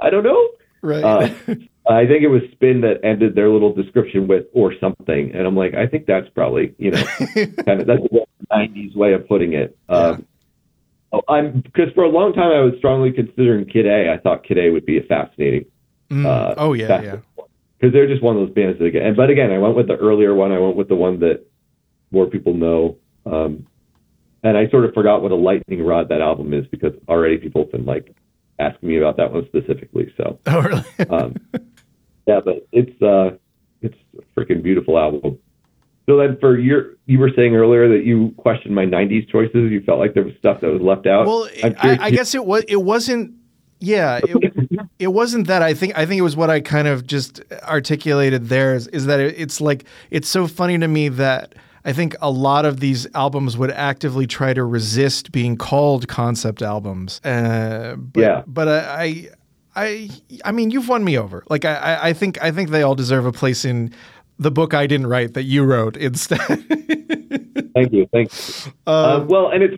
I 0.00 0.10
don't 0.10 0.22
know. 0.22 0.48
Right. 0.82 1.02
Uh, 1.02 1.28
I 1.86 2.06
think 2.06 2.22
it 2.22 2.28
was 2.28 2.42
Spin 2.52 2.80
that 2.80 3.04
ended 3.04 3.34
their 3.34 3.50
little 3.50 3.72
description 3.72 4.26
with 4.26 4.46
"or 4.52 4.72
something," 4.80 5.32
and 5.34 5.46
I'm 5.46 5.56
like, 5.56 5.74
I 5.74 5.86
think 5.86 6.06
that's 6.06 6.28
probably 6.30 6.74
you 6.78 6.92
know 6.92 7.02
kind 7.66 7.80
of 7.80 7.86
that's 7.86 8.02
the 8.02 8.26
'90s 8.50 8.96
way 8.96 9.12
of 9.12 9.28
putting 9.28 9.52
it. 9.52 9.76
Um, 9.88 10.26
oh, 11.12 11.20
I'm 11.28 11.60
because 11.60 11.92
for 11.94 12.04
a 12.04 12.08
long 12.08 12.32
time 12.32 12.52
I 12.52 12.60
was 12.60 12.74
strongly 12.78 13.12
considering 13.12 13.66
Kid 13.66 13.86
A. 13.86 14.12
I 14.12 14.18
thought 14.18 14.44
Kid 14.44 14.58
A 14.58 14.70
would 14.70 14.86
be 14.86 14.98
a 14.98 15.02
fascinating. 15.02 15.66
Mm. 16.10 16.24
Uh, 16.24 16.54
oh 16.56 16.72
yeah, 16.72 17.02
yeah. 17.02 17.16
Because 17.78 17.92
they're 17.92 18.08
just 18.08 18.22
one 18.22 18.36
of 18.36 18.46
those 18.46 18.54
bands 18.54 18.78
that 18.78 18.86
again. 18.86 19.02
And 19.02 19.16
but 19.16 19.28
again, 19.28 19.50
I 19.50 19.58
went 19.58 19.76
with 19.76 19.88
the 19.88 19.96
earlier 19.96 20.34
one. 20.34 20.52
I 20.52 20.58
went 20.58 20.76
with 20.76 20.88
the 20.88 20.94
one 20.94 21.20
that 21.20 21.44
more 22.10 22.26
people 22.26 22.54
know. 22.54 22.96
Um, 23.26 23.66
and 24.42 24.56
I 24.56 24.68
sort 24.68 24.84
of 24.84 24.94
forgot 24.94 25.22
what 25.22 25.32
a 25.32 25.36
lightning 25.36 25.84
rod 25.84 26.08
that 26.10 26.20
album 26.20 26.54
is 26.54 26.66
because 26.66 26.92
already 27.08 27.38
people 27.38 27.62
have 27.62 27.72
been 27.72 27.86
like 27.86 28.14
asking 28.58 28.88
me 28.88 28.98
about 28.98 29.16
that 29.16 29.32
one 29.32 29.46
specifically. 29.46 30.12
So, 30.16 30.38
oh 30.46 30.60
really? 30.60 31.10
um, 31.10 31.36
yeah, 32.26 32.40
but 32.44 32.66
it's 32.72 33.02
uh, 33.02 33.36
it's 33.82 33.96
a 34.18 34.40
freaking 34.40 34.62
beautiful 34.62 34.98
album. 34.98 35.38
So 36.06 36.18
then, 36.18 36.36
for 36.38 36.58
your, 36.58 36.96
you 37.06 37.18
were 37.18 37.30
saying 37.34 37.54
earlier 37.54 37.88
that 37.88 38.04
you 38.04 38.34
questioned 38.36 38.74
my 38.74 38.84
'90s 38.84 39.28
choices. 39.30 39.70
You 39.70 39.82
felt 39.82 39.98
like 39.98 40.14
there 40.14 40.24
was 40.24 40.34
stuff 40.38 40.60
that 40.60 40.70
was 40.70 40.82
left 40.82 41.06
out. 41.06 41.26
Well, 41.26 41.48
I, 41.62 41.98
I 42.00 42.10
guess 42.10 42.34
it 42.34 42.44
was. 42.44 42.64
It 42.68 42.82
wasn't. 42.82 43.34
Yeah, 43.80 44.20
it, 44.22 44.80
it, 44.98 45.08
wasn't 45.08 45.46
that. 45.46 45.62
I 45.62 45.74
think. 45.74 45.96
I 45.96 46.04
think 46.04 46.18
it 46.18 46.22
was 46.22 46.36
what 46.36 46.50
I 46.50 46.60
kind 46.60 46.88
of 46.88 47.06
just 47.06 47.42
articulated 47.62 48.48
there. 48.48 48.74
Is, 48.74 48.86
is 48.88 49.06
that 49.06 49.20
it, 49.20 49.34
it's 49.38 49.60
like 49.60 49.84
it's 50.10 50.28
so 50.28 50.46
funny 50.46 50.78
to 50.78 50.88
me 50.88 51.08
that 51.08 51.54
I 51.86 51.92
think 51.92 52.16
a 52.20 52.30
lot 52.30 52.64
of 52.64 52.80
these 52.80 53.06
albums 53.14 53.56
would 53.56 53.70
actively 53.70 54.26
try 54.26 54.54
to 54.54 54.64
resist 54.64 55.32
being 55.32 55.56
called 55.56 56.08
concept 56.08 56.62
albums. 56.62 57.20
Uh, 57.24 57.96
but, 57.96 58.20
yeah, 58.20 58.42
but 58.46 58.68
I 58.68 59.02
I 59.02 59.30
I 59.76 60.10
I 60.44 60.52
mean, 60.52 60.70
you've 60.70 60.88
won 60.88 61.04
me 61.04 61.18
over. 61.18 61.44
Like 61.48 61.64
I, 61.64 61.98
I 62.02 62.12
think 62.12 62.42
I 62.42 62.50
think 62.50 62.70
they 62.70 62.82
all 62.82 62.94
deserve 62.94 63.26
a 63.26 63.32
place 63.32 63.64
in 63.64 63.92
the 64.38 64.50
book 64.50 64.74
I 64.74 64.86
didn't 64.86 65.06
write 65.06 65.34
that 65.34 65.44
you 65.44 65.64
wrote 65.64 65.96
instead. 65.96 66.38
thank 67.74 67.92
you, 67.92 68.08
thank 68.12 68.30
you. 68.32 68.72
Um, 68.86 69.22
uh, 69.22 69.24
well, 69.24 69.50
and 69.50 69.62
it's 69.62 69.76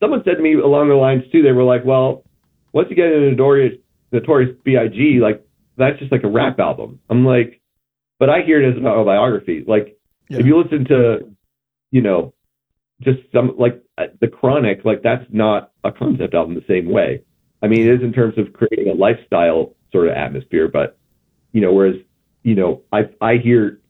someone 0.00 0.22
said 0.24 0.36
to 0.36 0.42
me 0.42 0.54
along 0.54 0.88
the 0.88 0.94
lines 0.94 1.22
too. 1.30 1.42
They 1.42 1.52
were 1.52 1.64
like, 1.64 1.84
"Well, 1.84 2.24
once 2.72 2.88
you 2.90 2.96
get 2.96 3.06
into 3.06 3.30
Notorious, 3.30 3.78
Notorious 4.12 4.56
B.I.G., 4.64 5.20
like 5.20 5.44
that's 5.76 5.98
just 5.98 6.12
like 6.12 6.24
a 6.24 6.28
rap 6.28 6.58
album." 6.58 7.00
I'm 7.10 7.24
like, 7.24 7.60
but 8.18 8.30
I 8.30 8.42
hear 8.42 8.62
it 8.62 8.70
as 8.70 8.76
an 8.76 8.86
autobiography. 8.86 9.64
Like, 9.66 9.98
yeah. 10.28 10.38
if 10.38 10.46
you 10.46 10.60
listen 10.60 10.84
to, 10.86 11.30
you 11.90 12.02
know, 12.02 12.34
just 13.02 13.18
some 13.32 13.54
like 13.58 13.82
uh, 13.98 14.04
the 14.20 14.28
Chronic, 14.28 14.84
like 14.84 15.02
that's 15.02 15.24
not 15.30 15.72
a 15.82 15.92
concept 15.92 16.34
album 16.34 16.54
the 16.54 16.64
same 16.68 16.90
way. 16.90 17.22
I 17.64 17.66
mean, 17.66 17.80
it 17.80 17.94
is 17.94 18.02
in 18.02 18.12
terms 18.12 18.36
of 18.36 18.52
creating 18.52 18.90
a 18.90 18.94
lifestyle 18.94 19.72
sort 19.90 20.08
of 20.08 20.14
atmosphere, 20.14 20.68
but 20.68 20.98
you 21.52 21.62
know, 21.62 21.72
whereas 21.72 21.96
you 22.42 22.54
know, 22.54 22.82
I 22.92 23.08
I 23.22 23.38
hear 23.38 23.80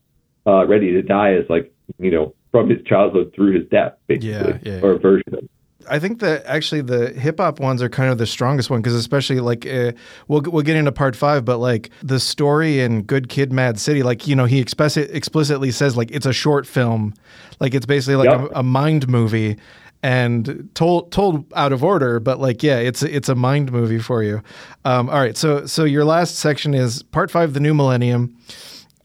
uh, 0.47 0.65
Ready 0.65 0.93
to 0.93 1.03
Die 1.03 1.35
is 1.35 1.51
like 1.51 1.75
you 1.99 2.13
know 2.13 2.37
from 2.53 2.71
his 2.71 2.79
childhood 2.87 3.33
through 3.35 3.59
his 3.59 3.69
death, 3.69 3.95
basically, 4.07 4.31
yeah, 4.31 4.59
yeah. 4.63 4.81
or 4.81 4.93
a 4.93 4.99
version 5.01 5.35
of. 5.35 5.49
I 5.91 5.99
think 5.99 6.21
that 6.21 6.47
actually 6.47 6.83
the 6.83 7.11
hip 7.11 7.41
hop 7.41 7.59
ones 7.59 7.83
are 7.83 7.89
kind 7.89 8.13
of 8.13 8.17
the 8.17 8.27
strongest 8.27 8.71
one 8.71 8.81
because 8.81 8.95
especially 8.95 9.41
like 9.41 9.67
uh, 9.67 9.91
we'll 10.29 10.43
we'll 10.43 10.63
get 10.63 10.77
into 10.77 10.93
part 10.93 11.17
five, 11.17 11.45
but 11.45 11.59
like 11.59 11.91
the 12.01 12.21
story 12.21 12.79
in 12.79 13.03
Good 13.03 13.29
Kid, 13.29 13.53
Mad 13.53 13.81
City, 13.81 14.05
like 14.05 14.29
you 14.29 14.37
know 14.37 14.45
he 14.45 14.61
explicit, 14.61 15.11
explicitly 15.11 15.73
says 15.73 15.97
like 15.97 16.13
it's 16.13 16.27
a 16.27 16.33
short 16.33 16.65
film, 16.65 17.13
like 17.59 17.75
it's 17.75 17.87
basically 17.87 18.15
like 18.15 18.31
yep. 18.31 18.53
a, 18.53 18.61
a, 18.61 18.63
mind 18.63 19.09
movie, 19.09 19.59
and 20.05 20.69
told 20.75 21.11
told 21.13 21.51
out 21.55 21.73
of 21.73 21.83
order, 21.83 22.21
but 22.21 22.39
like 22.39 22.63
yeah, 22.63 22.77
it's 22.77 23.03
it's 23.03 23.31
a 23.31 23.35
mind 23.35 23.73
movie 23.73 23.99
for 23.99 24.23
you. 24.23 24.43
Um, 24.85 25.09
all 25.09 25.19
right, 25.19 25.35
so 25.35 25.65
so 25.65 25.85
your 25.85 26.05
last 26.05 26.37
section 26.37 26.75
is 26.75 27.03
part 27.03 27.31
five, 27.31 27.55
the 27.55 27.61
new 27.61 27.73
millennium. 27.73 28.37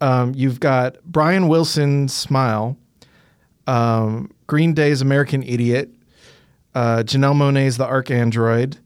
Um, 0.02 0.34
you've 0.36 0.60
got 0.60 1.02
Brian 1.06 1.47
Wilson's 1.47 2.14
Smile, 2.14 2.78
um, 3.66 4.30
Green 4.47 4.74
Day's 4.74 5.02
American 5.02 5.41
Idiot, 5.41 5.89
uh, 6.76 7.04
Janelle 7.06 7.34
Monáe's 7.34 7.78
The 7.78 7.86
ArchAndroid, 7.86 8.78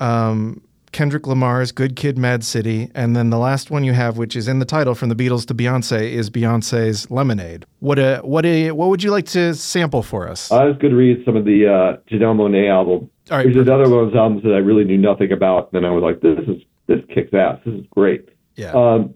um, 0.00 0.60
Kendrick 0.94 1.26
Lamar's 1.26 1.72
Good 1.72 1.96
Kid, 1.96 2.16
Mad 2.16 2.44
City, 2.44 2.88
and 2.94 3.16
then 3.16 3.30
the 3.30 3.36
last 3.36 3.68
one 3.68 3.82
you 3.82 3.92
have, 3.92 4.16
which 4.16 4.36
is 4.36 4.46
in 4.46 4.60
the 4.60 4.64
title 4.64 4.94
from 4.94 5.08
the 5.08 5.16
Beatles 5.16 5.44
to 5.46 5.54
Beyonce, 5.54 6.08
is 6.12 6.30
Beyonce's 6.30 7.10
Lemonade. 7.10 7.66
What 7.80 7.98
a 7.98 8.18
what 8.18 8.46
a 8.46 8.70
what 8.70 8.88
would 8.90 9.02
you 9.02 9.10
like 9.10 9.26
to 9.26 9.54
sample 9.54 10.04
for 10.04 10.28
us? 10.28 10.52
I 10.52 10.64
was 10.64 10.76
going 10.76 10.92
to 10.92 10.96
read 10.96 11.24
some 11.24 11.34
of 11.34 11.44
the 11.44 11.66
uh, 11.66 11.96
Janelle 12.08 12.36
Monáe 12.36 12.70
album. 12.70 13.10
All 13.30 13.38
right, 13.38 13.42
There's 13.42 13.56
another 13.56 13.90
one 13.90 14.04
of 14.04 14.10
those 14.12 14.16
albums 14.16 14.44
that 14.44 14.52
I 14.52 14.58
really 14.58 14.84
knew 14.84 14.96
nothing 14.96 15.32
about, 15.32 15.72
and 15.72 15.84
I 15.84 15.90
was 15.90 16.02
like, 16.02 16.20
this 16.20 16.38
is 16.46 16.62
this 16.86 17.00
kicks 17.12 17.34
ass. 17.34 17.58
This 17.66 17.74
is 17.74 17.86
great. 17.90 18.28
Yeah. 18.54 18.70
Um, 18.70 19.14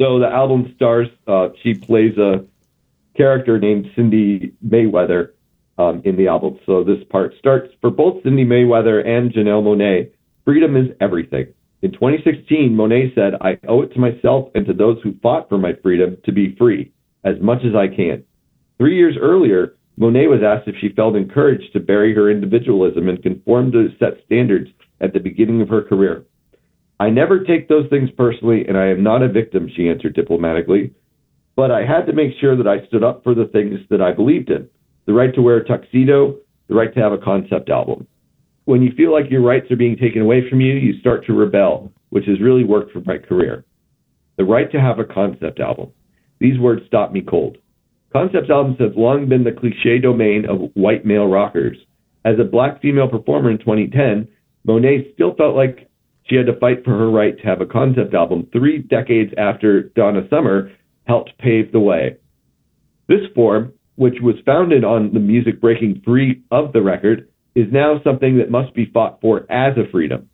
so 0.00 0.20
the 0.20 0.28
album 0.28 0.72
stars, 0.76 1.08
uh, 1.26 1.48
she 1.60 1.74
plays 1.74 2.16
a 2.18 2.44
character 3.16 3.58
named 3.58 3.90
Cindy 3.96 4.52
Mayweather 4.64 5.30
um, 5.76 6.02
in 6.04 6.16
the 6.16 6.28
album. 6.28 6.60
So 6.66 6.84
this 6.84 7.02
part 7.10 7.34
starts 7.36 7.74
for 7.80 7.90
both 7.90 8.22
Cindy 8.22 8.44
Mayweather 8.44 9.04
and 9.04 9.32
Janelle 9.32 9.64
Monáe 9.64 10.12
Freedom 10.48 10.76
is 10.76 10.86
everything. 11.02 11.48
In 11.82 11.92
2016, 11.92 12.70
Monáe 12.74 13.14
said, 13.14 13.34
I 13.42 13.58
owe 13.68 13.82
it 13.82 13.92
to 13.92 14.00
myself 14.00 14.48
and 14.54 14.64
to 14.64 14.72
those 14.72 14.96
who 15.02 15.12
fought 15.22 15.46
for 15.46 15.58
my 15.58 15.74
freedom 15.82 16.16
to 16.24 16.32
be 16.32 16.56
free 16.56 16.90
as 17.22 17.34
much 17.42 17.58
as 17.66 17.74
I 17.74 17.94
can. 17.94 18.24
Three 18.78 18.96
years 18.96 19.14
earlier, 19.20 19.76
Monáe 20.00 20.26
was 20.26 20.40
asked 20.42 20.66
if 20.66 20.74
she 20.80 20.88
felt 20.88 21.16
encouraged 21.16 21.74
to 21.74 21.80
bury 21.80 22.14
her 22.14 22.30
individualism 22.30 23.10
and 23.10 23.22
conform 23.22 23.72
to 23.72 23.90
set 23.98 24.24
standards 24.24 24.70
at 25.02 25.12
the 25.12 25.20
beginning 25.20 25.60
of 25.60 25.68
her 25.68 25.82
career. 25.82 26.24
I 26.98 27.10
never 27.10 27.44
take 27.44 27.68
those 27.68 27.90
things 27.90 28.08
personally, 28.16 28.64
and 28.66 28.78
I 28.78 28.86
am 28.86 29.02
not 29.02 29.22
a 29.22 29.28
victim, 29.28 29.68
she 29.76 29.90
answered 29.90 30.14
diplomatically. 30.14 30.94
But 31.56 31.70
I 31.70 31.84
had 31.84 32.06
to 32.06 32.14
make 32.14 32.32
sure 32.40 32.56
that 32.56 32.66
I 32.66 32.86
stood 32.86 33.04
up 33.04 33.22
for 33.22 33.34
the 33.34 33.50
things 33.52 33.80
that 33.90 34.00
I 34.00 34.12
believed 34.12 34.48
in 34.48 34.66
the 35.04 35.12
right 35.12 35.34
to 35.34 35.42
wear 35.42 35.58
a 35.58 35.64
tuxedo, 35.66 36.38
the 36.68 36.74
right 36.74 36.94
to 36.94 37.00
have 37.00 37.12
a 37.12 37.18
concept 37.18 37.68
album 37.68 38.06
when 38.68 38.82
you 38.82 38.92
feel 38.98 39.10
like 39.10 39.30
your 39.30 39.40
rights 39.40 39.70
are 39.70 39.76
being 39.76 39.96
taken 39.96 40.20
away 40.20 40.46
from 40.46 40.60
you, 40.60 40.74
you 40.74 41.00
start 41.00 41.24
to 41.24 41.32
rebel, 41.32 41.90
which 42.10 42.26
has 42.26 42.38
really 42.38 42.64
worked 42.64 42.92
for 42.92 43.00
my 43.06 43.16
career. 43.16 43.64
The 44.36 44.44
right 44.44 44.70
to 44.72 44.78
have 44.78 44.98
a 44.98 45.06
concept 45.06 45.58
album. 45.58 45.90
These 46.38 46.58
words 46.58 46.82
stop 46.86 47.10
me 47.10 47.22
cold. 47.22 47.56
Concept 48.12 48.50
albums 48.50 48.76
have 48.78 48.94
long 48.94 49.26
been 49.26 49.42
the 49.42 49.52
cliche 49.58 49.98
domain 49.98 50.44
of 50.44 50.70
white 50.74 51.06
male 51.06 51.26
rockers. 51.26 51.78
As 52.26 52.34
a 52.38 52.44
black 52.44 52.82
female 52.82 53.08
performer 53.08 53.50
in 53.50 53.56
2010, 53.56 54.28
Monáe 54.66 55.14
still 55.14 55.34
felt 55.34 55.56
like 55.56 55.88
she 56.24 56.36
had 56.36 56.44
to 56.44 56.60
fight 56.60 56.84
for 56.84 56.90
her 56.90 57.10
right 57.10 57.38
to 57.38 57.46
have 57.46 57.62
a 57.62 57.66
concept 57.66 58.12
album 58.12 58.48
three 58.52 58.80
decades 58.80 59.32
after 59.38 59.84
Donna 59.96 60.28
Summer 60.28 60.70
helped 61.06 61.32
pave 61.38 61.72
the 61.72 61.80
way. 61.80 62.18
This 63.08 63.32
form, 63.34 63.72
which 63.96 64.16
was 64.20 64.34
founded 64.44 64.84
on 64.84 65.14
the 65.14 65.20
music 65.20 65.58
breaking 65.58 66.02
free 66.04 66.42
of 66.50 66.74
the 66.74 66.82
record, 66.82 67.27
is 67.54 67.66
now 67.72 68.00
something 68.04 68.38
that 68.38 68.50
must 68.50 68.74
be 68.74 68.90
fought 68.92 69.20
for 69.20 69.50
as 69.50 69.76
a 69.76 69.90
freedom. 69.90 70.28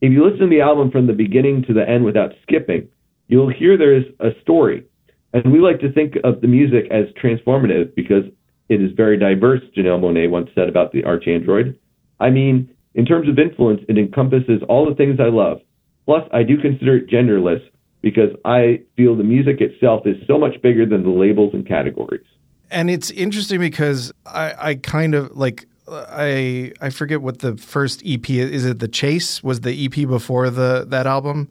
If 0.00 0.12
you 0.12 0.24
listen 0.24 0.40
to 0.40 0.48
the 0.48 0.60
album 0.60 0.90
from 0.90 1.06
the 1.06 1.12
beginning 1.12 1.64
to 1.68 1.72
the 1.72 1.88
end 1.88 2.04
without 2.04 2.32
skipping, 2.42 2.88
you'll 3.28 3.52
hear 3.52 3.78
there 3.78 3.96
is 3.96 4.04
a 4.20 4.30
story. 4.42 4.84
And 5.32 5.52
we 5.52 5.60
like 5.60 5.80
to 5.80 5.92
think 5.92 6.14
of 6.24 6.40
the 6.40 6.48
music 6.48 6.86
as 6.90 7.06
transformative 7.22 7.94
because 7.94 8.24
it 8.68 8.82
is 8.82 8.90
very 8.96 9.18
diverse, 9.18 9.60
Janelle 9.76 10.00
Monáe 10.00 10.30
once 10.30 10.50
said 10.54 10.68
about 10.68 10.92
the 10.92 11.02
ArchAndroid. 11.02 11.76
I 12.20 12.30
mean, 12.30 12.70
in 12.94 13.04
terms 13.04 13.28
of 13.28 13.38
influence, 13.38 13.82
it 13.88 13.98
encompasses 13.98 14.62
all 14.68 14.88
the 14.88 14.94
things 14.94 15.20
I 15.20 15.28
love. 15.28 15.60
Plus, 16.06 16.22
I 16.32 16.42
do 16.42 16.56
consider 16.56 16.96
it 16.96 17.08
genderless 17.08 17.62
because 18.00 18.30
I 18.44 18.82
feel 18.96 19.16
the 19.16 19.24
music 19.24 19.60
itself 19.60 20.06
is 20.06 20.16
so 20.26 20.38
much 20.38 20.60
bigger 20.62 20.86
than 20.86 21.02
the 21.02 21.10
labels 21.10 21.52
and 21.52 21.66
categories. 21.66 22.26
And 22.70 22.90
it's 22.90 23.10
interesting 23.10 23.60
because 23.60 24.12
I, 24.24 24.54
I 24.58 24.74
kind 24.76 25.14
of 25.14 25.36
like 25.36 25.66
I 25.88 26.72
I 26.80 26.90
forget 26.90 27.22
what 27.22 27.40
the 27.40 27.56
first 27.56 28.02
EP 28.04 28.28
is. 28.30 28.50
Is 28.50 28.66
it 28.66 28.78
the 28.78 28.88
Chase? 28.88 29.42
Was 29.42 29.60
the 29.60 29.84
EP 29.84 30.08
before 30.08 30.50
the 30.50 30.84
that 30.88 31.06
album? 31.06 31.48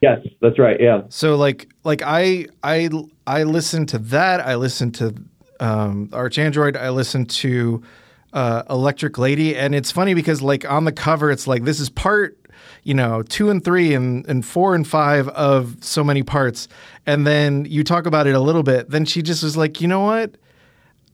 Yes, 0.00 0.20
that's 0.40 0.58
right. 0.58 0.80
Yeah. 0.80 1.02
So 1.08 1.36
like 1.36 1.68
like 1.84 2.02
I 2.04 2.46
I 2.62 2.88
I 3.26 3.42
listened 3.42 3.88
to 3.90 3.98
that. 3.98 4.40
I 4.40 4.54
listened 4.54 4.94
to 4.96 5.14
um, 5.60 6.08
ArchAndroid. 6.08 6.76
I 6.76 6.90
listened 6.90 7.30
to 7.30 7.82
uh, 8.32 8.62
Electric 8.70 9.18
Lady, 9.18 9.56
and 9.56 9.74
it's 9.74 9.90
funny 9.90 10.14
because 10.14 10.40
like 10.40 10.68
on 10.70 10.84
the 10.84 10.92
cover, 10.92 11.30
it's 11.30 11.46
like 11.46 11.64
this 11.64 11.80
is 11.80 11.90
part 11.90 12.38
you 12.84 12.94
know 12.94 13.22
two 13.24 13.50
and 13.50 13.64
three 13.64 13.92
and, 13.92 14.24
and 14.28 14.46
four 14.46 14.76
and 14.76 14.86
five 14.86 15.28
of 15.30 15.76
so 15.80 16.04
many 16.04 16.22
parts, 16.22 16.68
and 17.06 17.26
then 17.26 17.64
you 17.64 17.82
talk 17.82 18.06
about 18.06 18.28
it 18.28 18.36
a 18.36 18.40
little 18.40 18.62
bit. 18.62 18.90
Then 18.90 19.04
she 19.04 19.20
just 19.20 19.42
was 19.42 19.56
like, 19.56 19.80
you 19.80 19.88
know 19.88 20.00
what, 20.00 20.36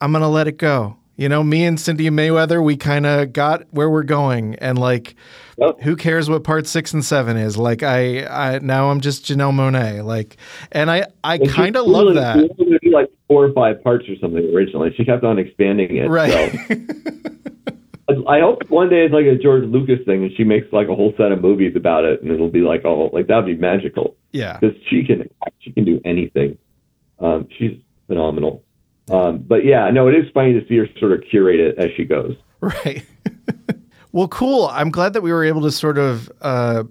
I'm 0.03 0.13
gonna 0.13 0.29
let 0.29 0.47
it 0.47 0.59
go 0.59 0.99
you 1.17 1.29
know, 1.29 1.45
me 1.45 1.65
and 1.65 1.79
Cindy 1.79 2.11
Mayweather, 2.11 2.63
we 2.63 2.77
kind 2.77 3.07
of 3.07 3.33
got 3.33 3.63
where 3.71 3.89
we're 3.89 4.03
going, 4.03 4.57
and 4.57 4.77
like, 4.79 5.15
yep. 5.59 5.81
who 5.83 5.95
cares 5.95 6.29
what 6.29 6.43
part 6.43 6.67
six 6.67 6.93
and 6.93 7.05
seven 7.05 7.37
is? 7.37 7.57
Like, 7.57 7.83
I, 7.83 8.25
I 8.27 8.59
now 8.59 8.91
I'm 8.91 9.01
just 9.01 9.25
Janelle 9.25 9.53
Monáe, 9.53 10.05
like, 10.05 10.37
and 10.73 10.91
I, 10.91 11.07
I 11.23 11.39
kind 11.39 11.77
of 11.77 11.87
love 11.87 12.15
that. 12.15 12.37
Like 12.93 13.11
four 13.29 13.47
or 13.47 13.53
five 13.53 13.83
parts 13.83 14.09
or 14.09 14.17
something 14.21 14.45
originally. 14.55 14.93
She 14.97 15.05
kept 15.05 15.25
on 15.25 15.39
expanding 15.39 15.97
it, 15.97 16.09
right? 16.09 16.53
So. 16.69 16.75
I 18.29 18.41
hope 18.41 18.69
one 18.69 18.91
day 18.91 19.05
it's 19.05 19.15
like 19.15 19.25
a 19.25 19.37
George 19.37 19.65
Lucas 19.65 20.05
thing, 20.05 20.25
and 20.25 20.33
she 20.37 20.45
makes 20.45 20.67
like 20.73 20.89
a 20.89 20.95
whole 20.95 21.15
set 21.17 21.33
of 21.33 21.41
movies 21.41 21.75
about 21.77 22.05
it, 22.05 22.23
and 22.23 22.31
it'll 22.31 22.51
be 22.51 22.61
like, 22.61 22.85
oh, 22.85 23.11
like 23.13 23.29
that'd 23.29 23.47
be 23.47 23.57
magical. 23.57 24.17
Yeah, 24.33 24.59
because 24.59 24.77
she 24.91 25.05
can 25.05 25.31
she 25.61 25.71
can 25.71 25.85
do 25.85 26.01
anything. 26.05 26.59
Um, 27.21 27.49
she's 27.57 27.79
phenomenal. 28.09 28.64
Um, 29.11 29.39
but 29.39 29.65
yeah, 29.65 29.91
no, 29.91 30.09
it 30.09 30.15
is 30.15 30.31
funny 30.33 30.53
to 30.55 30.67
see 30.67 30.77
her 30.77 30.89
sort 30.99 31.13
of 31.13 31.23
curate 31.31 31.61
it 31.61 31.79
as 31.79 31.91
she 31.97 32.05
goes. 32.05 32.37
Right. 32.65 33.05
well, 34.13 34.27
cool. 34.29 34.69
I'm 34.73 34.91
glad 34.91 35.13
that 35.13 35.21
we 35.21 35.31
were 35.31 35.45
able 35.45 35.61
to 35.63 35.71
sort 35.71 35.99
of 35.99 36.33
uh, 36.41 36.85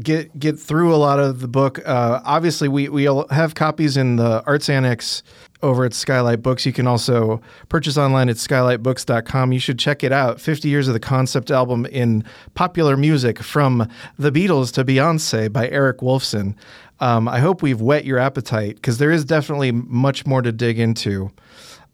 get 0.00 0.38
get 0.38 0.56
through 0.56 0.94
a 0.94 0.96
lot 0.96 1.18
of 1.18 1.40
the 1.40 1.48
book. 1.48 1.80
Uh, 1.84 2.20
obviously, 2.24 2.68
we 2.68 2.88
we 2.88 3.04
have 3.30 3.56
copies 3.56 3.96
in 3.96 4.16
the 4.16 4.44
Arts 4.46 4.68
Annex 4.68 5.24
over 5.62 5.84
at 5.84 5.94
Skylight 5.94 6.42
Books. 6.42 6.66
You 6.66 6.72
can 6.72 6.86
also 6.86 7.40
purchase 7.68 7.96
online 7.96 8.28
at 8.28 8.36
skylightbooks.com. 8.36 9.52
You 9.52 9.58
should 9.58 9.78
check 9.78 10.04
it 10.04 10.12
out. 10.12 10.40
50 10.40 10.68
years 10.68 10.86
of 10.86 10.94
the 10.94 11.00
concept 11.00 11.50
album 11.50 11.86
in 11.86 12.24
popular 12.54 12.96
music 12.96 13.42
from 13.42 13.88
the 14.18 14.30
Beatles 14.30 14.72
to 14.74 14.84
Beyonce 14.84 15.52
by 15.52 15.68
Eric 15.68 15.98
Wolfson. 15.98 16.54
Um, 17.00 17.28
I 17.28 17.40
hope 17.40 17.62
we've 17.62 17.80
whet 17.80 18.04
your 18.04 18.18
appetite 18.18 18.76
because 18.76 18.98
there 18.98 19.10
is 19.10 19.24
definitely 19.24 19.72
much 19.72 20.26
more 20.26 20.42
to 20.42 20.52
dig 20.52 20.78
into. 20.78 21.30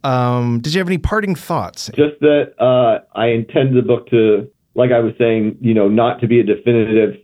Um, 0.04 0.60
did 0.60 0.74
you 0.74 0.78
have 0.78 0.88
any 0.88 0.98
parting 0.98 1.34
thoughts? 1.34 1.86
Just 1.94 2.20
that 2.20 2.54
uh, 2.58 3.04
I 3.16 3.26
intend 3.26 3.76
the 3.76 3.82
book 3.82 4.08
to, 4.10 4.50
like 4.74 4.90
I 4.90 5.00
was 5.00 5.14
saying, 5.18 5.58
you 5.60 5.74
know, 5.74 5.88
not 5.88 6.20
to 6.20 6.26
be 6.26 6.40
a 6.40 6.44
definitive 6.44 7.20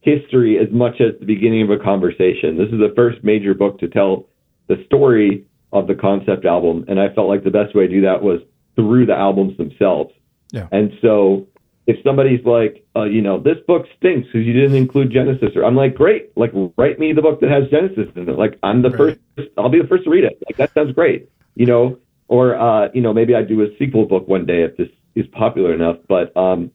history 0.00 0.58
as 0.58 0.68
much 0.70 1.00
as 1.00 1.18
the 1.18 1.26
beginning 1.26 1.62
of 1.62 1.70
a 1.70 1.82
conversation. 1.82 2.56
This 2.56 2.68
is 2.68 2.78
the 2.78 2.92
first 2.94 3.24
major 3.24 3.54
book 3.54 3.78
to 3.80 3.88
tell 3.88 4.28
the 4.68 4.82
story 4.86 5.44
of 5.72 5.88
the 5.88 5.94
concept 5.94 6.44
album, 6.44 6.84
and 6.88 7.00
I 7.00 7.12
felt 7.14 7.28
like 7.28 7.44
the 7.44 7.50
best 7.50 7.74
way 7.74 7.86
to 7.86 7.92
do 7.92 8.00
that 8.02 8.22
was 8.22 8.40
through 8.76 9.06
the 9.06 9.14
albums 9.14 9.56
themselves. 9.56 10.12
Yeah. 10.52 10.68
And 10.70 10.92
so 11.02 11.48
if 11.86 12.02
somebody's 12.02 12.44
like, 12.44 12.84
uh, 12.96 13.04
you 13.04 13.22
know, 13.22 13.38
this 13.38 13.58
book 13.66 13.86
stinks 13.96 14.26
because 14.26 14.46
you 14.46 14.52
didn't 14.52 14.76
include 14.76 15.12
Genesis, 15.12 15.50
or 15.54 15.64
I'm 15.64 15.76
like, 15.76 15.94
great, 15.94 16.36
like 16.36 16.50
write 16.76 16.98
me 16.98 17.12
the 17.12 17.22
book 17.22 17.40
that 17.40 17.50
has 17.50 17.68
Genesis 17.70 18.08
in 18.16 18.28
it. 18.28 18.38
Like 18.38 18.58
I'm 18.62 18.82
the 18.82 18.90
right. 18.90 19.18
first, 19.36 19.50
I'll 19.56 19.68
be 19.68 19.80
the 19.80 19.88
first 19.88 20.04
to 20.04 20.10
read 20.10 20.24
it. 20.24 20.42
Like 20.48 20.56
that 20.56 20.74
sounds 20.74 20.92
great, 20.92 21.28
you 21.54 21.66
know. 21.66 21.98
Or 22.28 22.56
uh, 22.56 22.88
you 22.92 23.02
know, 23.02 23.14
maybe 23.14 23.36
I 23.36 23.42
do 23.42 23.62
a 23.62 23.68
sequel 23.78 24.06
book 24.06 24.26
one 24.26 24.46
day 24.46 24.62
if 24.62 24.76
this 24.76 24.88
is 25.14 25.26
popular 25.28 25.72
enough. 25.72 25.98
But 26.08 26.36
um, 26.36 26.72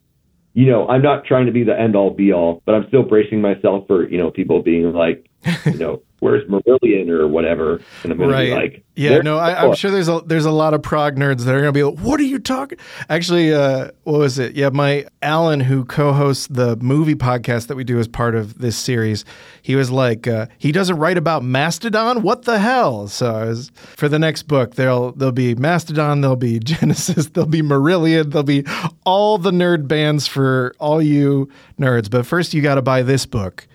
you 0.53 0.66
know, 0.66 0.88
I'm 0.88 1.01
not 1.01 1.26
trying 1.26 1.45
to 1.45 1.51
be 1.51 1.64
the 1.64 1.78
end 1.78 1.95
all 1.95 2.12
be 2.12 2.34
all, 2.34 2.62
but 2.66 2.76
I'm 2.76 2.88
still 2.88 3.03
bracing 3.03 3.41
myself 3.41 3.88
for, 3.88 4.07
you 4.09 4.18
know, 4.18 4.32
people 4.32 4.62
being 4.62 4.91
like, 4.91 5.26
you 5.65 5.77
know, 5.77 6.01
where's 6.21 6.47
Marillion 6.47 7.09
or 7.09 7.27
whatever. 7.27 7.81
And 8.03 8.11
I'm 8.11 8.17
going 8.17 8.29
right. 8.29 8.45
to 8.45 8.55
be 8.55 8.55
like, 8.55 8.85
yeah, 8.95 9.17
no, 9.19 9.37
I, 9.37 9.65
am 9.65 9.73
sure 9.73 9.89
there's 9.89 10.07
a 10.07 10.21
there's 10.25 10.45
a 10.45 10.51
lot 10.51 10.73
of 10.73 10.83
prog 10.83 11.15
nerds 11.15 11.45
that 11.45 11.55
are 11.55 11.59
going 11.59 11.65
to 11.65 11.71
be 11.71 11.83
like, 11.83 11.99
what 11.99 12.19
are 12.19 12.23
you 12.23 12.39
talking? 12.39 12.77
Actually, 13.09 13.53
uh, 13.53 13.89
what 14.03 14.19
was 14.19 14.37
it? 14.37 14.53
Yeah, 14.53 14.69
my 14.69 15.05
Alan, 15.21 15.61
who 15.61 15.83
co-hosts 15.83 16.47
the 16.47 16.75
movie 16.77 17.15
podcast 17.15 17.67
that 17.67 17.75
we 17.75 17.83
do 17.83 17.99
as 17.99 18.07
part 18.07 18.35
of 18.35 18.59
this 18.59 18.77
series, 18.77 19.25
he 19.61 19.75
was 19.75 19.89
like, 19.89 20.27
uh, 20.27 20.45
he 20.57 20.71
doesn't 20.71 20.97
write 20.97 21.17
about 21.17 21.43
Mastodon. 21.43 22.21
What 22.21 22.43
the 22.43 22.59
hell? 22.59 23.07
So 23.07 23.47
was, 23.47 23.71
for 23.75 24.07
the 24.07 24.19
next 24.19 24.43
book, 24.43 24.75
there'll 24.75 25.13
there'll 25.13 25.31
be 25.31 25.55
Mastodon, 25.55 26.21
there'll 26.21 26.35
be 26.35 26.59
Genesis, 26.63 27.27
there'll 27.29 27.49
be 27.49 27.61
Marillion, 27.61 28.29
there'll 28.31 28.43
be 28.43 28.65
all 29.05 29.37
the 29.37 29.51
nerd 29.51 29.87
bands 29.87 30.27
for 30.27 30.75
all 30.79 31.01
you 31.01 31.49
nerds. 31.79 32.09
But 32.09 32.25
first, 32.25 32.53
you 32.53 32.61
got 32.61 32.75
to 32.75 32.81
buy 32.81 33.01
this 33.01 33.25
book 33.25 33.67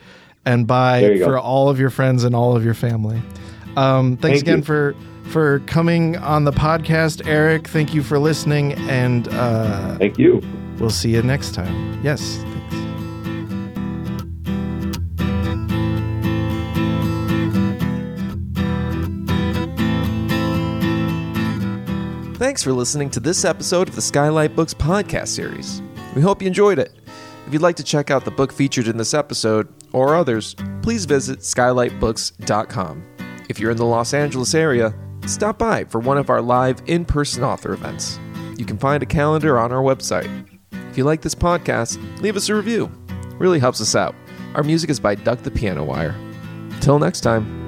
and 0.46 0.66
buy 0.66 1.18
for 1.18 1.32
go. 1.32 1.40
all 1.40 1.68
of 1.68 1.78
your 1.78 1.90
friends 1.90 2.24
and 2.24 2.34
all 2.34 2.56
of 2.56 2.64
your 2.64 2.74
family. 2.74 3.20
Um, 3.76 4.16
thanks 4.16 4.38
Thank 4.38 4.42
again 4.42 4.58
you. 4.58 4.64
for 4.64 4.96
for 5.24 5.58
coming 5.66 6.16
on 6.16 6.44
the 6.44 6.52
podcast, 6.52 7.26
Eric. 7.26 7.66
Thank 7.68 7.92
you 7.92 8.02
for 8.02 8.18
listening, 8.18 8.72
and 8.88 9.28
uh, 9.28 9.98
thank 9.98 10.18
you. 10.18 10.40
We'll 10.78 10.88
see 10.90 11.10
you 11.10 11.22
next 11.22 11.54
time. 11.54 12.00
Yes. 12.02 12.38
Thanks. 12.38 12.76
Thanks 22.38 22.62
for 22.62 22.72
listening 22.72 23.10
to 23.10 23.20
this 23.20 23.44
episode 23.44 23.88
of 23.88 23.94
the 23.94 24.02
Skylight 24.02 24.54
Books 24.54 24.74
podcast 24.74 25.28
series. 25.28 25.82
We 26.14 26.22
hope 26.22 26.40
you 26.40 26.46
enjoyed 26.46 26.78
it. 26.78 26.92
If 27.46 27.52
you'd 27.52 27.62
like 27.62 27.76
to 27.76 27.84
check 27.84 28.10
out 28.10 28.24
the 28.24 28.32
book 28.32 28.52
featured 28.52 28.88
in 28.88 28.96
this 28.96 29.14
episode 29.14 29.68
or 29.92 30.16
others, 30.16 30.56
please 30.82 31.04
visit 31.04 31.40
skylightbooks.com. 31.40 33.04
If 33.48 33.60
you're 33.60 33.70
in 33.70 33.76
the 33.76 33.86
Los 33.86 34.12
Angeles 34.12 34.52
area, 34.52 34.92
stop 35.26 35.56
by 35.56 35.84
for 35.84 36.00
one 36.00 36.18
of 36.18 36.28
our 36.28 36.42
live 36.42 36.82
in 36.86 37.04
person 37.04 37.44
author 37.44 37.72
events. 37.72 38.18
You 38.56 38.64
can 38.64 38.78
find 38.78 39.00
a 39.00 39.06
calendar 39.06 39.60
on 39.60 39.70
our 39.70 39.82
website. 39.82 40.58
If 40.90 40.98
you 40.98 41.04
like 41.04 41.22
this 41.22 41.36
podcast, 41.36 42.00
leave 42.20 42.36
us 42.36 42.48
a 42.48 42.54
review. 42.54 42.90
It 43.08 43.38
really 43.38 43.60
helps 43.60 43.80
us 43.80 43.94
out. 43.94 44.16
Our 44.56 44.64
music 44.64 44.90
is 44.90 44.98
by 44.98 45.14
Duck 45.14 45.42
the 45.42 45.50
Piano 45.50 45.84
Wire. 45.84 46.16
Till 46.80 46.98
next 46.98 47.20
time. 47.20 47.66